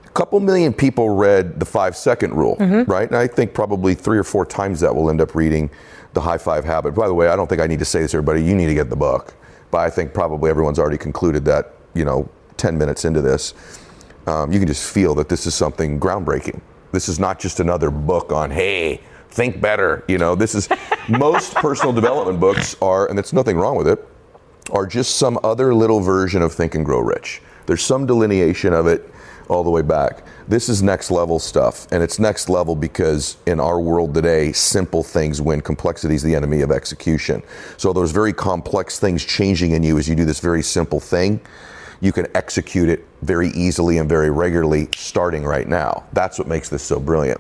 A 0.06 0.10
couple 0.10 0.40
million 0.40 0.74
people 0.74 1.10
read 1.10 1.60
the 1.60 1.66
five 1.66 1.96
second 1.96 2.36
rule, 2.36 2.56
right? 2.86 3.08
And 3.08 3.18
I 3.18 3.28
think 3.28 3.54
probably 3.54 3.96
three 3.96 4.18
or 4.18 4.24
four 4.24 4.46
times 4.46 4.80
that 4.82 4.94
will 4.94 5.10
end 5.10 5.22
up 5.22 5.34
reading 5.36 5.70
the 6.14 6.22
high 6.22 6.38
five 6.38 6.64
habit. 6.64 6.94
By 6.94 7.08
the 7.08 7.14
way, 7.14 7.28
I 7.30 7.36
don't 7.36 7.48
think 7.48 7.62
I 7.62 7.68
need 7.68 7.80
to 7.80 7.86
say 7.86 8.02
this, 8.02 8.12
to 8.12 8.18
everybody. 8.18 8.44
You 8.44 8.56
need 8.56 8.68
to 8.68 8.76
get 8.76 8.90
the 8.90 8.96
book. 8.96 9.34
But 9.72 9.80
I 9.80 9.90
think 9.90 10.14
probably 10.14 10.52
everyone's 10.52 10.78
already 10.78 11.00
concluded 11.00 11.46
that, 11.46 11.74
you 11.96 12.06
know, 12.06 12.30
10 12.58 12.78
minutes 12.78 13.06
into 13.06 13.22
this, 13.22 13.56
um, 14.28 14.52
you 14.52 14.60
can 14.60 14.68
just 14.68 14.92
feel 14.92 15.16
that 15.16 15.30
this 15.30 15.48
is 15.48 15.56
something 15.56 16.00
groundbreaking. 16.00 16.62
This 16.92 17.10
is 17.10 17.20
not 17.20 17.40
just 17.40 17.60
another 17.60 17.90
book 17.90 18.32
on, 18.32 18.52
hey, 18.52 19.02
think 19.34 19.60
better. 19.60 20.04
You 20.08 20.18
know, 20.18 20.36
this 20.36 20.56
is 20.56 20.70
most 21.10 21.56
personal 21.56 21.92
development 21.92 22.40
books 22.40 22.76
are, 22.82 23.08
and 23.08 23.18
there's 23.18 23.34
nothing 23.34 23.58
wrong 23.58 23.76
with 23.76 23.88
it, 23.88 24.08
are 24.72 24.86
just 24.86 25.18
some 25.18 25.40
other 25.44 25.74
little 25.74 26.00
version 26.00 26.42
of 26.42 26.54
Think 26.54 26.76
and 26.76 26.86
Grow 26.86 27.00
Rich. 27.00 27.42
There's 27.66 27.82
some 27.82 28.06
delineation 28.06 28.74
of 28.74 28.88
it 28.88 29.10
all 29.50 29.64
the 29.64 29.70
way 29.70 29.82
back. 29.82 30.24
This 30.48 30.70
is 30.70 30.82
next 30.82 31.12
level 31.12 31.40
stuff, 31.40 31.88
and 31.92 32.04
it's 32.04 32.20
next 32.20 32.50
level 32.50 32.76
because 32.76 33.38
in 33.46 33.60
our 33.60 33.80
world 33.80 34.14
today, 34.14 34.52
simple 34.52 35.04
things 35.04 35.42
win. 35.42 35.62
Complexity 35.62 36.16
is 36.16 36.24
the 36.24 36.36
enemy 36.36 36.62
of 36.62 36.72
execution. 36.72 37.42
So 37.78 37.92
those 37.92 38.12
very 38.12 38.34
complex 38.34 39.00
things 39.00 39.26
changing 39.26 39.72
in 39.72 39.84
you 39.84 39.98
as 39.98 40.08
you 40.08 40.16
do 40.16 40.26
this 40.26 40.40
very 40.40 40.62
simple 40.64 41.00
thing, 41.00 41.42
you 42.02 42.12
can 42.12 42.28
execute 42.36 42.90
it 42.90 43.06
very 43.22 43.50
easily 43.50 43.98
and 43.98 44.10
very 44.10 44.30
regularly 44.30 44.90
starting 44.96 45.44
right 45.44 45.68
now. 45.68 46.04
That's 46.14 46.38
what 46.38 46.48
makes 46.48 46.70
this 46.70 46.84
so 46.84 47.00
brilliant. 47.00 47.40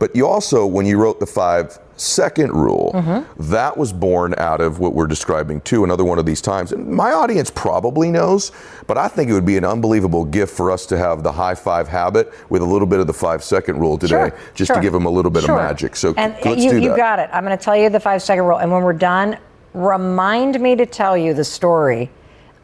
But 0.00 0.16
you 0.16 0.26
also, 0.26 0.64
when 0.66 0.86
you 0.86 0.98
wrote 0.98 1.20
the 1.20 1.26
five 1.26 1.78
second 1.98 2.52
rule, 2.52 2.90
mm-hmm. 2.94 3.50
that 3.50 3.76
was 3.76 3.92
born 3.92 4.34
out 4.38 4.62
of 4.62 4.78
what 4.78 4.94
we're 4.94 5.06
describing 5.06 5.60
too, 5.60 5.84
another 5.84 6.04
one 6.06 6.18
of 6.18 6.24
these 6.24 6.40
times. 6.40 6.72
And 6.72 6.88
my 6.88 7.12
audience 7.12 7.50
probably 7.50 8.10
knows, 8.10 8.50
but 8.86 8.96
I 8.96 9.08
think 9.08 9.30
it 9.30 9.34
would 9.34 9.44
be 9.44 9.58
an 9.58 9.64
unbelievable 9.64 10.24
gift 10.24 10.56
for 10.56 10.70
us 10.70 10.86
to 10.86 10.96
have 10.96 11.22
the 11.22 11.30
high 11.30 11.54
five 11.54 11.86
habit 11.86 12.32
with 12.48 12.62
a 12.62 12.64
little 12.64 12.86
bit 12.86 12.98
of 12.98 13.06
the 13.08 13.12
five 13.12 13.44
second 13.44 13.78
rule 13.78 13.98
today, 13.98 14.30
Sure, 14.30 14.38
just 14.54 14.68
sure. 14.68 14.76
to 14.76 14.82
give 14.82 14.94
them 14.94 15.04
a 15.04 15.10
little 15.10 15.30
bit 15.30 15.44
Sure. 15.44 15.54
of 15.54 15.62
magic. 15.62 15.94
So 15.94 16.14
and 16.16 16.34
let's 16.46 16.64
you, 16.64 16.70
do 16.70 16.76
that. 16.80 16.82
you 16.82 16.96
got 16.96 17.18
it. 17.18 17.28
I'm 17.30 17.44
going 17.44 17.56
to 17.56 17.62
tell 17.62 17.76
you 17.76 17.90
the 17.90 18.00
five 18.00 18.22
second 18.22 18.44
rule. 18.44 18.56
And 18.56 18.72
when 18.72 18.82
we're 18.82 18.94
done, 18.94 19.36
remind 19.74 20.58
me 20.60 20.76
to 20.76 20.86
tell 20.86 21.14
you 21.18 21.34
the 21.34 21.44
story 21.44 22.08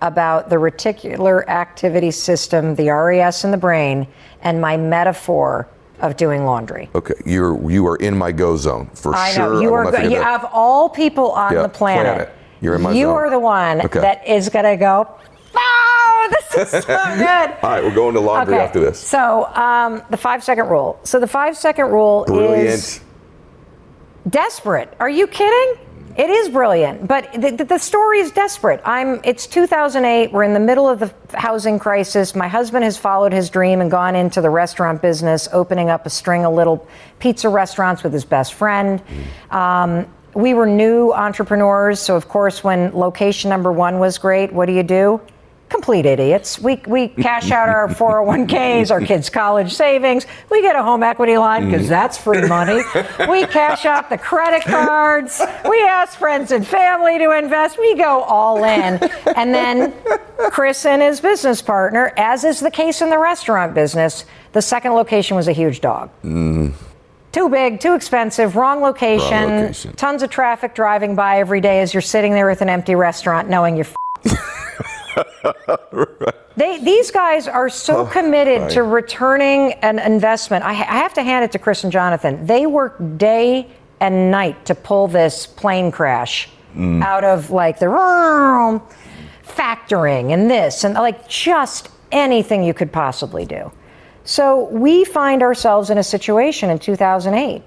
about 0.00 0.48
the 0.48 0.56
reticular 0.56 1.44
activating 1.48 2.12
system, 2.12 2.74
the 2.74 2.88
RAS 2.88 3.44
in 3.44 3.50
the 3.50 3.58
brain, 3.58 4.06
and 4.40 4.58
my 4.58 4.78
metaphor 4.78 5.68
of 6.00 6.16
doing 6.16 6.44
laundry. 6.44 6.88
Okay, 6.94 7.14
you're 7.24 7.70
you 7.70 7.86
are 7.86 7.96
in 7.96 8.16
my 8.16 8.32
go 8.32 8.56
zone 8.56 8.90
for 8.94 9.14
I 9.14 9.32
sure. 9.32 9.54
know 9.54 9.60
you 9.60 9.68
will 9.68 9.74
are. 9.76 9.90
Go- 9.92 9.98
you 10.02 10.18
of 10.22 10.44
all 10.52 10.88
people 10.88 11.32
on 11.32 11.52
Yeah, 11.52 11.62
the 11.62 11.68
planet, 11.68 12.04
planet. 12.06 12.32
You're 12.60 12.74
in 12.76 12.82
my 12.82 12.90
you 12.90 12.94
zone. 12.94 13.00
You 13.02 13.10
are 13.10 13.30
the 13.30 13.38
one 13.38 13.80
Okay. 13.86 14.00
that 14.00 14.26
is 14.26 14.48
going 14.48 14.64
to 14.64 14.76
go. 14.76 15.08
Oh, 15.54 16.28
this 16.30 16.74
is 16.74 16.84
so 16.84 16.86
good. 17.16 17.50
All 17.62 17.70
right, 17.70 17.82
we're 17.84 17.94
going 17.94 18.14
to 18.14 18.20
laundry 18.20 18.54
Okay, 18.56 18.64
after 18.64 18.80
this. 18.80 18.98
So 18.98 19.44
um, 19.54 20.02
the 20.10 20.16
five 20.16 20.42
second 20.44 20.68
rule. 20.68 20.98
So 21.04 21.18
the 21.20 21.26
five 21.26 21.56
second 21.56 21.86
rule 21.86 22.24
Brilliant. 22.26 22.66
is 22.68 23.00
desperate. 24.28 24.92
Are 25.00 25.08
you 25.10 25.26
kidding? 25.26 25.85
It 26.16 26.30
is 26.30 26.48
brilliant, 26.48 27.06
but 27.06 27.30
the, 27.34 27.62
the, 27.62 27.78
story 27.78 28.20
is 28.20 28.32
desperate. 28.32 28.80
I'm. 28.86 29.20
It's 29.22 29.46
2008. 29.46 30.32
We're 30.32 30.44
in 30.44 30.54
the 30.54 30.60
middle 30.60 30.88
of 30.88 30.98
the 30.98 31.12
housing 31.34 31.78
crisis. 31.78 32.34
My 32.34 32.48
husband 32.48 32.84
has 32.84 32.96
followed 32.96 33.34
his 33.34 33.50
dream 33.50 33.82
and 33.82 33.90
gone 33.90 34.16
into 34.16 34.40
the 34.40 34.48
restaurant 34.48 35.02
business, 35.02 35.46
opening 35.52 35.90
up 35.90 36.06
a 36.06 36.10
string 36.10 36.46
of 36.46 36.54
little 36.54 36.88
pizza 37.18 37.50
restaurants 37.50 38.02
with 38.02 38.14
his 38.14 38.24
best 38.24 38.54
friend. 38.54 39.02
Um, 39.50 40.06
we 40.32 40.54
were 40.54 40.66
new 40.66 41.12
entrepreneurs, 41.12 42.00
so 42.00 42.16
of 42.16 42.28
course, 42.28 42.64
when 42.64 42.94
location 42.94 43.50
number 43.50 43.70
one 43.70 43.98
was 43.98 44.16
great, 44.16 44.50
what 44.50 44.66
do 44.66 44.72
you 44.72 44.82
do? 44.82 45.20
Complete 45.68 46.06
idiots. 46.06 46.60
We, 46.60 46.80
we 46.86 47.08
cash 47.08 47.50
out 47.50 47.68
our 47.68 47.88
401ks, 47.88 48.92
our 48.92 49.00
kids' 49.00 49.28
college 49.28 49.74
savings. 49.74 50.24
We 50.48 50.62
get 50.62 50.76
a 50.76 50.82
home 50.82 51.02
equity 51.02 51.36
line 51.36 51.68
because 51.68 51.86
mm. 51.86 51.88
that's 51.88 52.16
free 52.16 52.46
money. 52.46 52.82
We 53.28 53.46
cash 53.46 53.84
out 53.84 54.08
the 54.08 54.18
credit 54.18 54.62
cards. 54.62 55.42
We 55.68 55.80
ask 55.82 56.18
friends 56.18 56.52
and 56.52 56.64
family 56.64 57.18
to 57.18 57.36
invest. 57.36 57.78
We 57.78 57.96
go 57.96 58.22
all 58.22 58.58
in. 58.62 59.02
And 59.34 59.52
then 59.52 59.92
Chris 60.50 60.86
and 60.86 61.02
his 61.02 61.20
business 61.20 61.60
partner, 61.62 62.12
as 62.16 62.44
is 62.44 62.60
the 62.60 62.70
case 62.70 63.02
in 63.02 63.10
the 63.10 63.18
restaurant 63.18 63.74
business, 63.74 64.24
the 64.52 64.62
second 64.62 64.92
location 64.92 65.36
was 65.36 65.48
a 65.48 65.52
huge 65.52 65.80
dog. 65.80 66.10
Mm. 66.22 66.74
Too 67.32 67.48
big, 67.48 67.80
too 67.80 67.94
expensive, 67.94 68.56
wrong 68.56 68.80
location, 68.80 69.30
Wrong 69.30 69.60
location. 69.60 69.92
tons 69.96 70.22
of 70.22 70.30
traffic 70.30 70.74
driving 70.74 71.14
by 71.16 71.38
every 71.38 71.60
day 71.60 71.80
as 71.80 71.92
you're 71.92 72.00
sitting 72.00 72.32
there 72.32 72.46
with 72.46 72.62
an 72.62 72.68
empty 72.68 72.94
restaurant 72.94 73.48
knowing 73.48 73.76
you're. 73.76 73.86
They, 76.56 76.82
these 76.82 77.10
guys 77.10 77.48
are 77.48 77.68
so 77.68 77.98
oh, 77.98 78.06
committed 78.06 78.62
right. 78.62 78.70
to 78.72 78.82
returning 78.82 79.74
an 79.82 79.98
investment. 79.98 80.64
I, 80.64 80.70
I 80.70 80.74
have 80.74 81.12
to 81.14 81.22
hand 81.22 81.44
it 81.44 81.52
to 81.52 81.58
Chris 81.58 81.84
and 81.84 81.92
Jonathan. 81.92 82.46
They 82.46 82.66
work 82.66 82.96
day 83.18 83.68
and 84.00 84.30
night 84.30 84.64
to 84.66 84.74
pull 84.74 85.06
this 85.06 85.46
plane 85.46 85.90
crash 85.90 86.48
mm. 86.74 87.02
out 87.02 87.24
of 87.24 87.50
like 87.50 87.78
the 87.78 87.86
factoring 89.44 90.32
and 90.32 90.50
this 90.50 90.84
and 90.84 90.94
like 90.94 91.28
just 91.28 91.90
anything 92.10 92.64
you 92.64 92.72
could 92.72 92.92
possibly 92.92 93.44
do. 93.44 93.70
So 94.24 94.64
we 94.64 95.04
find 95.04 95.42
ourselves 95.42 95.90
in 95.90 95.98
a 95.98 96.02
situation 96.02 96.70
in 96.70 96.78
2008, 96.78 97.62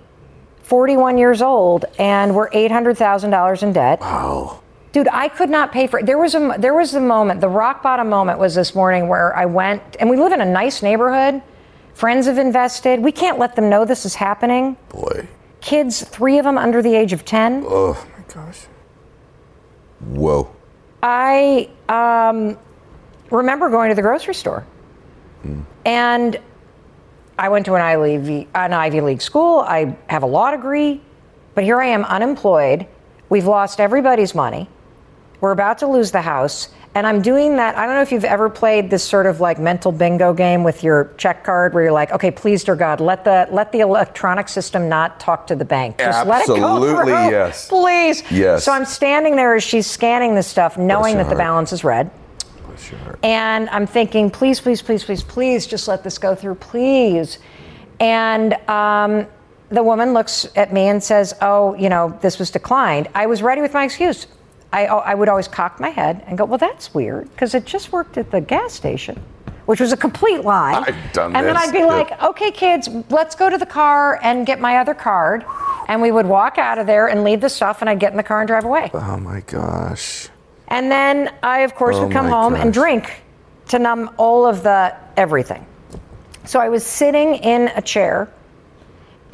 41 0.63 1.17
years 1.17 1.41
old, 1.41 1.85
and 1.97 2.35
we're 2.35 2.49
$800,000 2.49 3.63
in 3.63 3.73
debt. 3.73 4.01
Wow. 4.01 4.61
Dude, 4.91 5.07
I 5.11 5.27
could 5.27 5.49
not 5.49 5.71
pay 5.71 5.85
for 5.85 5.99
it. 5.99 6.05
There 6.05 6.17
was 6.17 6.33
a 6.33 6.55
there 6.57 6.73
was 6.73 6.95
a 6.95 6.99
moment, 6.99 7.41
the 7.41 7.49
rock 7.49 7.83
bottom 7.83 8.09
moment 8.09 8.39
was 8.39 8.55
this 8.55 8.73
morning 8.73 9.07
where 9.07 9.35
I 9.35 9.45
went 9.45 9.81
and 9.99 10.09
we 10.09 10.17
live 10.17 10.31
in 10.31 10.41
a 10.41 10.45
nice 10.45 10.81
neighborhood. 10.81 11.41
Friends 11.93 12.25
have 12.25 12.37
invested. 12.37 12.99
We 13.01 13.11
can't 13.11 13.37
let 13.37 13.55
them 13.55 13.69
know 13.69 13.85
this 13.85 14.05
is 14.05 14.15
happening. 14.15 14.77
Boy. 14.89 15.27
Kids, 15.61 16.01
3 16.01 16.39
of 16.39 16.45
them 16.45 16.57
under 16.57 16.81
the 16.81 16.95
age 16.95 17.11
of 17.11 17.25
10. 17.25 17.65
Oh 17.67 18.07
my 18.17 18.33
gosh. 18.33 18.67
Whoa. 19.99 20.49
I 21.03 21.69
um, 21.89 22.57
remember 23.29 23.69
going 23.69 23.89
to 23.89 23.95
the 23.95 24.01
grocery 24.01 24.33
store, 24.33 24.65
and 25.85 26.39
I 27.37 27.49
went 27.49 27.65
to 27.65 27.75
an 27.75 27.81
Ivy, 27.81 28.47
an 28.55 28.73
Ivy 28.73 29.01
League 29.01 29.21
school. 29.21 29.59
I 29.59 29.97
have 30.07 30.23
a 30.23 30.25
law 30.25 30.51
degree, 30.51 31.01
but 31.53 31.63
here 31.63 31.81
I 31.81 31.87
am 31.87 32.05
unemployed. 32.05 32.87
We've 33.29 33.45
lost 33.45 33.79
everybody's 33.79 34.33
money. 34.33 34.69
We're 35.41 35.51
about 35.51 35.77
to 35.79 35.87
lose 35.87 36.11
the 36.11 36.21
house, 36.21 36.69
and 36.95 37.07
I'm 37.07 37.21
doing 37.21 37.55
that. 37.55 37.77
I 37.77 37.85
don't 37.85 37.95
know 37.95 38.01
if 38.01 38.11
you've 38.11 38.25
ever 38.25 38.49
played 38.49 38.89
this 38.89 39.03
sort 39.03 39.25
of 39.25 39.39
like 39.39 39.57
mental 39.57 39.91
bingo 39.91 40.33
game 40.33 40.63
with 40.63 40.83
your 40.83 41.13
check 41.17 41.43
card, 41.43 41.73
where 41.73 41.83
you're 41.83 41.93
like, 41.93 42.11
okay, 42.11 42.31
please, 42.31 42.63
dear 42.63 42.75
God, 42.75 42.99
let 42.99 43.23
the 43.23 43.47
let 43.51 43.71
the 43.71 43.79
electronic 43.79 44.49
system 44.49 44.89
not 44.89 45.19
talk 45.19 45.47
to 45.47 45.55
the 45.55 45.65
bank. 45.65 45.97
Just 45.97 46.27
let 46.27 46.41
it 46.41 46.47
go 46.47 46.55
Absolutely, 46.55 47.13
through, 47.13 47.29
yes. 47.31 47.67
please. 47.69 48.31
Yes. 48.31 48.65
So 48.65 48.71
I'm 48.73 48.85
standing 48.85 49.35
there 49.35 49.55
as 49.55 49.63
she's 49.63 49.87
scanning 49.87 50.35
this 50.35 50.47
stuff, 50.47 50.77
knowing 50.77 51.15
that 51.17 51.29
the 51.29 51.35
balance 51.35 51.71
is 51.71 51.83
red. 51.83 52.11
Heart. 52.79 53.19
And 53.23 53.69
I'm 53.69 53.85
thinking, 53.85 54.31
please, 54.31 54.61
please, 54.61 54.81
please, 54.81 55.03
please, 55.03 55.21
please, 55.21 55.67
just 55.67 55.87
let 55.87 56.03
this 56.03 56.17
go 56.17 56.33
through, 56.33 56.55
please. 56.55 57.39
And 57.99 58.53
um, 58.69 59.27
the 59.69 59.83
woman 59.83 60.13
looks 60.13 60.47
at 60.55 60.71
me 60.71 60.87
and 60.87 61.03
says, 61.03 61.33
oh, 61.41 61.75
you 61.75 61.89
know, 61.89 62.17
this 62.21 62.39
was 62.39 62.51
declined. 62.51 63.09
I 63.13 63.25
was 63.25 63.43
ready 63.43 63.61
with 63.61 63.73
my 63.73 63.83
excuse. 63.83 64.27
I, 64.71 64.85
I 64.85 65.15
would 65.15 65.29
always 65.29 65.47
cock 65.47 65.79
my 65.79 65.89
head 65.89 66.23
and 66.27 66.37
go, 66.37 66.45
well, 66.45 66.57
that's 66.57 66.93
weird, 66.93 67.29
because 67.31 67.55
it 67.55 67.65
just 67.65 67.91
worked 67.91 68.17
at 68.17 68.29
the 68.29 68.39
gas 68.39 68.73
station, 68.73 69.19
which 69.65 69.79
was 69.79 69.91
a 69.91 69.97
complete 69.97 70.41
lie. 70.41 70.83
I've 70.87 71.13
done 71.13 71.35
and 71.35 71.45
then 71.45 71.57
I'd 71.57 71.71
be 71.71 71.79
yeah. 71.79 71.85
like, 71.85 72.21
okay, 72.21 72.51
kids, 72.51 72.87
let's 73.09 73.35
go 73.35 73.49
to 73.49 73.57
the 73.57 73.65
car 73.65 74.19
and 74.21 74.45
get 74.45 74.59
my 74.59 74.77
other 74.77 74.93
card. 74.93 75.45
And 75.87 76.03
we 76.03 76.11
would 76.11 76.27
walk 76.27 76.59
out 76.59 76.77
of 76.77 76.85
there 76.85 77.07
and 77.07 77.23
leave 77.23 77.41
the 77.41 77.49
stuff, 77.49 77.81
and 77.81 77.89
I'd 77.89 77.99
get 77.99 78.11
in 78.11 78.17
the 78.17 78.23
car 78.23 78.41
and 78.41 78.47
drive 78.47 78.63
away. 78.63 78.91
Oh 78.93 79.17
my 79.17 79.41
gosh. 79.41 80.29
And 80.67 80.91
then 80.91 81.33
I, 81.41 81.61
of 81.61 81.73
course, 81.73 81.95
Oh 81.95 82.03
would 82.03 82.13
come 82.13 82.27
home 82.27 82.53
and 82.53 82.71
drink 82.71 83.23
to 83.69 83.79
numb 83.79 84.11
all 84.17 84.45
of 84.45 84.61
the 84.61 84.95
everything. 85.17 85.65
So 86.45 86.59
I 86.59 86.69
was 86.69 86.85
sitting 86.85 87.35
in 87.35 87.69
a 87.75 87.81
chair 87.81 88.31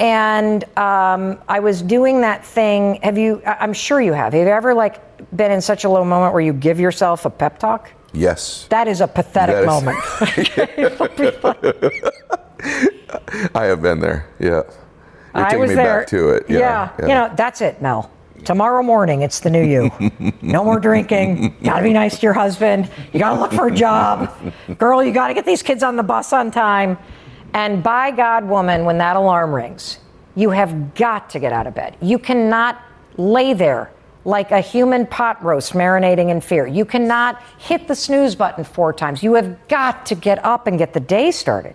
and 0.00 0.64
um, 0.78 1.38
I 1.48 1.60
was 1.60 1.82
doing 1.82 2.20
that 2.20 2.44
thing. 2.44 3.00
Have 3.02 3.16
you, 3.16 3.42
I'm 3.46 3.72
sure 3.72 4.00
you 4.00 4.12
have. 4.12 4.32
Have 4.32 4.46
you 4.46 4.52
ever 4.52 4.74
like 4.74 5.00
been 5.36 5.50
in 5.50 5.60
such 5.60 5.84
a 5.84 5.88
low 5.88 6.04
moment 6.04 6.32
where 6.32 6.42
you 6.42 6.52
give 6.52 6.78
yourself 6.78 7.24
a 7.24 7.30
pep 7.30 7.58
talk? 7.58 7.90
Yes. 8.12 8.66
That 8.70 8.88
is 8.88 9.00
a 9.00 9.08
pathetic 9.08 9.56
is- 9.56 9.66
moment. 9.66 9.98
I 13.54 13.64
have 13.64 13.82
been 13.82 14.00
there. 14.00 14.28
Yeah. 14.38 14.62
You're 15.34 15.44
I 15.44 15.56
was 15.56 15.68
me 15.70 15.76
there. 15.76 16.00
back 16.00 16.06
to 16.08 16.30
it. 16.30 16.46
Yeah. 16.48 16.92
You 17.00 17.08
know, 17.08 17.32
that's 17.36 17.60
it, 17.60 17.82
Mel. 17.82 18.10
Tomorrow 18.44 18.82
morning, 18.82 19.22
it's 19.22 19.40
the 19.40 19.50
new 19.50 19.62
you. 19.62 19.90
no 20.40 20.62
more 20.64 20.78
drinking. 20.78 21.56
Got 21.62 21.78
to 21.78 21.82
be 21.82 21.92
nice 21.92 22.16
to 22.16 22.22
your 22.22 22.32
husband. 22.32 22.88
You 23.12 23.18
got 23.18 23.34
to 23.34 23.40
look 23.40 23.52
for 23.52 23.66
a 23.66 23.74
job. 23.74 24.32
Girl, 24.78 25.02
you 25.02 25.12
got 25.12 25.28
to 25.28 25.34
get 25.34 25.44
these 25.44 25.62
kids 25.62 25.82
on 25.82 25.96
the 25.96 26.02
bus 26.02 26.32
on 26.32 26.50
time. 26.50 26.96
And 27.56 27.82
by 27.82 28.10
God, 28.10 28.44
woman, 28.44 28.84
when 28.84 28.98
that 28.98 29.16
alarm 29.16 29.54
rings, 29.54 29.98
you 30.34 30.50
have 30.50 30.94
got 30.94 31.30
to 31.30 31.38
get 31.38 31.54
out 31.54 31.66
of 31.66 31.74
bed. 31.74 31.96
You 32.02 32.18
cannot 32.18 32.82
lay 33.16 33.54
there 33.54 33.90
like 34.26 34.50
a 34.50 34.60
human 34.60 35.06
pot 35.06 35.42
roast 35.42 35.72
marinating 35.72 36.28
in 36.28 36.42
fear. 36.42 36.66
You 36.66 36.84
cannot 36.84 37.40
hit 37.58 37.88
the 37.88 37.94
snooze 37.94 38.34
button 38.34 38.62
four 38.62 38.92
times. 38.92 39.22
You 39.22 39.32
have 39.34 39.56
got 39.68 40.04
to 40.04 40.14
get 40.14 40.44
up 40.44 40.66
and 40.66 40.76
get 40.76 40.92
the 40.92 41.00
day 41.00 41.30
started. 41.30 41.74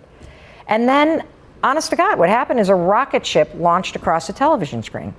And 0.68 0.88
then, 0.88 1.24
honest 1.64 1.90
to 1.90 1.96
God, 1.96 2.16
what 2.16 2.28
happened 2.28 2.60
is 2.60 2.68
a 2.68 2.76
rocket 2.76 3.26
ship 3.26 3.50
launched 3.56 3.96
across 3.96 4.28
a 4.28 4.32
television 4.32 4.84
screen. 4.84 5.12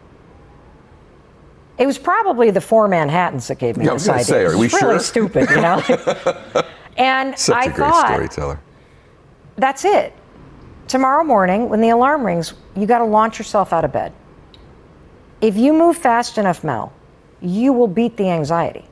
It 1.78 1.88
was 1.88 1.97
probably 1.97 2.51
the 2.51 2.61
four 2.61 2.88
Manhattans 2.88 3.49
that 3.49 3.59
gave 3.59 3.76
me 3.76 3.84
Yeah, 3.84 3.93
this 3.93 4.07
idea. 4.07 4.24
say, 4.24 4.45
are 4.45 4.53
It 4.53 4.57
we 4.59 4.68
was 4.68 4.82
really 4.82 4.99
stupid, 4.99 5.49
you 5.49 5.57
know. 5.57 5.84
and 6.97 7.38
Such 7.38 7.53
I 7.57 7.64
a 7.64 7.66
great 7.66 7.78
thought, 7.78 8.07
storyteller. 8.07 8.59
that's 9.57 9.84
it. 9.84 10.14
Tomorrow 10.88 11.23
morning, 11.23 11.69
when 11.69 11.81
the 11.81 11.89
alarm 11.89 12.25
rings, 12.25 12.53
you 12.75 12.86
got 12.86 12.99
to 12.99 13.05
launch 13.05 13.38
yourself 13.39 13.73
out 13.73 13.86
of 13.86 13.91
bed. 13.91 14.13
If 15.41 15.57
you 15.57 15.73
move 15.73 15.97
fast 15.97 16.38
enough, 16.38 16.63
Mel, 16.63 16.93
you 17.41 17.73
will 17.73 17.88
beat 17.88 18.17
the 18.17 18.29
anxiety. 18.29 18.86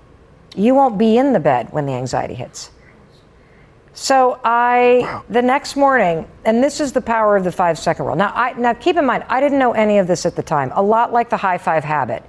You 0.56 0.76
won't 0.76 0.98
be 0.98 1.18
in 1.18 1.32
the 1.34 1.40
bed 1.40 1.72
when 1.72 1.86
the 1.86 1.94
anxiety 1.94 2.34
hits. 2.34 2.72
So 3.94 4.40
I, 4.44 5.22
the 5.30 5.42
next 5.42 5.76
morning, 5.76 6.28
and 6.46 6.64
this 6.64 6.80
is 6.80 6.94
the 6.94 7.02
power 7.02 7.36
of 7.36 7.44
the 7.44 7.52
five 7.52 7.78
second 7.78 8.06
rule. 8.06 8.16
Now, 8.16 8.32
I, 8.34 8.54
now 8.54 8.74
keep 8.74 8.98
in 8.98 9.06
mind, 9.06 9.26
I 9.28 9.42
didn't 9.42 9.60
know 9.60 9.74
any 9.74 9.98
of 9.98 10.08
this 10.08 10.26
at 10.26 10.36
the 10.36 10.44
time. 10.44 10.72
A 10.76 10.82
lot 10.82 11.12
like 11.12 11.30
the 11.30 11.38
high 11.38 11.58
five 11.58 11.84
habit, 11.84 12.24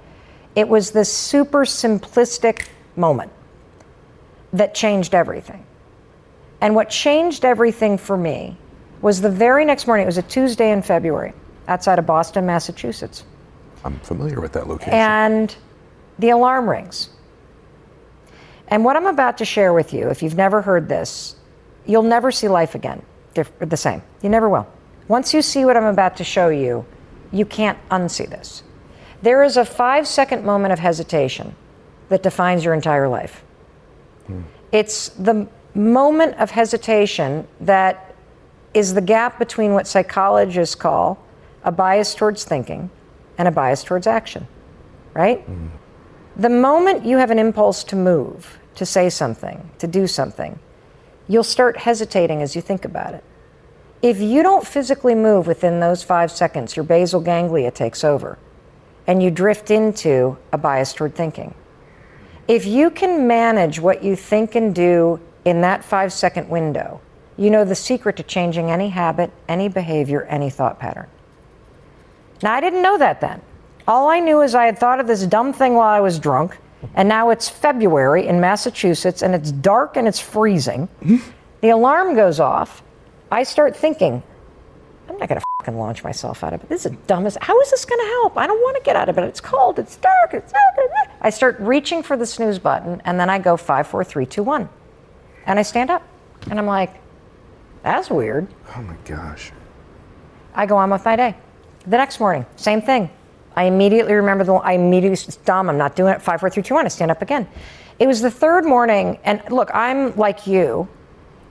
it 0.55 0.67
was 0.67 0.91
this 0.91 1.11
super 1.11 1.65
simplistic 1.65 2.67
moment 2.95 3.31
that 4.51 4.75
changed 4.75 5.15
everything. 5.15 5.65
And 6.61 6.75
what 6.75 6.89
changed 6.89 7.43
everything 7.43 7.97
for 7.97 8.15
me 8.15 8.57
was 9.03 9.21
the 9.21 9.29
very 9.29 9.65
next 9.65 9.85
morning. 9.85 10.05
It 10.05 10.07
was 10.07 10.17
a 10.17 10.23
Tuesday 10.23 10.71
in 10.71 10.81
February, 10.81 11.33
outside 11.67 11.99
of 11.99 12.05
Boston, 12.05 12.45
Massachusetts, 12.45 13.25
I'm 13.85 13.99
familiar 13.99 14.39
with 14.39 14.53
that 14.53 14.67
location. 14.67 14.93
and 14.93 15.55
the 16.19 16.29
alarm 16.29 16.69
rings. 16.69 17.09
And 18.69 18.85
what 18.85 18.95
I'm 18.95 19.05
about 19.05 19.37
to 19.39 19.45
share 19.45 19.73
with 19.73 19.93
you, 19.93 20.09
if 20.09 20.23
you've 20.23 20.37
never 20.37 20.61
heard 20.61 20.87
this, 20.87 21.35
you'll 21.85 22.01
never 22.01 22.31
see 22.31 22.47
life 22.47 22.75
again 22.75 23.01
the 23.59 23.77
same. 23.77 24.01
You 24.21 24.29
never 24.29 24.47
will. 24.47 24.67
Once 25.07 25.33
you 25.33 25.41
see 25.41 25.65
what 25.65 25.75
I'm 25.75 25.85
about 25.85 26.15
to 26.17 26.23
show 26.23 26.49
you, 26.49 26.85
you 27.31 27.45
can't 27.45 27.77
unsee 27.89 28.29
this. 28.29 28.63
There 29.21 29.43
is 29.43 29.57
a 29.57 29.65
five 29.65 30.07
second 30.07 30.45
moment 30.45 30.71
of 30.71 30.79
hesitation 30.79 31.55
that 32.09 32.23
defines 32.23 32.63
your 32.63 32.73
entire 32.73 33.07
life. 33.09 33.43
Hmm. 34.27 34.41
It's 34.71 35.09
the 35.09 35.47
moment 35.75 36.35
of 36.35 36.51
hesitation 36.51 37.47
that 37.59 38.12
is 38.73 38.93
the 38.93 39.01
gap 39.01 39.39
between 39.39 39.73
what 39.73 39.87
psychologists 39.87 40.75
call 40.75 41.17
a 41.63 41.71
bias 41.71 42.15
towards 42.15 42.43
thinking 42.43 42.89
and 43.37 43.47
a 43.47 43.51
bias 43.51 43.83
towards 43.83 44.07
action, 44.07 44.47
right? 45.13 45.47
Mm. 45.49 45.69
The 46.35 46.49
moment 46.49 47.05
you 47.05 47.17
have 47.17 47.31
an 47.31 47.39
impulse 47.39 47.83
to 47.85 47.95
move, 47.95 48.57
to 48.75 48.85
say 48.85 49.09
something, 49.09 49.69
to 49.77 49.87
do 49.87 50.07
something, 50.07 50.59
you'll 51.27 51.43
start 51.43 51.77
hesitating 51.77 52.41
as 52.41 52.55
you 52.55 52.61
think 52.61 52.85
about 52.85 53.13
it. 53.13 53.23
If 54.01 54.19
you 54.19 54.43
don't 54.43 54.67
physically 54.67 55.15
move 55.15 55.47
within 55.47 55.79
those 55.79 56.03
five 56.03 56.31
seconds, 56.31 56.75
your 56.75 56.83
basal 56.83 57.21
ganglia 57.21 57.71
takes 57.71 58.03
over 58.03 58.37
and 59.07 59.21
you 59.21 59.31
drift 59.31 59.71
into 59.71 60.37
a 60.51 60.57
bias 60.57 60.93
toward 60.93 61.15
thinking. 61.15 61.53
If 62.47 62.65
you 62.65 62.89
can 62.89 63.27
manage 63.27 63.79
what 63.79 64.03
you 64.03 64.15
think 64.15 64.55
and 64.55 64.75
do 64.75 65.19
in 65.45 65.61
that 65.61 65.83
five 65.85 66.11
second 66.11 66.49
window, 66.49 66.99
you 67.37 67.49
know 67.49 67.65
the 67.65 67.75
secret 67.75 68.17
to 68.17 68.23
changing 68.23 68.71
any 68.71 68.89
habit, 68.89 69.31
any 69.47 69.67
behavior, 69.67 70.23
any 70.23 70.49
thought 70.49 70.79
pattern. 70.79 71.07
Now, 72.41 72.53
I 72.53 72.59
didn't 72.59 72.81
know 72.81 72.97
that 72.97 73.21
then. 73.21 73.41
All 73.87 74.09
I 74.09 74.19
knew 74.19 74.41
is 74.41 74.55
I 74.55 74.65
had 74.65 74.77
thought 74.77 74.99
of 74.99 75.07
this 75.07 75.25
dumb 75.25 75.53
thing 75.53 75.75
while 75.75 75.89
I 75.89 75.99
was 75.99 76.19
drunk, 76.19 76.57
and 76.95 77.07
now 77.07 77.29
it's 77.29 77.49
February 77.49 78.27
in 78.27 78.39
Massachusetts, 78.39 79.21
and 79.21 79.33
it's 79.33 79.51
dark 79.51 79.97
and 79.97 80.07
it's 80.07 80.19
freezing. 80.19 80.87
the 81.61 81.69
alarm 81.69 82.15
goes 82.15 82.39
off. 82.39 82.83
I 83.31 83.43
start 83.43 83.75
thinking, 83.75 84.21
I'm 85.09 85.17
not 85.17 85.27
going 85.27 85.39
to 85.39 85.45
fucking 85.59 85.77
launch 85.77 86.03
myself 86.03 86.43
out 86.43 86.53
of 86.53 86.61
it. 86.63 86.69
This 86.69 86.85
is 86.85 86.91
the 86.91 86.97
dumbest. 87.07 87.37
How 87.41 87.59
is 87.61 87.71
this 87.71 87.85
going 87.85 87.99
to 87.99 88.07
help? 88.07 88.37
I 88.37 88.47
don't 88.47 88.61
want 88.61 88.77
to 88.77 88.83
get 88.83 88.95
out 88.95 89.09
of 89.09 89.15
bed. 89.15 89.25
It's 89.25 89.41
cold. 89.41 89.79
It's 89.79 89.97
dark. 89.97 90.33
It's 90.33 90.51
dark. 90.51 90.89
I 91.21 91.29
start 91.29 91.57
reaching 91.59 92.03
for 92.03 92.15
the 92.15 92.25
snooze 92.25 92.59
button, 92.59 93.01
and 93.05 93.19
then 93.19 93.29
I 93.29 93.39
go 93.39 93.57
five, 93.57 93.87
four, 93.87 94.03
three, 94.03 94.25
two, 94.25 94.43
one, 94.43 94.69
and 95.45 95.57
I 95.57 95.61
stand 95.61 95.89
up, 95.89 96.03
and 96.49 96.59
I'm 96.59 96.65
like, 96.65 96.93
that's 97.83 98.09
weird. 98.09 98.47
oh 98.75 98.81
my 98.81 98.95
gosh. 99.05 99.51
I 100.55 100.65
go 100.65 100.77
on 100.77 100.89
with 100.89 101.03
my 101.05 101.15
day. 101.15 101.35
The 101.85 101.97
next 101.97 102.19
morning, 102.19 102.45
same 102.55 102.81
thing. 102.81 103.09
I 103.55 103.63
immediately 103.65 104.13
remember 104.13 104.43
the. 104.43 104.53
I 104.53 104.73
immediately 104.73 105.33
dumb. 105.45 105.69
I'm 105.69 105.77
not 105.77 105.95
doing 105.95 106.13
it. 106.13 106.21
Five, 106.21 106.39
four, 106.39 106.49
three, 106.49 106.63
two, 106.63 106.73
one. 106.75 106.85
I 106.85 106.89
stand 106.89 107.11
up 107.11 107.21
again. 107.21 107.47
It 107.99 108.07
was 108.07 108.21
the 108.21 108.31
third 108.31 108.65
morning, 108.65 109.19
and 109.23 109.41
look, 109.51 109.69
I'm 109.73 110.15
like 110.15 110.47
you, 110.47 110.87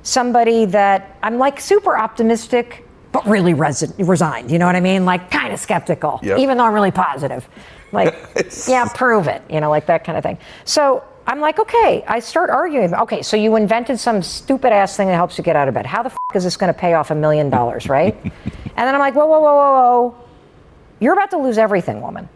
somebody 0.03 0.65
that 0.67 1.17
I'm 1.23 1.39
like 1.39 1.61
super 1.61 1.97
optimistic, 1.97 2.87
but 3.13 3.25
really 3.27 3.55
resi- 3.55 3.95
resigned. 4.09 4.51
You 4.51 4.59
know 4.59 4.67
what 4.67 4.75
I 4.77 4.81
mean? 4.81 5.05
Like 5.05 5.31
kind 5.31 5.53
of 5.53 5.61
skeptical, 5.61 6.19
Yep. 6.23 6.39
even 6.39 6.57
though 6.59 6.65
I'm 6.65 6.73
really 6.75 6.91
positive. 6.91 7.49
Like, 7.93 8.15
yeah, 8.69 8.89
prove 8.95 9.29
it. 9.29 9.43
You 9.51 9.61
know, 9.61 9.71
like 9.71 9.87
that 9.87 10.05
kind 10.05 10.17
of 10.19 10.25
thing. 10.25 10.39
So. 10.65 11.05
I'm 11.27 11.41
like, 11.41 11.59
okay, 11.59 12.05
I 12.09 12.19
start 12.19 12.51
arguing. 12.51 12.95
Okay, 12.95 13.23
so 13.23 13.37
you 13.37 13.57
invented 13.57 13.99
some 14.01 14.23
stupid 14.23 14.73
ass 14.73 14.97
thing 14.97 15.09
that 15.09 15.15
helps 15.15 15.39
you 15.39 15.45
get 15.45 15.57
out 15.57 15.69
of 15.69 15.75
bed. 15.75 15.87
How 15.87 16.03
the 16.03 16.11
f- 16.11 16.19
is 16.35 16.45
this 16.45 16.57
going 16.57 16.73
to 16.73 16.79
pay 16.79 16.95
off 16.95 17.11
a 17.11 17.15
million 17.15 17.49
dollars, 17.49 17.89
right? 17.89 18.17
and 18.25 18.33
then 18.77 18.95
I'm 18.95 19.01
like, 19.01 19.15
whoa, 19.15 19.27
whoa, 19.27 19.41
whoa, 19.41 19.55
whoa, 19.55 19.73
whoa. 20.03 20.25
You're 21.01 21.13
about 21.13 21.31
to 21.31 21.39
lose 21.39 21.59
everything, 21.59 22.01
woman. 22.01 22.29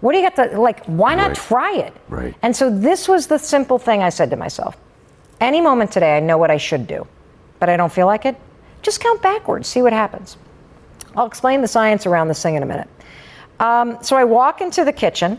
What 0.00 0.12
do 0.12 0.18
you 0.18 0.28
got 0.28 0.50
to, 0.50 0.60
like, 0.60 0.84
why 0.84 1.14
not 1.14 1.34
try 1.34 1.74
it? 1.76 1.94
Right. 2.10 2.34
And 2.42 2.54
so 2.54 2.68
this 2.68 3.08
was 3.08 3.26
the 3.26 3.38
simple 3.38 3.78
thing 3.78 4.02
I 4.02 4.10
said 4.10 4.28
to 4.30 4.36
myself. 4.36 4.76
Any 5.40 5.62
moment 5.62 5.90
today, 5.90 6.18
I 6.18 6.20
know 6.20 6.36
what 6.36 6.50
I 6.50 6.58
should 6.58 6.86
do, 6.86 7.06
but 7.60 7.70
I 7.70 7.76
don't 7.78 7.92
feel 7.92 8.06
like 8.06 8.26
it. 8.26 8.36
Just 8.82 9.00
count 9.00 9.22
backwards, 9.22 9.66
see 9.66 9.80
what 9.80 9.94
happens. 9.94 10.36
I'll 11.16 11.24
explain 11.26 11.62
the 11.62 11.68
science 11.68 12.04
around 12.04 12.28
this 12.28 12.42
thing 12.42 12.56
in 12.56 12.62
a 12.62 12.66
minute. 12.66 12.88
Um, 13.60 13.96
so 14.02 14.16
I 14.16 14.24
walk 14.24 14.60
into 14.60 14.84
the 14.84 14.92
kitchen, 14.92 15.38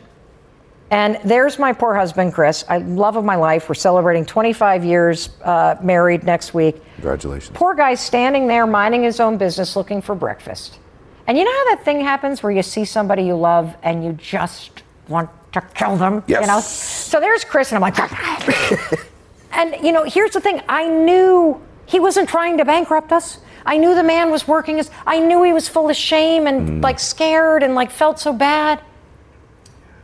and 0.95 1.19
there's 1.25 1.59
my 1.59 1.73
poor 1.73 1.93
husband, 1.93 2.33
Chris. 2.33 2.63
I 2.69 2.77
love 2.77 3.17
of 3.17 3.25
my 3.25 3.35
life. 3.35 3.67
We're 3.67 3.75
celebrating 3.75 4.25
25 4.25 4.85
years 4.85 5.27
uh, 5.43 5.75
married 5.81 6.23
next 6.23 6.53
week. 6.53 6.81
Congratulations. 6.95 7.51
Poor 7.53 7.75
guy's 7.75 7.99
standing 7.99 8.47
there 8.47 8.65
minding 8.65 9.03
his 9.03 9.19
own 9.19 9.37
business 9.37 9.75
looking 9.75 10.01
for 10.01 10.15
breakfast. 10.15 10.79
And 11.27 11.37
you 11.37 11.43
know 11.43 11.51
how 11.51 11.75
that 11.75 11.83
thing 11.83 11.99
happens 11.99 12.41
where 12.41 12.53
you 12.53 12.63
see 12.63 12.85
somebody 12.85 13.23
you 13.23 13.35
love 13.35 13.75
and 13.83 14.05
you 14.05 14.13
just 14.13 14.83
want 15.09 15.29
to 15.51 15.59
kill 15.73 15.97
them? 15.97 16.23
Yes. 16.27 16.39
You 16.39 16.47
know? 16.47 16.61
So 16.61 17.19
there's 17.19 17.43
Chris, 17.43 17.73
and 17.73 17.83
I'm 17.83 17.93
like, 17.93 17.99
and 19.51 19.75
you 19.85 19.91
know, 19.91 20.05
here's 20.05 20.31
the 20.31 20.39
thing 20.39 20.61
I 20.69 20.87
knew 20.87 21.61
he 21.87 21.99
wasn't 21.99 22.29
trying 22.29 22.57
to 22.59 22.63
bankrupt 22.63 23.11
us. 23.11 23.39
I 23.65 23.75
knew 23.75 23.95
the 23.95 24.03
man 24.03 24.31
was 24.31 24.47
working 24.47 24.77
his, 24.77 24.89
I 25.05 25.19
knew 25.19 25.43
he 25.43 25.51
was 25.51 25.67
full 25.67 25.89
of 25.89 25.97
shame 25.97 26.47
and 26.47 26.81
like 26.81 27.01
scared 27.01 27.63
and 27.63 27.75
like 27.75 27.91
felt 27.91 28.17
so 28.17 28.31
bad. 28.31 28.79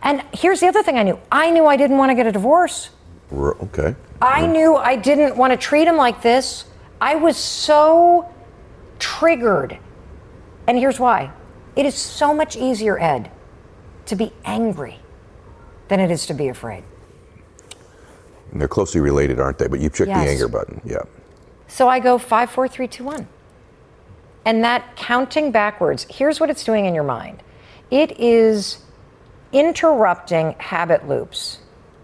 And 0.04 0.24
here's 0.34 0.60
the 0.60 0.68
other 0.68 0.84
thing 0.84 0.98
I 0.98 1.04
knew 1.04 1.20
I 1.32 1.50
knew 1.52 1.66
I 1.66 1.78
didn't 1.78 1.98
want 1.98 2.10
to 2.10 2.16
get 2.16 2.26
a 2.26 2.32
divorce. 2.32 2.90
R- 3.32 3.56
Okay. 3.64 3.96
I 4.22 4.46
knew 4.46 4.76
I 4.76 4.96
didn't 4.96 5.36
want 5.36 5.52
to 5.52 5.58
treat 5.58 5.88
him 5.88 5.98
like 5.98 6.22
this. 6.22 6.66
I 7.00 7.16
was 7.16 7.38
so 7.38 8.32
triggered. 9.00 9.78
And 10.68 10.78
here's 10.78 11.00
why 11.00 11.32
it 11.76 11.86
is 11.86 11.96
so 11.96 12.34
much 12.34 12.56
easier, 12.56 13.00
Ed, 13.00 13.32
to 14.06 14.16
be 14.16 14.32
angry 14.46 15.00
than 15.88 16.00
it 16.00 16.12
is 16.12 16.26
to 16.28 16.34
be 16.34 16.50
afraid. 16.50 16.84
And 18.52 18.60
they're 18.60 18.68
closely 18.68 19.02
related, 19.02 19.40
aren't 19.40 19.58
they? 19.58 19.68
But 19.68 19.80
you 19.80 19.90
checked 19.90 20.10
the 20.10 20.14
anger 20.14 20.48
button. 20.48 20.82
Yeah. 20.84 21.04
So 21.68 21.88
I 21.88 22.00
go 22.00 22.18
five, 22.18 22.52
four, 22.52 22.68
three, 22.68 22.88
two, 22.88 23.06
one. 23.06 23.28
And 24.46 24.64
that 24.64 24.96
counting 24.96 25.52
backwards, 25.52 26.06
here's 26.10 26.40
what 26.40 26.50
it's 26.50 26.64
doing 26.64 26.86
in 26.86 26.94
your 26.94 27.04
mind 27.04 27.42
it 27.90 28.20
is 28.20 28.80
interrupting 29.54 30.56
habit 30.60 31.08
loops 31.08 31.60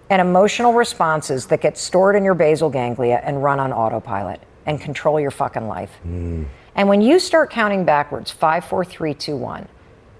and 0.09 0.21
emotional 0.21 0.73
responses 0.73 1.47
that 1.47 1.61
get 1.61 1.77
stored 1.77 2.15
in 2.15 2.23
your 2.23 2.33
basal 2.33 2.69
ganglia 2.69 3.21
and 3.23 3.43
run 3.43 3.59
on 3.59 3.73
autopilot 3.73 4.41
and 4.65 4.79
control 4.79 5.19
your 5.19 5.31
fucking 5.31 5.67
life. 5.67 5.91
And 6.03 6.87
when 6.87 7.01
you 7.01 7.19
start 7.19 7.49
counting 7.49 7.85
backwards, 7.85 8.31
five, 8.31 8.65
four, 8.65 8.85
three, 8.85 9.13
two, 9.13 9.35
one, 9.35 9.67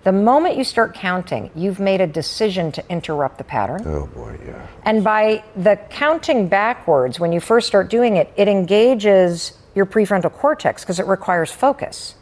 the 0.03 0.11
moment 0.11 0.55
you 0.55 0.63
start 0.63 0.93
counting, 0.93 1.51
you've 1.53 1.79
made 1.79 1.99
a 1.99 2.07
decision 2.07 2.71
to 2.71 2.89
interrupt 2.89 3.37
the 3.37 3.43
pattern. 3.43 3.83
Oh 3.85 4.07
boy. 4.07 4.39
Yeah. 4.45 4.65
And 4.83 5.03
by 5.03 5.43
the 5.55 5.75
counting 5.89 6.47
backwards, 6.47 7.19
when 7.19 7.33
you 7.33 7.41
first 7.41 7.67
start 7.67 7.89
doing 7.89 8.15
it, 8.15 8.31
it 8.37 8.47
engages 8.47 9.53
your 9.75 9.85
prefrontal 9.85 10.31
cortex 10.31 10.83
because 10.83 10.99
it 10.99 11.05
requires 11.07 11.51
focus. 11.51 12.15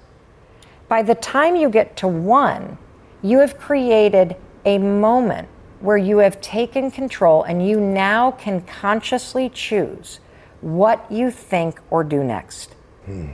By 0.87 1.03
the 1.03 1.15
time 1.15 1.55
you 1.55 1.69
get 1.69 1.95
to 1.97 2.07
one, 2.07 2.77
you 3.21 3.39
have 3.39 3.57
created 3.57 4.35
a 4.65 4.77
moment 4.77 5.47
where 5.79 5.97
you 5.97 6.17
have 6.17 6.41
taken 6.41 6.89
control 6.89 7.43
and 7.43 7.67
you 7.67 7.79
now 7.79 8.31
can 8.31 8.61
consciously 8.61 9.49
choose 9.49 10.19
what 10.61 11.09
you 11.11 11.29
think 11.29 11.79
or 11.89 12.03
do 12.03 12.23
next. 12.23 12.73
Hmm. 13.05 13.27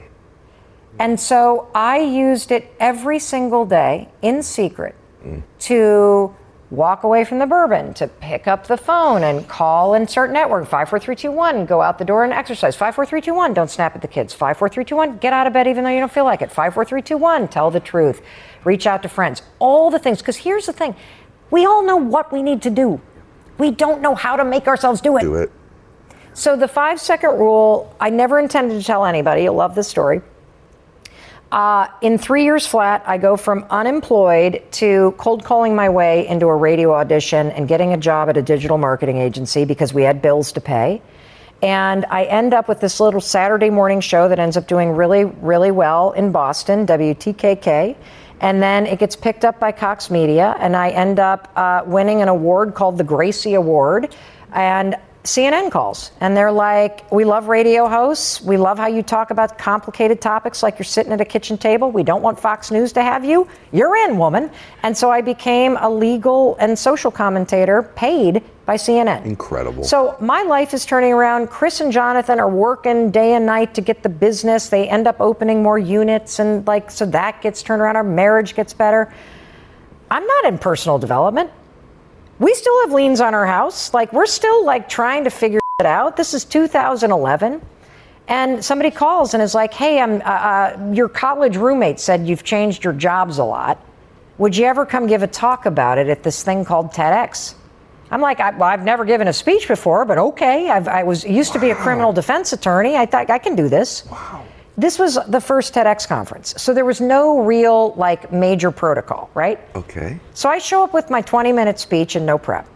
And 0.99 1.19
so 1.19 1.69
I 1.73 1.99
used 1.99 2.51
it 2.51 2.73
every 2.79 3.19
single 3.19 3.65
day 3.65 4.09
in 4.21 4.43
secret 4.43 4.95
hmm. 5.23 5.39
to 5.59 6.36
walk 6.71 7.03
away 7.03 7.25
from 7.25 7.38
the 7.38 7.45
bourbon, 7.45 7.93
to 7.93 8.07
pick 8.07 8.47
up 8.47 8.65
the 8.67 8.77
phone 8.77 9.23
and 9.23 9.47
call 9.47 9.93
insert 9.93 10.32
network 10.32 10.63
54321, 10.63 11.65
go 11.65 11.82
out 11.82 11.97
the 11.97 12.05
door 12.05 12.23
and 12.23 12.32
exercise. 12.32 12.75
54321, 12.75 13.53
don't 13.53 13.69
snap 13.69 13.93
at 13.93 14.01
the 14.01 14.07
kids. 14.07 14.34
54321, 14.34 15.17
get 15.17 15.34
out 15.34 15.47
of 15.47 15.53
bed 15.53 15.67
even 15.67 15.84
though 15.84 15.89
you 15.89 15.99
don't 15.99 16.11
feel 16.11 16.23
like 16.23 16.41
it. 16.41 16.49
54321, 16.49 17.49
tell 17.49 17.69
the 17.69 17.82
truth. 17.82 18.21
Reach 18.63 18.88
out 18.88 19.03
to 19.03 19.09
friends. 19.09 19.41
All 19.59 19.89
the 19.89 19.99
things. 19.99 20.19
Because 20.19 20.38
here's 20.38 20.65
the 20.65 20.73
thing 20.73 20.95
we 21.52 21.66
all 21.66 21.84
know 21.84 21.97
what 21.97 22.32
we 22.32 22.41
need 22.41 22.62
to 22.64 22.70
do, 22.70 22.99
we 23.58 23.72
don't 23.72 24.02
know 24.02 24.16
how 24.16 24.36
to 24.36 24.43
make 24.43 24.68
ourselves 24.68 25.02
do 25.02 25.18
it. 25.18 25.22
Do 25.22 25.36
it. 25.36 25.52
So 26.34 26.56
the 26.56 26.68
five 26.68 26.99
second 26.99 27.32
rule, 27.32 27.93
I 27.99 28.10
never 28.10 28.39
intended 28.39 28.80
to 28.80 28.86
tell 28.86 29.06
anybody. 29.06 29.43
You'll 29.43 29.56
love 29.56 29.76
this 29.76 29.88
story. 29.88 30.22
Uh, 31.52 31.88
in 32.02 32.18
three 32.18 32.45
years 32.45 32.66
flat, 32.66 33.04
I 33.06 33.18
go 33.18 33.36
from 33.36 33.66
unemployed 33.70 34.64
to 34.72 35.14
cold 35.18 35.43
calling 35.43 35.76
my 35.76 35.89
way 35.89 36.26
into 36.28 36.47
a 36.47 36.56
radio 36.56 36.93
audition 36.93 37.52
and 37.52 37.68
getting 37.68 37.91
a 37.91 37.97
job 37.97 38.30
at 38.30 38.38
a 38.38 38.41
digital 38.41 38.78
marketing 38.78 39.18
agency 39.18 39.66
because 39.66 39.93
we 39.93 40.04
had 40.04 40.22
bills 40.22 40.54
to 40.54 40.62
pay. 40.62 41.02
And 41.62 42.06
I 42.06 42.24
end 42.24 42.54
up 42.54 42.70
with 42.70 42.80
this 42.80 43.02
little 43.02 43.20
Saturday 43.20 43.70
morning 43.70 43.99
show 43.99 44.30
that 44.30 44.39
ends 44.39 44.56
up 44.56 44.66
doing 44.68 44.91
really, 44.91 45.26
really 45.26 45.72
well 45.72 46.12
in 46.14 46.32
Boston, 46.32 46.88
WTKK. 46.88 47.97
And 48.41 48.61
then 48.61 48.87
it 48.87 48.99
gets 48.99 49.15
picked 49.15 49.45
up 49.45 49.59
by 49.59 49.71
Cox 49.71 50.09
Media, 50.09 50.55
and 50.59 50.75
I 50.75 50.89
end 50.89 51.19
up 51.19 51.51
uh, 51.55 51.83
winning 51.85 52.21
an 52.21 52.27
award 52.27 52.73
called 52.73 52.97
the 52.97 53.03
Gracie 53.03 53.53
Award. 53.53 54.15
And 54.51 54.97
CNN 55.23 55.69
calls, 55.71 56.11
and 56.19 56.35
they're 56.35 56.51
like, 56.51 57.09
We 57.11 57.23
love 57.23 57.47
radio 57.47 57.87
hosts. 57.87 58.41
We 58.41 58.57
love 58.57 58.79
how 58.79 58.87
you 58.87 59.03
talk 59.03 59.29
about 59.29 59.59
complicated 59.59 60.19
topics 60.19 60.63
like 60.63 60.79
you're 60.79 60.83
sitting 60.83 61.13
at 61.13 61.21
a 61.21 61.25
kitchen 61.25 61.59
table. 61.59 61.91
We 61.91 62.01
don't 62.01 62.23
want 62.23 62.39
Fox 62.39 62.71
News 62.71 62.91
to 62.93 63.03
have 63.03 63.23
you. 63.23 63.47
You're 63.71 63.95
in, 63.95 64.17
woman. 64.17 64.49
And 64.81 64.97
so 64.97 65.11
I 65.11 65.21
became 65.21 65.77
a 65.77 65.87
legal 65.87 66.55
and 66.59 66.77
social 66.77 67.11
commentator 67.11 67.83
paid 67.95 68.41
by 68.72 68.78
CNN. 68.78 69.26
Incredible. 69.26 69.84
So 69.84 70.15
my 70.22 70.43
life 70.43 70.74
is 70.74 70.86
turning 70.86 71.11
around. 71.11 71.49
Chris 71.49 71.82
and 71.82 71.91
Jonathan 71.91 72.39
are 72.39 72.49
working 72.49 73.11
day 73.11 73.34
and 73.34 73.45
night 73.45 73.74
to 73.74 73.82
get 73.82 74.01
the 74.01 74.07
business. 74.07 74.69
They 74.69 74.88
end 74.88 75.07
up 75.07 75.17
opening 75.19 75.61
more 75.61 75.78
units, 75.78 76.39
and 76.39 76.65
like, 76.65 76.89
so 76.89 77.05
that 77.07 77.41
gets 77.41 77.61
turned 77.63 77.82
around. 77.82 77.97
Our 77.97 78.05
marriage 78.05 78.55
gets 78.55 78.74
better. 78.74 79.13
I'm 80.09 80.26
not 80.26 80.45
in 80.45 80.57
personal 80.57 80.99
development. 80.99 81.51
We 82.39 82.53
still 82.53 82.80
have 82.84 82.93
liens 82.93 83.19
on 83.19 83.34
our 83.34 83.45
house. 83.45 83.93
Like, 83.93 84.13
we're 84.13 84.26
still 84.26 84.65
like 84.65 84.88
trying 84.88 85.26
to 85.26 85.30
figure 85.30 85.59
it 85.82 85.86
out. 85.86 86.15
This 86.15 86.34
is 86.34 86.45
2011. 86.45 87.61
And 88.30 88.63
somebody 88.63 88.91
calls 88.91 89.34
and 89.34 89.43
is 89.43 89.53
like, 89.53 89.74
hey, 89.74 89.99
I'm, 89.99 90.22
uh, 90.22 90.24
uh, 90.24 90.91
your 90.93 91.09
college 91.09 91.57
roommate 91.57 91.99
said 91.99 92.26
you've 92.26 92.45
changed 92.45 92.86
your 92.86 92.93
jobs 92.93 93.38
a 93.38 93.43
lot. 93.43 93.86
Would 94.38 94.55
you 94.55 94.63
ever 94.63 94.86
come 94.86 95.07
give 95.07 95.24
a 95.24 95.28
talk 95.28 95.65
about 95.65 95.97
it 95.97 96.07
at 96.07 96.24
this 96.24 96.41
thing 96.41 96.63
called 96.63 96.93
TEDx? 96.93 97.55
I'm 98.12 98.22
like, 98.22 98.39
I, 98.39 98.51
well, 98.51 98.64
I've 98.70 98.84
never 98.84 99.05
given 99.05 99.28
a 99.30 99.34
speech 99.34 99.68
before, 99.68 100.03
but 100.05 100.18
okay. 100.18 100.70
I've, 100.70 100.88
I 100.88 101.03
was 101.03 101.24
used 101.24 101.53
to 101.53 101.59
be 101.59 101.70
a 101.70 101.76
criminal 101.76 102.12
defense 102.12 102.51
attorney. 102.53 102.95
I 102.97 103.05
thought 103.05 103.30
I 103.30 103.38
can 103.38 103.55
do 103.55 103.70
this. 103.70 104.05
Wow. 104.07 104.43
This 104.78 104.99
was 104.99 105.18
the 105.28 105.39
first 105.41 105.74
TEDx 105.74 106.07
conference, 106.07 106.53
so 106.57 106.74
there 106.74 106.86
was 106.86 107.01
no 107.01 107.41
real 107.41 107.93
like 107.95 108.32
major 108.32 108.72
protocol, 108.72 109.30
right? 109.34 109.59
Okay. 109.76 110.20
So 110.34 110.49
I 110.49 110.57
show 110.59 110.84
up 110.84 110.93
with 110.93 111.09
my 111.09 111.22
20 111.22 111.51
minute 111.51 111.80
speech 111.80 112.16
and 112.16 112.26
no 112.26 112.38
prep. 112.38 112.68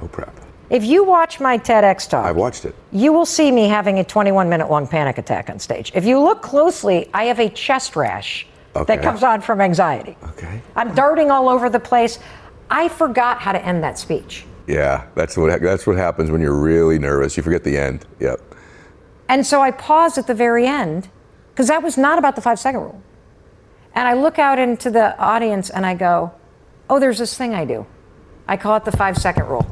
No 0.00 0.08
prep. 0.08 0.34
If 0.70 0.84
you 0.84 1.04
watch 1.04 1.38
my 1.40 1.58
TEDx 1.58 2.08
talk, 2.08 2.24
I 2.24 2.32
watched 2.32 2.64
it. 2.64 2.74
you 2.92 3.12
will 3.12 3.26
see 3.26 3.50
me 3.52 3.68
having 3.68 3.98
a 3.98 4.04
21 4.04 4.48
minute 4.48 4.70
long 4.70 4.86
panic 4.86 5.18
attack 5.18 5.50
on 5.50 5.58
stage. 5.58 5.92
If 5.94 6.04
you 6.06 6.18
look 6.18 6.42
closely, 6.42 7.10
I 7.12 7.24
have 7.24 7.38
a 7.40 7.48
chest 7.50 7.94
rash 7.96 8.46
Okay. 8.74 8.84
that 8.96 9.02
comes 9.02 9.22
on 9.22 9.42
from 9.42 9.60
anxiety. 9.60 10.16
Okay. 10.30 10.62
I'm 10.74 10.94
darting 10.94 11.30
all 11.30 11.48
over 11.50 11.68
the 11.68 11.80
place. 11.80 12.18
I 12.70 12.88
forgot 12.88 13.38
how 13.38 13.52
to 13.52 13.62
end 13.62 13.84
that 13.84 13.98
speech. 13.98 14.46
Yeah, 14.66 15.06
that's 15.14 15.36
what 15.36 15.60
that's 15.60 15.86
what 15.86 15.96
happens 15.96 16.30
when 16.30 16.40
you're 16.40 16.56
really 16.56 16.98
nervous. 16.98 17.36
You 17.36 17.42
forget 17.42 17.64
the 17.64 17.76
end. 17.76 18.06
Yep. 18.20 18.40
And 19.28 19.46
so 19.46 19.60
I 19.60 19.70
pause 19.70 20.18
at 20.18 20.26
the 20.26 20.34
very 20.34 20.66
end 20.66 21.08
because 21.50 21.68
that 21.68 21.82
was 21.82 21.96
not 21.98 22.18
about 22.18 22.36
the 22.36 22.42
five 22.42 22.58
second 22.58 22.80
rule. 22.80 23.02
And 23.94 24.06
I 24.08 24.14
look 24.14 24.38
out 24.38 24.58
into 24.58 24.90
the 24.90 25.18
audience 25.18 25.68
and 25.70 25.84
I 25.84 25.94
go, 25.94 26.32
oh, 26.88 26.98
there's 27.00 27.18
this 27.18 27.36
thing 27.36 27.54
I 27.54 27.64
do. 27.64 27.86
I 28.48 28.56
call 28.56 28.76
it 28.76 28.84
the 28.84 28.92
five 28.92 29.16
second 29.18 29.46
rule. 29.46 29.66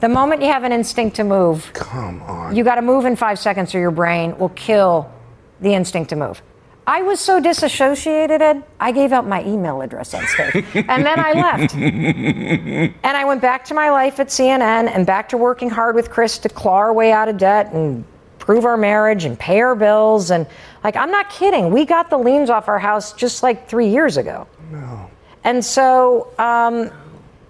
The 0.00 0.08
moment 0.08 0.40
you 0.42 0.48
have 0.48 0.64
an 0.64 0.72
instinct 0.72 1.16
to 1.16 1.24
move, 1.24 1.70
Come 1.74 2.22
on. 2.22 2.56
you 2.56 2.64
got 2.64 2.76
to 2.76 2.82
move 2.82 3.04
in 3.04 3.16
five 3.16 3.38
seconds 3.38 3.74
or 3.74 3.80
your 3.80 3.90
brain 3.90 4.36
will 4.38 4.48
kill 4.50 5.12
the 5.60 5.74
instinct 5.74 6.10
to 6.10 6.16
move. 6.16 6.40
I 6.86 7.02
was 7.02 7.20
so 7.20 7.40
disassociated, 7.40 8.42
Ed, 8.42 8.64
I 8.80 8.90
gave 8.90 9.12
out 9.12 9.26
my 9.26 9.44
email 9.44 9.80
address 9.80 10.14
on 10.14 10.26
stage. 10.26 10.64
and 10.74 11.04
then 11.04 11.20
I 11.20 11.32
left. 11.32 11.74
and 11.74 13.16
I 13.16 13.24
went 13.24 13.40
back 13.40 13.64
to 13.66 13.74
my 13.74 13.90
life 13.90 14.18
at 14.18 14.28
CNN 14.28 14.90
and 14.90 15.06
back 15.06 15.28
to 15.30 15.36
working 15.36 15.70
hard 15.70 15.94
with 15.94 16.10
Chris 16.10 16.38
to 16.38 16.48
claw 16.48 16.76
our 16.76 16.92
way 16.92 17.12
out 17.12 17.28
of 17.28 17.36
debt 17.36 17.72
and 17.72 18.04
prove 18.38 18.64
our 18.64 18.76
marriage 18.76 19.24
and 19.24 19.38
pay 19.38 19.60
our 19.60 19.74
bills. 19.74 20.30
And 20.30 20.46
like, 20.82 20.96
I'm 20.96 21.10
not 21.10 21.30
kidding. 21.30 21.70
We 21.70 21.84
got 21.84 22.10
the 22.10 22.18
liens 22.18 22.50
off 22.50 22.66
our 22.66 22.78
house 22.78 23.12
just 23.12 23.42
like 23.42 23.68
three 23.68 23.88
years 23.88 24.16
ago. 24.16 24.46
No. 24.72 25.10
And 25.44 25.64
so 25.64 26.32
um, 26.38 26.90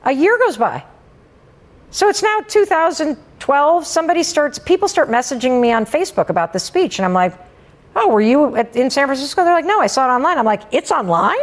a 0.05 0.13
year 0.13 0.37
goes 0.39 0.57
by. 0.57 0.85
So 1.93 2.09
it's 2.09 2.23
now 2.23 2.41
2012. 2.47 3.87
Somebody 3.87 4.23
starts, 4.23 4.59
people 4.59 4.89
start 4.89 5.09
messaging 5.09 5.61
me 5.61 5.73
on 5.73 5.87
Facebook 5.87 6.29
about 6.29 6.53
this 6.53 6.65
speech. 6.65 6.99
And 6.99 7.07
I'm 7.07 7.15
like, 7.15 7.35
oh, 7.97 8.09
were 8.09 8.21
you 8.21 8.57
at, 8.57 8.75
in 8.77 8.91
San 8.91 9.07
Francisco? 9.07 9.45
They're 9.45 9.55
like, 9.55 9.65
no, 9.65 9.81
I 9.81 9.87
saw 9.87 10.07
it 10.11 10.15
online. 10.15 10.39
I'm 10.39 10.45
like, 10.45 10.63
it's 10.73 10.91
online? 10.91 11.39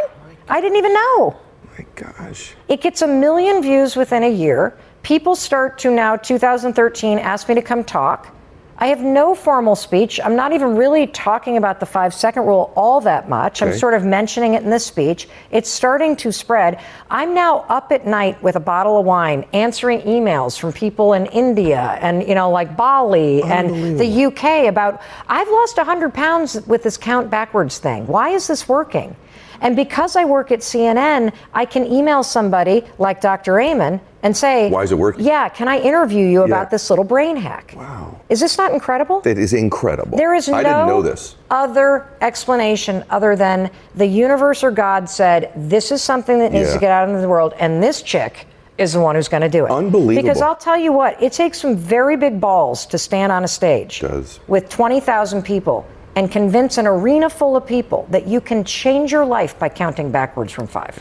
I 0.50 0.62
didn't 0.62 0.78
even 0.78 0.94
know. 0.94 1.36
My 1.78 1.86
gosh. 1.96 2.56
It 2.68 2.82
gets 2.82 3.02
a 3.02 3.08
million 3.08 3.62
views 3.62 3.96
within 3.96 4.24
a 4.24 4.32
year. 4.32 4.78
People 5.04 5.36
start 5.36 5.78
to 5.80 5.92
now, 5.92 6.16
2013, 6.16 7.20
ask 7.20 7.48
me 7.48 7.56
to 7.56 7.62
come 7.62 7.84
talk. 7.84 8.34
I 8.80 8.88
have 8.88 9.02
no 9.02 9.34
formal 9.34 9.76
speech. 9.76 10.20
I'm 10.24 10.36
not 10.36 10.54
even 10.54 10.76
really 10.76 11.08
talking 11.08 11.58
about 11.58 11.80
the 11.80 11.86
five 11.88 12.14
second 12.14 12.44
rule 12.44 12.72
all 12.76 13.02
that 13.02 13.28
much. 13.28 13.62
Okay. 13.62 13.72
I'm 13.72 13.78
sort 13.78 13.96
of 13.96 14.06
mentioning 14.06 14.54
it 14.54 14.62
in 14.62 14.70
this 14.70 14.86
speech. 14.86 15.28
It's 15.50 15.70
starting 15.70 16.16
to 16.18 16.32
spread. 16.32 16.80
I'm 17.10 17.34
now 17.34 17.66
up 17.70 17.92
at 17.92 18.06
night 18.06 18.42
with 18.44 18.56
a 18.56 18.60
bottle 18.60 19.00
of 19.00 19.06
wine 19.06 19.46
answering 19.54 20.02
emails 20.02 20.60
from 20.60 20.74
people 20.74 21.14
in 21.14 21.26
India 21.28 21.98
and, 22.02 22.28
you 22.28 22.36
know, 22.36 22.52
like 22.52 22.78
Bali 22.78 23.42
and 23.44 24.00
the 24.00 24.26
UK 24.26 24.70
about, 24.70 25.02
I've 25.28 25.50
lost 25.50 25.78
100 25.78 26.14
pounds 26.14 26.62
with 26.68 26.84
this 26.84 26.98
count 26.98 27.32
backwards 27.32 27.80
thing. 27.80 28.06
Why 28.06 28.30
is 28.30 28.46
this 28.46 28.70
working? 28.70 29.16
And 29.60 29.76
because 29.76 30.16
I 30.16 30.24
work 30.24 30.52
at 30.52 30.60
CNN, 30.60 31.34
I 31.52 31.66
can 31.66 31.86
email 31.92 32.22
somebody 32.22 32.84
like 33.00 33.22
Dr. 33.22 33.60
Amen 33.60 34.00
and 34.28 34.36
say, 34.36 34.70
Why 34.70 34.84
is 34.84 34.92
it 34.92 34.98
working? 34.98 35.24
Yeah, 35.24 35.48
can 35.48 35.70
I 35.70 35.80
interview 35.80 36.26
you 36.26 36.40
Yeah. 36.42 36.48
about 36.48 36.70
this 36.70 36.90
little 36.90 37.06
brain 37.06 37.38
hack? 37.38 37.74
Wow. 37.78 38.20
Is 38.28 38.42
this 38.42 38.58
not 38.58 38.74
incredible? 38.74 39.22
It 39.24 39.38
is 39.38 39.54
incredible. 39.54 40.18
There 40.18 40.36
is 40.36 40.50
no 40.50 40.56
I 40.58 40.64
didn't 40.64 40.88
know 40.88 41.02
this. 41.02 41.38
other 41.50 42.06
explanation 42.20 43.06
other 43.10 43.38
than 43.38 43.72
the 43.96 44.06
universe 44.06 44.66
or 44.66 44.72
God 44.72 45.10
said, 45.10 45.52
this 45.56 45.94
is 45.94 46.02
something 46.04 46.40
that 46.40 46.52
needs 46.52 46.68
Yeah. 46.68 46.74
to 46.74 46.80
get 46.80 46.92
out 46.92 47.08
into 47.08 47.22
the 47.22 47.30
world, 47.30 47.54
and 47.58 47.82
this 47.82 48.02
chick 48.02 48.48
is 48.78 48.92
the 48.92 49.00
one 49.00 49.16
who's 49.16 49.30
going 49.30 49.42
to 49.42 49.50
do 49.50 49.66
it. 49.66 49.72
Unbelievable. 49.72 50.22
Because 50.22 50.42
I'll 50.42 50.56
tell 50.58 50.78
you 50.78 50.92
what, 50.92 51.24
it 51.24 51.32
takes 51.32 51.62
some 51.62 51.78
very 51.78 52.18
big 52.18 52.42
balls 52.42 52.86
to 52.88 52.98
stand 52.98 53.32
on 53.32 53.46
a 53.46 53.48
stage 53.48 54.02
does. 54.02 54.42
with 54.50 54.68
20,000 54.70 55.42
people 55.42 55.86
and 56.18 56.30
convince 56.30 56.78
an 56.78 56.86
arena 56.86 57.30
full 57.30 57.56
of 57.56 57.66
people 57.66 58.06
that 58.12 58.28
you 58.28 58.42
can 58.42 58.66
change 58.66 59.10
your 59.12 59.26
life 59.26 59.58
by 59.58 59.70
counting 59.70 60.12
backwards 60.12 60.52
from 60.52 60.68
five. 60.68 61.00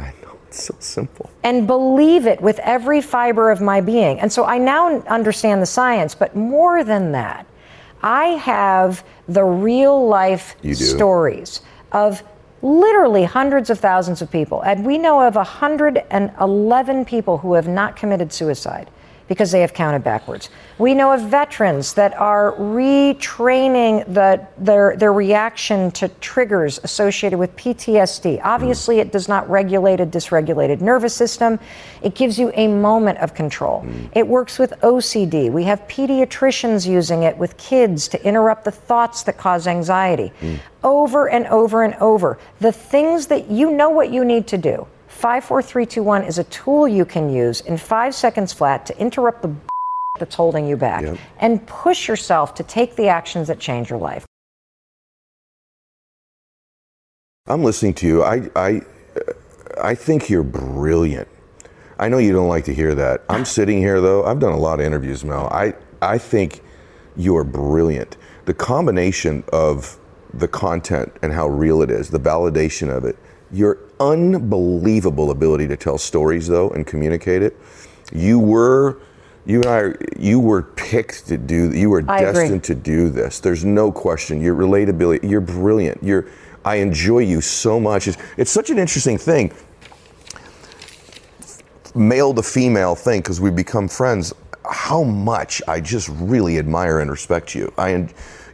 It's 0.56 0.66
so 0.66 0.74
simple. 0.80 1.30
and 1.42 1.66
believe 1.66 2.26
it 2.26 2.40
with 2.40 2.58
every 2.60 3.00
fiber 3.00 3.50
of 3.50 3.60
my 3.60 3.80
being. 3.80 4.18
And 4.20 4.32
so 4.32 4.44
I 4.44 4.58
now 4.58 5.00
understand 5.02 5.60
the 5.62 5.66
science, 5.66 6.14
but 6.14 6.34
more 6.34 6.82
than 6.82 7.12
that, 7.12 7.46
I 8.02 8.24
have 8.40 9.04
the 9.28 9.44
real 9.44 10.06
life 10.06 10.56
stories 10.74 11.60
of 11.92 12.22
literally 12.62 13.24
hundreds 13.24 13.70
of 13.70 13.78
thousands 13.78 14.22
of 14.22 14.30
people. 14.30 14.62
And 14.62 14.84
we 14.84 14.98
know 14.98 15.20
of 15.20 15.34
111 15.36 17.04
people 17.04 17.38
who 17.38 17.54
have 17.54 17.68
not 17.68 17.96
committed 17.96 18.32
suicide 18.32 18.90
because 19.28 19.50
they 19.50 19.60
have 19.60 19.74
counted 19.74 20.04
backwards. 20.04 20.50
We 20.78 20.94
know 20.94 21.12
of 21.12 21.22
veterans 21.22 21.94
that 21.94 22.14
are 22.14 22.52
retraining 22.52 24.04
the, 24.12 24.46
their, 24.58 24.96
their 24.96 25.12
reaction 25.12 25.90
to 25.92 26.08
triggers 26.20 26.78
associated 26.84 27.38
with 27.38 27.56
PTSD. 27.56 28.40
Obviously, 28.44 29.00
it 29.00 29.10
does 29.10 29.28
not 29.28 29.48
regulate 29.48 30.00
a 30.00 30.06
dysregulated 30.06 30.80
nervous 30.80 31.14
system. 31.14 31.58
It 32.02 32.14
gives 32.14 32.38
you 32.38 32.52
a 32.54 32.68
moment 32.68 33.18
of 33.18 33.34
control. 33.34 33.82
Mm. 33.82 34.10
It 34.14 34.28
works 34.28 34.58
with 34.58 34.72
OCD. 34.82 35.50
We 35.50 35.64
have 35.64 35.80
pediatricians 35.88 36.86
using 36.86 37.22
it 37.22 37.36
with 37.36 37.56
kids 37.56 38.08
to 38.08 38.24
interrupt 38.24 38.64
the 38.64 38.70
thoughts 38.70 39.22
that 39.24 39.38
cause 39.38 39.66
anxiety. 39.66 40.32
Mm. 40.40 40.58
Over 40.84 41.28
and 41.28 41.46
over 41.46 41.82
and 41.82 41.94
over. 41.94 42.38
The 42.60 42.70
things 42.70 43.26
that 43.28 43.50
you 43.50 43.72
know 43.72 43.90
what 43.90 44.10
you 44.10 44.24
need 44.24 44.46
to 44.48 44.58
do. 44.58 44.86
54321 45.16 46.24
is 46.24 46.38
a 46.38 46.44
tool 46.44 46.86
you 46.86 47.04
can 47.06 47.30
use 47.32 47.62
in 47.62 47.78
five 47.78 48.14
seconds 48.14 48.52
flat 48.52 48.84
to 48.86 48.98
interrupt 49.00 49.42
the 49.42 49.54
that's 50.18 50.34
holding 50.34 50.66
you 50.66 50.76
back 50.76 51.02
Yep. 51.02 51.18
and 51.40 51.66
push 51.66 52.08
yourself 52.08 52.54
to 52.54 52.62
take 52.62 52.96
the 52.96 53.08
actions 53.08 53.48
that 53.48 53.58
change 53.58 53.90
your 53.90 53.98
life. 53.98 54.24
I'm 57.46 57.62
listening 57.62 57.94
to 57.94 58.06
you. 58.06 58.22
I, 58.24 58.50
I, 58.56 58.80
I 59.82 59.94
think 59.94 60.28
you're 60.28 60.42
brilliant. 60.42 61.28
I 61.98 62.08
know 62.08 62.18
you 62.18 62.32
don't 62.32 62.48
like 62.48 62.64
to 62.64 62.74
hear 62.74 62.94
that. 62.94 63.24
I'm 63.28 63.44
sitting 63.56 63.78
here 63.78 64.00
though. 64.00 64.24
I've 64.24 64.38
done 64.40 64.52
a 64.52 64.58
lot 64.58 64.80
of 64.80 64.86
interviews, 64.86 65.24
Mel. 65.24 65.48
I, 65.50 65.74
I 66.02 66.18
think 66.18 66.62
you 67.16 67.36
are 67.36 67.44
brilliant. 67.44 68.16
The 68.44 68.54
combination 68.54 69.44
of 69.52 69.98
the 70.34 70.48
content 70.48 71.12
and 71.22 71.32
how 71.32 71.48
real 71.48 71.80
it 71.82 71.90
is, 71.90 72.10
the 72.10 72.20
validation 72.20 72.94
of 72.94 73.04
it, 73.04 73.16
your 73.50 73.78
unbelievable 74.00 75.30
ability 75.30 75.68
to 75.68 75.76
tell 75.76 75.98
stories 75.98 76.46
though 76.48 76.70
and 76.70 76.86
communicate 76.86 77.42
it. 77.42 77.56
You 78.12 78.38
were, 78.38 79.00
you 79.44 79.62
and 79.62 79.66
I, 79.66 79.94
you 80.18 80.38
were 80.38 80.62
picked 80.62 81.26
to 81.28 81.36
do. 81.36 81.72
You 81.72 81.90
were 81.90 82.04
I 82.08 82.20
agree. 82.20 82.42
destined 82.42 82.64
to 82.64 82.74
do 82.74 83.10
this. 83.10 83.40
There's 83.40 83.64
no 83.64 83.90
question. 83.90 84.40
Your 84.40 84.54
relatability, 84.54 85.28
you're 85.28 85.40
brilliant. 85.40 86.02
You're, 86.02 86.26
I 86.64 86.76
enjoy 86.76 87.20
you 87.20 87.40
so 87.40 87.78
much. 87.78 88.08
It's, 88.08 88.18
it's 88.36 88.50
such 88.50 88.70
an 88.70 88.78
interesting 88.78 89.18
thing, 89.18 89.52
male 91.94 92.34
to 92.34 92.42
female 92.42 92.94
thing, 92.94 93.20
because 93.20 93.40
we've 93.40 93.56
become 93.56 93.88
friends. 93.88 94.32
How 94.68 95.04
much 95.04 95.62
I 95.68 95.80
just 95.80 96.08
really 96.08 96.58
admire 96.58 96.98
and 96.98 97.08
respect 97.08 97.54
you. 97.54 97.72
I, 97.78 98.08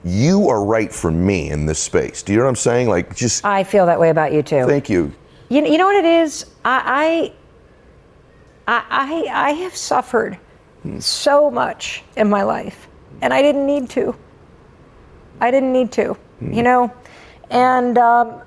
you 0.05 0.49
are 0.49 0.65
right 0.65 0.93
for 0.93 1.11
me 1.11 1.51
in 1.51 1.65
this 1.65 1.79
space. 1.79 2.23
Do 2.23 2.33
you 2.33 2.39
know 2.39 2.45
what 2.45 2.51
I'm 2.51 2.57
saying? 2.57 2.89
Like, 2.89 3.17
just 3.17 3.45
I 3.45 3.65
feel 3.65 3.87
that 3.87 3.99
way 3.99 4.11
about 4.11 4.33
you 4.33 4.43
too. 4.43 4.67
thank 4.67 4.91
you. 4.91 5.13
You, 5.53 5.67
you 5.67 5.77
know 5.77 5.85
what 5.85 5.97
it 5.97 6.07
is? 6.07 6.47
I, 6.65 7.35
I, 8.67 8.75
I, 8.75 9.27
I, 9.29 9.49
I 9.49 9.51
have 9.51 9.77
suffered 9.77 10.39
so 10.99 11.51
much 11.51 12.03
in 12.17 12.31
my 12.31 12.43
life, 12.43 12.89
and 13.21 13.35
I 13.35 13.43
didn't 13.43 13.67
need 13.67 13.91
to. 13.91 14.17
I 15.43 15.51
didn't 15.51 15.75
need 15.75 15.93
to, 15.93 16.17
you 16.41 16.63
know? 16.63 16.91
And 17.51 17.99
um, 17.99 18.41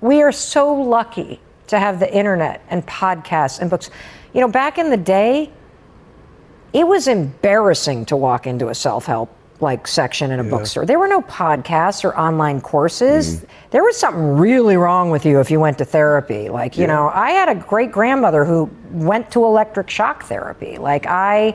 we 0.00 0.22
are 0.22 0.30
so 0.30 0.72
lucky 0.72 1.40
to 1.66 1.80
have 1.80 1.98
the 1.98 2.14
internet 2.14 2.62
and 2.68 2.86
podcasts 2.86 3.58
and 3.58 3.68
books. 3.68 3.90
You 4.34 4.40
know, 4.40 4.48
back 4.48 4.78
in 4.78 4.88
the 4.88 4.96
day, 4.96 5.50
it 6.72 6.86
was 6.86 7.08
embarrassing 7.08 8.04
to 8.06 8.16
walk 8.16 8.46
into 8.46 8.68
a 8.68 8.74
self-help 8.74 9.36
like 9.62 9.86
section 9.86 10.30
in 10.30 10.40
a 10.40 10.44
bookstore. 10.44 10.84
There 10.84 10.98
were 10.98 11.08
no 11.08 11.22
podcasts 11.22 12.04
or 12.04 12.16
online 12.18 12.60
courses. 12.60 13.36
Mm-hmm. 13.36 13.46
There 13.70 13.84
was 13.84 13.96
something 13.96 14.36
really 14.36 14.76
wrong 14.76 15.10
with 15.10 15.24
you 15.24 15.40
if 15.40 15.50
you 15.50 15.60
went 15.60 15.78
to 15.78 15.84
therapy. 15.84 16.48
Like, 16.48 16.76
you 16.76 16.86
know, 16.86 17.10
I 17.14 17.30
had 17.30 17.48
a 17.48 17.54
great 17.54 17.92
grandmother 17.92 18.44
who 18.44 18.68
went 18.90 19.30
to 19.30 19.44
electric 19.44 19.88
shock 19.88 20.24
therapy. 20.24 20.78
Like 20.78 21.06
I 21.06 21.54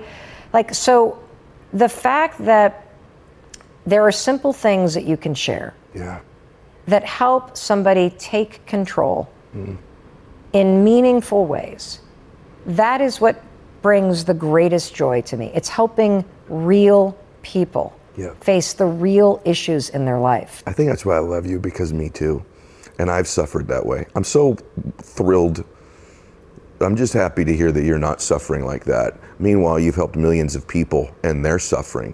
like 0.53 0.73
so 0.73 1.21
the 1.73 1.89
fact 1.89 2.43
that 2.45 2.87
there 3.85 4.01
are 4.03 4.11
simple 4.11 4.53
things 4.53 4.93
that 4.93 5.05
you 5.05 5.17
can 5.17 5.33
share 5.33 5.73
Yeah. 5.93 6.19
that 6.87 7.03
help 7.03 7.55
somebody 7.55 8.09
take 8.17 8.65
control 8.65 9.29
mm-hmm. 9.55 9.75
in 10.53 10.83
meaningful 10.83 11.45
ways. 11.45 11.99
That 12.65 13.01
is 13.01 13.21
what 13.21 13.41
brings 13.81 14.25
the 14.25 14.33
greatest 14.33 14.93
joy 14.95 15.21
to 15.21 15.37
me. 15.37 15.51
It's 15.53 15.69
helping 15.69 16.25
real 16.49 17.17
people 17.47 17.93
Yeah. 18.17 18.31
face 18.41 18.73
the 18.73 18.85
real 18.85 19.41
issues 19.45 19.89
in 19.89 20.03
their 20.05 20.19
life. 20.19 20.63
I 20.67 20.73
think 20.73 20.89
that's 20.89 21.05
why 21.05 21.15
I 21.15 21.19
love 21.19 21.45
you 21.45 21.59
because 21.59 21.93
me 21.93 22.09
too. 22.09 22.43
And 22.99 23.09
I've 23.09 23.27
suffered 23.27 23.67
that 23.67 23.85
way. 23.85 24.05
I'm 24.15 24.23
so 24.23 24.57
thrilled. 25.01 25.63
I'm 26.81 26.95
just 26.95 27.13
happy 27.13 27.45
to 27.45 27.53
hear 27.55 27.71
that 27.71 27.83
you're 27.83 27.99
not 27.99 28.21
suffering 28.21 28.65
like 28.65 28.83
that. 28.85 29.17
Meanwhile, 29.39 29.79
you've 29.79 29.95
helped 29.95 30.15
millions 30.15 30.55
of 30.55 30.67
people 30.67 31.09
and 31.23 31.43
they're 31.45 31.59
suffering. 31.59 32.13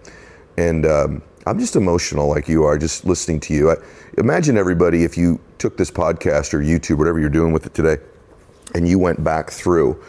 And 0.57 0.85
um, 0.85 1.21
I'm 1.47 1.57
just 1.59 1.75
emotional 1.75 2.27
like 2.29 2.47
you 2.47 2.63
are 2.63 2.77
just 2.77 3.05
listening 3.05 3.39
to 3.41 3.53
you. 3.53 3.71
I, 3.71 3.75
imagine 4.17 4.57
everybody 4.57 5.03
if 5.03 5.17
you 5.17 5.39
took 5.57 5.77
this 5.77 5.89
podcast 5.91 6.53
or 6.53 6.59
YouTube, 6.59 6.97
whatever 6.97 7.19
you're 7.19 7.29
doing 7.29 7.51
with 7.53 7.65
it 7.65 7.73
today, 7.73 7.97
and 8.75 8.87
you 8.87 8.99
went 8.99 9.23
back 9.23 9.49
through 9.51 10.01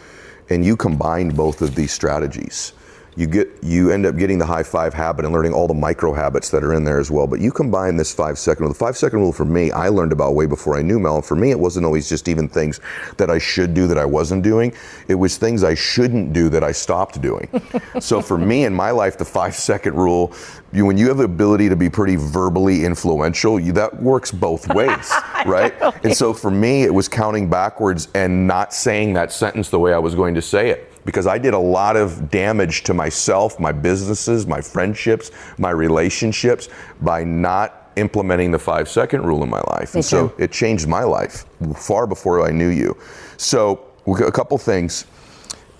and 0.49 0.63
you 0.63 0.75
combined 0.75 1.35
both 1.35 1.61
of 1.61 1.73
these 1.75 1.91
strategies. 1.91 2.73
You 3.17 3.27
get 3.27 3.47
you 3.63 3.91
end 3.91 4.05
up 4.05 4.17
getting 4.17 4.37
the 4.37 4.45
high 4.45 4.63
five 4.63 4.93
habit 4.93 5.23
and 5.23 5.33
learning 5.33 5.53
all 5.53 5.67
the 5.67 5.73
micro 5.73 6.13
habits 6.13 6.49
that 6.49 6.63
are 6.63 6.73
in 6.73 6.83
there 6.83 6.99
as 6.99 7.09
well. 7.09 7.27
But 7.27 7.39
you 7.39 7.51
combine 7.51 7.95
this 7.95 8.13
five 8.13 8.37
second 8.37 8.63
rule. 8.63 8.73
The 8.73 8.79
five 8.79 8.97
second 8.97 9.19
rule 9.19 9.31
for 9.31 9.45
me, 9.45 9.71
I 9.71 9.87
learned 9.87 10.11
about 10.11 10.35
way 10.35 10.45
before 10.45 10.77
I 10.77 10.81
knew 10.81 10.99
Mel. 10.99 11.15
And 11.15 11.25
for 11.25 11.35
me, 11.35 11.51
it 11.51 11.59
wasn't 11.59 11.85
always 11.85 12.09
just 12.09 12.27
even 12.27 12.49
things 12.49 12.81
that 13.17 13.29
I 13.29 13.37
should 13.37 13.73
do 13.73 13.87
that 13.87 13.97
I 13.97 14.05
wasn't 14.05 14.43
doing. 14.43 14.73
It 15.07 15.15
was 15.15 15.37
things 15.37 15.63
I 15.63 15.75
shouldn't 15.75 16.33
do 16.33 16.49
that 16.49 16.63
I 16.63 16.73
stopped 16.73 17.21
doing. 17.21 17.49
so 17.99 18.21
for 18.21 18.37
me 18.37 18.65
in 18.65 18.73
my 18.73 18.91
life, 18.91 19.17
the 19.17 19.25
five 19.25 19.55
second 19.55 19.95
rule, 19.95 20.33
you, 20.73 20.85
when 20.85 20.97
you 20.97 21.07
have 21.07 21.17
the 21.17 21.23
ability 21.23 21.69
to 21.69 21.75
be 21.77 21.89
pretty 21.89 22.17
verbally 22.17 22.83
influential, 22.83 23.59
you, 23.59 23.71
that 23.73 24.01
works 24.01 24.31
both 24.31 24.67
ways, 24.75 25.13
right? 25.45 25.73
And 26.03 26.13
so 26.13 26.33
for 26.33 26.51
me, 26.51 26.83
it 26.83 26.93
was 26.93 27.07
counting 27.07 27.49
backwards 27.49 28.09
and 28.13 28.45
not 28.45 28.73
saying 28.73 29.13
that 29.13 29.31
sentence 29.31 29.69
the 29.69 29.79
way 29.79 29.93
I 29.93 29.99
was 29.99 30.15
going 30.15 30.35
to 30.35 30.41
say 30.41 30.69
it 30.69 30.91
because 31.05 31.27
I 31.27 31.37
did 31.37 31.53
a 31.53 31.59
lot 31.59 31.95
of 31.95 32.29
damage 32.29 32.83
to 32.83 32.93
myself, 32.93 33.59
my 33.59 33.71
businesses, 33.71 34.45
my 34.47 34.59
friendships, 34.59 35.31
my 35.57 35.69
relationships 35.69 36.67
by 37.01 37.23
not 37.23 37.91
implementing 37.95 38.51
the 38.51 38.59
five 38.59 38.89
second 38.89 39.25
rule 39.25 39.43
in 39.43 39.49
my 39.49 39.61
life. 39.69 39.93
Me 39.93 39.99
and 39.99 40.05
so 40.05 40.29
too. 40.29 40.35
it 40.37 40.51
changed 40.51 40.87
my 40.87 41.03
life 41.03 41.45
far 41.77 42.07
before 42.07 42.45
I 42.45 42.51
knew 42.51 42.69
you. 42.69 42.97
So 43.37 43.85
a 44.07 44.31
couple 44.31 44.57
things. 44.57 45.05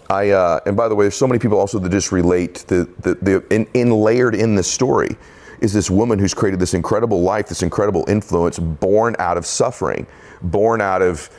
I 0.10 0.30
uh, 0.30 0.60
and 0.66 0.78
by 0.78 0.88
the 0.88 0.96
way, 0.96 1.06
there's 1.06 1.16
so 1.16 1.28
many 1.28 1.40
people 1.40 1.60
also 1.60 1.80
that 1.80 1.92
just 1.92 2.12
relate 2.12 2.66
the 2.68 2.88
the, 3.00 3.16
the 3.16 3.54
in, 3.54 3.68
in 3.74 3.92
layered 3.92 4.36
in 4.36 4.56
this 4.56 4.72
story 4.72 5.18
is 5.62 5.74
this 5.74 5.90
woman 5.90 6.20
who's 6.20 6.34
created 6.34 6.60
this 6.60 6.74
incredible 6.74 7.22
life, 7.22 7.48
this 7.48 7.64
incredible 7.64 8.06
influence, 8.08 8.60
born 8.60 9.16
out 9.20 9.38
of 9.38 9.46
suffering, 9.46 10.06
born 10.42 10.82
out 10.82 11.02
of 11.02 11.30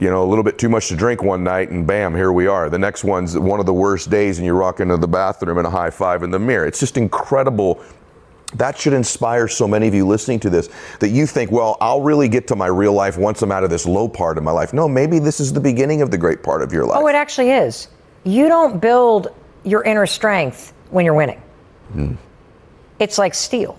you 0.00 0.10
know 0.10 0.22
a 0.22 0.28
little 0.28 0.44
bit 0.44 0.58
too 0.58 0.68
much 0.68 0.88
to 0.88 0.96
drink 0.96 1.22
one 1.22 1.42
night, 1.44 1.70
and 1.70 1.86
bam, 1.86 2.14
here 2.14 2.32
we 2.32 2.46
are. 2.46 2.70
The 2.70 2.78
next 2.78 3.04
one's 3.04 3.38
one 3.38 3.60
of 3.60 3.66
the 3.66 3.74
worst 3.74 4.10
days, 4.10 4.38
and 4.38 4.46
you 4.46 4.54
walk 4.56 4.80
into 4.80 4.96
the 4.96 5.08
bathroom 5.08 5.58
and 5.58 5.66
a 5.66 5.70
high 5.70 5.90
five 5.90 6.22
in 6.22 6.30
the 6.30 6.38
mirror. 6.38 6.66
It's 6.66 6.80
just 6.80 6.96
incredible 6.96 7.82
that 8.54 8.78
should 8.78 8.94
inspire 8.94 9.46
so 9.46 9.68
many 9.68 9.88
of 9.88 9.94
you 9.94 10.06
listening 10.06 10.40
to 10.40 10.50
this 10.50 10.70
that 11.00 11.10
you 11.10 11.26
think, 11.26 11.50
well, 11.50 11.76
I'll 11.80 12.00
really 12.00 12.28
get 12.28 12.46
to 12.48 12.56
my 12.56 12.66
real 12.66 12.94
life 12.94 13.18
once 13.18 13.42
I'm 13.42 13.52
out 13.52 13.62
of 13.62 13.70
this 13.70 13.84
low 13.84 14.08
part 14.08 14.38
of 14.38 14.44
my 14.44 14.50
life. 14.50 14.72
No, 14.72 14.88
maybe 14.88 15.18
this 15.18 15.38
is 15.38 15.52
the 15.52 15.60
beginning 15.60 16.00
of 16.00 16.10
the 16.10 16.18
great 16.18 16.42
part 16.42 16.62
of 16.62 16.72
your 16.72 16.86
life. 16.86 16.98
Oh, 17.02 17.06
it 17.08 17.14
actually 17.14 17.50
is. 17.50 17.88
You 18.24 18.48
don't 18.48 18.80
build 18.80 19.34
your 19.64 19.82
inner 19.82 20.06
strength 20.06 20.72
when 20.90 21.04
you're 21.04 21.14
winning. 21.14 21.42
Hmm. 21.92 22.14
It's 22.98 23.18
like 23.18 23.34
steel, 23.34 23.78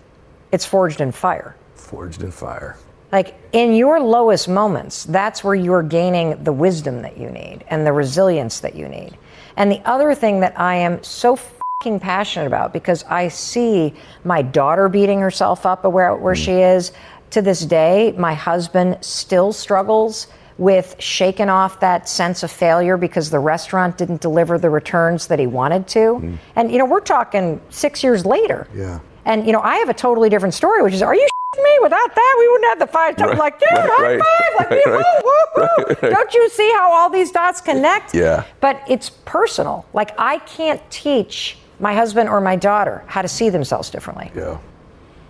it's 0.51 0.65
forged 0.65 1.01
in 1.01 1.11
fire. 1.11 1.55
Forged 1.75 2.21
in 2.21 2.31
fire. 2.31 2.77
Like 3.11 3.35
in 3.53 3.73
your 3.73 3.99
lowest 3.99 4.47
moments, 4.47 5.05
that's 5.05 5.43
where 5.43 5.55
you're 5.55 5.83
gaining 5.83 6.43
the 6.43 6.53
wisdom 6.53 7.01
that 7.01 7.17
you 7.17 7.29
need 7.29 7.63
and 7.67 7.85
the 7.85 7.93
resilience 7.93 8.59
that 8.59 8.75
you 8.75 8.87
need. 8.87 9.17
And 9.57 9.71
the 9.71 9.81
other 9.85 10.13
thing 10.13 10.39
that 10.41 10.59
I 10.59 10.75
am 10.75 11.03
so 11.03 11.35
fucking 11.35 11.99
passionate 11.99 12.45
about 12.45 12.71
because 12.71 13.03
I 13.05 13.27
see 13.29 13.93
my 14.23 14.41
daughter 14.41 14.89
beating 14.89 15.19
herself 15.19 15.65
up 15.65 15.83
where, 15.85 16.15
where 16.15 16.35
mm. 16.35 16.45
she 16.45 16.51
is. 16.51 16.91
To 17.31 17.41
this 17.43 17.63
day, 17.63 18.13
my 18.17 18.33
husband 18.33 18.97
still 19.01 19.53
struggles 19.53 20.27
with 20.57 20.95
shaking 20.99 21.47
off 21.47 21.79
that 21.79 22.09
sense 22.09 22.43
of 22.43 22.51
failure 22.51 22.97
because 22.97 23.29
the 23.29 23.39
restaurant 23.39 23.97
didn't 23.97 24.19
deliver 24.19 24.57
the 24.57 24.69
returns 24.69 25.27
that 25.27 25.39
he 25.39 25.47
wanted 25.47 25.87
to. 25.87 25.99
Mm. 25.99 26.37
And, 26.55 26.71
you 26.71 26.77
know, 26.77 26.85
we're 26.85 26.99
talking 26.99 27.61
six 27.69 28.03
years 28.03 28.25
later. 28.25 28.67
Yeah. 28.73 28.99
And 29.25 29.45
you 29.45 29.53
know, 29.53 29.61
I 29.61 29.75
have 29.75 29.89
a 29.89 29.93
totally 29.93 30.29
different 30.29 30.53
story, 30.53 30.81
which 30.81 30.93
is, 30.93 31.01
are 31.01 31.15
you 31.15 31.27
me? 31.57 31.79
Without 31.81 32.13
that, 32.13 32.35
we 32.39 32.47
wouldn't 32.49 32.69
have 32.69 32.79
the 32.79 32.87
five. 32.87 33.15
I'm 33.19 33.29
Right, 33.29 33.37
like, 33.37 33.59
dude, 33.59 33.69
right, 33.71 33.89
high 33.89 34.03
right, 34.03 34.19
five! 34.19 34.51
Like, 34.59 34.85
right, 34.85 35.23
woo, 35.23 35.63
woo, 35.63 35.95
woo. 36.01 36.09
Don't 36.09 36.33
you 36.33 36.49
see 36.49 36.71
how 36.73 36.91
all 36.91 37.09
these 37.09 37.31
dots 37.31 37.61
connect? 37.61 38.13
Yeah. 38.13 38.45
But 38.59 38.81
it's 38.87 39.09
personal. 39.09 39.85
Like, 39.93 40.11
I 40.19 40.39
can't 40.39 40.81
teach 40.91 41.57
my 41.79 41.93
husband 41.93 42.29
or 42.29 42.41
my 42.41 42.55
daughter 42.55 43.03
how 43.07 43.21
to 43.21 43.27
see 43.27 43.49
themselves 43.49 43.89
differently. 43.89 44.31
Yeah. 44.35 44.57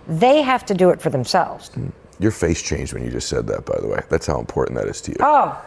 They 0.08 0.42
have 0.42 0.66
to 0.66 0.74
do 0.74 0.90
it 0.90 1.00
for 1.00 1.10
themselves. 1.10 1.70
Mm. 1.70 1.92
Your 2.18 2.32
face 2.32 2.60
changed 2.60 2.92
when 2.92 3.02
you 3.04 3.10
just 3.10 3.28
said 3.28 3.46
that, 3.46 3.64
by 3.64 3.78
the 3.80 3.86
way. 3.88 4.02
That's 4.10 4.26
how 4.26 4.38
important 4.38 4.78
that 4.78 4.88
is 4.88 5.00
to 5.02 5.12
you. 5.12 5.16
Oh, 5.20 5.58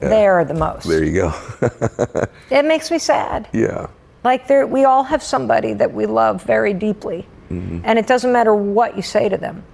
they 0.00 0.26
are 0.26 0.44
the 0.44 0.52
most. 0.54 0.86
There 0.86 1.02
you 1.04 1.12
go. 1.12 2.26
It 2.50 2.64
makes 2.64 2.90
me 2.90 2.98
sad. 2.98 3.48
yeah. 3.52 3.86
Like 4.24 4.46
there, 4.46 4.66
we 4.68 4.84
all 4.84 5.02
have 5.02 5.20
somebody 5.22 5.72
that 5.74 5.92
we 5.92 6.06
love 6.06 6.44
very 6.44 6.72
deeply, 6.74 7.26
mm-hmm. 7.50 7.80
and 7.82 7.98
it 7.98 8.06
doesn't 8.06 8.32
matter 8.32 8.54
what 8.54 8.94
you 8.94 9.02
say 9.02 9.28
to 9.28 9.36
them. 9.36 9.64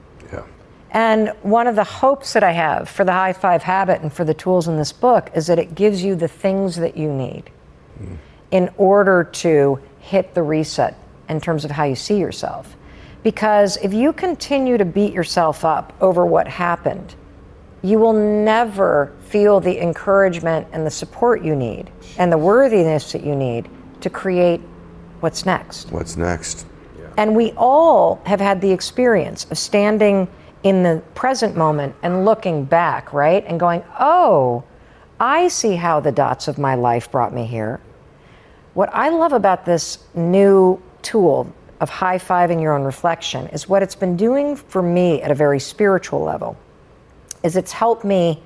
Yeah. 0.89 1.12
And 1.12 1.28
one 1.43 1.66
of 1.66 1.76
the 1.76 1.84
hopes 1.84 2.32
that 2.32 2.43
I 2.43 2.53
have 2.53 2.89
for 2.89 3.05
the 3.05 3.12
high 3.12 3.32
five 3.32 3.62
habit 3.62 4.03
and 4.03 4.12
for 4.12 4.24
the 4.24 4.34
tools 4.34 4.68
in 4.68 4.76
this 4.76 4.93
book 4.93 5.30
is 5.34 5.47
that 5.47 5.59
it 5.59 5.74
gives 5.74 6.03
you 6.03 6.14
the 6.14 6.28
things 6.28 6.76
that 6.76 6.97
you 6.97 7.12
need 7.12 7.51
hmm. 7.99 8.14
in 8.51 8.70
order 8.76 9.24
to 9.24 9.80
hit 10.01 10.34
the 10.34 10.43
reset 10.43 10.97
in 11.28 11.41
terms 11.41 11.64
of 11.64 11.70
how 11.70 11.84
you 11.84 11.95
see 11.95 12.18
yourself. 12.18 12.76
Because 13.22 13.76
if 13.78 13.93
you 13.93 14.12
continue 14.12 14.78
to 14.78 14.84
beat 14.84 15.12
yourself 15.12 15.64
up 15.64 15.93
over 16.01 16.24
what 16.24 16.49
happened, 16.49 17.14
you 17.82 17.99
will 17.99 18.12
never 18.12 19.12
feel 19.20 19.61
the 19.61 19.80
encouragement 19.80 20.66
and 20.72 20.86
the 20.86 20.91
support 20.91 21.43
you 21.43 21.55
need 21.55 21.91
and 22.16 22.32
the 22.32 22.39
worthiness 22.39 23.12
that 23.12 23.22
you 23.22 23.36
need 23.36 23.68
to 24.01 24.11
create 24.11 24.61
what's 25.20 25.45
next. 25.45 25.91
What's 25.91 26.16
next? 26.16 26.66
And 27.18 27.34
we 27.34 27.53
all 27.57 28.22
have 28.26 28.41
had 28.41 28.61
the 28.61 28.70
experience 28.70 29.45
of 29.51 29.59
standing 29.59 30.28
in 30.62 30.82
the 30.82 31.02
present 31.14 31.56
moment 31.56 31.94
and 32.02 32.24
looking 32.24 32.64
back, 32.64 33.12
right? 33.12 33.44
And 33.46 33.61
going, 33.61 33.82
oh, 33.98 34.64
I 35.20 35.48
see 35.48 35.76
how 35.76 36.00
the 36.00 36.12
dots 36.12 36.48
of 36.48 36.59
my 36.59 36.74
life 36.74 37.11
brought 37.11 37.32
me 37.32 37.46
here. 37.46 37.80
What 38.74 38.90
I 38.92 39.09
love 39.09 39.32
about 39.32 39.64
this 39.64 39.98
new 40.14 40.80
tool 41.02 41.52
of 41.80 41.88
high 41.90 42.18
fiving 42.18 42.61
your 42.61 42.76
own 42.76 42.84
reflection 42.84 43.46
is 43.48 43.68
what 43.68 43.82
it's 43.82 43.94
been 43.94 44.16
doing 44.16 44.56
for 44.56 44.82
me 44.82 45.22
at 45.22 45.30
a 45.30 45.34
very 45.34 45.61
spiritual 45.61 46.22
level 46.22 46.56
is 47.42 47.56
it's 47.56 47.72
helped 47.72 48.04
me 48.04 48.42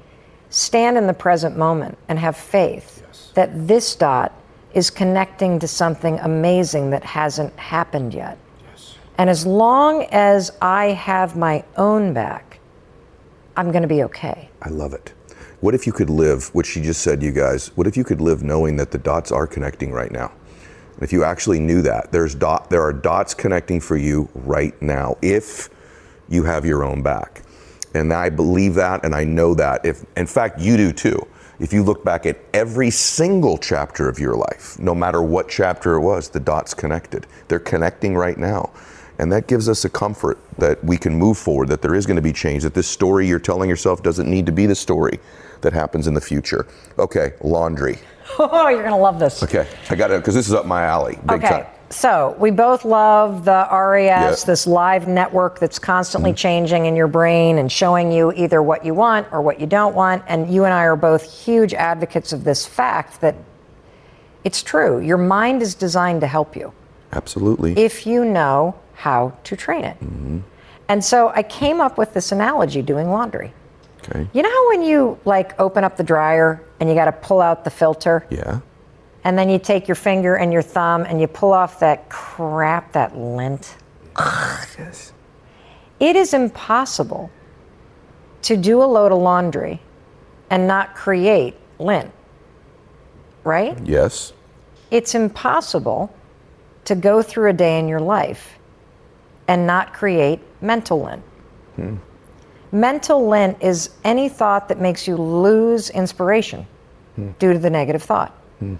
stand 0.50 0.98
in 0.98 1.06
the 1.06 1.14
present 1.14 1.56
moment 1.56 1.96
and 2.08 2.18
have 2.18 2.36
faith 2.36 3.32
that 3.34 3.66
this 3.66 3.94
dot 3.94 4.32
is 4.74 4.90
connecting 4.90 5.58
to 5.58 5.68
something 5.68 6.18
amazing 6.20 6.90
that 6.90 7.04
hasn't 7.04 7.54
happened 7.58 8.14
yet. 8.14 8.38
And 9.18 9.28
as 9.28 9.46
long 9.46 10.04
as 10.10 10.50
I 10.60 10.86
have 10.86 11.36
my 11.36 11.64
own 11.76 12.12
back, 12.12 12.58
I'm 13.56 13.70
going 13.70 13.82
to 13.82 13.88
be 13.88 14.02
okay. 14.04 14.48
I 14.62 14.70
love 14.70 14.94
it. 14.94 15.12
What 15.60 15.74
if 15.74 15.86
you 15.86 15.92
could 15.92 16.10
live, 16.10 16.52
which 16.54 16.66
she 16.66 16.80
just 16.80 17.02
said, 17.02 17.22
you 17.22 17.30
guys, 17.30 17.68
what 17.76 17.86
if 17.86 17.96
you 17.96 18.04
could 18.04 18.20
live 18.20 18.42
knowing 18.42 18.76
that 18.76 18.90
the 18.90 18.98
dots 18.98 19.30
are 19.30 19.46
connecting 19.46 19.92
right 19.92 20.10
now? 20.10 20.32
And 20.94 21.02
if 21.02 21.12
you 21.12 21.24
actually 21.24 21.60
knew 21.60 21.82
that, 21.82 22.10
there's 22.10 22.34
dot, 22.34 22.70
there 22.70 22.82
are 22.82 22.92
dots 22.92 23.34
connecting 23.34 23.80
for 23.80 23.96
you 23.96 24.28
right 24.34 24.80
now 24.82 25.16
if 25.22 25.68
you 26.28 26.44
have 26.44 26.64
your 26.64 26.82
own 26.82 27.02
back. 27.02 27.42
And 27.94 28.12
I 28.12 28.30
believe 28.30 28.74
that 28.74 29.04
and 29.04 29.14
I 29.14 29.24
know 29.24 29.54
that. 29.54 29.84
If 29.84 30.04
in 30.16 30.26
fact 30.26 30.58
you 30.60 30.76
do 30.76 30.92
too. 30.92 31.28
If 31.60 31.72
you 31.72 31.84
look 31.84 32.02
back 32.02 32.26
at 32.26 32.40
every 32.52 32.90
single 32.90 33.56
chapter 33.56 34.08
of 34.08 34.18
your 34.18 34.34
life, 34.34 34.78
no 34.80 34.94
matter 34.94 35.22
what 35.22 35.48
chapter 35.48 35.94
it 35.94 36.00
was, 36.00 36.28
the 36.28 36.40
dots 36.40 36.74
connected. 36.74 37.26
They're 37.46 37.60
connecting 37.60 38.16
right 38.16 38.36
now. 38.36 38.72
And 39.22 39.30
that 39.30 39.46
gives 39.46 39.68
us 39.68 39.84
a 39.84 39.88
comfort 39.88 40.36
that 40.58 40.82
we 40.82 40.98
can 40.98 41.14
move 41.14 41.38
forward, 41.38 41.68
that 41.68 41.80
there 41.80 41.94
is 41.94 42.06
going 42.06 42.16
to 42.16 42.22
be 42.22 42.32
change, 42.32 42.64
that 42.64 42.74
this 42.74 42.88
story 42.88 43.24
you're 43.24 43.38
telling 43.38 43.70
yourself 43.70 44.02
doesn't 44.02 44.28
need 44.28 44.46
to 44.46 44.52
be 44.52 44.66
the 44.66 44.74
story 44.74 45.20
that 45.60 45.72
happens 45.72 46.08
in 46.08 46.14
the 46.14 46.20
future. 46.20 46.66
Okay, 46.98 47.34
laundry. 47.40 47.98
Oh, 48.38 48.68
you're 48.68 48.80
going 48.80 48.92
to 48.92 48.96
love 48.96 49.18
this. 49.18 49.42
Okay, 49.42 49.66
I 49.90 49.94
got 49.94 50.10
it 50.10 50.20
because 50.20 50.34
this 50.34 50.48
is 50.48 50.54
up 50.54 50.64
my 50.64 50.84
alley, 50.84 51.18
big 51.26 51.44
okay. 51.44 51.48
time. 51.48 51.66
So 51.90 52.34
we 52.38 52.50
both 52.50 52.84
love 52.84 53.44
the 53.44 53.68
RAS, 53.70 54.06
Yeah. 54.06 54.30
Mm-hmm. 54.30 54.50
this 54.50 54.66
live 54.66 55.06
network 55.06 55.58
that's 55.58 55.78
constantly 55.78 56.32
changing 56.32 56.86
in 56.86 56.96
your 56.96 57.08
brain 57.08 57.58
and 57.58 57.70
showing 57.70 58.10
you 58.10 58.32
either 58.32 58.62
what 58.62 58.86
you 58.86 58.94
want 58.94 59.28
or 59.32 59.42
what 59.42 59.60
you 59.60 59.66
don't 59.66 59.94
want. 59.94 60.24
And 60.28 60.52
you 60.52 60.64
and 60.64 60.72
I 60.72 60.84
are 60.84 60.96
both 60.96 61.30
huge 61.30 61.74
advocates 61.74 62.32
of 62.32 62.42
this 62.42 62.64
fact 62.64 63.20
that 63.20 63.34
it's 64.44 64.62
true. 64.62 64.98
Your 65.00 65.18
mind 65.18 65.60
is 65.60 65.74
designed 65.74 66.22
to 66.22 66.26
help 66.26 66.56
you 66.56 66.72
Absolutely. 67.12 67.76
if 67.76 68.06
you 68.06 68.24
know 68.24 68.74
how 69.02 69.36
to 69.42 69.56
train 69.56 69.84
it. 69.84 69.98
Mm-hmm. 69.98 70.38
And 70.86 71.04
so 71.04 71.32
I 71.34 71.42
came 71.42 71.80
up 71.80 71.98
with 71.98 72.14
this 72.14 72.30
analogy 72.30 72.82
doing 72.82 73.10
laundry. 73.10 73.52
okay. 74.04 74.28
You 74.32 74.42
know 74.42 74.48
how 74.48 74.68
when 74.68 74.82
you 74.82 75.18
like 75.24 75.58
open 75.58 75.82
up 75.82 75.96
the 75.96 76.04
dryer 76.04 76.62
and 76.78 76.88
you 76.88 76.94
got 76.94 77.06
to 77.06 77.12
pull 77.12 77.40
out 77.40 77.64
the 77.64 77.70
filter? 77.70 78.24
Yeah. 78.30 78.60
And 79.24 79.36
then 79.36 79.48
you 79.48 79.58
take 79.58 79.88
your 79.88 79.96
finger 79.96 80.36
and 80.36 80.52
your 80.52 80.62
thumb 80.62 81.04
and 81.04 81.20
you 81.20 81.26
pull 81.26 81.52
off 81.52 81.80
that 81.80 82.08
crap, 82.10 82.92
that 82.92 83.18
lint. 83.18 83.76
Ugh. 84.14 84.68
Yes. 84.78 85.12
It 85.98 86.14
is 86.14 86.32
impossible 86.32 87.28
to 88.42 88.56
do 88.56 88.82
a 88.84 88.86
load 88.86 89.10
of 89.10 89.18
laundry 89.18 89.80
and 90.48 90.68
not 90.68 90.94
create 90.94 91.56
lint, 91.80 92.12
right? 93.42 93.76
Yes. 93.84 94.32
It's 94.92 95.16
impossible 95.16 96.14
to 96.84 96.94
go 96.94 97.20
through 97.20 97.50
a 97.50 97.52
day 97.52 97.80
in 97.80 97.88
your 97.88 98.00
life 98.00 98.58
and 99.48 99.66
not 99.66 99.92
create 99.92 100.40
mental 100.60 101.02
lint. 101.02 101.22
Hmm. 101.76 101.96
Mental 102.70 103.28
lint 103.28 103.58
is 103.60 103.90
any 104.04 104.28
thought 104.28 104.68
that 104.68 104.80
makes 104.80 105.06
you 105.06 105.16
lose 105.16 105.90
inspiration 105.90 106.66
hmm. 107.16 107.30
due 107.38 107.52
to 107.52 107.58
the 107.58 107.70
negative 107.70 108.02
thought. 108.02 108.30
Hmm. 108.58 108.76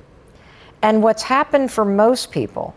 And 0.82 1.02
what's 1.02 1.22
happened 1.22 1.70
for 1.70 1.84
most 1.84 2.30
people 2.30 2.74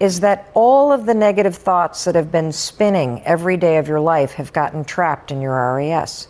is 0.00 0.20
that 0.20 0.50
all 0.54 0.92
of 0.92 1.06
the 1.06 1.14
negative 1.14 1.54
thoughts 1.54 2.04
that 2.04 2.14
have 2.14 2.32
been 2.32 2.50
spinning 2.50 3.22
every 3.24 3.56
day 3.56 3.76
of 3.76 3.86
your 3.86 4.00
life 4.00 4.32
have 4.32 4.52
gotten 4.52 4.84
trapped 4.84 5.30
in 5.30 5.40
your 5.40 5.76
RAS. 5.76 6.28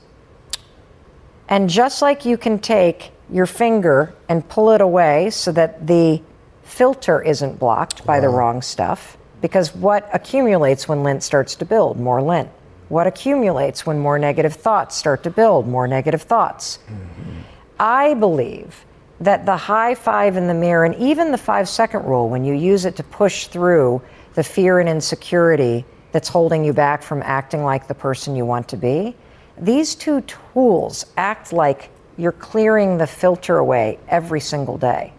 And 1.49 1.69
just 1.69 2.03
like 2.03 2.25
you 2.25 2.37
can 2.37 2.59
take 2.59 3.13
your 3.31 3.47
finger 3.47 4.15
and 4.29 4.47
pull 4.49 4.71
it 4.71 4.81
away 4.81 5.31
so 5.31 5.51
that 5.53 5.87
the 5.87 6.21
filter 6.63 7.23
isn't 7.23 7.59
blocked 7.59 8.05
by 8.05 8.21
the 8.21 8.29
wrong 8.29 8.61
stuff, 8.61 9.17
because 9.45 9.75
what 9.75 10.09
accumulates 10.11 10.89
when 10.89 11.03
lint 11.03 11.23
starts 11.23 11.55
to 11.55 11.67
build? 11.67 12.01
More 12.01 12.23
lint. 12.23 12.49
What 12.89 13.07
accumulates 13.07 13.85
when 13.85 13.99
more 13.99 14.19
negative 14.19 14.55
thoughts 14.55 14.97
start 14.97 15.23
to 15.25 15.31
build? 15.31 15.69
More 15.69 15.87
negative 15.87 16.23
thoughts. 16.23 16.79
Mm-hmm. 16.87 17.41
I 17.79 18.15
believe 18.15 18.87
that 19.21 19.45
the 19.45 19.55
high 19.55 19.97
five 19.97 20.39
in 20.39 20.47
the 20.47 20.55
mirror 20.55 20.87
and 20.87 20.95
even 20.95 21.31
the 21.31 21.37
five 21.37 21.69
second 21.69 22.07
rule, 22.07 22.31
when 22.31 22.43
you 22.43 22.55
use 22.55 22.87
it 22.87 22.97
to 22.97 23.03
push 23.03 23.49
through 23.49 24.01
the 24.33 24.43
fear 24.43 24.79
and 24.81 24.89
insecurity 24.89 25.85
that's 26.13 26.31
holding 26.31 26.65
you 26.65 26.73
back 26.73 27.03
from 27.03 27.21
acting 27.23 27.65
like 27.65 27.87
the 27.87 27.95
person 27.95 28.35
you 28.35 28.47
want 28.47 28.67
to 28.69 28.79
be, 28.79 29.15
these 29.59 29.95
two 29.95 30.23
tools 30.23 31.05
act 31.19 31.53
like 31.53 31.91
you're 32.17 32.33
clearing 32.33 32.97
the 32.97 33.07
filter 33.07 33.59
away 33.59 33.99
every 34.09 34.41
single 34.41 34.79
day. 34.79 35.13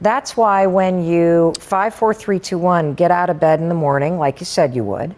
That's 0.00 0.36
why 0.36 0.66
when 0.66 1.04
you 1.04 1.54
five, 1.58 1.94
four, 1.94 2.12
three, 2.12 2.38
two, 2.38 2.58
one, 2.58 2.94
get 2.94 3.10
out 3.10 3.30
of 3.30 3.40
bed 3.40 3.60
in 3.60 3.68
the 3.68 3.74
morning, 3.74 4.18
like 4.18 4.40
you 4.40 4.46
said 4.46 4.74
you 4.74 4.84
would, 4.84 5.14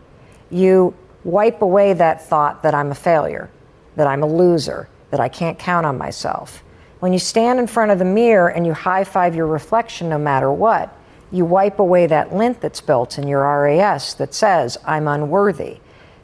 you 0.51 0.95
wipe 1.25 1.63
away 1.63 1.93
that 1.95 2.25
thought 2.25 2.63
that 2.63 2.75
I'm 2.75 2.93
a 2.93 2.95
failure, 2.95 3.51
that 3.97 4.07
I'm 4.07 4.23
a 4.23 4.27
loser, 4.27 4.89
that 5.11 5.21
I 5.21 5.29
can't 5.29 5.59
count 5.59 5.85
on 5.85 5.99
myself. 5.99 6.63
When 7.01 7.13
you 7.13 7.19
stand 7.19 7.59
in 7.59 7.67
front 7.67 7.91
of 7.91 7.99
the 7.99 8.05
mirror 8.05 8.49
and 8.49 8.67
you 8.67 8.73
high 8.73 9.05
five 9.05 9.35
your 9.35 9.47
reflection 9.47 10.09
no 10.09 10.19
matter 10.19 10.53
what, 10.53 10.95
you 11.31 11.45
wipe 11.45 11.79
away 11.79 12.07
that 12.07 12.35
lint 12.35 12.61
that's 12.61 12.81
built 12.81 13.19
in 13.19 13.29
your 13.29 13.43
RAS 13.43 14.15
that 14.15 14.33
says, 14.33 14.79
I'm 14.85 15.09
unworthy. 15.09 15.79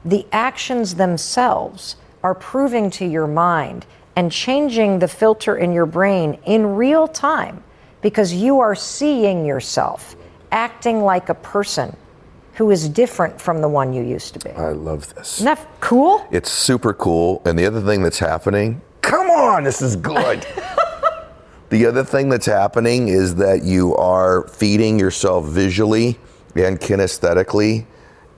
The 0.04 0.26
actions 0.32 0.94
themselves 0.94 1.96
are 2.22 2.34
proving 2.34 2.90
to 2.90 3.04
your 3.04 3.26
mind 3.26 3.84
and 4.16 4.32
changing 4.32 5.00
the 5.00 5.08
filter 5.08 5.56
in 5.56 5.72
your 5.72 5.86
brain 5.86 6.38
in 6.46 6.76
real 6.76 7.08
time 7.08 7.62
because 8.04 8.34
you 8.34 8.60
are 8.60 8.74
seeing 8.74 9.46
yourself 9.46 10.14
acting 10.52 11.00
like 11.00 11.30
a 11.30 11.34
person 11.34 11.96
who 12.52 12.70
is 12.70 12.86
different 12.86 13.40
from 13.40 13.62
the 13.62 13.68
one 13.68 13.94
you 13.94 14.02
used 14.02 14.34
to 14.34 14.38
be. 14.40 14.50
I 14.50 14.72
love 14.72 15.14
this. 15.14 15.36
Isn't 15.38 15.46
that 15.46 15.66
cool? 15.80 16.22
It's 16.30 16.52
super 16.52 16.92
cool. 16.92 17.40
And 17.46 17.58
the 17.58 17.64
other 17.64 17.80
thing 17.80 18.02
that's 18.02 18.18
happening, 18.18 18.82
come 19.00 19.30
on, 19.30 19.64
this 19.64 19.80
is 19.80 19.96
good. 19.96 20.46
the 21.70 21.86
other 21.86 22.04
thing 22.04 22.28
that's 22.28 22.44
happening 22.44 23.08
is 23.08 23.36
that 23.36 23.64
you 23.64 23.96
are 23.96 24.46
feeding 24.48 24.98
yourself 24.98 25.46
visually 25.46 26.18
and 26.54 26.78
kinesthetically. 26.78 27.86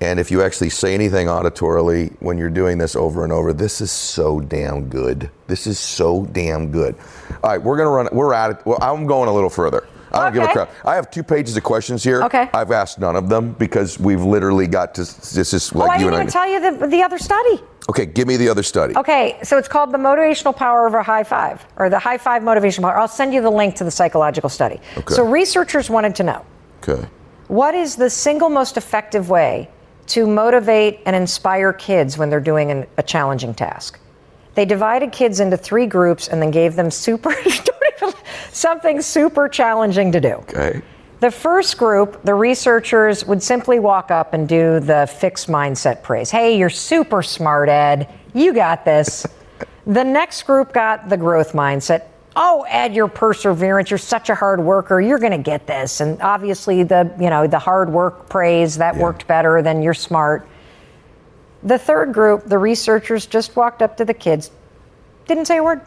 And 0.01 0.20
if 0.20 0.30
you 0.30 0.42
actually 0.42 0.70
say 0.70 0.94
anything 0.94 1.26
auditorily 1.26 2.14
when 2.20 2.36
you're 2.36 2.51
doing 2.51 2.76
this 2.76 2.94
over 2.97 3.24
and 3.24 3.32
over, 3.32 3.53
this 3.53 3.80
is 3.80 3.90
so 3.90 4.40
damn 4.40 4.88
good. 4.88 5.30
This 5.47 5.66
is 5.66 5.78
so 5.78 6.26
damn 6.26 6.70
good. 6.70 6.94
All 7.42 7.51
right, 7.51 7.62
we're 7.62 7.78
gonna 7.78 7.90
run. 7.90 8.09
We're 8.12 8.34
at 8.34 8.51
it. 8.51 8.66
Well, 8.66 8.78
I'm 8.82 9.07
going 9.07 9.28
a 9.28 9.32
little 9.32 9.49
further. 9.49 9.86
I 10.12 10.24
don't 10.24 10.34
give 10.34 10.42
a 10.44 10.53
crap. 10.53 10.70
I 10.84 10.94
have 10.94 11.11
two 11.11 11.22
pages 11.22 11.57
of 11.57 11.62
questions 11.62 12.03
here. 12.03 12.22
Okay. 12.22 12.49
I've 12.55 12.70
asked 12.70 12.99
none 12.99 13.16
of 13.16 13.28
them 13.28 13.53
because 13.53 13.99
we've 13.99 14.22
literally 14.22 14.66
got 14.66 14.94
to. 14.97 15.03
This 15.03 15.53
is 15.53 15.72
oh, 15.72 15.78
like 15.78 15.88
oh, 15.88 15.92
I 15.92 15.97
you 15.97 16.05
didn't 16.05 16.14
and 16.14 16.22
even 16.22 16.32
tell 16.32 16.49
you 16.49 16.78
the, 16.78 16.86
the 16.86 17.03
other 17.03 17.18
study. 17.18 17.61
Okay, 17.88 18.07
give 18.07 18.26
me 18.26 18.36
the 18.36 18.49
other 18.49 18.62
study. 18.62 18.97
Okay, 18.97 19.38
so 19.42 19.59
it's 19.59 19.68
called 19.68 19.92
the 19.92 19.99
motivational 19.99 20.55
power 20.55 20.86
of 20.86 20.94
a 20.94 21.03
high 21.03 21.24
five, 21.24 21.64
or 21.76 21.88
the 21.88 21.99
high 21.99 22.18
five 22.18 22.42
motivational 22.42 22.82
power. 22.82 22.99
I'll 22.99 23.09
send 23.09 23.32
you 23.32 23.40
the 23.40 23.51
link 23.51 23.76
to 23.76 23.84
the 23.84 23.90
psychological 23.90 24.51
study. 24.51 24.80
Okay. 24.97 25.14
So 25.14 25.24
researchers 25.24 25.88
wanted 25.88 26.14
to 26.16 26.24
know 26.24 26.44
Okay. 26.82 27.07
what 27.49 27.74
is 27.74 27.97
the 27.97 28.11
single 28.11 28.49
most 28.49 28.76
effective 28.76 29.30
way 29.30 29.68
to 30.09 30.27
motivate 30.27 31.01
and 31.07 31.17
inspire 31.17 31.73
kids 31.73 32.17
when 32.17 32.31
they're 32.31 32.41
doing 32.41 32.71
an, 32.71 32.87
a 32.97 33.03
challenging 33.03 33.55
task. 33.55 33.99
They 34.55 34.65
divided 34.65 35.13
kids 35.13 35.41
into 35.41 35.57
three 35.57 35.87
groups 35.87 36.29
and 36.29 36.41
then 36.41 36.51
gave 36.51 36.77
them 36.77 36.91
super 36.91 37.35
something 38.51 39.03
super 39.03 39.49
challenging 39.49 40.13
to 40.13 40.21
do. 40.21 40.35
Okay. 40.35 40.83
The 41.21 41.31
first 41.31 41.79
group, 41.79 42.23
the 42.25 42.35
researchers 42.35 43.25
would 43.25 43.43
simply 43.43 43.79
walk 43.79 44.11
up 44.11 44.35
and 44.35 44.49
do 44.49 44.81
the 44.81 45.07
fixed 45.07 45.49
mindset 45.49 46.03
praise. 46.03 46.31
Hey, 46.31 46.59
you're 46.59 46.71
super 46.71 47.23
smart, 47.23 47.69
Ed. 47.69 48.09
You 48.35 48.53
got 48.53 48.85
this. 48.85 49.27
the 49.87 50.05
next 50.05 50.43
group 50.43 50.73
got 50.73 51.09
the 51.09 51.17
growth 51.17 51.53
mindset. 51.53 52.05
Oh, 52.39 52.66
Ed, 52.68 52.95
you're 52.95 53.09
perseverance. 53.09 53.91
You're 53.91 53.97
such 53.97 54.28
a 54.28 54.34
hard 54.34 54.61
worker. 54.61 55.01
You're 55.01 55.18
going 55.18 55.32
to 55.32 55.39
get 55.39 55.66
this. 55.66 56.03
And 56.03 56.20
obviously, 56.20 56.82
the 56.82 57.11
you 57.18 57.30
know 57.30 57.47
the 57.47 57.59
hard 57.59 57.91
work 57.91 58.28
praise 58.28 58.76
that 58.76 58.95
worked 58.95 59.26
better 59.26 59.62
than 59.62 59.82
you're 59.82 59.95
smart. 59.95 60.47
The 61.62 61.78
third 61.78 62.12
group, 62.12 62.45
the 62.45 62.59
researchers 62.59 63.24
just 63.24 63.57
walked 63.57 63.80
up 63.80 63.97
to 63.97 64.05
the 64.05 64.14
kids, 64.14 64.51
didn't 65.26 65.47
say 65.47 65.57
a 65.57 65.64
word, 65.64 65.80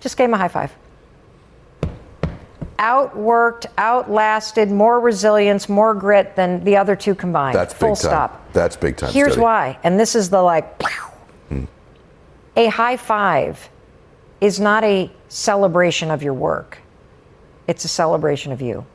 just 0.00 0.16
gave 0.16 0.24
them 0.24 0.34
a 0.34 0.38
high 0.38 0.48
five 0.48 0.72
outworked, 2.78 3.66
outlasted, 3.78 4.70
more 4.70 5.00
resilience, 5.00 5.68
more 5.68 5.94
grit 5.94 6.36
than 6.36 6.62
the 6.64 6.76
other 6.76 6.96
two 6.96 7.14
combined. 7.14 7.54
That's 7.54 7.72
big 7.72 7.80
Full 7.80 7.96
time. 7.96 8.10
stop. 8.10 8.52
That's 8.52 8.76
big 8.76 8.96
time 8.96 9.12
Here's 9.12 9.32
study. 9.32 9.42
why, 9.42 9.78
and 9.82 9.98
this 9.98 10.14
is 10.14 10.30
the 10.30 10.42
like. 10.42 10.82
Hmm. 11.48 11.64
A 12.56 12.66
high 12.68 12.96
five 12.96 13.68
is 14.40 14.60
not 14.60 14.84
a 14.84 15.10
celebration 15.28 16.10
of 16.10 16.22
your 16.22 16.34
work. 16.34 16.78
It's 17.66 17.84
a 17.84 17.88
celebration 17.88 18.52
of 18.52 18.60
you. 18.60 18.86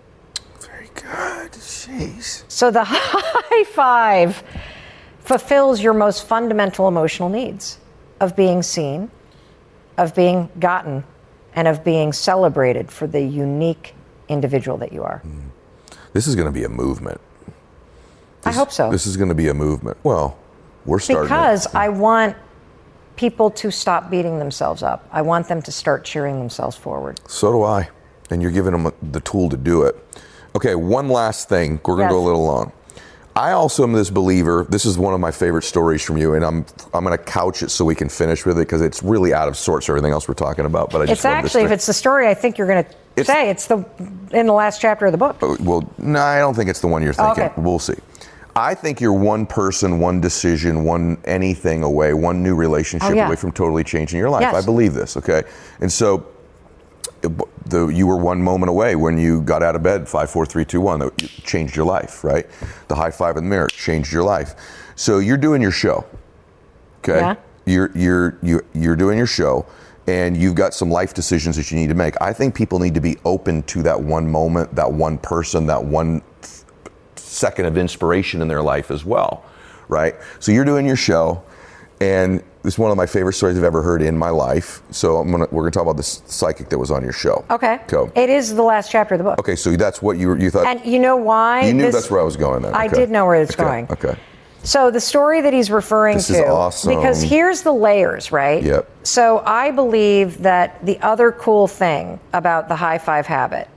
Very 0.60 0.90
good. 0.94 1.52
Jeez. 1.52 2.44
So 2.48 2.72
the 2.72 2.84
high 2.88 3.64
five 3.66 4.44
fulfills 5.20 5.82
your 5.82 5.94
most 5.94 6.28
fundamental 6.28 6.88
emotional 6.88 7.30
needs 7.30 7.80
of 8.20 8.36
being 8.36 8.62
seen, 8.62 9.10
of 9.98 10.16
being 10.16 10.50
gotten, 10.60 11.04
and 11.56 11.68
of 11.68 11.84
being 11.84 12.14
celebrated 12.14 12.92
for 12.92 13.08
the 13.08 13.22
unique 13.22 13.94
individual 14.30 14.78
that 14.78 14.94
you 14.94 15.04
are. 15.04 15.20
Hmm. 15.20 15.50
This 16.14 16.28
is 16.28 16.36
going 16.36 16.48
to 16.48 16.52
be 16.52 16.64
a 16.64 16.70
movement. 16.70 17.20
I 18.46 18.52
hope 18.52 18.72
so. 18.72 18.90
This 18.92 19.06
is 19.06 19.18
going 19.18 19.30
to 19.30 19.36
be 19.36 19.50
a 19.50 19.54
movement. 19.54 19.98
Well, 20.04 20.38
we're 20.86 21.00
starting. 21.00 21.24
it. 21.24 21.26
Because 21.26 21.68
I 21.76 21.90
want 21.90 22.36
people 23.22 23.52
to 23.52 23.70
stop 23.70 24.10
beating 24.10 24.40
themselves 24.40 24.82
up. 24.82 25.08
I 25.12 25.22
want 25.22 25.48
them 25.48 25.62
to 25.62 25.72
start 25.72 26.04
cheering 26.04 26.40
themselves 26.40 26.76
forward. 26.76 27.22
So 27.28 27.52
do 27.52 27.62
I. 27.62 27.88
And 28.32 28.42
you're 28.42 28.50
giving 28.50 28.72
them 28.72 28.92
the 29.12 29.20
tool 29.20 29.48
to 29.50 29.58
do 29.58 29.84
it. 29.84 29.96
Okay, 30.56 30.74
one 30.74 31.08
last 31.08 31.48
thing. 31.48 31.80
We're 31.86 31.98
going 31.98 32.08
to 32.08 32.14
go 32.14 32.20
a 32.20 32.26
little 32.26 32.44
long. 32.44 32.72
I 33.36 33.52
also 33.52 33.84
am 33.84 33.94
this 33.94 34.10
believer. 34.10 34.66
This 34.68 34.86
is 34.86 34.98
one 34.98 35.14
of 35.14 35.20
my 35.20 35.30
favorite 35.30 35.64
stories 35.64 36.02
from 36.04 36.18
you, 36.18 36.34
and 36.34 36.44
I'm 36.44 36.66
I'm 36.94 37.06
going 37.06 37.18
to 37.18 37.24
couch 37.24 37.62
it 37.64 37.70
so 37.70 37.86
we 37.86 37.96
can 37.96 38.10
finish 38.10 38.46
with 38.46 38.58
it 38.58 38.62
because 38.62 38.82
it's 38.82 39.02
really 39.04 39.34
out 39.34 39.48
of 39.48 39.56
sorts 39.56 39.86
for 39.86 39.94
everything 39.94 40.12
else 40.12 40.28
we're 40.28 40.34
talking 40.34 40.66
about. 40.66 40.90
But 40.90 41.04
I 41.04 41.06
just 41.06 41.20
It's 41.20 41.26
actually, 41.26 41.64
if 41.64 41.72
it's 41.72 41.86
the 41.86 41.94
story 41.94 42.28
I 42.28 42.34
think 42.34 42.58
you're 42.58 42.68
going 42.68 42.84
to 42.84 43.24
say, 43.24 43.50
it's 43.50 43.68
the 43.68 43.86
in 44.32 44.48
the 44.48 44.54
last 44.54 44.82
chapter 44.82 45.06
of 45.06 45.14
the 45.14 45.18
book. 45.18 45.38
Oh, 45.42 45.56
well, 45.62 45.90
no, 45.98 46.20
I 46.20 46.40
don't 46.40 46.56
think 46.56 46.70
it's 46.70 46.82
the 46.82 46.88
one 46.88 47.04
you're 47.04 47.14
thinking. 47.14 47.44
Okay. 47.44 47.54
We'll 47.62 47.80
see. 47.80 47.96
I 48.56 48.74
think 48.74 49.00
you're 49.00 49.14
one 49.14 49.46
person, 49.46 50.00
one 50.00 50.20
decision, 50.20 50.84
one 50.84 51.18
anything 51.26 51.84
away, 51.84 52.14
one 52.14 52.44
new 52.44 52.56
relationship 52.56 53.10
Oh, 53.10 53.14
yeah. 53.14 53.28
away 53.28 53.36
from 53.36 53.52
totally 53.52 53.84
changing 53.84 54.20
your 54.20 54.30
life. 54.30 54.42
Yes. 54.42 54.56
I 54.56 54.66
believe 54.66 54.94
this, 54.94 55.16
okay? 55.18 55.44
And 55.80 55.92
so 55.92 56.28
the, 57.66 57.88
you 57.88 58.08
were 58.08 58.18
one 58.18 58.42
moment 58.42 58.70
away 58.70 58.96
when 58.96 59.18
you 59.18 59.42
got 59.42 59.64
out 59.64 59.76
of 59.76 59.84
bed, 59.84 60.08
five, 60.08 60.30
four, 60.30 60.46
three, 60.46 60.66
two, 60.66 60.82
one, 60.82 61.00
that 61.00 61.18
changed 61.44 61.76
your 61.76 61.86
life, 61.86 62.24
right? 62.24 62.46
The 62.88 62.96
high 62.96 63.12
five 63.12 63.38
in 63.38 63.44
the 63.46 63.50
mirror 63.50 63.68
changed 63.68 64.12
your 64.12 64.24
life. 64.24 64.56
So 64.96 65.20
you're 65.20 65.38
doing 65.38 65.62
your 65.62 65.72
show, 65.72 66.06
okay? 67.00 67.20
Yeah. 67.20 67.36
You're, 67.66 67.92
you're, 67.96 68.38
you're, 68.42 68.66
you're 68.74 68.96
doing 68.96 69.18
your 69.18 69.28
show 69.28 69.66
and 70.08 70.36
you've 70.36 70.56
got 70.56 70.74
some 70.74 70.90
life 70.90 71.14
decisions 71.14 71.56
that 71.58 71.72
you 71.72 71.78
need 71.78 71.88
to 71.88 71.94
make. 71.94 72.20
I 72.20 72.34
think 72.34 72.56
people 72.56 72.80
need 72.80 72.96
to 72.96 73.02
be 73.02 73.18
open 73.24 73.64
to 73.64 73.84
that 73.84 74.02
one 74.02 74.30
moment, 74.30 74.76
that 74.76 74.92
one 74.92 75.18
person, 75.20 75.68
that 75.68 75.84
one 75.84 76.22
second 77.32 77.66
of 77.66 77.78
inspiration 77.78 78.42
in 78.42 78.48
their 78.48 78.62
life 78.62 78.92
as 78.92 79.06
well, 79.06 79.44
right? 79.88 80.16
So 80.40 80.52
you're 80.52 80.66
doing 80.66 80.86
your 80.86 80.96
show, 80.98 81.42
and 82.00 82.44
this 82.64 82.74
is 82.74 82.80
one 82.80 82.92
of 82.92 82.98
my 82.98 83.06
favorite 83.06 83.34
stories 83.34 83.58
I've 83.58 83.64
ever 83.64 83.82
heard 83.82 84.02
in 84.02 84.18
my 84.18 84.30
life. 84.30 84.82
So 84.92 85.18
I'm 85.18 85.32
gonna, 85.32 85.48
we're 85.52 85.64
gonna 85.64 85.72
talk 85.72 85.84
about 85.84 85.98
this 85.98 86.22
psychic 86.26 86.70
that 86.70 86.78
was 86.78 86.92
on 86.92 87.04
your 87.04 87.14
show. 87.14 87.44
Okay. 87.50 87.80
So, 87.90 88.12
It 88.16 88.30
is 88.30 88.54
the 88.54 88.62
last 88.64 88.92
chapter 88.92 89.16
of 89.16 89.20
the 89.20 89.24
book. 89.24 89.40
Okay, 89.40 89.56
so 89.56 89.76
that's 89.76 90.02
what 90.02 90.18
you 90.18 90.36
you 90.36 90.50
thought. 90.52 90.66
And 90.68 90.86
you 90.86 91.00
know 91.00 91.16
why? 91.16 91.66
you 91.66 91.74
knew 91.74 91.84
this- 91.84 91.96
that's 91.96 92.12
where 92.12 92.20
I 92.20 92.24
was 92.24 92.36
going. 92.36 92.64
Then 92.64 92.74
I 92.74 92.88
did 92.88 93.10
know 93.10 93.26
where 93.26 93.36
it's 93.42 93.54
Okay, 93.54 93.64
going. 93.64 93.88
Okay. 93.92 94.16
So 94.64 94.92
the 94.92 95.00
story 95.00 95.42
that 95.42 95.54
he's 95.54 95.72
referring 95.72 96.18
This 96.18 96.28
to, 96.28 96.34
is 96.44 96.50
awesome. 96.50 96.94
because 96.96 97.24
here's 97.24 97.64
the 97.64 97.74
layers, 97.74 98.32
right? 98.32 98.62
Yep. 98.62 98.88
So 99.02 99.42
I 99.44 99.72
believe 99.72 100.44
that 100.44 100.86
the 100.86 101.00
other 101.02 101.32
cool 101.32 101.68
thing 101.68 102.20
about 102.34 102.68
the 102.68 102.76
high 102.76 103.00
five 103.00 103.26
habit 103.26 103.68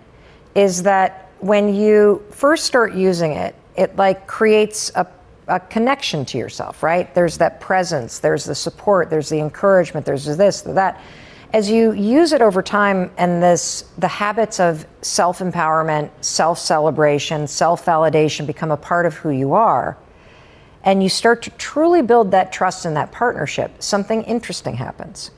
is 0.55 0.83
that 0.83 1.24
when 1.45 1.75
you 1.75 2.25
first 2.31 2.65
start 2.65 2.95
using 2.95 3.33
it, 3.33 3.55
it 3.77 3.95
like 3.97 4.27
creates 4.27 4.91
a, 4.95 5.07
a 5.47 5.61
connection 5.61 6.25
to 6.25 6.39
yourself, 6.39 6.83
right? 6.83 7.15
There's 7.15 7.37
that 7.37 7.61
presence, 7.61 8.19
there's 8.19 8.45
the 8.45 8.55
support, 8.55 9.11
there's 9.11 9.29
the 9.29 9.41
encouragement, 9.41 10.07
there's 10.07 10.25
this, 10.25 10.63
that. 10.63 10.99
as 11.53 11.69
you 11.69 11.93
use 11.93 12.33
it 12.33 12.41
over 12.41 12.63
time 12.63 13.11
and 13.19 13.43
this 13.43 13.85
the 13.99 14.09
habits 14.09 14.59
of 14.59 14.87
self-empowerment, 15.03 16.11
self-celebration, 16.23 17.47
self-validation 17.47 18.47
become 18.47 18.71
a 18.71 18.77
part 18.77 19.05
of 19.05 19.13
who 19.15 19.29
you 19.29 19.53
are, 19.53 19.99
and 20.83 21.03
you 21.03 21.11
start 21.11 21.43
to 21.43 21.51
truly 21.51 22.01
build 22.01 22.31
that 22.31 22.53
trust 22.53 22.87
in 22.87 22.95
that 22.95 23.13
partnership, 23.13 23.83
something 23.83 24.23
interesting 24.23 24.77
happens. 24.77 25.31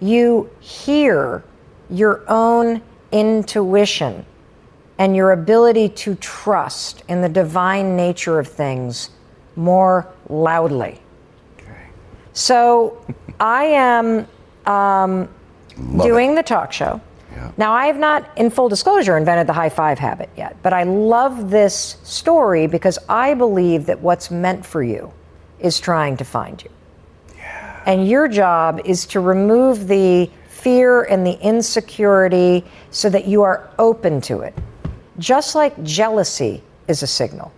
You 0.00 0.50
hear 0.58 1.44
your 1.90 2.24
own 2.28 2.82
intuition 3.12 4.26
and 4.98 5.14
your 5.14 5.32
ability 5.32 5.88
to 5.88 6.14
trust 6.16 7.02
in 7.08 7.20
the 7.20 7.28
divine 7.28 7.96
nature 7.96 8.38
of 8.38 8.48
things 8.48 9.10
more 9.56 10.12
loudly. 10.28 11.00
So 12.32 13.04
I 13.40 13.64
am 13.64 14.28
um, 14.66 15.28
doing 16.00 16.34
the 16.34 16.42
talk 16.42 16.72
show. 16.72 17.00
Yeah. 17.32 17.50
Now, 17.56 17.72
I 17.72 17.86
have 17.86 17.98
not, 17.98 18.30
in 18.36 18.50
full 18.50 18.68
disclosure, 18.68 19.16
invented 19.16 19.46
the 19.46 19.52
high 19.52 19.68
five 19.68 19.98
habit 19.98 20.30
yet, 20.36 20.56
but 20.62 20.72
I 20.72 20.84
love 20.84 21.50
this 21.50 21.96
story 22.04 22.66
because 22.66 22.98
I 23.08 23.34
believe 23.34 23.86
that 23.86 24.00
what's 24.00 24.30
meant 24.30 24.64
for 24.64 24.82
you 24.82 25.12
is 25.58 25.80
trying 25.80 26.16
to 26.16 26.24
find 26.24 26.62
you. 26.62 26.70
And 27.86 28.06
your 28.06 28.28
job 28.28 28.82
is 28.84 29.06
to 29.06 29.20
remove 29.20 29.88
the 29.88 30.30
fear 30.48 31.04
and 31.04 31.26
the 31.26 31.40
insecurity 31.40 32.64
so 32.90 33.08
that 33.08 33.26
you 33.26 33.42
are 33.42 33.70
open 33.78 34.20
to 34.22 34.40
it. 34.40 34.54
Just 35.18 35.54
like 35.54 35.82
jealousy 35.82 36.62
is 36.86 37.02
a 37.02 37.06
signal. 37.06 37.52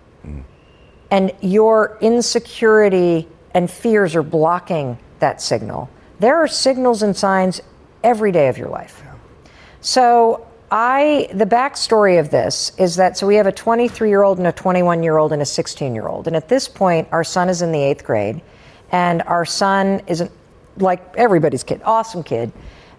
And 1.11 1.33
your 1.41 1.99
insecurity 2.01 3.27
and 3.53 3.71
fears 3.71 4.15
are 4.15 4.23
blocking 4.23 4.97
that 5.19 5.43
signal. 5.43 5.91
There 6.21 6.37
are 6.37 6.47
signals 6.47 7.03
and 7.03 7.17
signs 7.17 7.61
every 8.05 8.33
day 8.33 8.49
of 8.49 8.57
your 8.57 8.69
life. 8.69 9.03
So 9.81 10.47
I 10.71 11.29
the 11.35 11.47
backstory 11.47 12.21
of 12.21 12.31
this 12.31 12.73
is 12.79 12.95
that 12.97 13.17
so 13.17 13.27
we 13.27 13.35
have 13.35 13.47
a 13.47 13.53
23 13.53 14.09
year 14.09 14.23
old 14.23 14.39
and 14.39 14.47
a 14.47 14.53
21 14.53 15.03
year 15.03 15.17
old 15.17 15.33
and 15.33 15.43
a 15.43 15.47
16 15.47 15.95
year 15.95 16.07
old, 16.07 16.27
and 16.29 16.37
at 16.37 16.49
this 16.49 16.69
point 16.69 17.09
our 17.11 17.25
son 17.25 17.49
is 17.49 17.61
in 17.63 17.73
the 17.73 17.83
eighth 17.83 18.05
grade, 18.05 18.41
and 18.93 19.23
our 19.23 19.45
son 19.45 20.01
isn't 20.07 20.31
like 20.77 21.03
everybody's 21.17 21.65
kid, 21.65 21.81
awesome 21.85 22.23
kid, 22.23 22.53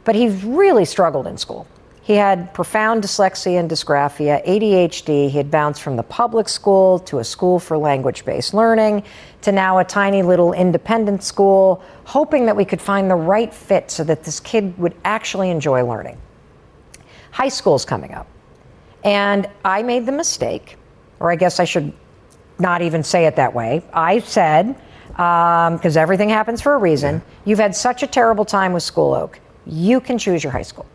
but 0.03 0.15
he's 0.15 0.43
really 0.43 0.83
struggled 0.83 1.27
in 1.27 1.37
school. 1.37 1.65
He 2.03 2.13
had 2.13 2.51
profound 2.53 3.03
dyslexia 3.03 3.59
and 3.59 3.69
dysgraphia, 3.69 4.45
ADHD. 4.45 5.29
He 5.29 5.37
had 5.37 5.51
bounced 5.51 5.83
from 5.83 5.97
the 5.97 6.03
public 6.03 6.49
school 6.49 6.97
to 6.99 7.19
a 7.19 7.23
school 7.23 7.59
for 7.59 7.77
language 7.77 8.25
based 8.25 8.55
learning 8.55 9.03
to 9.43 9.51
now 9.51 9.77
a 9.77 9.83
tiny 9.83 10.23
little 10.23 10.51
independent 10.53 11.23
school, 11.23 11.83
hoping 12.05 12.47
that 12.47 12.55
we 12.55 12.65
could 12.65 12.81
find 12.81 13.09
the 13.09 13.15
right 13.15 13.53
fit 13.53 13.91
so 13.91 14.03
that 14.03 14.23
this 14.23 14.39
kid 14.39 14.77
would 14.79 14.95
actually 15.05 15.51
enjoy 15.51 15.85
learning. 15.85 16.17
High 17.31 17.49
school's 17.49 17.85
coming 17.85 18.13
up. 18.13 18.27
And 19.03 19.47
I 19.63 19.83
made 19.83 20.05
the 20.05 20.11
mistake, 20.11 20.77
or 21.19 21.31
I 21.31 21.35
guess 21.35 21.59
I 21.59 21.65
should 21.65 21.93
not 22.57 22.81
even 22.81 23.03
say 23.03 23.25
it 23.25 23.35
that 23.35 23.53
way. 23.53 23.83
I 23.93 24.19
said, 24.19 24.75
um, 25.17 25.77
because 25.77 25.97
everything 25.97 26.29
happens 26.29 26.61
for 26.61 26.73
a 26.73 26.77
reason, 26.77 27.21
you've 27.45 27.59
had 27.59 27.75
such 27.75 28.01
a 28.01 28.07
terrible 28.07 28.45
time 28.45 28.73
with 28.73 28.83
School 28.83 29.13
Oak, 29.13 29.39
you 29.65 29.99
can 29.99 30.17
choose 30.17 30.43
your 30.43 30.51
high 30.51 30.61
school. 30.63 30.85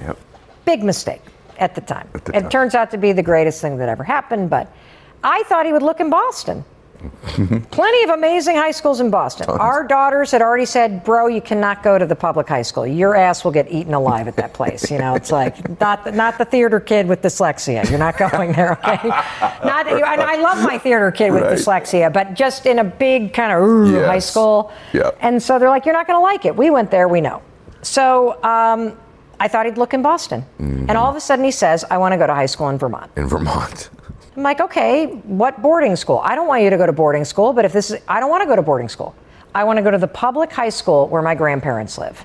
Yep. 0.00 0.18
Big 0.64 0.82
mistake 0.82 1.22
at 1.58 1.74
the 1.74 1.80
time. 1.80 2.08
At 2.14 2.24
the 2.24 2.36
it 2.36 2.40
time. 2.42 2.50
turns 2.50 2.74
out 2.74 2.90
to 2.90 2.98
be 2.98 3.12
the 3.12 3.22
greatest 3.22 3.60
thing 3.60 3.76
that 3.78 3.88
ever 3.88 4.04
happened, 4.04 4.50
but 4.50 4.72
I 5.24 5.42
thought 5.44 5.64
he 5.66 5.72
would 5.72 5.82
look 5.82 6.00
in 6.00 6.10
Boston. 6.10 6.64
Plenty 7.70 8.04
of 8.04 8.10
amazing 8.10 8.56
high 8.56 8.70
schools 8.70 9.00
in 9.00 9.10
Boston. 9.10 9.46
Our 9.50 9.86
daughters 9.86 10.30
had 10.30 10.40
already 10.40 10.64
said, 10.64 11.04
"Bro, 11.04 11.26
you 11.28 11.42
cannot 11.42 11.82
go 11.82 11.98
to 11.98 12.06
the 12.06 12.16
public 12.16 12.48
high 12.48 12.62
school. 12.62 12.86
Your 12.86 13.14
ass 13.14 13.44
will 13.44 13.52
get 13.52 13.70
eaten 13.70 13.92
alive 13.92 14.28
at 14.28 14.36
that 14.36 14.54
place." 14.54 14.90
You 14.90 14.98
know, 14.98 15.14
it's 15.14 15.30
like 15.30 15.78
not 15.80 16.04
the, 16.04 16.12
not 16.12 16.38
the 16.38 16.46
theater 16.46 16.80
kid 16.80 17.06
with 17.06 17.20
dyslexia. 17.20 17.88
You're 17.90 17.98
not 17.98 18.16
going 18.16 18.52
there, 18.52 18.72
okay? 18.72 19.08
Not. 19.08 19.86
And 19.88 20.02
I 20.22 20.36
love 20.40 20.62
my 20.64 20.78
theater 20.78 21.10
kid 21.10 21.32
with 21.32 21.42
Right. 21.42 21.52
dyslexia, 21.58 22.10
but 22.12 22.32
just 22.32 22.64
in 22.64 22.78
a 22.78 22.84
big 22.84 23.34
kind 23.34 23.52
of 23.52 23.92
Yes. 23.92 24.06
high 24.06 24.18
school. 24.18 24.72
Yep. 24.94 25.18
And 25.20 25.42
so 25.42 25.58
they're 25.58 25.68
like, 25.68 25.84
"You're 25.84 25.94
not 25.94 26.06
going 26.06 26.18
to 26.18 26.22
like 26.22 26.46
it." 26.46 26.56
We 26.56 26.70
went 26.70 26.90
there. 26.90 27.08
We 27.08 27.20
know. 27.20 27.42
So 27.82 28.42
um, 28.42 28.96
I 29.38 29.48
thought 29.48 29.66
he'd 29.66 29.78
look 29.78 29.94
in 29.94 30.02
Boston, 30.02 30.44
and 30.58 30.92
all 30.92 31.10
of 31.10 31.16
a 31.16 31.20
sudden 31.20 31.44
he 31.44 31.50
says, 31.50 31.84
"I 31.90 31.98
want 31.98 32.12
to 32.12 32.18
go 32.18 32.26
to 32.26 32.34
high 32.34 32.46
school 32.46 32.68
in 32.68 32.78
Vermont." 32.78 33.10
In 33.16 33.28
Vermont. 33.28 33.90
I'm 34.36 34.42
like, 34.42 34.60
okay, 34.60 35.06
what 35.06 35.62
boarding 35.62 35.96
school? 35.96 36.20
I 36.22 36.34
don't 36.34 36.46
want 36.46 36.62
you 36.62 36.68
to 36.68 36.76
go 36.76 36.84
to 36.84 36.92
boarding 36.92 37.24
school, 37.24 37.54
but 37.54 37.64
if 37.64 37.72
this 37.72 37.90
is, 37.90 38.00
I 38.06 38.20
don't 38.20 38.28
want 38.28 38.42
to 38.42 38.46
go 38.46 38.54
to 38.54 38.62
boarding 38.62 38.88
school. 38.88 39.14
I 39.54 39.64
want 39.64 39.78
to 39.78 39.82
go 39.82 39.90
to 39.90 39.96
the 39.96 40.08
public 40.08 40.52
high 40.52 40.68
school 40.68 41.08
where 41.08 41.22
my 41.22 41.34
grandparents 41.34 41.96
live. 41.96 42.22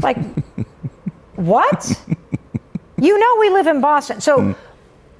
Like, 0.00 0.16
what? 1.36 2.02
you 2.98 3.18
know, 3.18 3.36
we 3.40 3.50
live 3.50 3.66
in 3.66 3.82
Boston. 3.82 4.22
So, 4.22 4.38
mm. 4.38 4.56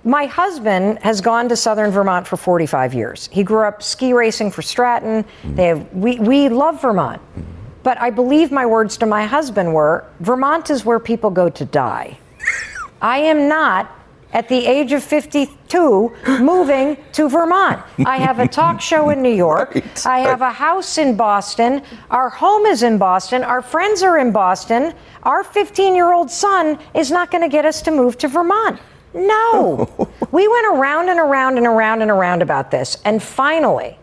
my 0.04 0.24
husband 0.24 0.98
has 1.00 1.20
gone 1.20 1.50
to 1.50 1.56
southern 1.56 1.90
Vermont 1.90 2.26
for 2.26 2.38
45 2.38 2.94
years. 2.94 3.28
He 3.30 3.42
grew 3.42 3.66
up 3.66 3.82
ski 3.82 4.14
racing 4.14 4.50
for 4.50 4.62
Stratton. 4.62 5.26
Mm. 5.42 5.56
They 5.56 5.66
have, 5.66 5.92
we, 5.92 6.18
we 6.18 6.48
love 6.48 6.80
Vermont. 6.80 7.20
Mm. 7.36 7.44
But 7.82 8.00
I 8.00 8.10
believe 8.10 8.52
my 8.52 8.66
words 8.66 8.96
to 8.98 9.06
my 9.06 9.26
husband 9.26 9.72
were 9.74 10.04
Vermont 10.20 10.70
is 10.70 10.84
where 10.84 10.98
people 10.98 11.30
go 11.30 11.48
to 11.48 11.64
die. 11.64 12.18
I 13.00 13.18
am 13.18 13.48
not, 13.48 13.90
at 14.32 14.48
the 14.48 14.66
age 14.66 14.92
of 14.92 15.02
52, 15.02 16.14
moving 16.40 16.96
to 17.12 17.28
Vermont. 17.28 17.82
I 18.04 18.18
have 18.18 18.38
a 18.38 18.46
talk 18.46 18.80
show 18.80 19.10
in 19.10 19.22
New 19.22 19.34
York. 19.34 19.74
Right. 20.04 20.06
I 20.06 20.18
have 20.20 20.40
a 20.40 20.50
house 20.50 20.98
in 20.98 21.16
Boston. 21.16 21.82
Our 22.10 22.30
home 22.30 22.64
is 22.64 22.82
in 22.82 22.96
Boston. 22.96 23.42
Our 23.44 23.60
friends 23.60 24.02
are 24.02 24.18
in 24.18 24.32
Boston. 24.32 24.94
Our 25.24 25.44
15 25.44 25.94
year 25.94 26.12
old 26.12 26.30
son 26.30 26.78
is 26.94 27.10
not 27.10 27.30
going 27.30 27.42
to 27.42 27.48
get 27.48 27.64
us 27.64 27.82
to 27.82 27.90
move 27.90 28.16
to 28.18 28.28
Vermont. 28.28 28.80
No. 29.12 30.08
we 30.32 30.48
went 30.48 30.66
around 30.68 31.08
and 31.08 31.18
around 31.18 31.58
and 31.58 31.66
around 31.66 32.02
and 32.02 32.10
around 32.10 32.40
about 32.42 32.70
this. 32.70 32.96
And 33.04 33.22
finally, 33.22 33.98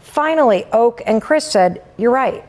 finally, 0.00 0.64
Oak 0.72 1.02
and 1.06 1.22
Chris 1.22 1.44
said, 1.44 1.84
You're 1.96 2.12
right. 2.12 2.44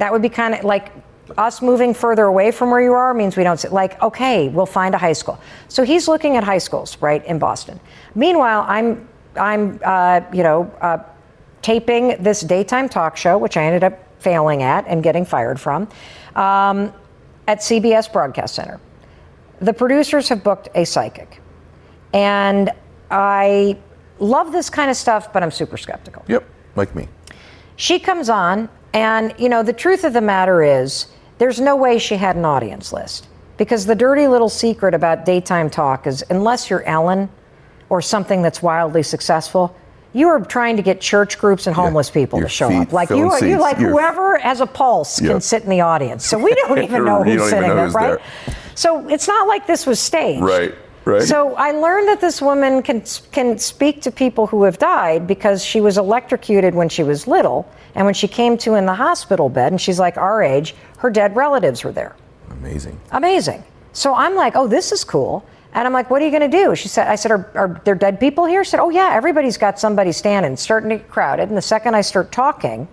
That 0.00 0.10
would 0.12 0.22
be 0.22 0.30
kind 0.30 0.54
of 0.54 0.64
like 0.64 0.92
us 1.36 1.60
moving 1.60 1.92
further 1.92 2.24
away 2.24 2.50
from 2.52 2.70
where 2.70 2.80
you 2.80 2.94
are 2.94 3.12
means 3.12 3.36
we 3.36 3.44
don't. 3.44 3.62
Like, 3.70 4.00
okay, 4.02 4.48
we'll 4.48 4.64
find 4.64 4.94
a 4.94 4.98
high 4.98 5.12
school. 5.12 5.38
So 5.68 5.84
he's 5.84 6.08
looking 6.08 6.36
at 6.36 6.42
high 6.42 6.58
schools, 6.58 6.96
right, 7.02 7.22
in 7.26 7.38
Boston. 7.38 7.78
Meanwhile, 8.14 8.64
I'm, 8.66 9.06
I'm, 9.36 9.78
uh, 9.84 10.22
you 10.32 10.42
know, 10.42 10.72
uh, 10.80 10.98
taping 11.60 12.16
this 12.18 12.40
daytime 12.40 12.88
talk 12.88 13.18
show, 13.18 13.36
which 13.36 13.58
I 13.58 13.64
ended 13.64 13.84
up 13.84 13.98
failing 14.22 14.62
at 14.62 14.86
and 14.86 15.02
getting 15.02 15.26
fired 15.26 15.60
from, 15.60 15.82
um, 16.34 16.94
at 17.46 17.58
CBS 17.58 18.10
Broadcast 18.10 18.54
Center. 18.54 18.80
The 19.60 19.74
producers 19.74 20.30
have 20.30 20.42
booked 20.42 20.70
a 20.74 20.86
psychic, 20.86 21.42
and 22.14 22.70
I 23.10 23.76
love 24.18 24.50
this 24.50 24.70
kind 24.70 24.90
of 24.90 24.96
stuff, 24.96 25.30
but 25.30 25.42
I'm 25.42 25.50
super 25.50 25.76
skeptical. 25.76 26.24
Yep. 26.26 26.48
Like 26.74 26.94
me. 26.94 27.06
She 27.76 27.98
comes 27.98 28.30
on, 28.30 28.70
and 28.92 29.34
you 29.38 29.48
know, 29.48 29.62
the 29.62 29.72
truth 29.72 30.04
of 30.04 30.12
the 30.12 30.20
matter 30.20 30.62
is, 30.62 31.06
there's 31.38 31.60
no 31.60 31.76
way 31.76 31.98
she 31.98 32.16
had 32.16 32.36
an 32.36 32.44
audience 32.44 32.92
list. 32.92 33.26
Because 33.56 33.84
the 33.86 33.94
dirty 33.94 34.26
little 34.26 34.48
secret 34.48 34.94
about 34.94 35.24
daytime 35.26 35.68
talk 35.68 36.06
is 36.06 36.24
unless 36.30 36.70
you're 36.70 36.82
Ellen 36.84 37.28
or 37.90 38.00
something 38.00 38.40
that's 38.42 38.62
wildly 38.62 39.02
successful, 39.02 39.76
you 40.12 40.28
are 40.28 40.40
trying 40.40 40.76
to 40.76 40.82
get 40.82 41.00
church 41.00 41.38
groups 41.38 41.66
and 41.66 41.76
homeless 41.76 42.10
people 42.10 42.38
Your 42.38 42.48
to 42.48 42.52
show 42.54 42.68
feet 42.68 42.78
up. 42.78 42.92
Like 42.92 43.10
you, 43.10 43.30
are, 43.30 43.44
you 43.44 43.60
like 43.60 43.76
whoever 43.76 44.38
has 44.38 44.60
a 44.60 44.66
pulse 44.66 45.20
Yeah. 45.20 45.32
can 45.32 45.40
sit 45.40 45.62
in 45.62 45.70
the 45.70 45.82
audience. 45.82 46.24
So 46.26 46.38
we 46.38 46.54
don't 46.54 46.78
even 46.82 47.04
know 47.04 47.22
who's 47.22 47.48
sitting 47.50 47.68
know 47.68 47.76
there, 47.76 47.88
right? 47.90 48.18
there. 48.46 48.54
So 48.74 49.06
it's 49.08 49.28
not 49.28 49.46
like 49.46 49.66
this 49.66 49.86
was 49.86 50.00
staged. 50.00 50.42
Right. 50.42 50.74
Right. 51.10 51.22
So 51.22 51.54
I 51.56 51.72
learned 51.72 52.08
that 52.08 52.20
this 52.20 52.40
woman 52.40 52.82
can 52.82 53.02
can 53.32 53.58
speak 53.58 54.00
to 54.02 54.10
people 54.10 54.46
who 54.46 54.62
have 54.64 54.78
died 54.78 55.26
because 55.26 55.64
she 55.64 55.80
was 55.80 55.98
electrocuted 55.98 56.74
when 56.74 56.88
she 56.88 57.02
was 57.02 57.26
little, 57.26 57.70
and 57.94 58.04
when 58.04 58.14
she 58.14 58.28
came 58.28 58.56
to 58.58 58.74
in 58.74 58.86
the 58.86 58.94
hospital 58.94 59.48
bed, 59.48 59.72
and 59.72 59.80
she's 59.80 59.98
like 59.98 60.16
our 60.16 60.42
age, 60.42 60.74
her 60.98 61.10
dead 61.10 61.34
relatives 61.34 61.82
were 61.84 61.92
there. 61.92 62.14
Amazing. 62.50 63.00
Amazing. 63.10 63.64
So 63.92 64.14
I'm 64.14 64.36
like, 64.36 64.54
oh, 64.54 64.68
this 64.68 64.92
is 64.92 65.04
cool. 65.04 65.44
And 65.72 65.86
I'm 65.86 65.92
like, 65.92 66.10
what 66.10 66.20
are 66.20 66.24
you 66.24 66.30
going 66.36 66.50
to 66.50 66.64
do? 66.64 66.74
She 66.74 66.88
said, 66.88 67.06
I 67.06 67.14
said, 67.14 67.30
are, 67.30 67.50
are 67.54 67.80
there 67.84 67.94
dead 67.94 68.18
people 68.18 68.44
here? 68.44 68.64
She 68.64 68.70
said, 68.70 68.80
oh, 68.80 68.90
yeah, 68.90 69.10
everybody's 69.12 69.56
got 69.56 69.78
somebody 69.78 70.10
standing, 70.12 70.52
It's 70.52 70.62
starting 70.62 70.90
to 70.90 70.96
get 70.96 71.08
crowded. 71.08 71.48
And 71.48 71.56
the 71.56 71.62
second 71.62 71.94
I 71.94 72.00
start 72.00 72.32
talking, 72.32 72.88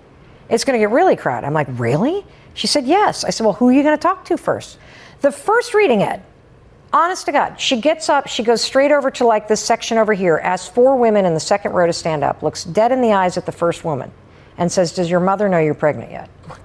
it's 0.50 0.64
going 0.64 0.80
to 0.80 0.84
get 0.84 0.92
really 0.92 1.16
crowded. 1.16 1.48
I'm 1.48 1.54
like, 1.54 1.68
really? 1.72 2.24
She 2.54 2.68
said, 2.68 2.86
yes. 2.86 3.24
I 3.24 3.32
said, 3.32 3.46
well, 3.46 3.54
who 3.54 3.70
are 3.70 3.74
you 3.74 3.82
going 3.82 3.98
to 3.98 4.02
talk 4.02 4.26
to 4.26 4.38
first? 4.38 4.78
The 5.22 5.32
first 5.32 5.74
reading, 5.74 6.04
Ed, 6.04 6.24
honest 6.94 7.26
to 7.26 7.32
God, 7.32 7.60
she 7.60 7.80
gets 7.82 8.10
up, 8.10 8.28
she 8.28 8.44
goes 8.44 8.62
straight 8.62 8.92
over 8.92 9.12
to 9.12 9.26
like 9.26 9.48
this 9.48 9.64
section 9.64 9.98
over 9.98 10.14
here, 10.14 10.38
asks 10.38 10.68
four 10.68 10.96
women 10.96 11.26
in 11.26 11.34
the 11.34 11.40
second 11.40 11.74
row 11.74 11.88
to 11.88 11.94
stand 11.94 12.24
up, 12.24 12.44
looks 12.44 12.64
dead 12.64 12.92
in 12.92 13.02
the 13.02 13.14
eyes 13.14 13.38
at 13.38 13.46
the 13.46 13.52
first 13.52 13.84
woman, 13.84 14.12
and 14.58 14.72
says, 14.72 14.94
Does 14.94 15.10
your 15.10 15.20
mother 15.20 15.50
know 15.50 15.60
you're 15.60 15.74
pregnant 15.74 16.12
yet? 16.12 16.30
Oh 16.50 16.58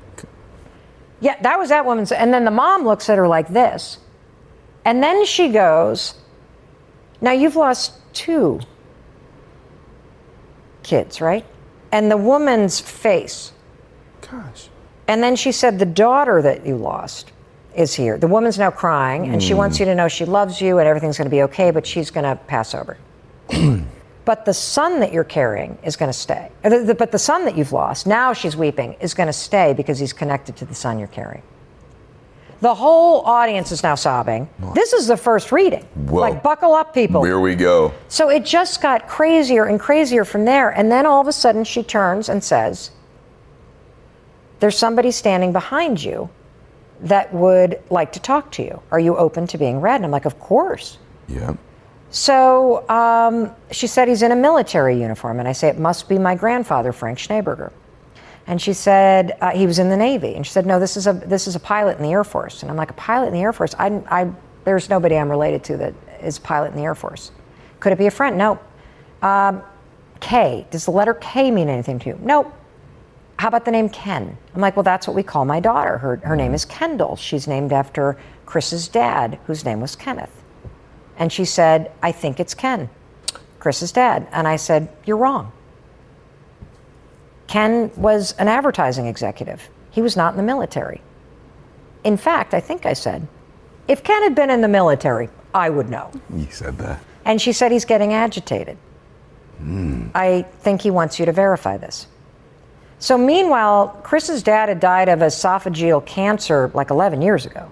yeah, 1.20 1.40
that 1.42 1.58
was 1.58 1.68
that 1.68 1.86
woman's. 1.86 2.10
And 2.10 2.34
then 2.34 2.44
the 2.44 2.50
mom 2.50 2.84
looks 2.84 3.08
at 3.08 3.16
her 3.16 3.28
like 3.28 3.48
this. 3.48 3.98
And 4.84 5.02
then 5.02 5.24
she 5.24 5.50
goes, 5.50 6.14
Now 7.20 7.30
you've 7.30 7.54
lost 7.54 7.92
two 8.12 8.60
kids, 10.82 11.20
right? 11.20 11.46
And 11.92 12.10
the 12.10 12.16
woman's 12.16 12.80
face 12.80 13.52
Gosh. 14.32 14.68
And 15.06 15.22
then 15.22 15.36
she 15.36 15.52
said, 15.52 15.78
The 15.78 15.86
daughter 15.86 16.40
that 16.42 16.66
you 16.66 16.76
lost 16.76 17.32
is 17.74 17.94
here. 17.94 18.18
The 18.18 18.26
woman's 18.26 18.58
now 18.58 18.70
crying, 18.70 19.28
and 19.28 19.42
she 19.42 19.54
wants 19.54 19.78
you 19.78 19.86
to 19.86 19.94
know 19.94 20.08
she 20.08 20.24
loves 20.24 20.60
you 20.60 20.78
and 20.78 20.88
everything's 20.88 21.18
going 21.18 21.26
to 21.26 21.30
be 21.30 21.42
okay, 21.42 21.70
but 21.70 21.86
she's 21.86 22.10
going 22.10 22.24
to 22.24 22.36
pass 22.44 22.74
over. 22.74 22.98
but 24.24 24.44
the 24.44 24.54
son 24.54 25.00
that 25.00 25.12
you're 25.12 25.24
carrying 25.24 25.78
is 25.82 25.96
going 25.96 26.08
to 26.08 26.18
stay. 26.18 26.50
Uh, 26.64 26.94
But 26.94 27.12
the 27.12 27.18
son 27.18 27.44
that 27.44 27.56
you've 27.56 27.72
lost, 27.72 28.06
now 28.06 28.32
she's 28.32 28.56
weeping, 28.56 28.94
is 29.00 29.14
going 29.14 29.26
to 29.26 29.32
stay 29.32 29.72
because 29.72 29.98
he's 29.98 30.12
connected 30.12 30.56
to 30.56 30.64
the 30.64 30.74
son 30.74 30.98
you're 30.98 31.08
carrying. 31.08 31.42
The 32.60 32.74
whole 32.76 33.22
audience 33.22 33.72
is 33.72 33.82
now 33.82 33.96
sobbing. 33.96 34.48
This 34.72 34.92
is 34.92 35.08
the 35.08 35.16
first 35.16 35.50
reading. 35.50 35.82
Whoa. 35.94 36.20
Like, 36.20 36.44
buckle 36.44 36.74
up, 36.74 36.94
people. 36.94 37.24
Here 37.24 37.40
we 37.40 37.56
go. 37.56 37.92
So 38.06 38.28
it 38.28 38.44
just 38.44 38.80
got 38.80 39.08
crazier 39.08 39.64
and 39.64 39.80
crazier 39.80 40.24
from 40.24 40.44
there. 40.44 40.70
And 40.70 40.90
then 40.90 41.04
all 41.04 41.20
of 41.20 41.26
a 41.26 41.32
sudden 41.32 41.64
she 41.64 41.82
turns 41.82 42.28
and 42.28 42.44
says, 42.44 42.92
There's 44.60 44.78
somebody 44.78 45.10
standing 45.10 45.52
behind 45.52 46.04
you 46.04 46.30
that 47.02 47.32
would 47.34 47.82
like 47.90 48.12
to 48.12 48.20
talk 48.20 48.50
to 48.52 48.62
you. 48.62 48.80
Are 48.90 49.00
you 49.00 49.16
open 49.16 49.46
to 49.48 49.58
being 49.58 49.80
read? 49.80 49.96
And 49.96 50.04
I'm 50.04 50.10
like, 50.10 50.24
Of 50.24 50.38
course. 50.38 50.98
Yeah. 51.28 51.54
So 52.10 52.88
um, 52.90 53.54
she 53.70 53.86
said 53.86 54.06
he's 54.06 54.22
in 54.22 54.32
a 54.32 54.36
military 54.36 55.00
uniform. 55.00 55.38
And 55.38 55.48
I 55.48 55.52
say, 55.52 55.68
It 55.68 55.78
must 55.78 56.08
be 56.08 56.18
my 56.18 56.34
grandfather, 56.34 56.92
Frank 56.92 57.18
Schneeberger. 57.18 57.72
And 58.46 58.60
she 58.60 58.72
said 58.72 59.36
uh, 59.40 59.50
he 59.50 59.66
was 59.66 59.78
in 59.78 59.88
the 59.88 59.96
Navy. 59.96 60.34
And 60.34 60.46
she 60.46 60.52
said, 60.52 60.66
No, 60.66 60.78
this 60.78 60.96
is 60.96 61.06
a 61.06 61.12
this 61.12 61.46
is 61.46 61.56
a 61.56 61.60
pilot 61.60 61.96
in 61.96 62.02
the 62.02 62.10
Air 62.10 62.24
Force. 62.24 62.62
And 62.62 62.70
I'm 62.70 62.76
like, 62.76 62.90
a 62.90 62.94
pilot 62.94 63.28
in 63.28 63.32
the 63.32 63.40
Air 63.40 63.52
Force? 63.52 63.74
I, 63.78 64.02
I 64.10 64.30
there's 64.64 64.88
nobody 64.88 65.16
I'm 65.16 65.30
related 65.30 65.64
to 65.64 65.76
that 65.78 65.94
is 66.22 66.38
pilot 66.38 66.68
in 66.68 66.76
the 66.76 66.84
Air 66.84 66.94
Force. 66.94 67.32
Could 67.80 67.92
it 67.92 67.98
be 67.98 68.06
a 68.06 68.10
friend? 68.10 68.38
No. 68.38 68.60
Um, 69.22 69.62
K. 70.20 70.66
Does 70.70 70.84
the 70.84 70.92
letter 70.92 71.14
K 71.14 71.50
mean 71.50 71.68
anything 71.68 71.98
to 72.00 72.10
you? 72.10 72.18
Nope. 72.22 72.52
How 73.42 73.48
about 73.48 73.64
the 73.64 73.72
name 73.72 73.88
Ken? 73.88 74.38
I'm 74.54 74.60
like, 74.60 74.76
well, 74.76 74.84
that's 74.84 75.08
what 75.08 75.16
we 75.16 75.24
call 75.24 75.44
my 75.44 75.58
daughter. 75.58 75.98
Her 75.98 76.14
her 76.18 76.36
name 76.36 76.54
is 76.54 76.64
Kendall. 76.64 77.16
She's 77.16 77.48
named 77.48 77.72
after 77.72 78.16
Chris's 78.46 78.86
dad, 78.86 79.36
whose 79.48 79.64
name 79.64 79.80
was 79.80 79.96
Kenneth. 79.96 80.44
And 81.16 81.32
she 81.32 81.44
said, 81.44 81.90
I 82.04 82.12
think 82.12 82.38
it's 82.38 82.54
Ken, 82.54 82.88
Chris's 83.58 83.90
dad. 83.90 84.28
And 84.30 84.46
I 84.46 84.54
said, 84.54 84.88
You're 85.04 85.16
wrong. 85.16 85.50
Ken 87.48 87.90
was 87.96 88.30
an 88.38 88.46
advertising 88.46 89.06
executive. 89.06 89.68
He 89.90 90.02
was 90.02 90.16
not 90.16 90.34
in 90.34 90.36
the 90.36 90.44
military. 90.44 91.00
In 92.04 92.16
fact, 92.16 92.54
I 92.54 92.60
think 92.60 92.86
I 92.86 92.92
said, 92.92 93.26
if 93.88 94.04
Ken 94.04 94.22
had 94.22 94.36
been 94.36 94.50
in 94.50 94.60
the 94.60 94.68
military, 94.68 95.28
I 95.52 95.68
would 95.68 95.88
know. 95.90 96.12
You 96.32 96.46
said 96.48 96.78
that. 96.78 97.02
And 97.24 97.42
she 97.42 97.52
said 97.52 97.72
he's 97.72 97.86
getting 97.86 98.12
agitated. 98.12 98.78
Hmm. 99.58 100.10
I 100.14 100.42
think 100.60 100.80
he 100.80 100.92
wants 100.92 101.18
you 101.18 101.26
to 101.26 101.32
verify 101.32 101.76
this. 101.76 102.06
So, 103.02 103.18
meanwhile, 103.18 103.88
Chris's 104.04 104.44
dad 104.44 104.68
had 104.68 104.78
died 104.78 105.08
of 105.08 105.18
esophageal 105.18 106.06
cancer 106.06 106.70
like 106.72 106.90
11 106.90 107.20
years 107.20 107.44
ago. 107.44 107.68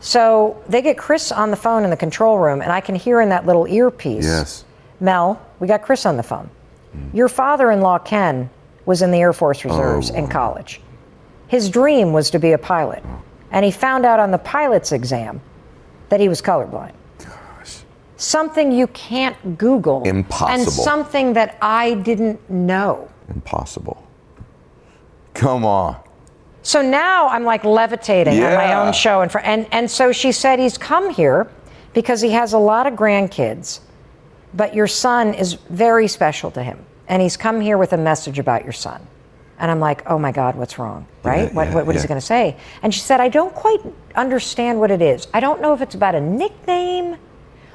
So 0.00 0.60
they 0.68 0.82
get 0.82 0.98
Chris 0.98 1.30
on 1.30 1.52
the 1.52 1.56
phone 1.56 1.84
in 1.84 1.90
the 1.90 1.96
control 1.96 2.38
room, 2.38 2.60
and 2.60 2.72
I 2.72 2.80
can 2.80 2.96
hear 2.96 3.20
in 3.20 3.28
that 3.28 3.46
little 3.46 3.68
earpiece 3.68 4.24
Yes. 4.24 4.64
Mel, 4.98 5.40
we 5.60 5.68
got 5.68 5.82
Chris 5.82 6.04
on 6.06 6.16
the 6.16 6.24
phone. 6.24 6.50
Mm. 6.92 7.14
Your 7.14 7.28
father 7.28 7.70
in 7.70 7.82
law, 7.82 7.98
Ken, 8.00 8.50
was 8.84 9.00
in 9.00 9.12
the 9.12 9.18
Air 9.18 9.32
Force 9.32 9.64
oh, 9.64 9.68
Reserves 9.68 10.10
in 10.10 10.26
college. 10.26 10.80
His 11.46 11.70
dream 11.70 12.12
was 12.12 12.28
to 12.30 12.40
be 12.40 12.50
a 12.50 12.58
pilot, 12.58 13.04
and 13.52 13.64
he 13.64 13.70
found 13.70 14.04
out 14.04 14.18
on 14.18 14.32
the 14.32 14.38
pilot's 14.38 14.90
exam 14.90 15.40
that 16.08 16.18
he 16.18 16.28
was 16.28 16.42
colorblind. 16.42 16.94
Gosh. 17.20 17.82
Something 18.16 18.72
you 18.72 18.88
can't 18.88 19.56
Google. 19.56 20.02
And 20.04 20.18
Impossible. 20.18 20.72
something 20.72 21.32
that 21.34 21.58
I 21.62 21.94
didn't 21.94 22.50
know. 22.50 23.08
Impossible. 23.28 24.04
Come 25.34 25.64
on. 25.64 25.96
So 26.62 26.80
now 26.80 27.28
I'm 27.28 27.44
like 27.44 27.64
levitating 27.64 28.34
on 28.34 28.54
my 28.54 28.74
own 28.74 28.92
show. 28.92 29.20
And, 29.22 29.32
for, 29.32 29.40
and, 29.40 29.66
and 29.72 29.90
so 29.90 30.12
she 30.12 30.30
said 30.32 30.58
he's 30.58 30.78
come 30.78 31.10
here 31.10 31.50
because 31.92 32.20
he 32.20 32.30
has 32.30 32.52
a 32.52 32.58
lot 32.58 32.86
of 32.86 32.94
grandkids, 32.94 33.80
but 34.54 34.74
your 34.74 34.86
son 34.86 35.34
is 35.34 35.54
very 35.54 36.06
special 36.06 36.50
to 36.52 36.62
him. 36.62 36.84
And 37.08 37.20
he's 37.20 37.36
come 37.36 37.60
here 37.60 37.76
with 37.76 37.92
a 37.92 37.96
message 37.96 38.38
about 38.38 38.62
your 38.62 38.72
son. 38.72 39.04
And 39.58 39.70
I'm 39.70 39.80
like, 39.80 40.08
oh 40.10 40.18
my 40.18 40.32
God, 40.32 40.54
what's 40.56 40.78
wrong? 40.78 41.06
Right? 41.22 41.48
Yeah, 41.48 41.54
what 41.54 41.68
yeah, 41.68 41.74
what, 41.74 41.86
what 41.86 41.96
is 41.96 42.00
yeah. 42.00 42.06
he 42.06 42.08
going 42.08 42.20
to 42.20 42.26
say? 42.26 42.56
And 42.82 42.94
she 42.94 43.00
said, 43.00 43.20
I 43.20 43.28
don't 43.28 43.54
quite 43.54 43.80
understand 44.14 44.80
what 44.80 44.90
it 44.90 45.02
is. 45.02 45.26
I 45.34 45.40
don't 45.40 45.60
know 45.60 45.74
if 45.74 45.80
it's 45.80 45.94
about 45.94 46.14
a 46.14 46.20
nickname 46.20 47.16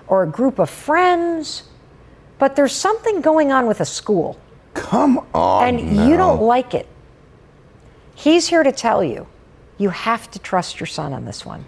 or 0.07 0.23
a 0.23 0.27
group 0.27 0.59
of 0.59 0.69
friends, 0.69 1.63
but 2.39 2.55
there's 2.55 2.73
something 2.73 3.21
going 3.21 3.51
on 3.51 3.67
with 3.67 3.81
a 3.81 3.85
school 3.85 4.39
Come 4.73 5.25
on. 5.33 5.67
and 5.67 5.95
now. 5.95 6.07
you 6.07 6.17
don't 6.17 6.41
like 6.41 6.73
it. 6.73 6.87
He's 8.17 8.47
here 8.47 8.63
to 8.63 8.71
tell 8.71 9.03
you, 9.03 9.27
you 9.77 9.89
have 9.91 10.31
to 10.31 10.39
trust 10.39 10.79
your 10.79 10.87
son 10.87 11.13
on 11.13 11.25
this 11.25 11.45
one. 11.45 11.65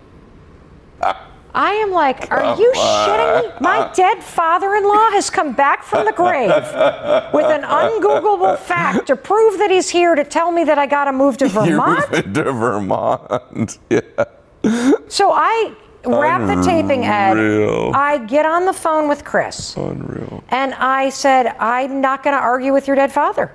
I 1.53 1.73
am 1.73 1.91
like, 1.91 2.31
are 2.31 2.57
you 2.59 2.71
shitting 2.75 3.43
me? 3.43 3.57
My 3.61 3.91
dead 3.93 4.23
father 4.23 4.73
in 4.73 4.83
law 4.83 5.11
has 5.11 5.29
come 5.29 5.53
back 5.53 5.83
from 5.83 6.05
the 6.05 6.11
grave 6.11 6.49
with 7.33 7.45
an 7.45 7.61
ungoogleable 7.61 8.57
fact 8.57 9.05
to 9.07 9.15
prove 9.15 9.59
that 9.59 9.69
he's 9.69 9.89
here 9.89 10.15
to 10.15 10.23
tell 10.23 10.51
me 10.51 10.63
that 10.63 10.79
I 10.79 10.87
got 10.87 11.05
to 11.05 11.11
move 11.11 11.37
to 11.37 11.47
Vermont. 11.49 12.11
to 12.11 12.51
Vermont. 12.51 13.77
Yeah. 13.91 14.01
So 15.07 15.31
I 15.31 15.73
wrap 16.03 16.41
the 16.47 16.63
taping, 16.63 17.05
Ed. 17.05 17.37
I 17.93 18.17
get 18.25 18.45
on 18.47 18.65
the 18.65 18.73
phone 18.73 19.07
with 19.07 19.23
Chris. 19.23 19.77
Unreal. 19.77 20.43
And 20.49 20.73
I 20.73 21.09
said, 21.09 21.55
I'm 21.59 22.01
not 22.01 22.23
going 22.23 22.35
to 22.35 22.41
argue 22.41 22.73
with 22.73 22.87
your 22.87 22.95
dead 22.95 23.11
father. 23.11 23.51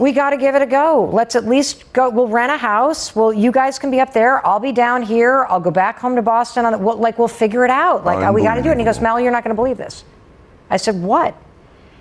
We 0.00 0.12
got 0.12 0.30
to 0.30 0.38
give 0.38 0.54
it 0.54 0.62
a 0.62 0.66
go. 0.66 1.10
Let's 1.12 1.36
at 1.36 1.44
least 1.44 1.92
go. 1.92 2.08
We'll 2.08 2.26
rent 2.26 2.50
a 2.50 2.56
house. 2.56 3.14
Well, 3.14 3.34
you 3.34 3.52
guys 3.52 3.78
can 3.78 3.90
be 3.90 4.00
up 4.00 4.14
there. 4.14 4.44
I'll 4.46 4.58
be 4.58 4.72
down 4.72 5.02
here. 5.02 5.44
I'll 5.44 5.60
go 5.60 5.70
back 5.70 5.98
home 5.98 6.16
to 6.16 6.22
Boston. 6.22 6.64
On 6.64 6.72
the, 6.72 6.78
we'll, 6.78 6.96
like 6.96 7.18
we'll 7.18 7.28
figure 7.28 7.66
it 7.66 7.70
out. 7.70 8.06
Like 8.06 8.32
we 8.32 8.42
got 8.42 8.54
to 8.54 8.62
do 8.62 8.70
it. 8.70 8.72
And 8.72 8.80
he 8.80 8.86
goes, 8.86 8.98
Mel, 8.98 9.20
you're 9.20 9.30
not 9.30 9.44
going 9.44 9.54
to 9.54 9.62
believe 9.62 9.76
this. 9.76 10.04
I 10.70 10.78
said, 10.78 11.02
what? 11.02 11.36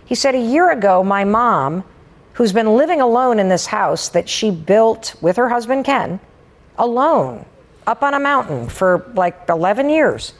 He 0.05 0.15
said, 0.15 0.33
a 0.33 0.39
year 0.39 0.71
ago, 0.71 1.03
my 1.03 1.25
mom, 1.25 1.83
who's 2.33 2.53
been 2.53 2.73
living 2.77 3.01
alone 3.01 3.37
in 3.37 3.49
this 3.49 3.65
house 3.65 4.07
that 4.09 4.29
she 4.29 4.49
built 4.49 5.15
with 5.19 5.35
her 5.35 5.49
husband 5.49 5.83
Ken, 5.83 6.21
alone, 6.77 7.45
up 7.85 8.01
on 8.01 8.13
a 8.13 8.19
mountain 8.19 8.69
for 8.69 9.11
like 9.13 9.37
11 9.49 9.89
years. 9.89 10.33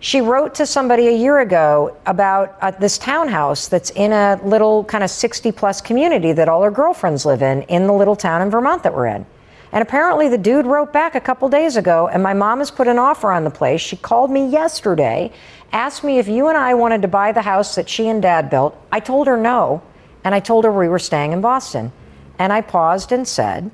She 0.00 0.20
wrote 0.20 0.54
to 0.56 0.66
somebody 0.66 1.08
a 1.08 1.16
year 1.16 1.40
ago 1.40 1.96
about 2.06 2.56
uh, 2.60 2.70
this 2.70 2.98
townhouse 2.98 3.66
that's 3.66 3.90
in 3.90 4.12
a 4.12 4.40
little 4.44 4.84
kind 4.84 5.02
of 5.02 5.10
60 5.10 5.50
plus 5.50 5.80
community 5.80 6.32
that 6.32 6.48
all 6.48 6.62
her 6.62 6.70
girlfriends 6.70 7.26
live 7.26 7.42
in, 7.42 7.62
in 7.62 7.88
the 7.88 7.92
little 7.92 8.14
town 8.14 8.40
in 8.42 8.50
Vermont 8.50 8.84
that 8.84 8.94
we're 8.94 9.06
in. 9.06 9.26
And 9.72 9.82
apparently 9.82 10.28
the 10.28 10.38
dude 10.38 10.66
wrote 10.66 10.92
back 10.92 11.16
a 11.16 11.20
couple 11.20 11.48
days 11.48 11.76
ago, 11.76 12.08
and 12.08 12.22
my 12.22 12.32
mom 12.32 12.60
has 12.60 12.70
put 12.70 12.86
an 12.86 12.98
offer 12.98 13.32
on 13.32 13.42
the 13.42 13.50
place. 13.50 13.80
She 13.80 13.96
called 13.96 14.30
me 14.30 14.48
yesterday, 14.48 15.32
asked 15.72 16.04
me 16.04 16.18
if 16.18 16.28
you 16.28 16.46
and 16.46 16.56
I 16.56 16.74
wanted 16.74 17.02
to 17.02 17.08
buy 17.08 17.32
the 17.32 17.42
house 17.42 17.74
that 17.74 17.88
she 17.88 18.08
and 18.08 18.22
dad 18.22 18.48
built. 18.48 18.80
I 18.92 19.00
told 19.00 19.26
her 19.26 19.36
no, 19.36 19.82
and 20.22 20.32
I 20.32 20.38
told 20.40 20.64
her 20.64 20.72
we 20.72 20.88
were 20.88 21.00
staying 21.00 21.32
in 21.32 21.40
Boston. 21.40 21.92
And 22.38 22.52
I 22.52 22.60
paused 22.60 23.10
and 23.10 23.26
said, 23.26 23.72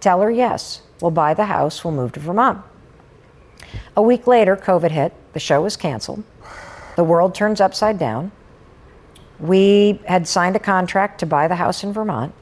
Tell 0.00 0.20
her 0.22 0.30
yes, 0.30 0.82
we'll 1.00 1.12
buy 1.12 1.34
the 1.34 1.44
house, 1.44 1.84
we'll 1.84 1.94
move 1.94 2.10
to 2.12 2.20
Vermont. 2.20 2.62
A 3.96 4.02
week 4.02 4.26
later, 4.26 4.56
COVID 4.56 4.90
hit. 4.90 5.12
The 5.32 5.40
show 5.40 5.62
was 5.62 5.76
canceled. 5.76 6.22
The 6.96 7.04
world 7.04 7.34
turns 7.34 7.60
upside 7.60 7.98
down. 7.98 8.32
We 9.40 10.00
had 10.06 10.28
signed 10.28 10.56
a 10.56 10.60
contract 10.60 11.18
to 11.20 11.26
buy 11.26 11.48
the 11.48 11.56
house 11.56 11.82
in 11.82 11.92
Vermont, 11.92 12.32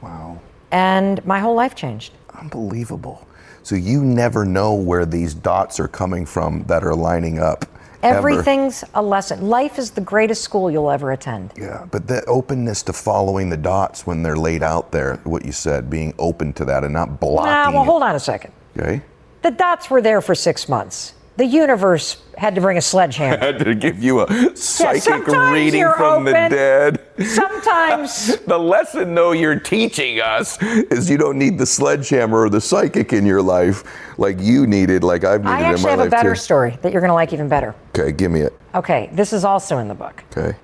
Wow. 0.00 0.38
and 0.70 1.24
my 1.26 1.38
whole 1.40 1.54
life 1.54 1.74
changed. 1.74 2.12
Unbelievable. 2.38 3.26
So 3.62 3.74
you 3.74 4.04
never 4.04 4.44
know 4.44 4.72
where 4.74 5.04
these 5.04 5.34
dots 5.34 5.80
are 5.80 5.88
coming 5.88 6.24
from 6.24 6.64
that 6.68 6.84
are 6.84 6.94
lining 6.94 7.38
up. 7.38 7.66
ever. 8.02 8.18
Everything's 8.18 8.84
a 8.94 9.02
lesson. 9.02 9.48
Life 9.48 9.78
is 9.78 9.90
the 9.90 10.00
greatest 10.00 10.42
school 10.44 10.70
you'll 10.70 10.90
ever 10.90 11.10
attend. 11.12 11.52
Yeah, 11.56 11.86
but 11.90 12.06
the 12.06 12.24
openness 12.26 12.82
to 12.84 12.92
following 12.92 13.48
the 13.50 13.56
dots 13.56 14.06
when 14.06 14.22
they're 14.22 14.36
laid 14.36 14.62
out 14.62 14.92
there, 14.92 15.16
what 15.24 15.44
you 15.44 15.50
said, 15.50 15.90
being 15.90 16.14
open 16.18 16.52
to 16.54 16.64
that 16.66 16.84
and 16.84 16.92
not 16.92 17.18
blocking. 17.18 17.50
Nah, 17.50 17.72
well, 17.72 17.82
it. 17.82 17.86
hold 17.86 18.02
on 18.04 18.14
a 18.14 18.20
second. 18.20 18.52
Okay. 18.78 19.02
The 19.46 19.52
dots 19.52 19.88
were 19.90 20.02
there 20.02 20.20
for 20.20 20.34
six 20.34 20.68
months. 20.68 21.14
The 21.36 21.46
universe 21.46 22.20
had 22.36 22.56
to 22.56 22.60
bring 22.60 22.78
a 22.78 22.82
sledgehammer. 22.82 23.36
Had 23.46 23.60
to 23.60 23.76
give 23.76 24.02
you 24.02 24.22
a 24.22 24.56
psychic 24.56 25.04
sometimes 25.04 25.52
reading 25.52 25.88
from 25.96 26.24
the 26.24 26.32
dead. 26.32 27.00
Sometimes 27.24 28.38
The 28.46 28.58
lesson, 28.58 29.14
though, 29.14 29.30
you're 29.30 29.60
teaching 29.60 30.20
us 30.20 30.60
is 30.60 31.08
you 31.08 31.16
don't 31.16 31.38
need 31.38 31.58
the 31.58 31.66
sledgehammer 31.66 32.40
or 32.40 32.50
the 32.50 32.60
psychic 32.60 33.12
in 33.12 33.24
your 33.24 33.40
life 33.40 33.84
like 34.18 34.40
you 34.40 34.66
needed, 34.66 35.04
like 35.04 35.22
I've 35.22 35.44
needed 35.44 35.58
in 35.58 35.60
my 35.60 35.60
life. 35.60 35.68
I 35.68 35.72
actually 35.74 35.90
have 35.90 36.00
a 36.00 36.10
better 36.10 36.34
too. 36.34 36.40
story 36.40 36.76
that 36.82 36.90
you're 36.90 37.00
going 37.00 37.10
to 37.10 37.14
like 37.14 37.32
even 37.32 37.48
better. 37.48 37.72
Okay, 37.96 38.10
give 38.10 38.32
me 38.32 38.40
it. 38.40 38.58
Okay, 38.74 39.10
this 39.12 39.32
is 39.32 39.44
also 39.44 39.78
in 39.78 39.86
the 39.86 39.94
book. 39.94 40.24
Okay. 40.36 40.56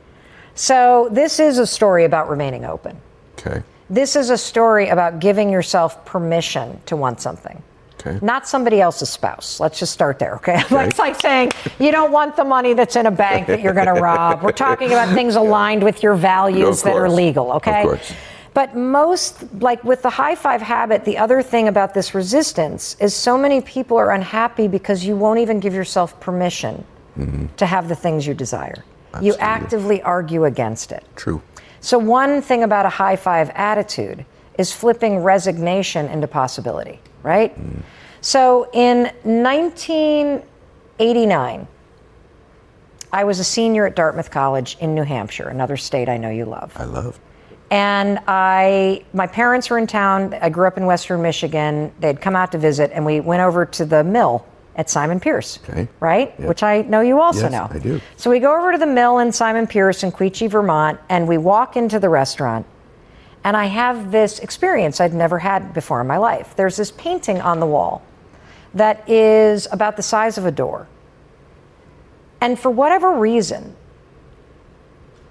So, 0.57 1.09
this 1.13 1.39
is 1.39 1.59
a 1.59 1.67
story 1.69 2.05
about 2.05 2.29
remaining 2.29 2.65
open. 2.65 3.01
Okay. 3.39 3.63
This 3.89 4.17
is 4.17 4.31
a 4.31 4.39
story 4.39 4.89
about 4.89 5.21
giving 5.21 5.51
yourself 5.51 6.05
permission 6.05 6.81
to 6.87 6.97
want 6.97 7.21
something. 7.21 7.63
Okay. 8.05 8.19
Not 8.25 8.49
somebody 8.49 8.81
else's 8.81 9.11
spouse. 9.11 9.61
Let's 9.61 9.79
just 9.79 9.93
start 9.93 10.19
there, 10.19 10.35
okay? 10.37 10.63
it's 10.71 10.99
like 10.99 11.21
saying 11.21 11.53
you 11.79 11.93
don't 11.93 12.13
want 12.13 12.37
the 12.37 12.45
money 12.45 12.75
that's 12.75 12.97
in 12.97 13.07
a 13.07 13.11
bank 13.11 13.47
that 13.47 13.61
you're 13.61 13.75
going 13.75 13.93
to 13.93 14.01
rob. 14.01 14.43
We're 14.43 14.53
talking 14.53 14.89
about 14.89 15.15
things 15.15 15.37
aligned 15.37 15.83
with 15.83 16.03
your 16.03 16.15
values 16.15 16.79
Of 16.79 16.85
that 16.85 16.97
are 16.97 17.09
legal, 17.09 17.53
okay? 17.53 17.83
Of 17.83 17.87
course. 17.87 18.13
But 18.55 18.77
most, 18.77 19.45
like 19.61 19.83
with 19.83 20.03
the 20.03 20.11
high 20.11 20.35
five 20.35 20.61
habit, 20.61 21.05
the 21.05 21.17
other 21.17 21.43
thing 21.43 21.69
about 21.69 21.95
this 21.95 22.15
resistance 22.15 22.97
is 23.01 23.15
so 23.15 23.39
many 23.39 23.61
people 23.61 23.97
are 23.97 24.11
unhappy 24.11 24.69
because 24.69 25.05
you 25.05 25.17
won't 25.17 25.39
even 25.39 25.59
give 25.59 25.73
yourself 25.73 26.19
permission 26.21 26.85
mm-hmm. 27.19 27.47
to 27.57 27.67
have 27.67 27.89
the 27.89 27.97
things 27.97 28.27
you 28.27 28.35
desire. 28.35 28.85
Absolutely. 29.15 29.27
You 29.27 29.37
actively 29.39 30.03
argue 30.03 30.45
against 30.45 30.93
it. 30.93 31.05
True. 31.17 31.43
So, 31.81 31.99
one 31.99 32.43
thing 32.43 32.63
about 32.63 32.87
a 32.87 32.91
high 32.91 33.17
five 33.17 33.51
attitude 33.55 34.25
is 34.59 34.73
flipping 34.73 35.19
resignation 35.19 36.07
into 36.07 36.27
possibility, 36.29 37.01
right? 37.23 37.57
So, 38.21 38.69
in 38.73 39.05
1989, 39.25 41.67
I 43.13 43.25
was 43.25 43.39
a 43.41 43.45
senior 43.45 43.85
at 43.87 43.95
Dartmouth 43.97 44.31
College 44.31 44.77
in 44.81 44.95
New 44.95 45.03
Hampshire, 45.03 45.49
another 45.49 45.77
state 45.77 46.09
I 46.09 46.17
know 46.17 46.31
you 46.31 46.45
love. 46.47 46.73
I 46.77 46.85
love. 46.85 47.19
And 47.71 48.19
I, 48.29 49.05
my 49.15 49.27
parents 49.27 49.71
were 49.71 49.79
in 49.79 49.87
town. 49.87 50.35
I 50.41 50.49
grew 50.51 50.67
up 50.67 50.77
in 50.77 50.85
Western 50.87 51.23
Michigan. 51.23 51.91
They'd 52.01 52.21
come 52.21 52.37
out 52.37 52.53
to 52.53 52.59
visit, 52.59 52.91
and 52.93 53.05
we 53.05 53.21
went 53.21 53.43
over 53.43 53.65
to 53.67 53.85
the 53.87 54.05
mill 54.05 54.47
at 54.77 54.89
Simon 54.89 55.21
Pearce, 55.21 55.59
Okay. 55.69 55.87
right? 56.01 56.35
Yep. 56.39 56.49
Which 56.49 56.63
I 56.63 56.81
know 56.83 57.01
you 57.03 57.21
also 57.21 57.43
Yes, 57.43 57.53
know. 57.53 57.69
I 57.71 57.79
do. 57.79 58.01
So 58.17 58.31
we 58.31 58.39
go 58.41 58.59
over 58.59 58.73
to 58.73 58.79
the 58.79 58.87
mill 58.87 59.19
in 59.19 59.31
Simon 59.33 59.67
Pearce 59.67 60.03
in 60.03 60.11
Quechee, 60.13 60.49
Vermont, 60.49 60.99
and 61.11 61.29
we 61.29 61.37
walk 61.39 61.77
into 61.77 61.99
the 61.99 62.09
restaurant. 62.09 62.65
And 63.45 63.57
I 63.57 63.67
have 63.67 64.13
this 64.13 64.39
experience 64.39 65.01
I'd 65.01 65.15
never 65.15 65.39
had 65.39 65.75
before 65.75 66.01
in 66.01 66.07
my 66.07 66.17
life. 66.17 66.55
There's 66.57 66.77
this 66.77 66.93
painting 66.93 67.41
on 67.41 67.61
the 67.61 67.67
wall 67.67 68.03
that 68.75 69.09
is 69.09 69.67
about 69.73 69.97
the 69.97 70.03
size 70.03 70.39
of 70.39 70.47
a 70.47 70.51
door. 70.51 70.89
And 72.41 72.59
for 72.59 72.71
whatever 72.71 73.13
reason, 73.19 73.77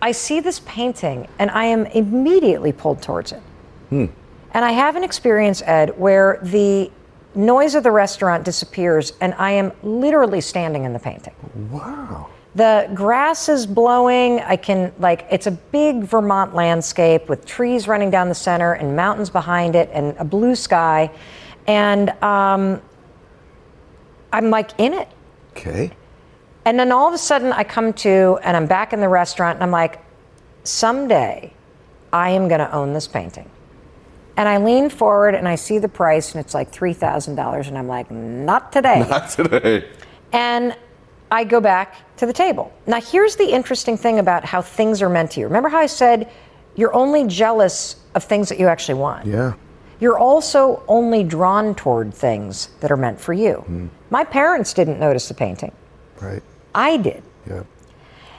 I 0.02 0.12
see 0.12 0.40
this 0.40 0.62
painting 0.66 1.28
and 1.40 1.52
I 1.52 1.66
am 1.66 1.86
immediately 1.86 2.72
pulled 2.72 3.02
towards 3.02 3.32
it. 3.32 3.42
Hmm. 3.90 4.06
And 4.54 4.66
I 4.66 4.72
have 4.72 4.96
an 4.96 5.04
experience, 5.04 5.62
Ed, 5.62 5.98
where 5.98 6.40
the 6.42 6.92
noise 7.36 7.76
of 7.76 7.84
the 7.84 7.92
restaurant 7.92 8.44
disappears 8.44 9.14
and 9.22 9.34
I 9.36 9.52
am 9.52 9.72
literally 9.84 10.42
standing 10.42 10.84
in 10.84 10.94
the 10.94 11.00
painting. 11.00 11.34
Wow. 11.72 12.30
The 12.54 12.90
grass 12.94 13.48
is 13.48 13.66
blowing. 13.66 14.42
I 14.42 14.58
can, 14.58 14.92
like, 15.00 15.26
it's 15.32 15.48
a 15.48 15.52
big 15.52 16.04
Vermont 16.04 16.54
landscape 16.54 17.30
with 17.30 17.46
trees 17.46 17.88
running 17.88 18.10
down 18.10 18.28
the 18.28 18.36
center 18.36 18.74
and 18.74 18.96
mountains 18.96 19.30
behind 19.30 19.76
it 19.76 19.90
and 19.94 20.16
a 20.18 20.26
blue 20.26 20.56
sky. 20.56 21.12
And 21.68 22.10
um, 22.22 22.82
I'm 24.34 24.50
like 24.50 24.72
in 24.78 24.94
it. 24.94 25.08
Okay. 25.52 25.92
And 26.66 26.78
then 26.78 26.92
all 26.92 27.08
of 27.08 27.14
a 27.14 27.18
sudden 27.18 27.52
I 27.54 27.64
come 27.64 27.94
to 27.94 28.40
and 28.44 28.56
I'm 28.56 28.68
back 28.68 28.94
in 28.94 29.00
the 29.00 29.10
restaurant 29.10 29.56
and 29.56 29.64
I'm 29.64 29.72
like, 29.72 30.04
someday 30.64 31.54
I 32.14 32.32
am 32.32 32.48
going 32.48 32.60
to 32.60 32.72
own 32.74 32.94
this 32.94 33.08
painting. 33.08 33.50
And 34.38 34.48
I 34.48 34.58
lean 34.58 34.90
forward 34.90 35.36
and 35.36 35.48
I 35.48 35.56
see 35.56 35.80
the 35.80 35.90
price 35.90 36.34
and 36.34 36.44
it's 36.44 36.54
like 36.54 36.72
$3,000. 36.72 37.68
And 37.68 37.78
I'm 37.78 37.88
like, 37.88 38.12
not 38.12 38.72
today. 38.72 39.00
Not 39.10 39.30
today. 39.30 39.88
And 40.32 40.76
I 41.32 41.46
go 41.46 41.62
back 41.62 41.96
to 42.18 42.26
the 42.26 42.34
table. 42.34 42.72
Now, 42.86 43.00
here's 43.00 43.38
the 43.38 43.50
interesting 43.50 43.98
thing 43.98 44.20
about 44.20 44.44
how 44.44 44.62
things 44.62 45.02
are 45.02 45.10
meant 45.10 45.32
to 45.32 45.40
you. 45.40 45.48
Remember 45.48 45.70
how 45.70 45.80
I 45.80 45.86
said 45.86 46.30
you're 46.76 46.94
only 46.94 47.26
jealous 47.26 47.96
of 48.16 48.24
things 48.26 48.50
that 48.50 48.60
you 48.60 48.68
actually 48.68 49.00
want? 49.00 49.26
Yeah. 49.26 49.54
You're 50.02 50.20
also 50.20 50.84
only 50.88 51.24
drawn 51.24 51.74
toward 51.76 52.14
things 52.14 52.70
that 52.82 52.92
are 52.92 52.98
meant 52.98 53.20
for 53.20 53.34
you. 53.34 53.56
Hmm. 53.56 53.88
My 54.10 54.24
parents 54.26 54.74
didn't 54.74 55.00
notice 55.00 55.28
the 55.28 55.34
painting, 55.34 55.72
Right. 56.20 56.44
I 56.76 56.98
did. 56.98 57.24
Yeah. 57.48 57.64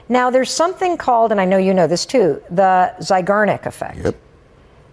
Now, 0.08 0.30
there's 0.30 0.50
something 0.50 0.96
called, 0.96 1.32
and 1.32 1.40
I 1.40 1.44
know 1.44 1.56
you 1.56 1.72
know 1.72 1.86
this 1.86 2.04
too, 2.04 2.42
the 2.50 2.92
Zeigarnik 3.00 3.66
effect. 3.66 3.98
Yep. 4.04 4.16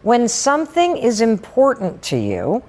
When 0.03 0.27
something 0.27 0.95
is 0.97 1.19
important 1.21 2.01
to 2.03 2.17
you, 2.17 2.63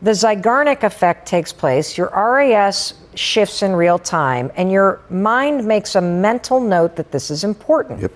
the 0.00 0.12
Zeigarnik 0.12 0.82
effect 0.82 1.26
takes 1.28 1.52
place. 1.52 1.98
Your 1.98 2.10
RAS 2.14 2.94
shifts 3.18 3.62
in 3.62 3.74
real 3.74 3.98
time, 3.98 4.50
and 4.56 4.70
your 4.70 5.00
mind 5.10 5.64
makes 5.64 5.94
a 5.94 6.00
mental 6.00 6.60
note 6.60 6.96
that 6.96 7.12
this 7.12 7.30
is 7.30 7.44
important. 7.44 8.00
Yep. 8.00 8.12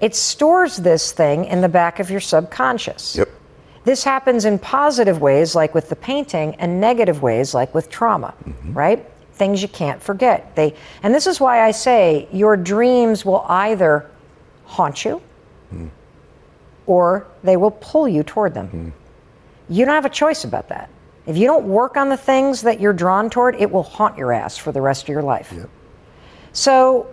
It 0.00 0.14
stores 0.14 0.76
this 0.76 1.12
thing 1.12 1.44
in 1.46 1.60
the 1.60 1.68
back 1.68 1.98
of 1.98 2.10
your 2.10 2.20
subconscious. 2.20 3.16
Yep. 3.16 3.28
This 3.84 4.04
happens 4.04 4.44
in 4.44 4.58
positive 4.58 5.20
ways, 5.20 5.54
like 5.54 5.74
with 5.74 5.88
the 5.88 5.96
painting, 5.96 6.54
and 6.56 6.80
negative 6.80 7.22
ways, 7.22 7.54
like 7.54 7.74
with 7.74 7.88
trauma, 7.88 8.34
mm-hmm. 8.44 8.74
right? 8.74 9.04
Things 9.34 9.62
you 9.62 9.68
can't 9.68 10.02
forget. 10.02 10.54
They, 10.54 10.74
and 11.02 11.14
this 11.14 11.26
is 11.26 11.40
why 11.40 11.64
I 11.64 11.70
say 11.70 12.28
your 12.32 12.56
dreams 12.56 13.24
will 13.24 13.44
either 13.48 14.10
haunt 14.64 15.04
you 15.04 15.22
hmm. 15.70 15.86
or 16.86 17.26
they 17.42 17.56
will 17.56 17.70
pull 17.70 18.06
you 18.06 18.22
toward 18.22 18.52
them. 18.52 18.68
Hmm. 18.68 18.88
You 19.70 19.84
don't 19.84 19.94
have 19.94 20.04
a 20.04 20.10
choice 20.10 20.44
about 20.44 20.68
that. 20.68 20.90
If 21.28 21.36
you 21.36 21.46
don't 21.46 21.66
work 21.66 21.98
on 21.98 22.08
the 22.08 22.16
things 22.16 22.62
that 22.62 22.80
you're 22.80 22.94
drawn 22.94 23.28
toward, 23.28 23.54
it 23.56 23.70
will 23.70 23.82
haunt 23.82 24.16
your 24.16 24.32
ass 24.32 24.56
for 24.56 24.72
the 24.72 24.80
rest 24.80 25.02
of 25.02 25.10
your 25.10 25.22
life. 25.22 25.52
Yep. 25.54 25.68
So 26.52 27.06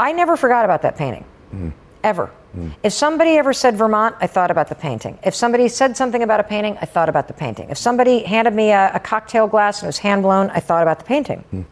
I 0.00 0.12
never 0.12 0.34
forgot 0.34 0.64
about 0.64 0.80
that 0.80 0.96
painting, 0.96 1.26
mm. 1.54 1.70
ever. 2.02 2.30
Mm. 2.56 2.72
If 2.82 2.94
somebody 2.94 3.32
ever 3.32 3.52
said 3.52 3.76
Vermont, 3.76 4.16
I 4.18 4.26
thought 4.26 4.50
about 4.50 4.70
the 4.70 4.74
painting. 4.74 5.18
If 5.22 5.34
somebody 5.34 5.68
said 5.68 5.94
something 5.94 6.22
about 6.22 6.40
a 6.40 6.42
painting, 6.42 6.78
I 6.80 6.86
thought 6.86 7.10
about 7.10 7.28
the 7.28 7.34
painting. 7.34 7.68
If 7.68 7.76
somebody 7.76 8.20
handed 8.20 8.54
me 8.54 8.70
a, 8.70 8.92
a 8.94 8.98
cocktail 8.98 9.46
glass 9.46 9.80
and 9.80 9.86
it 9.86 9.88
was 9.88 9.98
hand 9.98 10.22
blown, 10.22 10.48
I 10.48 10.60
thought 10.60 10.80
about 10.80 10.98
the 10.98 11.04
painting. 11.04 11.40
Hmm. 11.50 11.62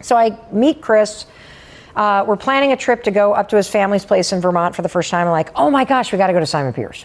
So 0.00 0.16
I 0.16 0.38
meet 0.50 0.80
Chris. 0.80 1.26
Uh, 1.94 2.24
we're 2.26 2.38
planning 2.38 2.72
a 2.72 2.76
trip 2.76 3.02
to 3.04 3.10
go 3.10 3.34
up 3.34 3.50
to 3.50 3.56
his 3.56 3.68
family's 3.68 4.06
place 4.06 4.32
in 4.32 4.40
Vermont 4.40 4.74
for 4.74 4.80
the 4.80 4.88
first 4.88 5.10
time. 5.10 5.26
I'm 5.26 5.32
like, 5.32 5.50
oh 5.56 5.70
my 5.70 5.84
gosh, 5.84 6.10
we 6.10 6.16
got 6.16 6.28
to 6.28 6.32
go 6.32 6.40
to 6.40 6.46
Simon 6.46 6.72
Pearce. 6.72 7.04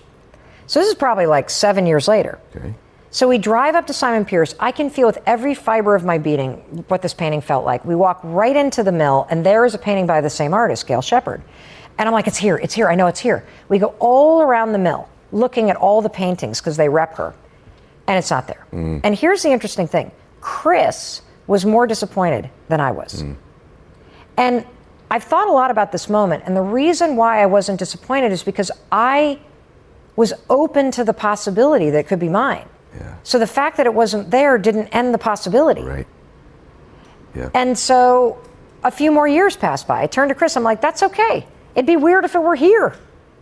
So 0.67 0.79
this 0.79 0.87
is 0.87 0.95
probably 0.95 1.25
like 1.25 1.49
seven 1.49 1.85
years 1.85 2.07
later. 2.07 2.39
Okay. 2.55 2.73
So 3.09 3.27
we 3.27 3.37
drive 3.37 3.75
up 3.75 3.87
to 3.87 3.93
Simon 3.93 4.25
Pearce. 4.25 4.53
I 4.59 4.71
can 4.71 4.89
feel 4.89 5.07
with 5.07 5.19
every 5.25 5.55
fiber 5.55 5.95
of 5.95 6.03
my 6.03 6.17
being 6.17 6.55
what 6.89 7.01
this 7.01 7.13
painting 7.13 7.41
felt 7.41 7.65
like. 7.65 7.85
We 7.85 7.95
walk 7.95 8.19
right 8.23 8.55
into 8.55 8.83
the 8.83 8.91
mill, 8.91 9.27
and 9.29 9.45
there 9.45 9.65
is 9.65 9.73
a 9.73 9.77
painting 9.77 10.05
by 10.05 10.21
the 10.21 10.29
same 10.29 10.53
artist, 10.53 10.87
Gail 10.87 11.01
Shepard. 11.01 11.41
And 11.97 12.07
I'm 12.07 12.13
like, 12.13 12.27
it's 12.27 12.37
here, 12.37 12.57
it's 12.57 12.73
here, 12.73 12.89
I 12.89 12.95
know 12.95 13.07
it's 13.07 13.19
here. 13.19 13.45
We 13.69 13.79
go 13.79 13.95
all 13.99 14.41
around 14.41 14.73
the 14.73 14.77
mill 14.77 15.09
looking 15.31 15.69
at 15.69 15.77
all 15.77 16.01
the 16.01 16.09
paintings 16.09 16.59
because 16.59 16.77
they 16.77 16.89
rep 16.89 17.15
her, 17.15 17.33
and 18.07 18.17
it's 18.17 18.29
not 18.29 18.47
there. 18.47 18.65
Mm. 18.71 19.01
And 19.03 19.15
here's 19.15 19.41
the 19.41 19.51
interesting 19.51 19.87
thing 19.87 20.11
Chris 20.41 21.21
was 21.47 21.65
more 21.65 21.87
disappointed 21.87 22.49
than 22.67 22.81
I 22.81 22.91
was. 22.91 23.23
Mm. 23.23 23.35
And 24.35 24.65
I've 25.09 25.23
thought 25.23 25.47
a 25.47 25.51
lot 25.51 25.71
about 25.71 25.91
this 25.91 26.09
moment, 26.09 26.43
and 26.45 26.55
the 26.55 26.61
reason 26.61 27.15
why 27.15 27.41
I 27.41 27.45
wasn't 27.45 27.79
disappointed 27.79 28.31
is 28.31 28.43
because 28.43 28.69
I 28.91 29.39
was 30.17 30.33
open 30.49 30.91
to 30.91 31.03
the 31.03 31.13
possibility 31.13 31.89
that 31.89 31.99
it 31.99 32.07
could 32.07 32.19
be 32.19 32.29
mine. 32.29 32.67
Yeah. 32.99 33.15
So 33.23 33.39
the 33.39 33.47
fact 33.47 33.77
that 33.77 33.85
it 33.85 33.93
wasn't 33.93 34.31
there 34.31 34.57
didn't 34.57 34.87
end 34.87 35.13
the 35.13 35.17
possibility. 35.17 35.81
Right. 35.81 36.07
Yeah. 37.35 37.49
And 37.53 37.77
so 37.77 38.41
a 38.83 38.91
few 38.91 39.11
more 39.11 39.27
years 39.27 39.55
passed 39.55 39.87
by. 39.87 40.01
I 40.01 40.07
turned 40.07 40.29
to 40.29 40.35
Chris, 40.35 40.55
I'm 40.57 40.63
like, 40.63 40.81
that's 40.81 41.03
okay. 41.03 41.45
It'd 41.75 41.85
be 41.85 41.97
weird 41.97 42.25
if 42.25 42.35
it 42.35 42.39
were 42.39 42.55
here. 42.55 42.95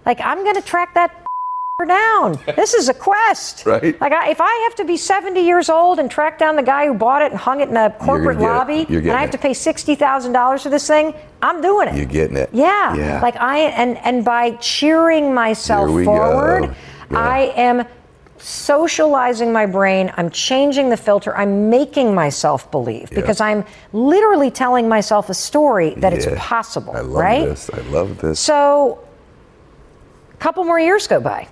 Like, 0.05 0.19
I'm 0.21 0.43
going 0.43 0.55
to 0.55 0.61
track 0.61 0.93
that 0.95 1.25
down. 1.87 2.39
This 2.55 2.73
is 2.73 2.89
a 2.89 2.93
quest. 2.93 3.65
Right. 3.75 3.99
Like, 3.99 4.11
I, 4.13 4.29
if 4.29 4.39
I 4.39 4.67
have 4.69 4.75
to 4.75 4.85
be 4.85 4.95
70 4.97 5.41
years 5.41 5.69
old 5.69 5.99
and 5.99 6.09
track 6.09 6.37
down 6.37 6.55
the 6.55 6.63
guy 6.63 6.85
who 6.87 6.93
bought 6.93 7.21
it 7.21 7.31
and 7.31 7.39
hung 7.39 7.61
it 7.61 7.69
in 7.69 7.75
a 7.77 7.89
corporate 7.89 8.39
lobby, 8.39 8.85
and 8.89 9.11
I 9.11 9.21
have 9.21 9.29
it. 9.29 9.33
to 9.33 9.37
pay 9.37 9.51
$60,000 9.51 10.61
for 10.63 10.69
this 10.69 10.87
thing, 10.87 11.13
I'm 11.41 11.61
doing 11.61 11.87
it. 11.89 11.95
You're 11.95 12.05
getting 12.05 12.37
it. 12.37 12.49
Yeah. 12.53 12.95
Yeah. 12.95 13.21
Like 13.21 13.35
I 13.37 13.59
and 13.59 13.97
and 13.99 14.23
by 14.23 14.51
cheering 14.51 15.33
myself 15.33 15.89
forward. 16.03 16.75
Yeah. 17.11 17.19
I 17.19 17.39
am 17.55 17.85
socializing 18.45 19.51
my 19.51 19.65
brain. 19.65 20.11
I'm 20.17 20.29
changing 20.29 20.89
the 20.89 20.97
filter. 20.97 21.35
I'm 21.35 21.69
making 21.69 22.13
myself 22.13 22.69
believe 22.69 23.09
because 23.09 23.41
I'm 23.41 23.65
literally 23.91 24.51
telling 24.51 24.87
myself 24.87 25.29
a 25.29 25.33
story 25.33 25.95
that 25.97 26.13
it's 26.13 26.27
Yeah. 26.27 26.35
possible, 26.37 26.95
I 26.95 26.99
love 26.99 27.13
right? 27.23 27.45
this. 27.45 27.69
I 27.73 27.79
love 27.89 28.19
this. 28.19 28.39
So 28.39 28.99
a 30.33 30.37
couple 30.37 30.63
more 30.63 30.79
years 30.79 31.07
go 31.07 31.19
by, 31.19 31.47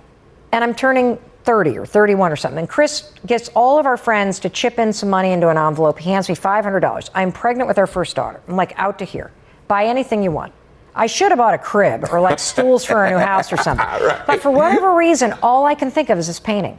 and 0.52 0.62
I'm 0.62 0.72
turning 0.74 1.18
30 1.42 1.76
or 1.76 1.84
31 1.84 2.30
or 2.30 2.36
something. 2.36 2.60
And 2.60 2.68
Chris 2.68 3.10
gets 3.26 3.48
all 3.56 3.78
of 3.78 3.86
our 3.86 3.96
friends 3.96 4.38
to 4.40 4.48
chip 4.48 4.78
in 4.78 4.92
some 4.92 5.10
money 5.10 5.32
into 5.32 5.48
an 5.48 5.58
envelope. 5.58 5.98
He 5.98 6.10
hands 6.10 6.28
me 6.28 6.36
$500. 6.36 7.10
I'm 7.14 7.32
pregnant 7.32 7.66
with 7.66 7.76
our 7.78 7.86
first 7.88 8.14
daughter. 8.16 8.40
I'm 8.48 8.56
like, 8.56 8.72
out 8.78 8.98
to 9.00 9.04
here. 9.04 9.32
Buy 9.66 9.86
anything 9.86 10.22
you 10.22 10.30
want. 10.30 10.52
I 10.94 11.06
should 11.06 11.30
have 11.30 11.38
bought 11.38 11.54
a 11.54 11.58
crib 11.58 12.06
or 12.12 12.20
like 12.20 12.38
stools 12.52 12.84
for 12.84 12.96
our 12.98 13.10
new 13.10 13.18
house 13.18 13.52
or 13.52 13.56
something. 13.56 13.86
But 14.26 14.40
for 14.40 14.50
whatever 14.50 14.94
reason, 14.94 15.32
all 15.42 15.66
I 15.66 15.74
can 15.74 15.90
think 15.90 16.08
of 16.10 16.18
is 16.18 16.26
this 16.26 16.40
painting. 16.40 16.78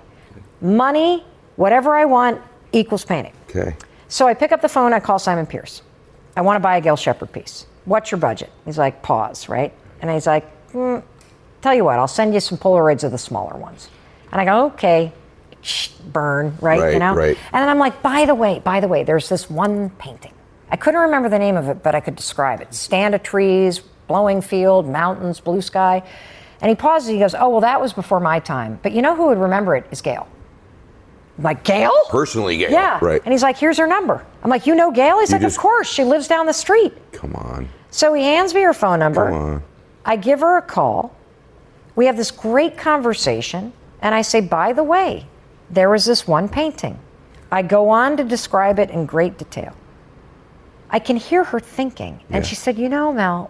Money, 0.61 1.23
whatever 1.57 1.95
I 1.95 2.05
want, 2.05 2.41
equals 2.71 3.05
painting. 3.05 3.33
okay. 3.49 3.75
So 4.07 4.27
I 4.27 4.33
pick 4.33 4.51
up 4.51 4.61
the 4.61 4.69
phone, 4.69 4.93
I 4.93 4.99
call 4.99 5.19
Simon 5.19 5.45
Pearce. 5.45 5.81
I 6.37 6.41
want 6.41 6.55
to 6.57 6.59
buy 6.59 6.77
a 6.77 6.81
Gail 6.81 6.95
Shepard 6.95 7.31
piece. 7.31 7.65
What's 7.85 8.11
your 8.11 8.19
budget? 8.19 8.51
He's 8.65 8.77
like, 8.77 9.01
pause, 9.01 9.49
right? 9.49 9.73
And 10.01 10.11
he's 10.11 10.27
like, 10.27 10.45
hmm, 10.71 10.99
tell 11.61 11.73
you 11.73 11.83
what, 11.83 11.97
I'll 11.99 12.07
send 12.07 12.33
you 12.33 12.39
some 12.39 12.57
Polaroids 12.57 13.03
of 13.03 13.11
the 13.11 13.17
smaller 13.17 13.57
ones. 13.57 13.89
And 14.31 14.39
I 14.39 14.45
go, 14.45 14.65
okay, 14.67 15.11
Shh, 15.61 15.87
burn, 15.87 16.55
right? 16.61 16.79
Right, 16.79 16.93
you 16.93 16.99
know? 16.99 17.15
right. 17.15 17.35
And 17.51 17.61
then 17.61 17.69
I'm 17.69 17.79
like, 17.79 18.03
by 18.03 18.25
the 18.25 18.35
way, 18.35 18.59
by 18.59 18.79
the 18.79 18.87
way, 18.87 19.03
there's 19.03 19.27
this 19.29 19.49
one 19.49 19.89
painting. 19.91 20.33
I 20.69 20.75
couldn't 20.75 21.01
remember 21.01 21.27
the 21.27 21.39
name 21.39 21.57
of 21.57 21.67
it, 21.69 21.81
but 21.81 21.95
I 21.95 22.01
could 22.01 22.15
describe 22.15 22.61
it. 22.61 22.73
Stand 22.73 23.15
of 23.15 23.23
trees, 23.23 23.81
blowing 24.07 24.41
field, 24.41 24.87
mountains, 24.87 25.39
blue 25.39 25.61
sky. 25.61 26.03
And 26.61 26.69
he 26.69 26.75
pauses. 26.75 27.09
He 27.09 27.19
goes, 27.19 27.35
"Oh, 27.35 27.49
well, 27.49 27.61
that 27.61 27.79
was 27.81 27.93
before 27.93 28.19
my 28.19 28.39
time. 28.39 28.79
But 28.81 28.93
you 28.93 29.01
know 29.01 29.15
who 29.15 29.27
would 29.27 29.37
remember 29.37 29.75
it 29.75 29.85
is 29.91 30.01
Gail." 30.01 30.27
I'm 31.37 31.43
like 31.43 31.63
Gail? 31.63 31.91
Personally, 32.09 32.57
Gail. 32.57 32.71
Yeah. 32.71 32.97
Right. 33.01 33.21
And 33.25 33.33
he's 33.33 33.43
like, 33.43 33.57
"Here's 33.57 33.77
her 33.77 33.87
number." 33.87 34.25
I'm 34.43 34.49
like, 34.49 34.65
"You 34.65 34.73
know 34.75 34.89
Gail?" 34.91 35.19
He's 35.19 35.29
You 35.31 35.35
like, 35.35 35.41
just- 35.41 35.57
"Of 35.57 35.61
course. 35.61 35.89
She 35.89 36.03
lives 36.03 36.27
down 36.27 36.45
the 36.45 36.53
street." 36.53 36.93
Come 37.11 37.35
on. 37.35 37.67
So 37.91 38.13
he 38.13 38.23
hands 38.23 38.53
me 38.53 38.61
her 38.61 38.73
phone 38.73 38.99
number. 38.99 39.29
Come 39.29 39.41
on. 39.41 39.63
I 40.05 40.15
give 40.15 40.39
her 40.41 40.57
a 40.57 40.61
call. 40.61 41.11
We 41.95 42.05
have 42.07 42.17
this 42.17 42.31
great 42.31 42.77
conversation, 42.77 43.73
and 44.01 44.13
I 44.13 44.21
say, 44.21 44.39
by 44.41 44.73
the 44.73 44.83
way, 44.83 45.25
there 45.69 45.89
was 45.89 46.05
this 46.05 46.27
one 46.27 46.47
painting. 46.49 46.99
I 47.51 47.61
go 47.61 47.89
on 47.89 48.17
to 48.17 48.23
describe 48.23 48.79
it 48.79 48.89
in 48.89 49.05
great 49.05 49.37
detail. 49.37 49.73
I 50.89 50.99
can 50.99 51.15
hear 51.15 51.43
her 51.45 51.59
thinking, 51.59 52.19
and 52.29 52.43
Yeah. 52.43 52.47
she 52.49 52.55
said, 52.55 52.77
You 52.77 52.89
know, 52.89 53.11
Mel, 53.13 53.49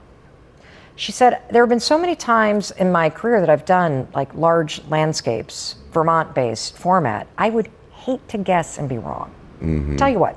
she 0.95 1.11
said, 1.11 1.41
there 1.51 1.61
have 1.61 1.69
been 1.69 1.79
so 1.79 1.97
many 1.97 2.15
times 2.15 2.71
in 2.71 2.91
my 2.91 3.09
career 3.09 3.39
that 3.41 3.49
I've 3.49 3.65
done 3.65 4.07
like 4.13 4.33
large 4.33 4.83
landscapes, 4.85 5.75
Vermont 5.91 6.33
based 6.33 6.77
format. 6.77 7.27
I 7.37 7.49
would 7.49 7.69
hate 7.91 8.27
to 8.29 8.37
guess 8.37 8.77
and 8.77 8.87
be 8.87 8.97
wrong. 8.97 9.31
Mm-hmm. 9.61 9.97
Tell 9.97 10.09
you 10.09 10.19
what, 10.19 10.35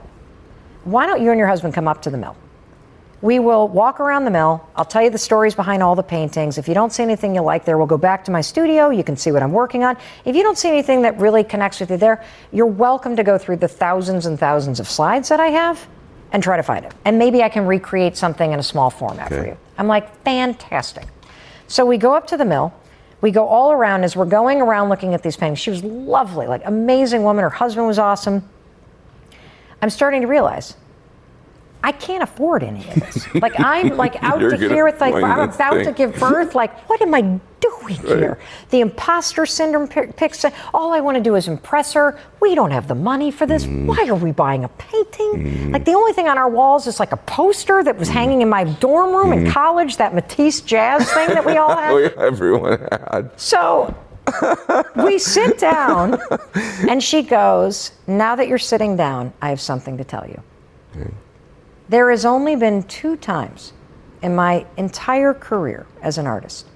why 0.84 1.06
don't 1.06 1.22
you 1.22 1.30
and 1.30 1.38
your 1.38 1.48
husband 1.48 1.74
come 1.74 1.86
up 1.86 2.02
to 2.02 2.10
the 2.10 2.18
mill? 2.18 2.36
We 3.20 3.40
will 3.40 3.66
walk 3.66 3.98
around 3.98 4.24
the 4.24 4.30
mill. 4.30 4.64
I'll 4.76 4.84
tell 4.84 5.02
you 5.02 5.10
the 5.10 5.18
stories 5.18 5.54
behind 5.54 5.82
all 5.82 5.96
the 5.96 6.04
paintings. 6.04 6.56
If 6.56 6.68
you 6.68 6.74
don't 6.74 6.92
see 6.92 7.02
anything 7.02 7.34
you 7.34 7.40
like 7.40 7.64
there, 7.64 7.76
we'll 7.76 7.88
go 7.88 7.98
back 7.98 8.24
to 8.26 8.30
my 8.30 8.40
studio. 8.40 8.90
You 8.90 9.02
can 9.02 9.16
see 9.16 9.32
what 9.32 9.42
I'm 9.42 9.52
working 9.52 9.82
on. 9.82 9.96
If 10.24 10.36
you 10.36 10.44
don't 10.44 10.56
see 10.56 10.68
anything 10.68 11.02
that 11.02 11.18
really 11.18 11.42
connects 11.42 11.80
with 11.80 11.90
you 11.90 11.96
there, 11.96 12.24
you're 12.52 12.66
welcome 12.66 13.16
to 13.16 13.24
go 13.24 13.36
through 13.36 13.56
the 13.56 13.66
thousands 13.66 14.26
and 14.26 14.38
thousands 14.38 14.78
of 14.78 14.88
slides 14.88 15.28
that 15.30 15.40
I 15.40 15.48
have 15.48 15.84
and 16.30 16.42
try 16.42 16.56
to 16.56 16.62
find 16.62 16.84
it. 16.84 16.94
And 17.04 17.18
maybe 17.18 17.42
I 17.42 17.48
can 17.48 17.66
recreate 17.66 18.16
something 18.16 18.52
in 18.52 18.60
a 18.60 18.62
small 18.62 18.88
format 18.88 19.30
for 19.30 19.44
you. 19.44 19.56
I'm 19.78 19.86
like, 19.86 20.22
fantastic. 20.24 21.06
So 21.68 21.86
we 21.86 21.96
go 21.96 22.14
up 22.14 22.26
to 22.28 22.36
the 22.36 22.44
mill. 22.44 22.74
We 23.20 23.30
go 23.30 23.46
all 23.46 23.72
around 23.72 24.04
as 24.04 24.14
we're 24.14 24.26
going 24.26 24.60
around 24.60 24.90
looking 24.90 25.14
at 25.14 25.22
these 25.22 25.36
paintings. 25.36 25.58
She 25.58 25.70
was 25.70 25.82
lovely, 25.82 26.46
like 26.46 26.62
amazing 26.64 27.22
woman. 27.22 27.42
Her 27.42 27.50
husband 27.50 27.86
was 27.86 27.98
awesome. 27.98 28.48
I'm 29.80 29.90
starting 29.90 30.20
to 30.22 30.26
realize 30.26 30.76
I 31.82 31.92
can't 31.92 32.22
afford 32.22 32.62
any 32.62 32.80
of 32.88 32.94
this. 32.96 33.26
Like 33.34 33.54
I'm 33.60 33.96
like 33.96 34.20
out 34.22 34.38
to 34.40 34.56
here 34.56 34.84
with 34.84 35.00
like 35.00 35.14
I'm 35.14 35.48
about 35.50 35.84
to 35.84 35.92
give 35.92 36.14
birth. 36.16 36.54
Like 36.54 36.76
what 36.88 37.00
am 37.00 37.14
I 37.14 37.22
doing 37.60 37.96
here? 37.96 38.38
The 38.70 38.80
imposter 38.80 39.46
syndrome 39.46 39.88
pi- 39.88 40.06
picks. 40.06 40.44
All 40.74 40.92
I 40.92 41.00
want 41.00 41.16
to 41.16 41.22
do 41.22 41.34
is 41.36 41.46
impress 41.48 41.92
her. 41.92 42.18
We 42.40 42.54
don't 42.54 42.70
have 42.72 42.88
the 42.88 42.94
money 42.94 43.30
for 43.30 43.46
this. 43.46 43.64
Mm. 43.64 43.86
Why 43.86 44.06
are 44.08 44.14
we 44.16 44.32
buying 44.32 44.64
a 44.64 44.68
painting? 44.70 45.70
Like 45.72 45.84
the 45.84 45.92
only 45.94 46.12
thing 46.12 46.28
on 46.28 46.36
our 46.38 46.48
walls 46.48 46.86
is 46.86 46.98
like 47.00 47.12
a 47.12 47.16
poster 47.16 47.82
that 47.84 47.94
Mm. 47.94 47.98
was 47.98 48.08
hanging 48.08 48.42
in 48.42 48.48
my 48.48 48.64
dorm 48.64 49.14
room 49.14 49.32
in 49.32 49.50
college. 49.50 49.96
That 49.98 50.14
Matisse 50.14 50.60
jazz 50.60 51.10
thing 51.12 51.28
that 51.28 51.44
we 51.44 51.56
all 51.56 51.74
had. 51.82 51.92
Oh, 51.92 51.98
yeah, 51.98 52.10
everyone 52.18 52.78
had. 52.90 53.30
So 53.36 53.94
we 54.96 55.18
sit 55.18 55.58
down, 55.58 56.18
and 56.88 57.02
she 57.02 57.22
goes, 57.22 57.92
Now 58.06 58.36
that 58.36 58.46
you're 58.48 58.58
sitting 58.58 58.96
down, 58.96 59.32
I 59.40 59.48
have 59.50 59.60
something 59.60 59.96
to 59.96 60.04
tell 60.04 60.26
you. 60.28 60.42
There 61.88 62.10
has 62.10 62.24
only 62.24 62.54
been 62.54 62.82
two 62.82 63.16
times 63.16 63.72
in 64.22 64.34
my 64.34 64.66
entire 64.76 65.32
career 65.32 65.86
as 66.02 66.18
an 66.18 66.26
artist 66.26 66.66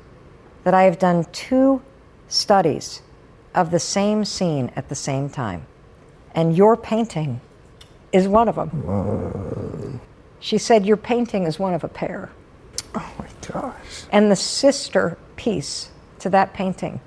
that 0.65 0.75
I 0.75 0.85
have 0.85 0.99
done 0.99 1.27
two 1.33 1.83
studies 2.29 3.03
of 3.55 3.71
the 3.71 3.79
same 3.79 4.25
scene 4.25 4.71
at 4.75 4.89
the 4.89 4.95
same 4.95 5.29
time. 5.29 5.67
And 6.35 6.57
your 6.57 6.77
painting 6.77 7.41
is 8.13 8.27
one 8.27 8.49
of 8.49 8.55
them. 8.55 10.01
She 10.41 10.57
said, 10.57 10.87
Your 10.87 10.97
painting 10.97 11.45
is 11.45 11.59
one 11.59 11.75
of 11.75 11.85
a 11.85 11.89
pair. 11.89 12.31
Oh 12.95 13.13
my 13.19 13.27
gosh. 13.47 14.05
And 14.11 14.31
the 14.31 14.37
sister 14.37 15.19
piece 15.37 15.91
to 16.21 16.31
that 16.31 16.55
painting 16.55 17.01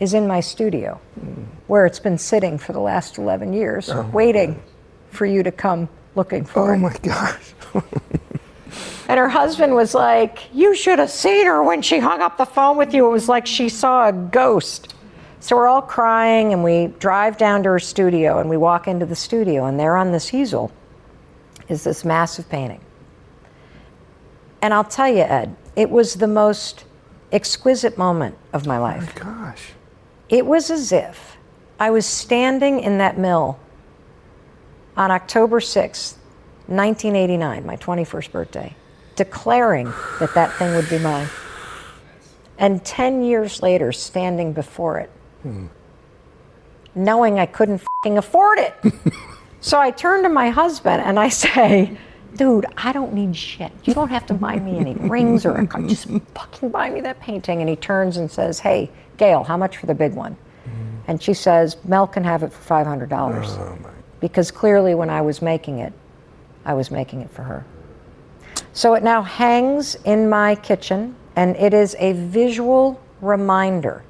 is 0.00 0.14
in 0.14 0.26
my 0.26 0.40
studio, 0.40 1.00
hmm. 1.20 1.44
where 1.66 1.86
it's 1.86 2.00
been 2.00 2.18
sitting 2.18 2.58
for 2.58 2.72
the 2.72 2.80
last 2.80 3.18
11 3.18 3.52
years, 3.52 3.90
oh 3.90 4.02
waiting 4.12 4.60
for 5.10 5.26
you 5.26 5.42
to 5.42 5.52
come 5.52 5.88
looking 6.18 6.44
for 6.44 6.70
Oh 6.72 6.74
it. 6.74 6.78
my 6.78 6.94
gosh. 7.02 7.54
And 9.08 9.18
her 9.18 9.28
husband 9.30 9.74
was 9.74 9.94
like, 9.94 10.50
You 10.52 10.74
should 10.74 10.98
have 10.98 11.10
seen 11.10 11.46
her 11.46 11.62
when 11.62 11.80
she 11.80 11.98
hung 11.98 12.20
up 12.20 12.36
the 12.36 12.44
phone 12.44 12.76
with 12.76 12.92
you. 12.92 13.06
It 13.06 13.10
was 13.10 13.26
like 13.26 13.46
she 13.46 13.70
saw 13.70 14.08
a 14.08 14.12
ghost. 14.12 14.94
So 15.40 15.56
we're 15.56 15.66
all 15.66 15.80
crying, 15.80 16.52
and 16.52 16.62
we 16.62 16.88
drive 16.98 17.38
down 17.38 17.62
to 17.62 17.70
her 17.70 17.78
studio, 17.78 18.38
and 18.38 18.50
we 18.50 18.58
walk 18.58 18.86
into 18.86 19.06
the 19.06 19.16
studio, 19.16 19.64
and 19.64 19.80
there 19.80 19.96
on 19.96 20.12
this 20.12 20.34
easel 20.34 20.70
is 21.68 21.84
this 21.84 22.04
massive 22.04 22.50
painting. 22.50 22.80
And 24.60 24.74
I'll 24.74 24.84
tell 24.84 25.08
you, 25.08 25.22
Ed, 25.22 25.56
it 25.74 25.88
was 25.88 26.14
the 26.16 26.26
most 26.26 26.84
exquisite 27.32 27.96
moment 27.96 28.36
of 28.52 28.66
my 28.66 28.76
life. 28.78 29.14
Oh 29.22 29.24
my 29.24 29.34
gosh. 29.34 29.70
It 30.28 30.44
was 30.44 30.70
as 30.70 30.92
if 30.92 31.38
I 31.80 31.90
was 31.90 32.04
standing 32.04 32.80
in 32.80 32.98
that 32.98 33.16
mill 33.16 33.58
on 34.98 35.12
October 35.12 35.60
6th, 35.60 36.16
1989, 36.66 37.64
my 37.64 37.76
21st 37.76 38.32
birthday, 38.32 38.74
declaring 39.14 39.86
that 40.18 40.34
that 40.34 40.52
thing 40.54 40.74
would 40.74 40.90
be 40.90 40.98
mine. 40.98 41.28
And 42.58 42.84
10 42.84 43.22
years 43.22 43.62
later, 43.62 43.92
standing 43.92 44.52
before 44.52 44.98
it, 44.98 45.10
hmm. 45.42 45.66
knowing 46.96 47.38
I 47.38 47.46
couldn't 47.46 47.80
afford 48.04 48.58
it. 48.58 48.74
so 49.60 49.78
I 49.78 49.92
turn 49.92 50.24
to 50.24 50.28
my 50.28 50.50
husband 50.50 51.00
and 51.02 51.18
I 51.18 51.28
say, 51.28 51.96
Dude, 52.34 52.66
I 52.76 52.92
don't 52.92 53.14
need 53.14 53.34
shit. 53.34 53.72
You 53.84 53.94
don't 53.94 54.10
have 54.10 54.26
to 54.26 54.34
buy 54.34 54.58
me 54.58 54.78
any 54.78 54.94
rings 54.94 55.46
or 55.46 55.56
a 55.56 55.66
car. 55.66 55.82
Just 55.82 56.08
fucking 56.34 56.68
buy 56.68 56.90
me 56.90 57.00
that 57.00 57.18
painting. 57.20 57.60
And 57.60 57.68
he 57.68 57.74
turns 57.74 58.16
and 58.16 58.30
says, 58.30 58.60
Hey, 58.60 58.90
Gail, 59.16 59.44
how 59.44 59.56
much 59.56 59.76
for 59.76 59.86
the 59.86 59.94
big 59.94 60.14
one? 60.14 60.34
Hmm. 60.64 60.70
And 61.06 61.22
she 61.22 61.34
says, 61.34 61.76
Mel 61.84 62.06
can 62.06 62.24
have 62.24 62.42
it 62.42 62.52
for 62.52 62.74
$500. 62.74 63.97
Because 64.20 64.50
clearly 64.50 64.94
when 64.94 65.10
I 65.10 65.20
was 65.22 65.42
making 65.42 65.78
it, 65.78 65.92
I 66.64 66.74
was 66.74 66.90
making 66.90 67.20
it 67.20 67.30
for 67.30 67.42
her. 67.42 67.64
So 68.72 68.94
it 68.94 69.02
now 69.02 69.22
hangs 69.22 69.96
in 70.04 70.28
my 70.28 70.54
kitchen, 70.54 71.16
and 71.36 71.56
it 71.56 71.74
is 71.74 71.96
a 71.98 72.12
visual 72.12 73.00
reminder 73.20 74.04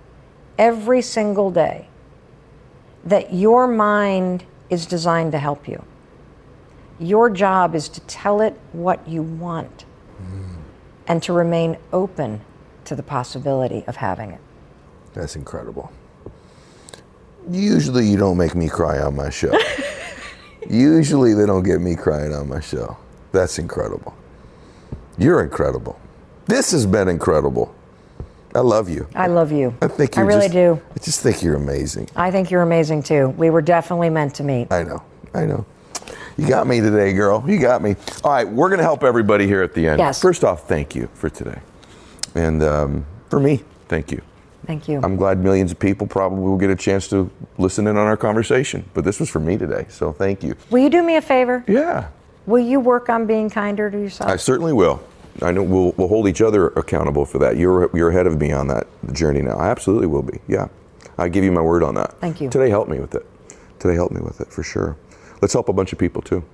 every 0.58 1.02
single 1.02 1.50
day 1.50 1.88
that 3.04 3.32
your 3.32 3.66
mind 3.66 4.44
is 4.70 4.86
designed 4.86 5.32
to 5.32 5.38
help 5.38 5.68
you. 5.68 5.82
Your 6.98 7.30
job 7.30 7.74
is 7.74 7.88
to 7.90 8.00
tell 8.02 8.40
it 8.40 8.58
what 8.72 9.06
you 9.08 9.22
want 9.22 9.84
and 11.06 11.22
to 11.22 11.32
remain 11.32 11.78
open 11.92 12.40
to 12.84 12.94
the 12.94 13.02
possibility 13.02 13.84
of 13.86 13.96
having 13.96 14.32
it. 14.32 14.40
That's 15.14 15.36
incredible. 15.36 15.90
Usually, 17.50 18.06
you 18.06 18.16
don't 18.16 18.36
make 18.36 18.54
me 18.54 18.68
cry 18.68 18.98
on 19.00 19.16
my 19.16 19.30
show. 19.30 19.56
Usually, 20.68 21.34
they 21.34 21.46
don't 21.46 21.62
get 21.62 21.80
me 21.80 21.96
crying 21.96 22.34
on 22.34 22.48
my 22.48 22.60
show. 22.60 22.96
That's 23.32 23.58
incredible. 23.58 24.14
You're 25.16 25.42
incredible. 25.42 25.98
This 26.46 26.72
has 26.72 26.86
been 26.86 27.08
incredible. 27.08 27.74
I 28.54 28.60
love 28.60 28.88
you. 28.88 29.06
I 29.14 29.26
love 29.26 29.52
you. 29.52 29.74
I 29.82 29.88
think 29.88 30.16
you're 30.16 30.24
really 30.24 30.42
just- 30.48 30.52
do. 30.52 30.80
I 30.94 30.98
just 31.00 31.20
think 31.20 31.42
you're 31.42 31.54
amazing. 31.56 32.08
I 32.16 32.30
think 32.30 32.50
you're 32.50 32.62
amazing 32.62 33.02
too. 33.02 33.28
We 33.30 33.50
were 33.50 33.62
definitely 33.62 34.10
meant 34.10 34.34
to 34.36 34.44
meet. 34.44 34.72
I 34.72 34.82
know. 34.82 35.02
I 35.34 35.44
know. 35.44 35.66
You 36.36 36.48
got 36.48 36.66
me 36.66 36.80
today, 36.80 37.12
girl. 37.12 37.44
You 37.46 37.58
got 37.58 37.82
me. 37.82 37.96
All 38.24 38.30
right, 38.30 38.48
we're 38.48 38.68
going 38.68 38.78
to 38.78 38.84
help 38.84 39.02
everybody 39.02 39.46
here 39.46 39.62
at 39.62 39.74
the 39.74 39.88
end. 39.88 39.98
Yes. 39.98 40.22
First 40.22 40.44
off, 40.44 40.68
thank 40.68 40.94
you 40.94 41.08
for 41.14 41.28
today. 41.28 41.58
And 42.34 42.62
um, 42.62 43.06
for 43.28 43.40
me, 43.40 43.64
thank 43.88 44.12
you. 44.12 44.22
Thank 44.68 44.86
you. 44.86 45.00
I'm 45.02 45.16
glad 45.16 45.38
millions 45.42 45.72
of 45.72 45.78
people 45.78 46.06
probably 46.06 46.40
will 46.40 46.58
get 46.58 46.68
a 46.68 46.76
chance 46.76 47.08
to 47.08 47.30
listen 47.56 47.86
in 47.86 47.96
on 47.96 48.06
our 48.06 48.18
conversation. 48.18 48.84
But 48.92 49.02
this 49.02 49.18
was 49.18 49.30
for 49.30 49.40
me 49.40 49.56
today, 49.56 49.86
so 49.88 50.12
thank 50.12 50.44
you. 50.44 50.56
Will 50.68 50.80
you 50.80 50.90
do 50.90 51.02
me 51.02 51.16
a 51.16 51.22
favor? 51.22 51.64
Yeah, 51.66 52.08
Will 52.44 52.64
you 52.64 52.78
work 52.78 53.08
on 53.08 53.26
being 53.26 53.48
kinder 53.48 53.90
to 53.90 53.98
yourself? 53.98 54.30
I 54.30 54.36
certainly 54.36 54.74
will. 54.74 55.02
I 55.40 55.52
know 55.52 55.62
we'll, 55.62 55.92
we'll 55.96 56.08
hold 56.08 56.28
each 56.28 56.42
other 56.42 56.68
accountable 56.68 57.24
for 57.24 57.38
that. 57.38 57.56
You're, 57.56 57.90
you're 57.96 58.10
ahead 58.10 58.26
of 58.26 58.38
me 58.38 58.52
on 58.52 58.68
that 58.68 58.86
journey 59.12 59.40
now. 59.40 59.56
I 59.56 59.68
absolutely 59.68 60.06
will 60.06 60.22
be. 60.22 60.40
Yeah. 60.48 60.68
I 61.16 61.30
give 61.30 61.44
you 61.44 61.52
my 61.52 61.62
word 61.62 61.82
on 61.82 61.94
that. 61.94 62.20
Thank 62.20 62.42
you. 62.42 62.50
Today 62.50 62.68
helped 62.68 62.90
me 62.90 63.00
with 63.00 63.14
it. 63.14 63.24
Today 63.78 63.94
helped 63.94 64.14
me 64.14 64.20
with 64.20 64.42
it 64.42 64.52
for 64.52 64.62
sure. 64.62 64.96
Let's 65.40 65.54
help 65.54 65.70
a 65.70 65.72
bunch 65.72 65.94
of 65.94 65.98
people 65.98 66.20
too. 66.20 66.44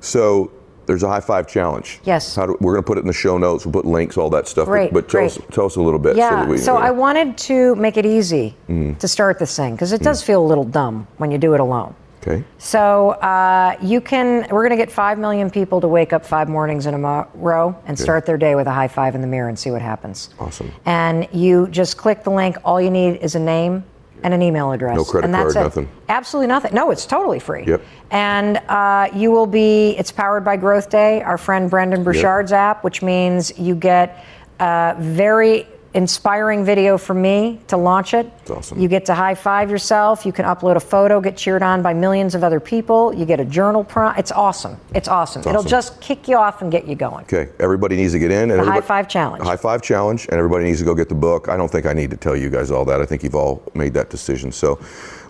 So 0.00 0.50
there's 0.86 1.02
a 1.02 1.08
high 1.08 1.20
five 1.20 1.46
challenge. 1.48 2.00
Yes. 2.04 2.34
How 2.36 2.46
do, 2.46 2.56
we're 2.60 2.72
going 2.72 2.82
to 2.82 2.86
put 2.86 2.98
it 2.98 3.02
in 3.02 3.06
the 3.06 3.12
show 3.12 3.38
notes. 3.38 3.64
We'll 3.66 3.72
put 3.72 3.84
links, 3.84 4.16
all 4.16 4.30
that 4.30 4.46
stuff. 4.48 4.66
Great, 4.66 4.92
But, 4.92 5.04
but 5.06 5.10
tell, 5.10 5.24
us, 5.24 5.38
tell 5.52 5.66
us 5.66 5.76
a 5.76 5.82
little 5.82 5.98
bit. 5.98 6.16
yeah. 6.16 6.30
that 6.36 6.48
we, 6.48 6.58
So, 6.58 6.76
I 6.76 6.90
wanted 6.90 7.36
to 7.38 7.74
make 7.76 7.96
it 7.96 8.06
easy 8.06 8.54
Mm-hmm. 8.68 8.94
to 8.94 9.08
start 9.08 9.38
this 9.38 9.54
thing 9.56 9.74
because 9.74 9.92
it 9.92 10.02
does 10.02 10.22
feel 10.22 10.42
a 10.42 10.46
little 10.46 10.64
dumb 10.64 11.06
when 11.18 11.30
you 11.30 11.38
do 11.38 11.54
it 11.54 11.60
alone. 11.60 11.94
Okay. 12.26 12.42
So 12.56 13.10
uh, 13.10 13.76
you 13.82 14.00
can. 14.00 14.46
We're 14.50 14.62
going 14.66 14.70
to 14.70 14.76
get 14.82 14.90
five 14.90 15.18
million 15.18 15.50
people 15.50 15.78
to 15.82 15.88
wake 15.88 16.14
up 16.14 16.24
five 16.24 16.48
mornings 16.48 16.86
in 16.86 16.94
a 16.94 16.98
mo- 16.98 17.28
row 17.34 17.76
and 17.86 17.98
start 17.98 18.24
their 18.24 18.38
day 18.38 18.54
with 18.54 18.66
a 18.66 18.72
high 18.72 18.88
five 18.88 19.14
in 19.14 19.20
the 19.20 19.26
mirror 19.26 19.50
and 19.50 19.58
see 19.58 19.70
what 19.70 19.82
happens. 19.82 20.30
Awesome. 20.40 20.72
And 20.86 21.28
you 21.32 21.68
just 21.68 21.98
click 21.98 22.24
the 22.24 22.30
link. 22.30 22.56
All 22.64 22.80
you 22.80 22.90
need 22.90 23.16
is 23.18 23.34
a 23.34 23.38
name 23.38 23.84
and 24.24 24.34
an 24.34 24.42
email 24.42 24.72
address. 24.72 24.96
No 24.96 25.04
credit 25.04 25.26
and 25.26 25.34
that's 25.34 25.52
card, 25.52 25.56
it. 25.56 25.68
nothing. 25.68 25.88
Absolutely 26.08 26.48
nothing. 26.48 26.74
No, 26.74 26.90
it's 26.90 27.06
totally 27.06 27.38
free. 27.38 27.64
Yep. 27.66 27.82
And 28.10 28.56
uh, 28.68 29.08
you 29.14 29.30
will 29.30 29.46
be. 29.46 29.90
It's 29.98 30.10
powered 30.10 30.44
by 30.44 30.56
Growth 30.56 30.90
Day, 30.90 31.22
our 31.22 31.38
friend 31.38 31.70
Brendon 31.70 32.02
Burchard's 32.02 32.50
app, 32.52 32.82
which 32.82 33.02
means 33.02 33.56
you 33.58 33.74
get 33.74 34.24
uh, 34.58 34.94
very 34.98 35.66
inspiring 35.94 36.64
video 36.64 36.98
for 36.98 37.14
me 37.14 37.60
to 37.68 37.76
launch 37.76 38.14
it. 38.14 38.30
awesome. 38.50 38.78
You 38.78 38.88
get 38.88 39.06
to 39.06 39.14
high 39.14 39.34
five 39.34 39.70
yourself. 39.70 40.26
You 40.26 40.32
can 40.32 40.44
upload 40.44 40.76
a 40.76 40.80
photo, 40.80 41.20
get 41.20 41.36
cheered 41.36 41.62
on 41.62 41.82
by 41.82 41.94
millions 41.94 42.34
of 42.34 42.42
other 42.42 42.60
people. 42.60 43.14
You 43.14 43.24
get 43.24 43.38
a 43.40 43.44
journal 43.44 43.84
prompt. 43.84 44.18
It's 44.18 44.32
awesome. 44.32 44.76
It's 44.94 45.08
awesome. 45.08 45.40
It'll 45.40 45.58
awesome. 45.58 45.70
just 45.70 46.00
kick 46.00 46.26
you 46.26 46.36
off 46.36 46.62
and 46.62 46.70
get 46.70 46.86
you 46.86 46.96
going. 46.96 47.24
Okay, 47.24 47.48
everybody 47.60 47.96
needs 47.96 48.12
to 48.12 48.18
get 48.18 48.32
in. 48.32 48.50
And 48.50 48.60
The 48.60 48.64
High 48.64 48.80
Five 48.80 49.08
Challenge. 49.08 49.44
High 49.44 49.56
Five 49.56 49.82
Challenge, 49.82 50.26
and 50.26 50.34
everybody 50.34 50.64
needs 50.64 50.80
to 50.80 50.84
go 50.84 50.94
get 50.94 51.08
the 51.08 51.14
book. 51.14 51.48
I 51.48 51.56
don't 51.56 51.70
think 51.70 51.86
I 51.86 51.92
need 51.92 52.10
to 52.10 52.16
tell 52.16 52.36
you 52.36 52.50
guys 52.50 52.70
all 52.70 52.84
that. 52.86 53.00
I 53.00 53.06
think 53.06 53.22
you've 53.22 53.36
all 53.36 53.62
made 53.74 53.94
that 53.94 54.10
decision. 54.10 54.50
So, 54.50 54.80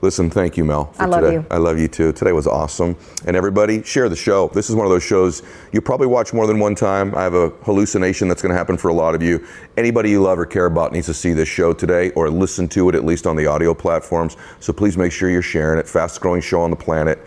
listen, 0.04 0.28
thank 0.28 0.56
you, 0.56 0.64
Mel. 0.64 0.92
I 0.98 1.06
love 1.06 1.22
today. 1.22 1.32
you. 1.34 1.46
I 1.50 1.56
love 1.56 1.78
you 1.78 1.88
too. 1.88 2.12
Today 2.12 2.32
was 2.32 2.46
awesome. 2.46 2.94
And 3.26 3.34
everybody, 3.34 3.82
share 3.82 4.08
the 4.08 4.14
show. 4.16 4.48
This 4.48 4.68
is 4.68 4.76
one 4.76 4.86
of 4.86 4.92
those 4.92 5.02
shows 5.02 5.42
you 5.72 5.80
probably 5.80 6.06
watch 6.06 6.32
more 6.32 6.46
than 6.46 6.58
one 6.60 6.74
time. 6.74 7.14
I 7.14 7.22
have 7.22 7.34
a 7.34 7.48
hallucination 7.62 8.28
that's 8.28 8.42
going 8.42 8.52
to 8.52 8.56
happen 8.56 8.76
for 8.76 8.88
a 8.88 8.92
lot 8.92 9.14
of 9.14 9.22
you. 9.22 9.44
Anybody 9.76 10.10
you 10.10 10.22
love 10.22 10.38
or 10.38 10.46
care 10.46 10.66
about 10.66 10.92
needs 10.92 11.06
to 11.06 11.14
see 11.14 11.32
this 11.32 11.48
show 11.48 11.72
today 11.72 12.10
or 12.10 12.28
listen 12.28 12.68
to 12.68 12.88
it 12.90 12.94
at 12.94 13.04
least 13.04 13.26
on 13.26 13.34
the 13.34 13.46
audio 13.46 13.72
platforms. 13.74 14.36
So 14.60 14.72
please 14.72 14.96
make 14.98 15.10
sure 15.10 15.30
you're 15.30 15.42
sharing 15.42 15.80
it. 15.80 15.88
Fastest 15.88 16.20
growing 16.20 16.42
show 16.42 16.60
on 16.60 16.70
the 16.70 16.76
planet. 16.76 17.18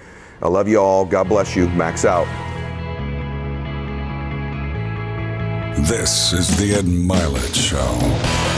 I 0.43 0.47
love 0.47 0.67
you 0.67 0.79
all. 0.79 1.03
God 1.03 1.27
bless 1.27 1.55
you. 1.55 1.67
Max 1.69 2.05
out. 2.05 2.27
This 5.87 6.31
is 6.31 6.55
the 6.57 6.73
Ed 6.73 6.85
Mylett 6.85 7.55
Show. 7.55 8.56